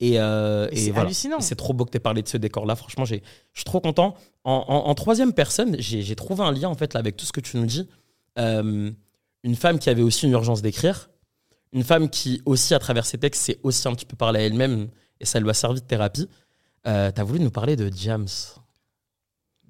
Et, 0.00 0.18
euh, 0.18 0.68
et 0.72 0.76
c'est 0.76 0.90
voilà. 0.90 1.06
hallucinant. 1.06 1.40
C'est 1.40 1.54
trop 1.54 1.72
beau 1.74 1.84
que 1.84 1.90
tu 1.92 2.00
parlé 2.00 2.22
de 2.22 2.28
ce 2.28 2.36
décor-là. 2.36 2.74
Franchement, 2.74 3.04
je 3.04 3.14
suis 3.54 3.64
trop 3.64 3.80
content. 3.80 4.16
En, 4.42 4.64
en- 4.66 4.88
en 4.88 4.94
troisième 4.96 5.32
personne, 5.32 5.76
j'ai 5.78 6.16
trouvé 6.16 6.42
un 6.42 6.50
lien 6.50 6.68
en 6.68 6.74
fait 6.74 6.92
là, 6.94 6.98
avec 7.00 7.16
tout 7.16 7.24
ce 7.24 7.32
que 7.32 7.40
tu 7.40 7.56
nous 7.56 7.66
dis. 7.66 7.88
Euh, 8.38 8.90
une 9.44 9.56
femme 9.56 9.78
qui 9.78 9.90
avait 9.90 10.02
aussi 10.02 10.26
une 10.26 10.32
urgence 10.32 10.60
d'écrire. 10.60 11.08
Une 11.72 11.84
femme 11.84 12.10
qui 12.10 12.42
aussi, 12.46 12.74
à 12.74 12.78
travers 12.80 13.06
ses 13.06 13.18
textes, 13.18 13.42
s'est 13.42 13.60
aussi 13.62 13.86
un 13.86 13.94
petit 13.94 14.04
peu 14.04 14.16
parlé 14.16 14.40
à 14.40 14.42
elle-même 14.42 14.88
et 15.20 15.24
ça 15.24 15.38
lui 15.40 15.48
a 15.50 15.54
servi 15.54 15.80
de 15.80 15.86
thérapie. 15.86 16.28
Euh, 16.88 17.12
T'as 17.14 17.22
voulu 17.22 17.38
nous 17.40 17.50
parler 17.52 17.76
de 17.76 17.88
James. 17.94 18.26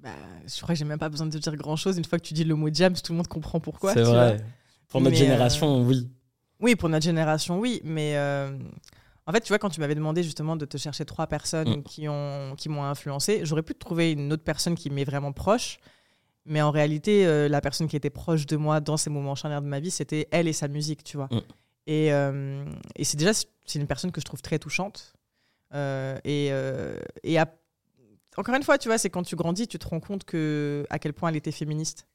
Bah, 0.01 0.09
je 0.47 0.55
crois 0.61 0.73
que 0.73 0.79
j'ai 0.79 0.85
même 0.85 0.99
pas 0.99 1.09
besoin 1.09 1.27
de 1.27 1.31
te 1.31 1.37
dire 1.37 1.55
grand 1.55 1.75
chose. 1.75 1.97
Une 1.97 2.03
fois 2.05 2.19
que 2.19 2.23
tu 2.25 2.33
dis 2.33 2.43
le 2.43 2.55
mot 2.55 2.69
James, 2.73 2.95
tout 3.01 3.13
le 3.13 3.17
monde 3.17 3.27
comprend 3.27 3.59
pourquoi. 3.59 3.93
C'est 3.93 4.03
vois. 4.03 4.33
Pour 4.93 5.01
notre 5.01 5.11
Mais, 5.11 5.17
génération, 5.17 5.83
oui. 5.83 6.09
Oui, 6.61 6.75
pour 6.77 6.87
notre 6.87 7.03
génération, 7.03 7.59
oui. 7.59 7.81
Mais 7.83 8.15
euh, 8.15 8.57
en 9.27 9.31
fait, 9.33 9.41
tu 9.41 9.49
vois, 9.49 9.59
quand 9.59 9.69
tu 9.69 9.81
m'avais 9.81 9.95
demandé 9.95 10.23
justement 10.23 10.55
de 10.55 10.65
te 10.65 10.77
chercher 10.77 11.03
trois 11.03 11.27
personnes 11.27 11.79
Mm. 11.79 11.83
qui 11.83 12.07
ont 12.07 12.55
qui 12.57 12.69
m'ont 12.69 12.83
influencé, 12.85 13.41
j'aurais 13.43 13.63
pu 13.63 13.73
te 13.73 13.79
trouver 13.79 14.11
une 14.13 14.31
autre 14.31 14.43
personne 14.43 14.75
qui 14.75 14.89
m'est 14.89 15.03
vraiment 15.03 15.33
proche. 15.33 15.77
Mais 16.45 16.61
en 16.61 16.71
réalité, 16.71 17.25
euh, 17.25 17.47
la 17.49 17.59
personne 17.61 17.87
qui 17.87 17.95
était 17.95 18.09
proche 18.09 18.45
de 18.45 18.55
moi 18.57 18.79
dans 18.81 18.97
ces 18.97 19.09
moments 19.09 19.35
charnières 19.35 19.61
de 19.61 19.67
ma 19.67 19.79
vie, 19.79 19.91
c'était 19.91 20.27
elle 20.31 20.47
et 20.47 20.53
sa 20.53 20.67
musique, 20.67 21.03
tu 21.03 21.17
vois. 21.17 21.27
Mm. 21.31 21.39
Et, 21.87 22.13
euh, 22.13 22.65
et 22.95 23.03
c'est 23.03 23.17
déjà 23.17 23.31
c'est 23.33 23.79
une 23.79 23.87
personne 23.87 24.11
que 24.11 24.21
je 24.21 24.25
trouve 24.25 24.41
très 24.41 24.59
touchante. 24.59 25.13
Euh, 25.73 26.17
et 26.23 26.49
euh, 26.51 26.97
et 27.23 27.37
à- 27.39 27.51
encore 28.37 28.55
une 28.55 28.63
fois, 28.63 28.77
tu 28.77 28.87
vois, 28.89 28.97
c'est 28.97 29.09
quand 29.09 29.23
tu 29.23 29.35
grandis, 29.35 29.67
tu 29.67 29.77
te 29.79 29.87
rends 29.87 29.99
compte 29.99 30.23
que 30.23 30.85
à 30.89 30.97
quel 30.99 31.13
point 31.13 31.29
elle 31.29 31.35
était 31.35 31.51
féministe. 31.51 32.07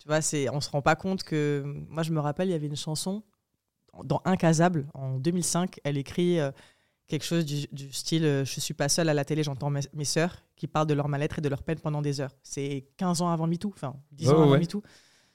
Tu 0.00 0.08
vois, 0.08 0.20
c'est 0.22 0.48
on 0.50 0.60
se 0.60 0.68
rend 0.70 0.82
pas 0.82 0.96
compte 0.96 1.22
que 1.22 1.62
moi 1.88 2.02
je 2.02 2.10
me 2.10 2.18
rappelle, 2.20 2.48
il 2.48 2.52
y 2.52 2.54
avait 2.54 2.66
une 2.66 2.76
chanson 2.76 3.22
dans 4.04 4.20
Incasable 4.24 4.86
en 4.94 5.18
2005, 5.18 5.78
elle 5.84 5.98
écrit 5.98 6.40
euh, 6.40 6.50
quelque 7.06 7.24
chose 7.24 7.44
du, 7.44 7.66
du 7.72 7.92
style 7.92 8.24
euh, 8.24 8.44
Je 8.44 8.60
suis 8.60 8.72
pas 8.74 8.88
seule 8.88 9.08
à 9.08 9.14
la 9.14 9.24
télé, 9.24 9.42
j'entends 9.42 9.68
mes, 9.70 9.80
mes 9.92 10.04
sœurs 10.04 10.42
qui 10.56 10.66
parlent 10.66 10.86
de 10.86 10.94
leur 10.94 11.08
mal-être 11.08 11.38
et 11.38 11.42
de 11.42 11.48
leur 11.48 11.62
peine 11.62 11.78
pendant 11.80 12.00
des 12.02 12.20
heures. 12.20 12.34
C'est 12.42 12.86
15 12.96 13.20
ans 13.22 13.30
avant 13.30 13.46
MeToo, 13.46 13.72
enfin 13.74 13.94
10 14.12 14.28
Ouais, 14.28 14.34
ans 14.34 14.42
avant 14.42 14.50
ouais. 14.52 14.58
MeToo. 14.58 14.82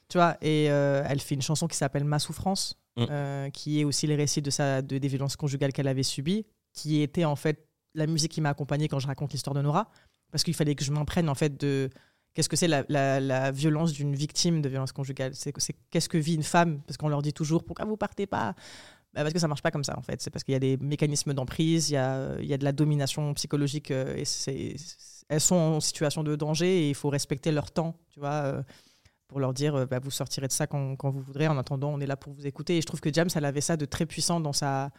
Tu 0.08 0.18
vois, 0.18 0.36
et 0.40 0.70
euh, 0.70 1.02
elle 1.08 1.20
fait 1.20 1.34
une 1.34 1.42
chanson 1.42 1.66
qui 1.68 1.76
s'appelle 1.76 2.04
Ma 2.04 2.18
souffrance, 2.18 2.78
Mm. 2.98 3.04
euh, 3.10 3.50
qui 3.50 3.78
est 3.78 3.84
aussi 3.84 4.06
les 4.06 4.14
récits 4.16 4.40
de, 4.40 4.48
sa, 4.48 4.80
de, 4.80 4.96
des 4.96 5.08
violences 5.08 5.36
conjugales 5.36 5.70
qu'elle 5.74 5.86
avait 5.88 6.02
subies, 6.02 6.46
qui 6.72 7.02
était 7.02 7.26
en 7.26 7.36
fait 7.36 7.68
la 7.94 8.06
musique 8.06 8.32
qui 8.32 8.40
m'a 8.40 8.48
accompagnée 8.48 8.88
quand 8.88 8.98
je 9.00 9.06
raconte 9.06 9.32
l'histoire 9.34 9.52
de 9.52 9.60
Nora, 9.60 9.90
parce 10.32 10.42
qu'il 10.44 10.54
fallait 10.54 10.74
que 10.74 10.82
je 10.82 10.90
m'imprègne 10.92 11.28
en 11.28 11.34
fait 11.34 11.60
de 11.60 11.90
qu'est-ce 12.36 12.48
que 12.50 12.54
c'est 12.56 12.68
la, 12.68 12.84
la- 12.90 13.18
la 13.18 13.50
violence 13.50 13.92
d'une 13.92 14.14
victime 14.14 14.60
de 14.60 14.68
violence 14.68 14.92
conjugale? 14.92 15.34
C'est 15.34 15.52
qu'est-ce 15.90 16.08
que 16.08 16.18
vit 16.18 16.34
une 16.34 16.42
femme, 16.42 16.82
parce 16.86 16.98
qu'on 16.98 17.08
leur 17.08 17.22
dit 17.22 17.32
toujours 17.32 17.64
pourquoi 17.64 17.86
vous 17.86 17.96
partez 17.96 18.26
pas? 18.26 18.54
Bah, 19.14 19.22
parce 19.22 19.32
que 19.32 19.38
ça 19.38 19.48
marche 19.48 19.62
pas 19.62 19.70
comme 19.70 19.84
ça 19.84 19.96
en 19.98 20.02
fait. 20.02 20.20
C'est 20.20 20.28
parce 20.30 20.44
qu'il 20.44 20.52
y 20.52 20.56
a 20.56 20.60
des 20.60 20.76
mécanismes 20.76 21.32
d'emprise, 21.32 21.88
il 21.90 21.94
y 21.94 21.96
a, 21.96 22.38
il 22.38 22.44
y 22.46 22.52
a 22.52 22.58
de 22.58 22.64
la 22.64 22.72
domination 22.72 23.32
psychologique 23.34 23.90
euh, 23.90 24.14
et 24.14 24.26
c'est- 24.26 24.76
elles 25.28 25.40
sont 25.40 25.56
en 25.56 25.80
situation 25.80 26.22
de 26.22 26.36
danger 26.36 26.82
et 26.84 26.88
il 26.90 26.94
faut 26.94 27.08
respecter 27.08 27.50
leur 27.50 27.70
temps, 27.72 27.96
tu 28.10 28.20
vois, 28.20 28.42
euh, 28.44 28.62
pour 29.26 29.40
leur 29.40 29.54
dire 29.54 29.74
euh, 29.74 29.86
bah, 29.86 29.98
vous 29.98 30.10
sortirez 30.12 30.46
de 30.46 30.52
ça 30.52 30.66
quand, 30.66 30.94
quand 30.96 31.10
vous 31.10 31.20
voudrez. 31.22 31.48
En 31.48 31.56
attendant, 31.58 31.92
on 31.94 31.98
est 32.00 32.06
là 32.06 32.16
pour 32.16 32.32
vous 32.34 32.46
écouter. 32.46 32.76
Et 32.76 32.80
je 32.82 32.86
trouve 32.86 33.00
que 33.00 33.12
James, 33.12 33.30
elle 33.34 33.44
avait 33.46 33.62
ça 33.62 33.76
de 33.78 33.86
très 33.86 34.06
puissant 34.06 34.38
dans 34.38 34.52
sa, 34.52 34.90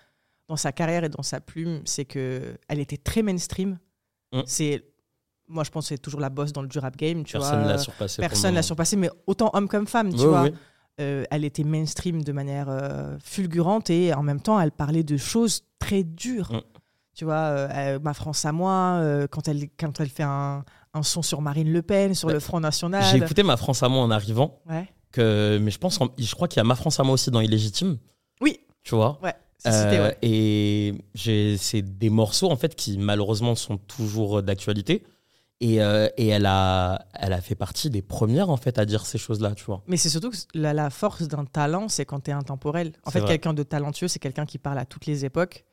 dans 0.50 0.58
sa 0.58 0.72
carrière 0.72 1.04
et 1.04 1.10
dans 1.10 1.24
sa 1.24 1.40
plume. 1.40 1.82
C'est 1.86 2.04
que 2.06 2.58
elle 2.68 2.80
était 2.80 2.98
très 2.98 3.22
mainstream. 3.22 3.78
Mm. 4.34 4.42
C'est, 4.48 4.84
moi, 5.48 5.64
je 5.64 5.70
pense 5.72 5.86
que 5.86 5.90
c'est 5.90 5.98
toujours 5.98 6.20
la 6.20 6.30
boss 6.30 6.52
dans 6.54 6.62
le 6.62 6.68
du 6.68 6.80
rap 6.80 6.96
game. 6.98 7.24
Tu 7.24 7.34
Personne 7.34 7.60
vois. 7.64 7.68
l'a 7.74 7.78
surpassé. 7.78 8.16
pour 8.18 8.24
le 8.24 8.30
Personne 8.30 8.56
l'a 8.56 8.62
surpassé, 8.64 8.96
mais 8.98 9.10
autant 9.28 9.50
homme 9.54 9.68
comme 9.68 9.88
femme, 9.88 10.14
tu 10.14 10.26
vois. 10.26 10.48
Euh, 11.00 11.26
elle 11.30 11.46
était 11.46 11.64
mainstream 11.64 12.24
de 12.24 12.32
manière 12.32 12.68
euh, 12.70 13.18
fulgurante 13.24 13.92
et 13.92 14.14
en 14.16 14.24
même 14.24 14.42
temps, 14.42 14.60
elle 14.60 14.72
parlait 14.72 15.04
de 15.04 15.16
choses 15.16 15.62
très 15.78 16.04
dures. 16.04 16.52
Mm. 16.52 16.62
Tu 17.14 17.24
vois, 17.26 17.36
euh, 17.36 17.68
euh, 17.72 18.00
ma 18.02 18.14
France 18.16 18.46
à 18.46 18.52
moi, 18.52 18.98
euh, 19.02 19.28
quand, 19.28 19.48
elle, 19.48 19.68
quand 19.80 20.00
elle 20.00 20.10
fait 20.10 20.24
un, 20.24 20.64
un 20.96 21.04
son 21.04 21.22
sur 21.22 21.42
Marine 21.42 21.72
Le 21.72 21.82
Pen, 21.84 22.14
sur 22.16 22.28
Bah, 22.30 22.34
le 22.34 22.40
Front 22.40 22.60
National. 22.60 23.04
J'ai 23.12 23.18
écouté 23.18 23.44
Ma 23.44 23.58
France 23.58 23.84
à 23.84 23.90
moi 23.90 24.02
en 24.02 24.10
arrivant, 24.12 24.60
Ouais. 24.70 24.88
que, 25.12 25.60
mais 25.62 25.70
je 25.72 25.78
pense, 25.78 26.02
en- 26.02 26.10
je 26.18 26.34
crois 26.34 26.48
qu'il 26.48 26.58
y 26.58 26.62
a 26.62 26.64
Ma 26.64 26.76
France 26.76 27.00
à 27.00 27.04
moi 27.04 27.14
aussi 27.14 27.30
dans 27.32 27.42
Illégitime, 27.42 27.98
Oui, 28.42 28.60
tu 28.84 28.96
vois? 28.96 29.20
ouais. 29.24 29.34
Euh. 29.66 30.12
Et 30.22 30.94
c'est 31.58 31.82
des 31.82 32.10
morceaux 32.12 32.50
en 32.52 32.56
fait 32.56 32.76
qui 32.76 32.98
malheureusement 32.98 33.56
sont 33.56 33.78
toujours 33.78 34.42
d'actualité. 34.44 35.04
Et, 35.60 35.82
euh, 35.82 36.08
et 36.18 36.28
elle, 36.28 36.46
a, 36.46 37.08
elle 37.16 37.34
a 37.34 37.42
fait 37.42 37.56
partie 37.56 37.90
des 37.90 38.04
premières 38.04 38.52
en 38.52 38.58
fait 38.58 38.78
à 38.78 38.86
dire 38.86 39.08
ces 39.08 39.18
choses-là, 39.18 39.56
tu 39.56 39.66
vois. 39.66 39.82
Mais 39.88 39.98
c'est 39.98 40.10
surtout 40.10 40.30
que 40.30 40.38
la, 40.54 40.72
la 40.72 40.92
force 40.92 41.28
d'un 41.28 41.46
talent, 41.46 41.90
c'est 41.90 42.06
quand 42.06 42.20
tu 42.20 42.30
es 42.30 42.34
intemporel. 42.34 42.94
En 43.06 43.12
fait, 43.12 43.26
quelqu'un 43.26 43.56
de 43.56 43.64
talentueux, 43.64 44.08
c'est 44.08 44.20
quelqu'un 44.20 44.46
qui 44.46 44.60
parle 44.60 44.78
à 44.78 44.86
toutes 44.86 45.08
les 45.08 45.26
époques 45.26 45.66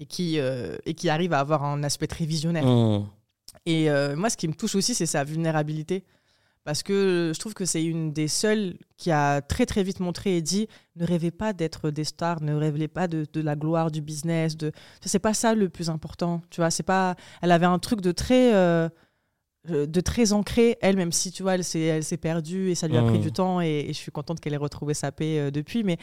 et 0.00 0.06
qui, 0.06 0.40
euh, 0.40 0.78
et 0.86 0.94
qui 0.94 1.10
arrive 1.10 1.34
à 1.34 1.40
avoir 1.40 1.64
un 1.64 1.82
aspect 1.82 2.06
très 2.06 2.24
visionnaire. 2.24 2.64
Mmh. 2.64 3.06
Et 3.66 3.90
euh, 3.90 4.16
moi, 4.16 4.30
ce 4.30 4.38
qui 4.38 4.48
me 4.48 4.54
touche 4.54 4.74
aussi, 4.74 4.94
c'est 4.94 5.06
sa 5.06 5.22
vulnérabilité. 5.22 6.04
Parce 6.64 6.82
que 6.82 7.30
je 7.32 7.38
trouve 7.38 7.54
que 7.54 7.64
c'est 7.64 7.84
une 7.84 8.12
des 8.12 8.26
seules 8.26 8.76
qui 8.96 9.12
a 9.12 9.40
très 9.40 9.66
très 9.66 9.84
vite 9.84 10.00
montré 10.00 10.36
et 10.36 10.42
dit 10.42 10.66
ne 10.96 11.06
rêvez 11.06 11.30
pas 11.30 11.52
d'être 11.52 11.90
des 11.90 12.02
stars, 12.02 12.42
ne 12.42 12.54
rêvez 12.54 12.88
pas 12.88 13.06
de, 13.06 13.24
de 13.32 13.40
la 13.40 13.54
gloire 13.54 13.92
du 13.92 14.00
business. 14.00 14.56
De... 14.56 14.72
C'est 15.00 15.20
pas 15.20 15.32
ça 15.32 15.54
le 15.54 15.68
plus 15.68 15.90
important. 15.90 16.42
Tu 16.50 16.60
vois, 16.60 16.70
c'est 16.70 16.82
pas. 16.82 17.14
Elle 17.40 17.52
avait 17.52 17.66
un 17.66 17.78
truc 17.78 18.00
de 18.00 18.10
très. 18.10 18.90
Euh, 19.70 19.86
de 19.86 20.00
très 20.00 20.32
ancré, 20.32 20.76
elle, 20.80 20.96
même 20.96 21.12
si 21.12 21.30
tu 21.32 21.42
vois, 21.42 21.54
elle 21.54 21.64
s'est, 21.64 22.16
perdue 22.20 22.70
et 22.70 22.74
ça 22.74 22.88
lui 22.88 22.96
a 22.96 23.02
pris 23.02 23.18
Mm. 23.18 23.22
du 23.22 23.32
temps 23.32 23.60
et, 23.60 23.86
et 23.88 23.88
je 23.88 23.98
suis 23.98 24.12
contente 24.12 24.40
qu'elle 24.40 24.54
ait 24.54 24.58
retrouvé 24.58 24.94
sa 24.94 25.12
paix 25.12 25.38
euh, 25.38 25.50
depuis. 25.50 25.84
Mais 25.84 25.96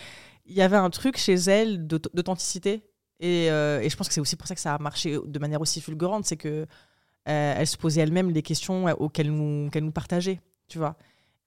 il 0.46 0.54
y 0.56 0.62
avait 0.62 0.78
un 0.78 0.90
truc 0.90 1.18
chez 1.18 1.34
elle 1.36 1.88
d'aut- 1.88 2.00
d'authenticité 2.14 2.84
et, 3.20 3.50
euh, 3.52 3.80
et 3.82 3.90
je 3.90 3.96
pense 3.98 4.08
que 4.08 4.14
c'est 4.14 4.22
aussi 4.22 4.36
pour 4.36 4.48
ça 4.48 4.56
que 4.56 4.62
ça 4.62 4.76
a 4.76 4.78
marché 4.80 5.18
de 5.26 5.40
manière 5.40 5.62
aussi 5.62 5.80
fulgurante, 5.82 6.26
c'est 6.26 6.38
que 6.38 6.66
euh, 7.30 7.56
elle 7.58 7.68
se 7.68 7.78
posait 7.78 8.02
elle-même 8.02 8.30
les 8.32 8.42
questions 8.42 8.86
auxquelles 9.00 9.32
nous, 9.32 9.70
qu'elle 9.70 9.86
nous 9.86 9.92
partageait, 9.92 10.42
tu 10.68 10.78
vois. 10.78 10.96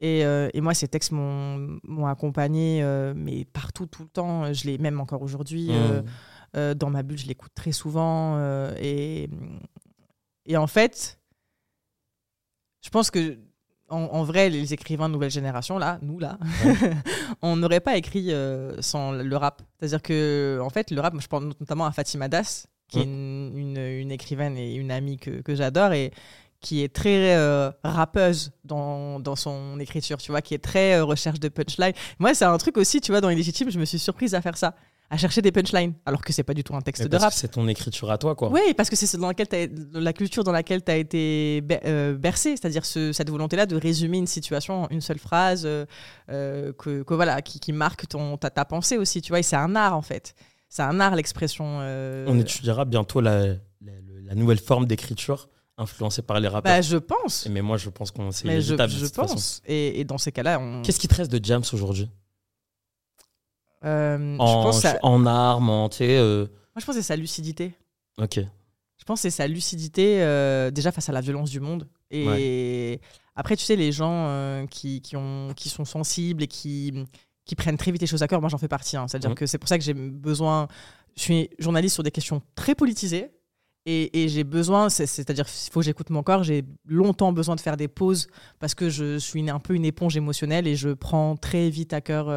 Et, 0.00 0.20
et 0.20 0.60
moi, 0.60 0.74
ces 0.74 0.88
textes 0.88 1.12
m'ont, 1.12 1.78
m'ont 1.82 2.06
accompagné, 2.06 2.82
euh, 2.82 3.14
mais 3.16 3.46
partout, 3.46 3.86
tout 3.86 4.02
le 4.02 4.08
temps. 4.08 4.52
Je 4.52 4.66
l'ai 4.66 4.76
même 4.76 5.00
encore 5.00 5.22
aujourd'hui. 5.22 5.70
Mmh. 5.70 6.74
dans 6.74 6.90
ma 6.90 7.02
bulle, 7.02 7.16
je 7.18 7.26
l'écoute 7.26 7.52
très 7.54 7.72
souvent. 7.72 8.38
et, 8.78 9.28
et 10.46 10.56
en 10.56 10.66
fait, 10.66 11.18
je 12.86 12.90
pense 12.90 13.10
que 13.10 13.36
en, 13.88 13.98
en 13.98 14.22
vrai, 14.24 14.48
les 14.48 14.72
écrivains 14.72 15.08
de 15.08 15.14
nouvelle 15.14 15.30
génération, 15.30 15.76
là, 15.78 15.98
nous, 16.02 16.18
là, 16.20 16.38
on 17.42 17.56
n'aurait 17.56 17.80
pas 17.80 17.96
écrit 17.96 18.32
euh, 18.32 18.80
sans 18.80 19.12
le 19.12 19.36
rap. 19.36 19.62
C'est-à-dire 19.78 20.02
que, 20.02 20.58
en 20.62 20.70
fait, 20.70 20.90
le 20.92 21.00
rap, 21.00 21.14
je 21.20 21.26
pense 21.26 21.42
notamment 21.60 21.86
à 21.86 21.92
Fatima 21.92 22.28
Das, 22.28 22.66
qui 22.88 22.98
est 23.00 23.04
une, 23.04 23.52
une- 23.56 23.76
une 23.76 24.10
écrivaine 24.12 24.56
et 24.56 24.74
une 24.74 24.90
amie 24.90 25.18
que, 25.18 25.40
que 25.42 25.54
j'adore 25.54 25.92
et 25.92 26.12
qui 26.60 26.82
est 26.82 26.92
très 26.92 27.36
euh, 27.36 27.70
rappeuse 27.84 28.50
dans, 28.64 29.20
dans 29.20 29.36
son 29.36 29.78
écriture, 29.78 30.18
tu 30.18 30.30
vois, 30.32 30.42
qui 30.42 30.54
est 30.54 30.58
très 30.64 30.94
euh, 30.94 31.04
recherche 31.04 31.38
de 31.38 31.48
punchline. 31.48 31.92
Moi, 32.18 32.34
c'est 32.34 32.44
un 32.44 32.56
truc 32.58 32.76
aussi, 32.78 33.00
tu 33.00 33.12
vois, 33.12 33.20
dans 33.20 33.30
Illégitime, 33.30 33.70
je 33.70 33.78
me 33.78 33.84
suis 33.84 33.98
surprise 34.00 34.34
à 34.34 34.40
faire 34.40 34.56
ça, 34.56 34.74
à 35.08 35.16
chercher 35.16 35.40
des 35.42 35.52
punchlines, 35.52 35.94
alors 36.04 36.20
que 36.20 36.32
c'est 36.32 36.42
pas 36.42 36.54
du 36.54 36.64
tout 36.64 36.74
un 36.74 36.80
texte 36.80 37.02
Mais 37.02 37.08
de 37.08 37.12
parce 37.12 37.22
rap. 37.24 37.32
c'est 37.32 37.48
ton 37.48 37.68
écriture 37.68 38.10
à 38.10 38.18
toi, 38.18 38.34
quoi. 38.34 38.50
Oui, 38.50 38.74
parce 38.76 38.90
que 38.90 38.96
c'est 38.96 39.16
dans 39.18 39.28
laquelle 39.28 39.72
dans 39.72 40.00
la 40.00 40.12
culture 40.12 40.42
dans 40.42 40.52
laquelle 40.52 40.82
tu 40.82 40.90
as 40.90 40.96
été 40.96 41.62
euh, 41.84 42.14
bercé, 42.16 42.56
c'est-à-dire 42.56 42.84
ce- 42.84 43.12
cette 43.12 43.30
volonté-là 43.30 43.66
de 43.66 43.76
résumer 43.76 44.18
une 44.18 44.26
situation 44.26 44.84
en 44.84 44.88
une 44.88 45.00
seule 45.00 45.18
phrase, 45.18 45.62
euh, 45.64 45.86
euh, 46.30 46.72
que, 46.72 47.02
que 47.04 47.14
voilà, 47.14 47.40
qui, 47.42 47.60
qui 47.60 47.72
marque 47.72 48.08
ton, 48.08 48.36
ta, 48.36 48.50
ta 48.50 48.64
pensée 48.64 48.96
aussi, 48.96 49.20
tu 49.22 49.30
vois. 49.30 49.38
Et 49.38 49.44
c'est 49.44 49.56
un 49.56 49.76
art 49.76 49.96
en 49.96 50.02
fait. 50.02 50.34
C'est 50.68 50.82
un 50.82 50.98
art 50.98 51.14
l'expression. 51.14 51.78
euh, 51.82 52.24
On 52.28 52.38
étudiera 52.40 52.84
bientôt 52.84 53.20
la, 53.20 53.46
la, 53.46 53.92
la 54.24 54.34
nouvelle 54.34 54.58
forme 54.58 54.86
d'écriture 54.86 55.48
influencée 55.78 56.22
par 56.22 56.40
les 56.40 56.48
rappeurs. 56.48 56.72
Bah, 56.74 56.80
je 56.82 56.96
pense. 56.96 57.46
Mais 57.48 57.62
moi, 57.62 57.76
je 57.76 57.90
pense 57.90 58.10
qu'on 58.10 58.32
c'est 58.32 58.46
Mais 58.46 58.60
je, 58.60 58.74
je 58.74 59.06
pense. 59.06 59.60
Et, 59.66 60.00
et 60.00 60.04
dans 60.04 60.18
ces 60.18 60.32
cas-là, 60.32 60.58
on. 60.58 60.82
Qu'est-ce 60.82 60.98
qui 60.98 61.06
te 61.06 61.14
reste 61.14 61.30
de 61.30 61.38
James 61.44 61.62
aujourd'hui? 61.72 62.10
Euh, 63.84 64.36
je 64.36 64.40
en, 64.42 64.62
pense 64.62 64.84
à- 64.84 64.98
en 65.02 65.26
armes, 65.26 65.70
en. 65.70 65.88
euh, 66.00 66.46
Moi, 66.46 66.80
je 66.80 66.84
pense 66.84 66.94
que 66.96 67.00
c'est 67.02 67.06
sa 67.06 67.16
lucidité. 67.16 67.74
Ok. 68.18 68.36
Je 68.98 69.04
pense 69.04 69.18
que 69.18 69.22
c'est 69.22 69.36
sa 69.36 69.46
lucidité 69.46 70.22
euh, 70.22 70.70
déjà 70.70 70.90
face 70.90 71.08
à 71.08 71.12
la 71.12 71.20
violence 71.20 71.50
du 71.50 71.60
monde. 71.60 71.86
Et 72.10 73.00
après, 73.36 73.56
tu 73.56 73.64
sais, 73.64 73.76
les 73.76 73.92
gens 73.92 74.66
qui, 74.70 75.00
qui, 75.02 75.16
ont, 75.16 75.52
qui 75.54 75.68
sont 75.68 75.84
sensibles 75.84 76.42
et 76.42 76.46
qui, 76.48 76.92
qui 77.44 77.54
prennent 77.54 77.76
très 77.76 77.92
vite 77.92 78.00
les 78.00 78.06
choses 78.06 78.22
à 78.22 78.28
cœur, 78.28 78.40
moi 78.40 78.48
j'en 78.50 78.58
fais 78.58 78.68
partie. 78.68 78.96
hein. 78.96 79.06
C'est-à-dire 79.08 79.30
Mhm. 79.30 79.36
que 79.36 79.46
c'est 79.46 79.58
pour 79.58 79.68
ça 79.68 79.78
que 79.78 79.84
j'ai 79.84 79.94
besoin. 79.94 80.66
Je 81.16 81.22
suis 81.22 81.50
journaliste 81.58 81.94
sur 81.94 82.02
des 82.02 82.10
questions 82.10 82.42
très 82.54 82.74
politisées. 82.74 83.30
Et, 83.88 84.24
et 84.24 84.28
j'ai 84.28 84.42
besoin, 84.42 84.88
c'est- 84.88 85.06
c'est-à-dire 85.06 85.46
il 85.46 85.70
faut 85.70 85.78
que 85.78 85.86
j'écoute 85.86 86.10
mon 86.10 86.24
corps, 86.24 86.42
j'ai 86.42 86.64
longtemps 86.88 87.32
besoin 87.32 87.54
de 87.54 87.60
faire 87.60 87.76
des 87.76 87.86
pauses 87.86 88.26
parce 88.58 88.74
que 88.74 88.90
je 88.90 89.16
suis 89.18 89.38
une- 89.38 89.50
un 89.50 89.60
peu 89.60 89.74
une 89.74 89.84
éponge 89.84 90.16
émotionnelle 90.16 90.66
et 90.66 90.74
je 90.74 90.88
prends 90.88 91.36
très 91.36 91.70
vite 91.70 91.92
à 91.92 92.00
cœur 92.00 92.28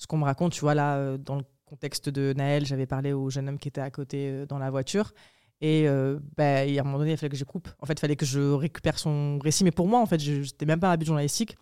ce 0.00 0.06
qu'on 0.06 0.16
me 0.16 0.24
raconte. 0.24 0.52
Tu 0.52 0.60
vois, 0.62 0.74
là, 0.74 0.96
euh, 0.96 1.18
dans 1.18 1.36
le 1.36 1.44
contexte 1.66 2.08
de 2.08 2.32
Naël, 2.32 2.64
j'avais 2.64 2.86
parlé 2.86 3.12
au 3.12 3.28
jeune 3.30 3.48
homme 3.48 3.58
qui 3.58 3.68
était 3.68 3.82
à 3.82 3.90
côté 3.90 4.28
euh, 4.30 4.46
dans 4.46 4.58
la 4.58 4.70
voiture. 4.70 5.12
Et 5.60 5.86
euh, 5.86 6.18
bah, 6.38 6.64
et 6.64 6.78
à 6.78 6.80
un 6.80 6.84
moment 6.84 6.98
donné, 6.98 7.12
il 7.12 7.16
fallait 7.18 7.28
que 7.30 7.36
je 7.36 7.44
coupe. 7.44 7.68
En 7.80 7.86
fait, 7.86 7.92
il 7.92 8.00
fallait 8.00 8.16
que 8.16 8.24
je 8.24 8.40
récupère 8.40 8.98
son 8.98 9.38
récit. 9.38 9.62
Mais 9.62 9.70
pour 9.70 9.86
moi, 9.86 10.00
en 10.00 10.06
fait, 10.06 10.18
je 10.18 10.40
n'étais 10.40 10.64
même 10.64 10.80
pas 10.80 10.90
habit 10.90 11.04
journalistique. 11.04 11.56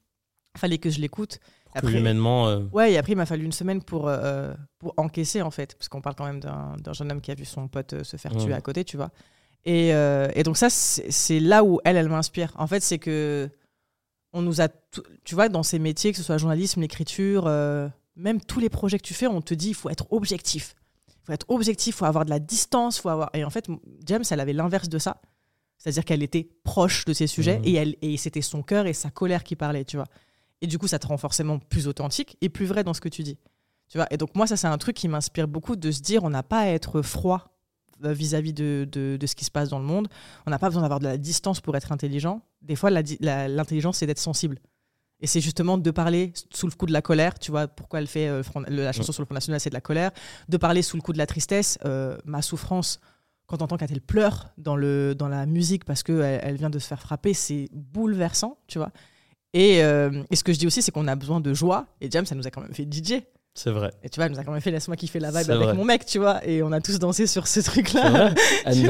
Il 0.54 0.60
fallait 0.60 0.78
que 0.78 0.88
je 0.88 1.00
l'écoute. 1.00 1.40
Après- 1.74 1.98
humainement. 1.98 2.46
euh, 2.48 2.60
Ouais, 2.72 2.92
et 2.92 2.96
après, 2.98 3.12
il 3.12 3.16
m'a 3.16 3.26
fallu 3.26 3.44
une 3.44 3.52
semaine 3.52 3.82
pour, 3.82 4.08
euh, 4.08 4.54
pour 4.78 4.94
encaisser, 4.96 5.42
en 5.42 5.50
fait. 5.50 5.74
Parce 5.76 5.88
qu'on 5.88 6.00
parle 6.00 6.14
quand 6.14 6.24
même 6.26 6.38
d'un 6.40 6.92
jeune 6.92 7.10
homme 7.10 7.20
qui 7.20 7.32
a 7.32 7.34
vu 7.34 7.44
son 7.44 7.66
pote 7.66 8.04
se 8.04 8.16
faire 8.16 8.32
tuer 8.36 8.46
Ouais. 8.50 8.52
à 8.54 8.60
côté, 8.60 8.84
tu 8.84 8.96
vois. 8.96 9.10
Et, 9.64 9.88
et 9.88 10.42
donc, 10.44 10.56
ça, 10.56 10.70
c'est 10.70 11.40
là 11.40 11.64
où 11.64 11.80
elle, 11.84 11.96
elle 11.96 12.08
m'inspire. 12.08 12.52
En 12.56 12.68
fait, 12.68 12.80
c'est 12.80 12.98
que 12.98 13.50
on 14.32 14.42
nous 14.42 14.60
a. 14.60 14.68
Tu 15.24 15.34
vois, 15.34 15.48
dans 15.48 15.62
ces 15.64 15.78
métiers, 15.78 16.12
que 16.12 16.18
ce 16.18 16.22
soit 16.22 16.38
journalisme, 16.38 16.80
l'écriture, 16.80 17.42
même 18.18 18.40
tous 18.40 18.60
les 18.60 18.68
projets 18.68 18.98
que 18.98 19.04
tu 19.06 19.14
fais, 19.14 19.26
on 19.26 19.40
te 19.40 19.54
dit 19.54 19.68
il 19.68 19.74
faut 19.74 19.88
être 19.88 20.06
objectif. 20.12 20.74
Il 21.08 21.14
faut 21.26 21.32
être 21.32 21.46
objectif, 21.48 21.94
il 21.94 21.98
faut 21.98 22.04
avoir 22.04 22.24
de 22.24 22.30
la 22.30 22.38
distance. 22.38 22.98
Faut 22.98 23.08
avoir... 23.08 23.30
Et 23.34 23.44
en 23.44 23.50
fait, 23.50 23.66
James, 24.06 24.24
elle 24.30 24.40
avait 24.40 24.52
l'inverse 24.52 24.88
de 24.88 24.98
ça. 24.98 25.20
C'est-à-dire 25.78 26.04
qu'elle 26.04 26.22
était 26.22 26.48
proche 26.64 27.04
de 27.04 27.12
ces 27.12 27.26
sujets 27.26 27.58
Mhm. 27.58 27.64
et, 27.64 27.74
elle, 27.74 27.96
et 28.02 28.16
c'était 28.16 28.42
son 28.42 28.62
cœur 28.62 28.86
et 28.86 28.92
sa 28.92 29.10
colère 29.10 29.44
qui 29.44 29.54
parlaient, 29.56 29.84
tu 29.84 29.96
vois. 29.96 30.06
Et 30.60 30.66
du 30.66 30.76
coup, 30.78 30.88
ça 30.88 30.98
te 30.98 31.06
rend 31.06 31.16
forcément 31.18 31.58
plus 31.60 31.86
authentique 31.86 32.36
et 32.40 32.48
plus 32.48 32.66
vrai 32.66 32.82
dans 32.82 32.94
ce 32.94 33.00
que 33.00 33.08
tu 33.08 33.22
dis. 33.22 33.38
Tu 33.88 33.96
vois. 33.96 34.06
Et 34.10 34.16
donc, 34.16 34.34
moi, 34.34 34.46
ça, 34.46 34.56
c'est 34.56 34.66
un 34.66 34.76
truc 34.78 34.96
qui 34.96 35.06
m'inspire 35.08 35.46
beaucoup 35.48 35.76
de 35.76 35.90
se 35.92 36.00
dire 36.00 36.24
on 36.24 36.30
n'a 36.30 36.42
pas 36.42 36.60
à 36.62 36.66
être 36.66 37.00
froid 37.02 37.54
euh, 38.04 38.12
vis-à-vis 38.12 38.52
de, 38.52 38.86
de, 38.90 39.16
de 39.18 39.26
ce 39.26 39.34
qui 39.36 39.44
se 39.44 39.50
passe 39.50 39.68
dans 39.68 39.78
le 39.78 39.84
monde. 39.84 40.08
On 40.46 40.50
n'a 40.50 40.58
pas 40.58 40.68
besoin 40.68 40.82
d'avoir 40.82 40.98
de 40.98 41.04
la 41.04 41.16
distance 41.16 41.60
pour 41.60 41.76
être 41.76 41.92
intelligent. 41.92 42.42
Des 42.62 42.74
fois, 42.76 42.90
l'intelligence, 42.90 43.98
c'est 43.98 44.06
d'être 44.06 44.18
sensible. 44.18 44.58
Et 45.20 45.26
c'est 45.26 45.40
justement 45.40 45.78
de 45.78 45.90
parler 45.90 46.32
sous 46.54 46.66
le 46.66 46.72
coup 46.72 46.86
de 46.86 46.92
la 46.92 47.02
colère. 47.02 47.38
Tu 47.38 47.50
vois, 47.50 47.66
pourquoi 47.66 47.98
elle 48.00 48.06
fait 48.06 48.28
euh, 48.28 48.42
Front- 48.42 48.62
le- 48.68 48.84
la 48.84 48.92
chanson 48.92 49.10
sur 49.12 49.22
le 49.22 49.26
Front 49.26 49.34
National, 49.34 49.60
c'est 49.60 49.70
de 49.70 49.74
la 49.74 49.80
colère. 49.80 50.10
De 50.48 50.56
parler 50.56 50.82
sous 50.82 50.96
le 50.96 51.02
coup 51.02 51.12
de 51.12 51.18
la 51.18 51.26
tristesse. 51.26 51.76
Euh, 51.84 52.16
ma 52.24 52.40
souffrance, 52.40 53.00
quand 53.46 53.60
on 53.60 53.64
entend 53.64 53.76
qu'elle 53.76 54.00
pleure 54.00 54.50
dans, 54.58 54.76
le, 54.76 55.14
dans 55.16 55.26
la 55.28 55.44
musique 55.46 55.84
parce 55.84 56.02
qu'elle 56.04 56.40
elle 56.42 56.56
vient 56.56 56.70
de 56.70 56.78
se 56.78 56.86
faire 56.86 57.00
frapper, 57.02 57.34
c'est 57.34 57.68
bouleversant, 57.72 58.58
tu 58.68 58.78
vois. 58.78 58.90
Et, 59.54 59.82
euh, 59.82 60.22
et 60.30 60.36
ce 60.36 60.44
que 60.44 60.52
je 60.52 60.58
dis 60.58 60.66
aussi, 60.66 60.82
c'est 60.82 60.92
qu'on 60.92 61.08
a 61.08 61.16
besoin 61.16 61.40
de 61.40 61.52
joie. 61.54 61.86
Et 62.00 62.08
James, 62.10 62.26
ça 62.26 62.34
nous 62.36 62.46
a 62.46 62.50
quand 62.50 62.60
même 62.60 62.74
fait 62.74 62.86
DJ. 62.88 63.22
C'est 63.54 63.70
vrai. 63.72 63.90
Et 64.04 64.08
tu 64.10 64.20
vois, 64.20 64.26
elle 64.26 64.32
nous 64.32 64.38
a 64.38 64.44
quand 64.44 64.52
même 64.52 64.60
fait 64.60 64.70
Laisse-moi 64.70 64.94
kiffer 64.96 65.18
la 65.18 65.30
vibe 65.30 65.50
avec 65.50 65.64
vrai. 65.64 65.74
mon 65.74 65.84
mec, 65.84 66.06
tu 66.06 66.18
vois. 66.20 66.46
Et 66.46 66.62
on 66.62 66.70
a 66.70 66.80
tous 66.80 67.00
dansé 67.00 67.26
sur 67.26 67.48
ce 67.48 67.58
truc-là. 67.58 68.32
Elle, 68.66 68.88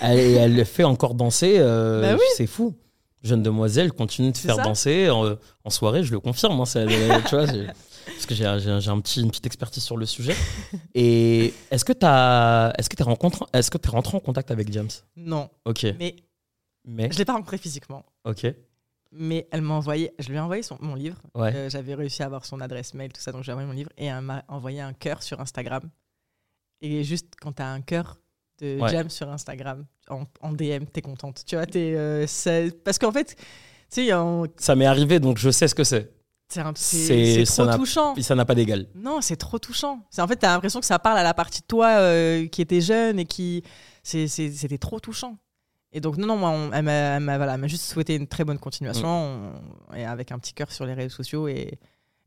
elle, 0.00 0.18
elle 0.36 0.56
le 0.56 0.64
fait 0.64 0.84
encore 0.84 1.14
danser. 1.14 1.58
Bah 1.58 2.14
oui. 2.14 2.24
C'est 2.36 2.46
fou. 2.46 2.74
Jeune 3.22 3.42
demoiselle 3.42 3.92
continue 3.92 4.30
de 4.32 4.36
faire 4.36 4.56
danser 4.58 5.10
en, 5.10 5.36
en 5.64 5.70
soirée, 5.70 6.04
je 6.04 6.12
le 6.12 6.20
confirme. 6.20 6.60
hein, 6.60 6.64
ça, 6.66 6.80
euh, 6.80 7.20
tu 7.28 7.34
vois, 7.34 7.46
j'ai- 7.46 7.66
parce 8.06 8.26
que 8.26 8.34
j'ai 8.34 8.46
un 8.46 9.00
petit, 9.00 9.20
une 9.20 9.30
petite 9.30 9.46
expertise 9.46 9.82
sur 9.82 9.96
le 9.96 10.06
sujet. 10.06 10.34
Et 10.94 11.52
est-ce 11.70 11.84
que 11.84 11.92
tu 11.92 12.06
est-ce 12.78 12.88
que 12.88 12.96
tu 12.96 13.02
es, 13.02 13.58
est-ce 13.58 13.70
que 13.70 13.78
es 13.84 13.90
rentré 13.90 14.16
en 14.16 14.20
contact 14.20 14.50
avec 14.50 14.72
James? 14.72 14.90
Non, 15.16 15.50
Ok. 15.64 15.86
mais 15.98 16.14
Mais, 16.84 17.10
je 17.10 17.18
l'ai 17.18 17.24
pas 17.24 17.32
rencontré 17.32 17.58
physiquement. 17.58 18.04
ok. 18.24 18.46
Mais 19.12 19.48
elle 19.50 19.62
m'a 19.62 19.74
envoyé, 19.74 20.12
je 20.18 20.28
lui 20.28 20.36
ai 20.36 20.40
envoyé 20.40 20.62
son, 20.62 20.76
mon 20.80 20.94
livre. 20.94 21.16
Ouais. 21.34 21.54
Euh, 21.54 21.70
J'avais 21.70 21.94
réussi 21.94 22.22
à 22.22 22.26
avoir 22.26 22.44
son 22.44 22.60
adresse 22.60 22.92
mail, 22.92 23.12
tout 23.12 23.20
ça, 23.20 23.32
donc 23.32 23.44
j'ai 23.44 23.52
envoyé 23.52 23.66
mon 23.66 23.72
livre. 23.74 23.90
Et 23.96 24.06
elle 24.06 24.20
m'a 24.20 24.44
envoyé 24.48 24.80
un 24.80 24.92
cœur 24.92 25.22
sur 25.22 25.40
Instagram. 25.40 25.88
Et 26.82 27.02
juste 27.02 27.34
quand 27.40 27.52
tu 27.54 27.62
as 27.62 27.70
un 27.70 27.80
cœur 27.80 28.18
de 28.60 28.80
Ouais. 28.80 28.88
James 28.90 29.10
sur 29.10 29.28
Instagram, 29.30 29.84
en, 30.08 30.24
en 30.40 30.52
DM, 30.52 30.84
t'es 30.92 31.02
contente. 31.02 31.42
Tu 31.46 31.56
vois, 31.56 31.66
t'es, 31.66 31.94
euh, 31.96 32.26
parce 32.84 32.98
qu'en 32.98 33.12
fait, 33.12 33.34
tu 33.90 34.06
sais, 34.06 34.10
Ça 34.56 34.74
m'est 34.74 34.86
arrivé, 34.86 35.20
donc 35.20 35.38
je 35.38 35.50
sais 35.50 35.68
ce 35.68 35.74
que 35.74 35.84
c'est. 35.84 36.12
c'est 36.74 37.44
trop 37.44 37.76
touchant. 37.76 38.14
Et 38.16 38.22
ça 38.22 38.34
n'a 38.34 38.44
pas 38.44 38.54
d'égal. 38.54 38.86
Non, 38.94 39.20
c'est 39.20 39.36
trop 39.36 39.58
touchant. 39.58 40.00
En 40.18 40.28
fait, 40.28 40.36
t'as 40.36 40.52
l'impression 40.52 40.80
que 40.80 40.86
ça 40.86 40.98
parle 40.98 41.18
à 41.18 41.22
la 41.22 41.34
partie 41.34 41.60
de 41.60 41.66
toi 41.66 41.88
euh, 41.98 42.46
qui 42.46 42.62
était 42.62 42.80
jeune 42.80 43.18
et 43.18 43.24
qui, 43.24 43.62
c'était 44.02 44.78
trop 44.78 45.00
touchant. 45.00 45.36
Et 45.92 46.00
donc 46.00 46.16
non, 46.18 46.26
non, 46.26 46.36
moi, 46.36 46.50
on- 46.50 46.72
elle 46.72 46.82
m'a, 47.22 47.36
voilà, 47.36 47.56
juste 47.66 47.84
souhaité 47.84 48.14
une 48.16 48.26
très 48.26 48.44
bonne 48.44 48.58
continuation 48.58 49.08
on- 49.90 49.94
et 49.94 50.04
avec 50.04 50.30
un 50.30 50.38
petit 50.38 50.52
cœur 50.52 50.70
sur 50.70 50.84
les 50.86 50.92
réseaux 50.94 51.14
sociaux 51.14 51.48
et, 51.48 51.78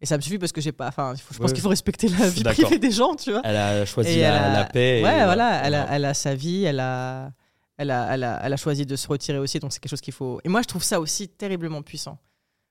et 0.01 0.05
ça 0.05 0.15
me 0.17 0.21
suffit 0.21 0.37
parce 0.39 0.51
que 0.51 0.61
j'ai 0.61 0.71
pas, 0.71 0.87
enfin, 0.87 1.13
je 1.15 1.23
pense 1.37 1.39
Ouais. 1.47 1.53
qu'il 1.53 1.61
faut 1.61 1.69
respecter 1.69 2.07
la 2.09 2.29
vie 2.29 2.43
privée 2.43 2.79
des 2.79 2.91
gens, 2.91 3.15
tu 3.15 3.31
vois. 3.31 3.41
Elle 3.43 3.57
a 3.57 3.85
choisi 3.85 4.19
la, 4.19 4.27
elle 4.27 4.33
a- 4.33 4.53
la 4.59 4.65
paix. 4.65 4.99
et 4.99 5.03
Ouais, 5.03 5.23
voilà, 5.25 5.61
elle 5.65 5.75
a, 5.75 5.87
elle 5.91 6.05
a 6.05 6.13
sa 6.13 6.35
vie, 6.35 6.63
elle 6.63 6.79
a, 6.79 7.31
elle 7.77 7.91
a, 7.91 8.13
elle 8.13 8.23
a, 8.23 8.39
elle 8.43 8.53
a 8.53 8.57
choisi 8.57 8.85
de 8.85 8.95
se 8.95 9.07
retirer 9.07 9.37
aussi, 9.37 9.59
donc 9.59 9.71
c'est 9.73 9.79
quelque 9.79 9.89
chose 9.91 10.01
qu'il 10.01 10.13
faut. 10.13 10.39
Et 10.43 10.49
moi, 10.49 10.61
je 10.61 10.67
trouve 10.67 10.83
ça 10.83 10.99
aussi 10.99 11.27
terriblement 11.29 11.81
puissant. 11.81 12.17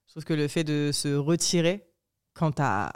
Je 0.07 0.13
trouve 0.13 0.25
que 0.25 0.35
le 0.35 0.49
fait 0.49 0.65
de 0.65 0.91
se 0.93 1.15
retirer 1.15 1.85
quand 2.35 2.53
t'as 2.53 2.91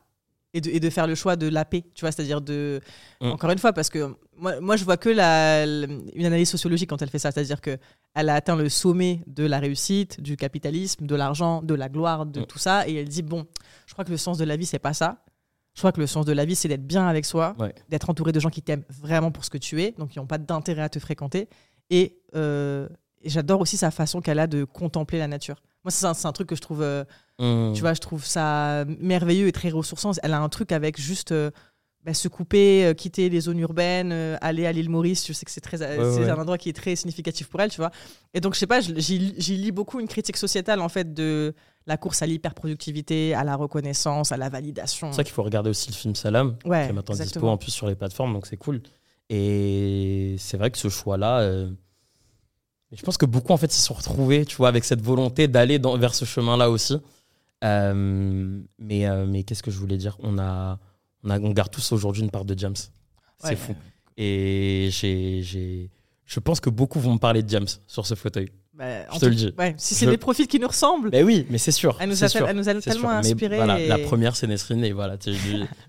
et 0.54 0.60
de, 0.60 0.68
et 0.70 0.80
de 0.80 0.90
faire 0.90 1.06
le 1.06 1.14
choix 1.14 1.36
de 1.36 1.48
la 1.48 1.64
paix, 1.64 1.82
tu 1.94 2.02
vois, 2.02 2.12
c'est-à-dire 2.12 2.40
de 2.42 2.80
Mm. 3.22 3.30
encore 3.30 3.50
une 3.50 3.58
fois 3.58 3.72
parce 3.72 3.88
que 3.88 4.14
moi, 4.36 4.60
moi 4.60 4.76
je 4.76 4.84
vois 4.84 4.96
que 4.98 5.08
la, 5.08 5.64
la- 5.64 5.86
une 6.14 6.26
analyse 6.26 6.50
sociologique 6.50 6.90
quand 6.90 7.00
elle 7.00 7.08
fait 7.10 7.18
ça, 7.18 7.30
c'est-à-dire 7.32 7.60
que 7.60 7.78
elle 8.14 8.28
a 8.28 8.34
atteint 8.34 8.56
le 8.56 8.68
sommet 8.68 9.22
de 9.26 9.44
la 9.44 9.58
réussite, 9.58 10.20
du 10.20 10.36
capitalisme, 10.36 11.06
de 11.06 11.14
l'argent, 11.14 11.62
de 11.62 11.74
la 11.74 11.88
gloire, 11.88 12.26
de 12.26 12.40
Mm. 12.40 12.46
tout 12.46 12.58
ça, 12.58 12.86
et 12.88 12.94
elle 12.94 13.08
dit 13.08 13.22
bon, 13.22 13.46
je 13.86 13.92
crois 13.94 14.04
que 14.04 14.10
le 14.10 14.16
sens 14.16 14.38
de 14.38 14.44
la 14.44 14.56
vie 14.56 14.66
c'est 14.66 14.78
pas 14.78 14.92
ça. 14.94 15.24
Je 15.74 15.80
crois 15.80 15.92
que 15.92 16.00
le 16.00 16.06
sens 16.06 16.26
de 16.26 16.32
la 16.32 16.44
vie 16.44 16.54
c'est 16.54 16.68
d'être 16.68 16.86
bien 16.86 17.06
avec 17.08 17.24
soi, 17.24 17.54
Ouais. 17.58 17.74
d'être 17.88 18.10
entouré 18.10 18.32
de 18.32 18.40
gens 18.40 18.50
qui 18.50 18.60
t'aiment 18.62 18.84
vraiment 18.90 19.30
pour 19.30 19.44
ce 19.44 19.50
que 19.50 19.58
tu 19.58 19.82
es, 19.82 19.92
donc 19.98 20.10
qui 20.10 20.18
n'ont 20.18 20.26
pas 20.26 20.38
d'intérêt 20.38 20.82
à 20.82 20.88
te 20.90 20.98
fréquenter. 20.98 21.48
Et, 21.88 22.18
euh, 22.34 22.88
et 23.22 23.30
j'adore 23.30 23.60
aussi 23.60 23.76
sa 23.78 23.90
façon 23.90 24.20
qu'elle 24.20 24.38
a 24.38 24.46
de 24.46 24.64
contempler 24.64 25.18
la 25.18 25.28
nature. 25.28 25.62
Moi, 25.84 25.90
c'est 25.90 26.06
un, 26.26 26.32
truc 26.32 26.48
que 26.48 26.54
je 26.56 26.60
trouve, 26.60 26.82
euh, 26.82 27.04
Mmh. 27.40 27.72
tu 27.74 27.80
vois, 27.80 27.92
je 27.94 28.00
trouve 28.00 28.24
ça 28.24 28.84
merveilleux 29.00 29.48
et 29.48 29.52
très 29.52 29.70
ressourçant. 29.70 30.12
Elle 30.22 30.32
a 30.34 30.40
un 30.40 30.48
truc 30.48 30.70
avec 30.70 31.00
juste 31.00 31.32
euh, 31.32 31.50
bah, 32.04 32.14
se 32.14 32.28
couper, 32.28 32.84
euh, 32.84 32.94
quitter 32.94 33.28
les 33.28 33.40
zones 33.40 33.60
urbaines, 33.60 34.10
euh, 34.12 34.36
aller 34.40 34.66
à 34.66 34.72
l'île 34.72 34.90
Maurice. 34.90 35.26
Je 35.26 35.32
sais 35.32 35.44
que 35.44 35.50
c'est 35.50 35.60
très, 35.60 35.78
c'est 35.78 35.98
ouais. 35.98 36.30
un 36.30 36.36
endroit 36.36 36.58
qui 36.58 36.68
est 36.68 36.72
très 36.72 36.96
significatif 36.96 37.48
pour 37.48 37.60
elle, 37.60 37.70
tu 37.70 37.80
vois. 37.80 37.90
Et 38.34 38.40
donc, 38.40 38.54
je 38.54 38.58
sais 38.58 38.66
pas, 38.66 38.80
j'y 38.80 39.18
lis 39.18 39.72
beaucoup 39.72 40.00
une 40.00 40.08
critique 40.08 40.36
sociétale 40.36 40.80
en 40.80 40.88
fait 40.88 41.14
de 41.14 41.54
la 41.86 41.96
course 41.96 42.22
à 42.22 42.26
l'hyperproductivité, 42.26 43.34
à 43.34 43.44
la 43.44 43.56
reconnaissance, 43.56 44.32
à 44.32 44.36
la 44.36 44.48
validation. 44.48 45.10
C'est 45.12 45.18
ça 45.18 45.24
qu'il 45.24 45.32
faut 45.32 45.42
regarder 45.42 45.70
aussi 45.70 45.90
le 45.90 45.94
film 45.94 46.14
Salam, 46.14 46.56
Ouais, 46.64 46.84
qui 46.84 46.90
est 46.90 46.92
maintenant 46.92 47.14
dispo 47.14 47.48
en 47.48 47.56
plus 47.56 47.70
sur 47.70 47.86
les 47.86 47.94
plateformes, 47.94 48.32
donc 48.32 48.46
c'est 48.46 48.56
cool. 48.56 48.82
Et 49.28 50.36
c'est 50.38 50.56
vrai 50.56 50.70
que 50.70 50.78
ce 50.78 50.88
choix-là, 50.88 51.40
euh, 51.40 51.70
je 52.92 53.02
pense 53.02 53.16
que 53.16 53.26
beaucoup 53.26 53.52
en 53.52 53.56
fait 53.56 53.70
s'y 53.72 53.80
sont 53.80 53.94
retrouvés, 53.94 54.44
tu 54.44 54.56
vois, 54.56 54.68
avec 54.68 54.84
cette 54.84 55.00
volonté 55.00 55.48
d'aller 55.48 55.78
vers 55.78 56.14
ce 56.14 56.24
chemin-là 56.24 56.70
aussi. 56.70 56.98
Euh, 57.64 58.60
mais 58.78 59.06
euh, 59.06 59.24
mais 59.26 59.44
qu'est-ce 59.44 59.62
que 59.62 59.70
je 59.70 59.78
voulais 59.78 59.96
dire? 59.96 60.16
On 60.20 60.38
a, 60.38 60.78
on 61.24 61.30
a, 61.30 61.38
on 61.40 61.50
garde 61.50 61.70
tous 61.70 61.92
aujourd'hui 61.92 62.22
une 62.22 62.30
part 62.30 62.44
de 62.44 62.58
James. 62.58 62.76
C'est 63.38 63.48
Ouais. 63.50 63.56
fou. 63.56 63.74
Et 64.16 64.88
j'ai, 64.90 65.90
je 66.26 66.40
pense 66.40 66.60
que 66.60 66.70
beaucoup 66.70 67.00
vont 67.00 67.14
me 67.14 67.18
parler 67.18 67.42
de 67.42 67.48
James 67.48 67.66
sur 67.86 68.06
ce 68.06 68.14
fauteuil. 68.14 68.48
Bah, 68.74 68.84
Je 69.14 69.18
te 69.18 69.26
le 69.26 69.34
dis. 69.34 69.52
Ouais, 69.58 69.74
si 69.76 69.94
c'est 69.94 70.06
Je- 70.06 70.10
des 70.10 70.16
profils 70.16 70.46
qui 70.46 70.58
nous 70.58 70.66
ressemblent, 70.68 71.10
Mais 71.12 71.22
oui, 71.22 71.46
mais 71.50 71.58
c'est 71.58 71.72
sûr. 71.72 71.96
elle 72.00 72.08
nous 72.08 72.24
a, 72.24 72.28
sûr. 72.28 72.48
elle 72.48 72.56
nous 72.56 72.68
a 72.68 72.74
C'est 72.80 72.90
tellement 72.90 73.10
inspirés. 73.10 73.56
voilà, 73.56 73.78
et- 73.78 73.86
La 73.86 73.98
première, 73.98 74.34
c'est 74.34 74.46
Nesrine. 74.46 74.82
Et 74.84 74.92
voilà, 74.92 75.16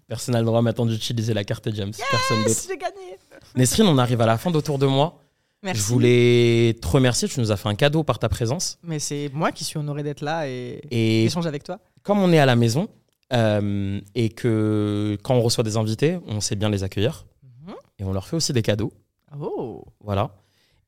personne 0.07 0.33
n'a 0.33 0.39
le 0.39 0.45
droit 0.45 0.61
maintenant 0.61 0.85
d'utiliser 0.85 1.33
la 1.33 1.43
carte 1.43 1.69
James. 1.73 1.93
Personne 2.11 2.37
d'autre. 2.39 2.49
Yes, 2.49 2.67
j'ai 2.69 2.77
gagné. 2.77 3.17
Nesrine, 3.55 3.85
on 3.87 3.97
arrive 3.97 4.19
à 4.21 4.25
la 4.25 4.37
fin 4.37 4.51
d'Autour 4.51 4.79
de 4.79 4.85
moi. 4.85 5.19
Merci. 5.63 5.81
Je 5.81 5.87
voulais 5.87 6.75
te 6.81 6.87
remercier. 6.87 7.29
Tu 7.29 7.39
nous 7.39 7.51
as 7.51 7.55
fait 7.57 7.69
un 7.69 7.75
cadeau 7.75 8.03
par 8.03 8.19
ta 8.19 8.27
présence. 8.27 8.77
Mais 8.83 8.99
c'est 8.99 9.29
moi 9.33 9.53
qui 9.53 9.63
suis 9.63 9.77
honoré 9.79 10.03
d'être 10.03 10.21
là 10.21 10.47
et 10.49 10.81
Et 10.91 11.29
avec 11.45 11.63
toi. 11.63 11.79
comme 12.03 12.19
on 12.19 12.33
est 12.33 12.39
à 12.39 12.45
la 12.45 12.57
maison 12.57 12.89
euh, 13.33 13.99
et 14.15 14.29
que 14.29 15.17
quand 15.23 15.35
on 15.35 15.41
reçoit 15.41 15.63
des 15.63 15.77
invités, 15.77 16.19
on 16.27 16.39
sait 16.41 16.55
bien 16.55 16.69
les 16.69 16.83
accueillir. 16.83 17.25
Mhm. 17.43 17.73
Et 17.99 18.03
on 18.03 18.13
leur 18.13 18.27
fait 18.27 18.35
aussi 18.35 18.53
des 18.53 18.61
cadeaux. 18.61 18.93
Oh. 19.39 19.83
Voilà. 20.01 20.35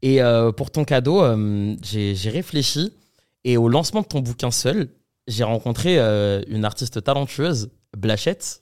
Et 0.01 0.21
euh, 0.21 0.51
pour 0.51 0.69
ton 0.71 0.83
cadeau, 0.85 1.21
euh, 1.23 1.75
j'ai 1.81 2.29
réfléchi. 2.29 2.93
Et 3.43 3.57
au 3.57 3.67
lancement 3.69 4.01
de 4.01 4.07
ton 4.07 4.19
bouquin 4.19 4.51
seul, 4.51 4.89
j'ai 5.27 5.43
rencontré 5.43 5.97
une 6.47 6.65
artiste 6.65 7.03
talentueuse, 7.03 7.69
Blachette, 7.97 8.61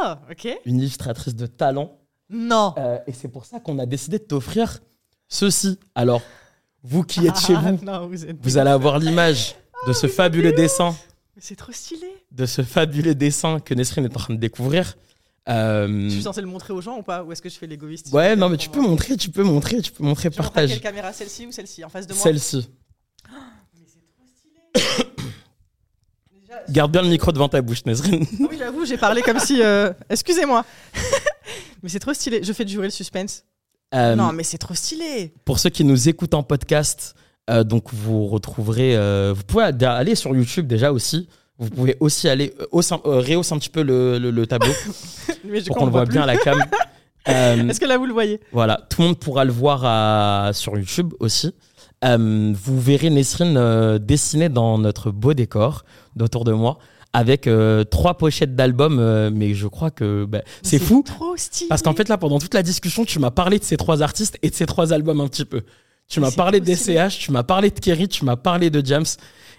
Ah, 0.00 0.20
ok. 0.30 0.48
une 0.64 0.78
illustratrice 0.78 1.34
de 1.34 1.46
talent. 1.46 1.98
Non. 2.30 2.74
Et 3.06 3.12
c'est 3.12 3.28
pour 3.28 3.44
ça 3.44 3.60
qu'on 3.60 3.78
a 3.78 3.86
décidé 3.86 4.18
de 4.18 4.24
t'offrir 4.24 4.80
ceci. 5.28 5.78
Alors, 5.94 6.22
vous 6.82 7.02
qui 7.04 7.26
êtes 7.26 7.38
chez 7.38 7.54
Ah, 7.56 7.72
vous, 7.72 7.84
non, 7.84 8.06
vous 8.08 8.24
êtes. 8.26 8.36
vous 8.42 8.58
allez 8.58 8.70
avoir 8.70 8.98
l'image 8.98 9.54
de 9.86 9.92
ce 9.92 10.06
fabuleux 10.06 10.52
dessin, 10.52 10.94
C'est 11.38 11.56
trop 11.56 11.72
stylé. 11.72 12.06
de 12.32 12.46
ce 12.46 12.62
fabuleux 12.62 13.14
dessin 13.14 13.60
que 13.60 13.74
Nesrine 13.74 14.04
est 14.06 14.10
en 14.16 14.18
train 14.18 14.34
de 14.34 14.38
découvrir. 14.40 14.96
Euh, 15.48 15.86
Je 16.08 16.14
suis 16.14 16.22
censé 16.22 16.40
le 16.40 16.46
montrer 16.46 16.72
aux 16.72 16.80
gens 16.80 16.98
ou 16.98 17.02
pas? 17.02 17.22
Ou 17.22 17.30
est-ce 17.32 17.42
que 17.42 17.48
je 17.48 17.56
fais 17.56 17.66
l'égoïste? 17.66 18.12
Ouais, 18.12 18.34
non, 18.36 18.48
mais 18.48 18.56
tu 18.56 18.68
peux 18.70 18.80
montrer, 18.80 19.16
tu 19.16 19.30
peux 19.30 19.42
montrer, 19.44 19.80
tu 19.82 19.92
peux 19.92 20.02
montrer, 20.02 20.28
montres 20.30 20.40
à 20.40 20.42
quelle 20.50 20.52
partage. 20.68 20.80
caméra 20.80 21.12
Celle-ci 21.12 21.46
ou 21.46 21.52
celle-ci 21.52 21.84
En 21.84 21.88
face 21.88 22.06
de 22.06 22.14
moi? 22.14 22.22
Celle-ci. 22.22 22.68
Mais 23.74 23.84
c'est 23.86 24.00
trop 24.14 24.24
stylé. 24.26 25.12
Déjà, 26.40 26.54
Garde 26.70 26.90
bien 26.92 27.02
le 27.02 27.08
micro 27.08 27.30
devant 27.32 27.48
ta 27.48 27.60
bouche, 27.62 27.84
Nesrine. 27.84 28.24
Ah 28.40 28.46
oui, 28.50 28.56
j'avoue, 28.58 28.84
j'ai 28.86 28.96
parlé 28.96 29.22
comme 29.22 29.38
si. 29.38 29.62
euh, 29.62 29.92
Excusez-moi. 30.10 30.64
mais 31.82 31.88
c'est 31.90 32.00
trop 32.00 32.14
stylé. 32.14 32.42
Je 32.42 32.52
fais 32.52 32.64
durer 32.64 32.86
le 32.86 32.90
suspense. 32.90 33.44
Euh, 33.94 34.16
Non, 34.16 34.32
mais 34.32 34.42
c'est 34.42 34.58
trop 34.58 34.74
stylé. 34.74 35.32
Pour 35.44 35.58
ceux 35.60 35.70
qui 35.70 35.84
nous 35.84 36.08
écoutent 36.08 36.34
en 36.34 36.42
podcast, 36.42 37.14
euh, 37.50 37.64
donc 37.64 37.92
vous 37.92 38.26
retrouverez. 38.26 38.96
euh, 38.96 39.32
vous 39.36 39.42
pouvez 39.44 39.64
aller 39.64 40.14
sur 40.14 40.34
YouTube 40.34 40.66
déjà 40.66 40.92
aussi. 40.92 41.28
Vous 41.58 41.70
pouvez 41.70 41.96
aussi 42.00 42.28
aller 42.28 42.52
euh, 42.60 42.66
hausse 42.72 42.92
un- 42.92 43.00
euh, 43.06 43.22
petit 43.22 43.70
peu 43.70 43.82
le, 43.82 44.18
le- 44.18 44.30
le 44.30 44.46
tableau 44.46 44.72
Mais 45.44 45.62
pour 45.62 45.76
qu'on 45.76 45.82
on 45.84 45.86
le 45.86 45.92
voit 45.92 46.04
plus. 46.04 46.12
bien 46.12 46.22
à 46.22 46.26
la 46.26 46.36
cam. 46.36 46.58
Est-ce 47.26 47.80
que 47.80 47.86
là, 47.86 47.98
vous 47.98 48.06
le 48.06 48.12
voyez? 48.12 48.40
voilà, 48.52 48.80
tout 48.88 49.00
le 49.02 49.08
monde 49.08 49.18
pourra 49.18 49.44
le 49.44 49.52
voir 49.52 49.82
à- 49.84 50.50
sur 50.52 50.76
YouTube 50.76 51.12
aussi. 51.20 51.52
Vous 52.04 52.80
verrez 52.80 53.10
Nesrine 53.10 53.98
dessiner 53.98 54.48
dans 54.48 54.78
notre 54.78 55.10
beau 55.10 55.34
décor 55.34 55.84
d'autour 56.14 56.44
de 56.44 56.52
moi 56.52 56.78
avec 57.12 57.46
euh, 57.46 57.82
trois 57.84 58.18
pochettes 58.18 58.54
d'albums. 58.54 58.98
euh, 59.00 59.30
mais 59.32 59.54
je 59.54 59.66
crois 59.66 59.90
que 59.90 60.24
bah, 60.26 60.42
c'est 60.62 60.78
fou. 60.78 61.02
Trop 61.06 61.34
stylé. 61.36 61.68
Parce 61.68 61.80
qu'en 61.82 61.94
fait, 61.94 62.08
là, 62.10 62.18
pendant 62.18 62.38
toute 62.38 62.52
la 62.54 62.62
discussion, 62.62 63.04
tu 63.06 63.18
m'as 63.18 63.30
parlé 63.30 63.58
de 63.58 63.64
ces 63.64 63.76
trois 63.78 64.02
artistes 64.02 64.38
et 64.42 64.50
de 64.50 64.54
ces 64.54 64.66
trois 64.66 64.92
albums 64.92 65.20
un 65.20 65.26
petit 65.28 65.46
peu. 65.46 65.62
Tu 66.08 66.20
m'as 66.20 66.30
parlé 66.30 66.60
stylé. 66.60 66.94
d'SCH, 66.98 67.18
tu 67.18 67.32
m'as 67.32 67.42
parlé 67.42 67.70
de 67.70 67.78
Kerry, 67.80 68.08
tu 68.08 68.24
m'as 68.24 68.36
parlé 68.36 68.70
de 68.70 68.84
James. 68.84 69.04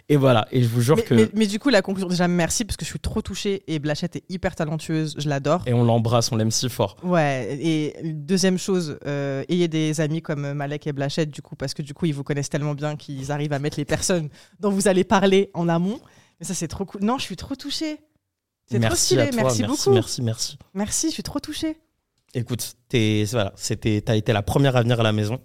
Et 0.09 0.15
voilà. 0.15 0.47
Et 0.53 0.63
je 0.63 0.69
vous 0.69 0.79
jure 0.81 0.95
mais, 0.95 1.01
que. 1.03 1.13
mais- 1.13 1.29
mais 1.33 1.47
du 1.47 1.59
coup, 1.59 1.67
la 1.69 1.81
conclusion, 1.81 2.07
déjà 2.07 2.29
merci 2.29 2.63
parce 2.63 2.77
que 2.77 2.85
je 2.85 2.89
suis 2.89 2.99
trop 2.99 3.21
touchée 3.21 3.63
et 3.67 3.77
Blachette 3.79 4.15
est 4.15 4.23
hyper 4.29 4.55
talentueuse, 4.55 5.15
je 5.17 5.27
l'adore. 5.27 5.63
Et 5.65 5.73
on 5.73 5.83
l'embrasse, 5.83 6.31
on 6.31 6.37
l'aime 6.37 6.51
si 6.51 6.69
fort. 6.69 6.95
Ouais, 7.03 7.57
et 7.61 7.93
deuxième 8.13 8.57
chose, 8.57 8.97
euh, 9.05 9.43
ayez 9.49 9.67
des 9.67 9.99
amis 9.99 10.21
comme 10.21 10.53
Malek 10.53 10.87
et 10.87 10.93
Blachette, 10.93 11.29
du 11.29 11.41
coup, 11.41 11.57
parce 11.57 11.73
que 11.73 11.81
du 11.81 11.93
coup, 11.93 12.05
ils 12.05 12.13
vous 12.13 12.23
connaissent 12.23 12.49
tellement 12.49 12.73
bien 12.75 12.95
qu'ils 12.95 13.33
arrivent 13.33 13.51
à 13.51 13.59
mettre 13.59 13.77
les 13.77 13.83
personnes 13.85 14.29
dont 14.61 14.69
vous 14.69 14.87
allez 14.87 15.03
parler 15.03 15.51
en 15.53 15.67
amont. 15.67 15.99
Mais 16.39 16.45
ça, 16.45 16.53
c'est 16.53 16.69
trop 16.69 16.85
cool. 16.85 17.03
Non, 17.03 17.17
je 17.17 17.23
suis 17.23 17.35
trop 17.35 17.55
touchée. 17.55 17.97
C'est 18.71 18.79
trop 18.79 18.95
stylé. 18.95 19.21
à 19.23 19.27
toi. 19.27 19.43
merci, 19.43 19.61
merci, 19.63 19.83
beaucoup. 19.83 19.93
merci, 19.95 20.21
merci. 20.21 20.57
Merci, 20.73 21.07
je 21.07 21.13
suis 21.15 21.23
trop 21.23 21.39
touchée. 21.41 21.75
Écoute, 22.33 22.75
t'es, 22.87 23.25
voilà, 23.31 23.51
c'était, 23.57 23.99
t'as 24.01 24.15
été 24.15 24.31
la 24.31 24.41
première 24.41 24.75
à 24.77 24.81
venir 24.83 24.99
à 24.99 25.03
la 25.03 25.11
maison. 25.11 25.39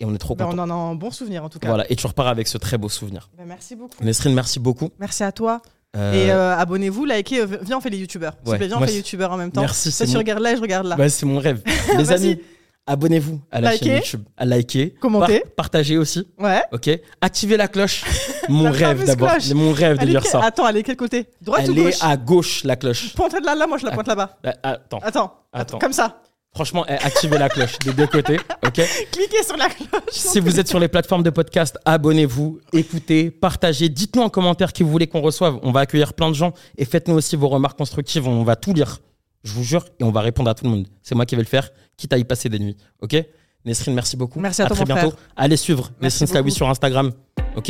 Et 0.00 0.04
on 0.04 0.14
est 0.14 0.18
trop 0.18 0.34
Ben, 0.34 0.46
content. 0.46 0.58
on 0.58 0.62
en 0.62 0.70
a 0.70 0.74
un 0.74 0.94
bon 0.94 1.10
souvenir 1.10 1.44
en 1.44 1.48
tout 1.48 1.58
cas. 1.58 1.68
Voilà. 1.68 1.90
Et 1.90 1.96
tu 1.96 2.06
repars 2.06 2.26
avec 2.28 2.48
ce 2.48 2.58
très 2.58 2.78
beau 2.78 2.88
souvenir. 2.88 3.28
Ben, 3.38 3.44
merci 3.46 3.76
beaucoup. 3.76 4.02
Nesrine, 4.02 4.34
merci 4.34 4.58
beaucoup. 4.58 4.90
Merci 4.98 5.22
à 5.22 5.30
toi. 5.32 5.62
Euh, 5.96 6.12
Et 6.12 6.32
euh, 6.32 6.56
abonnez-vous, 6.56 7.04
likez. 7.04 7.40
euh, 7.40 7.46
Viens, 7.62 7.78
on 7.78 7.80
fait 7.80 7.90
les 7.90 7.98
youtubeurs. 7.98 8.32
S'il 8.32 8.44
vous 8.44 8.50
Ouais, 8.50 8.58
plaît, 8.58 8.66
viens, 8.66 8.76
on 8.76 8.80
moi, 8.80 8.88
fait 8.88 8.96
youtubeurs 8.96 9.30
en 9.30 9.36
même 9.36 9.52
temps. 9.52 9.60
Merci, 9.60 9.90
Toi, 9.90 9.92
c'est 9.92 10.06
tu 10.06 10.12
mon- 10.12 10.18
regardes 10.18 10.42
là, 10.42 10.56
je 10.56 10.60
regarde 10.60 10.86
là. 10.88 10.96
Ouais, 10.96 11.08
c'est 11.08 11.24
mon 11.26 11.38
rêve. 11.38 11.62
Les 11.96 12.10
amis, 12.10 12.40
abonnez-vous 12.88 13.40
à 13.52 13.60
la 13.60 13.72
Likez. 13.74 13.84
chaîne 13.84 13.96
YouTube, 13.98 14.22
à 14.36 14.44
liker, 14.44 14.90
Commentez. 15.00 15.40
par- 15.40 15.50
partagez 15.54 15.96
aussi. 15.96 16.26
Ouais. 16.38 16.60
Ok, 16.72 16.90
activez 17.20 17.56
la 17.56 17.68
cloche. 17.68 18.04
Mon 18.48 18.64
La 18.64 18.70
rêve 18.72 19.04
d'abord. 19.06 19.30
mon 19.54 19.72
rêve 19.72 19.96
de 19.98 20.02
Elle 20.02 20.08
dire 20.10 20.22
que- 20.22 20.28
ça. 20.28 20.44
Attends, 20.44 20.68
elle 20.68 20.76
est 20.78 20.82
quel 20.82 20.96
côté? 20.96 21.28
Droite 21.40 21.66
ou 21.66 21.70
Elle 21.70 21.76
gauche? 21.84 21.94
est 21.94 22.04
à 22.04 22.16
gauche 22.16 22.64
la 22.64 22.76
cloche. 22.76 23.14
Pointe 23.14 23.32
là, 23.42 23.54
là, 23.54 23.66
moi 23.66 23.78
je 23.78 23.86
la 23.86 23.92
pointe 23.92 24.06
là-bas. 24.08 24.36
Euh, 24.44 24.52
Attends, 24.64 24.98
Attends, 25.02 25.34
Attends. 25.52 25.78
comme 25.78 25.92
ça. 25.94 26.20
Franchement, 26.54 26.84
eh, 26.88 26.92
activez 26.92 27.38
la 27.38 27.48
cloche 27.48 27.78
des 27.80 27.92
deux 27.92 28.06
côtés. 28.06 28.38
Ok. 28.64 28.80
Cliquez 29.12 29.42
sur 29.46 29.56
la 29.56 29.68
cloche. 29.68 30.02
Si 30.10 30.40
vous 30.40 30.58
êtes 30.60 30.68
sur 30.68 30.78
les 30.78 30.88
plateformes 30.88 31.22
de 31.22 31.30
podcast, 31.30 31.78
abonnez-vous, 31.84 32.60
écoutez, 32.72 33.30
partagez, 33.30 33.88
dites-nous 33.88 34.22
en 34.22 34.28
commentaire 34.30 34.72
qui 34.72 34.82
vous 34.82 34.90
voulez 34.90 35.06
qu'on 35.06 35.20
reçoive. 35.20 35.58
On 35.62 35.72
va 35.72 35.80
accueillir 35.80 36.14
plein 36.14 36.28
de 36.30 36.34
gens 36.34 36.52
et 36.78 36.84
faites-nous 36.84 37.14
aussi 37.14 37.36
vos 37.36 37.48
remarques 37.48 37.76
constructives. 37.78 38.26
On 38.28 38.44
va 38.44 38.56
tout 38.56 38.72
lire, 38.72 39.00
je 39.42 39.52
vous 39.52 39.64
jure, 39.64 39.84
et 39.98 40.04
on 40.04 40.10
va 40.10 40.20
répondre 40.20 40.48
à 40.50 40.54
tout 40.54 40.64
le 40.64 40.70
monde. 40.70 40.86
C'est 41.02 41.14
moi 41.14 41.26
qui 41.26 41.34
vais 41.36 41.42
le 41.42 41.48
faire, 41.48 41.70
quitte 41.96 42.12
à 42.12 42.18
y 42.18 42.24
passer 42.24 42.48
des 42.48 42.58
nuits. 42.58 42.76
Ok 43.02 43.16
Nesrine, 43.64 43.94
merci 43.94 44.16
beaucoup. 44.16 44.40
Merci 44.40 44.60
à 44.62 44.66
toi, 44.66 44.76
très 44.76 44.84
bientôt. 44.84 45.10
frère. 45.12 45.22
Allez 45.36 45.56
suivre 45.56 45.90
Nesrine 46.00 46.28
beaucoup. 46.30 46.50
sur 46.50 46.68
Instagram. 46.68 47.12
Ok 47.56 47.68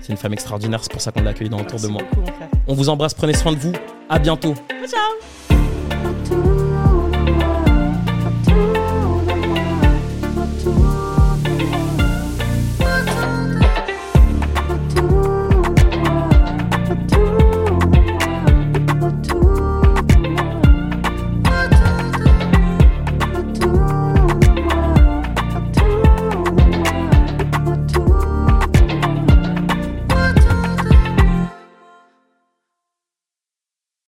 C'est 0.00 0.08
une 0.08 0.16
femme 0.16 0.32
extraordinaire, 0.32 0.80
c'est 0.82 0.90
pour 0.92 1.00
ça 1.02 1.12
qu'on 1.12 1.22
l'a 1.22 1.30
accueillie 1.30 1.50
dans 1.50 1.60
Autour 1.60 1.78
de 1.80 1.88
Merci 1.88 1.92
moi. 1.92 2.02
beaucoup. 2.14 2.30
On 2.66 2.74
vous 2.74 2.88
embrasse, 2.88 3.12
prenez 3.14 3.34
soin 3.34 3.52
de 3.52 3.58
vous. 3.58 3.72
À 4.08 4.18
bientôt. 4.18 4.54
Ciao. 4.86 5.37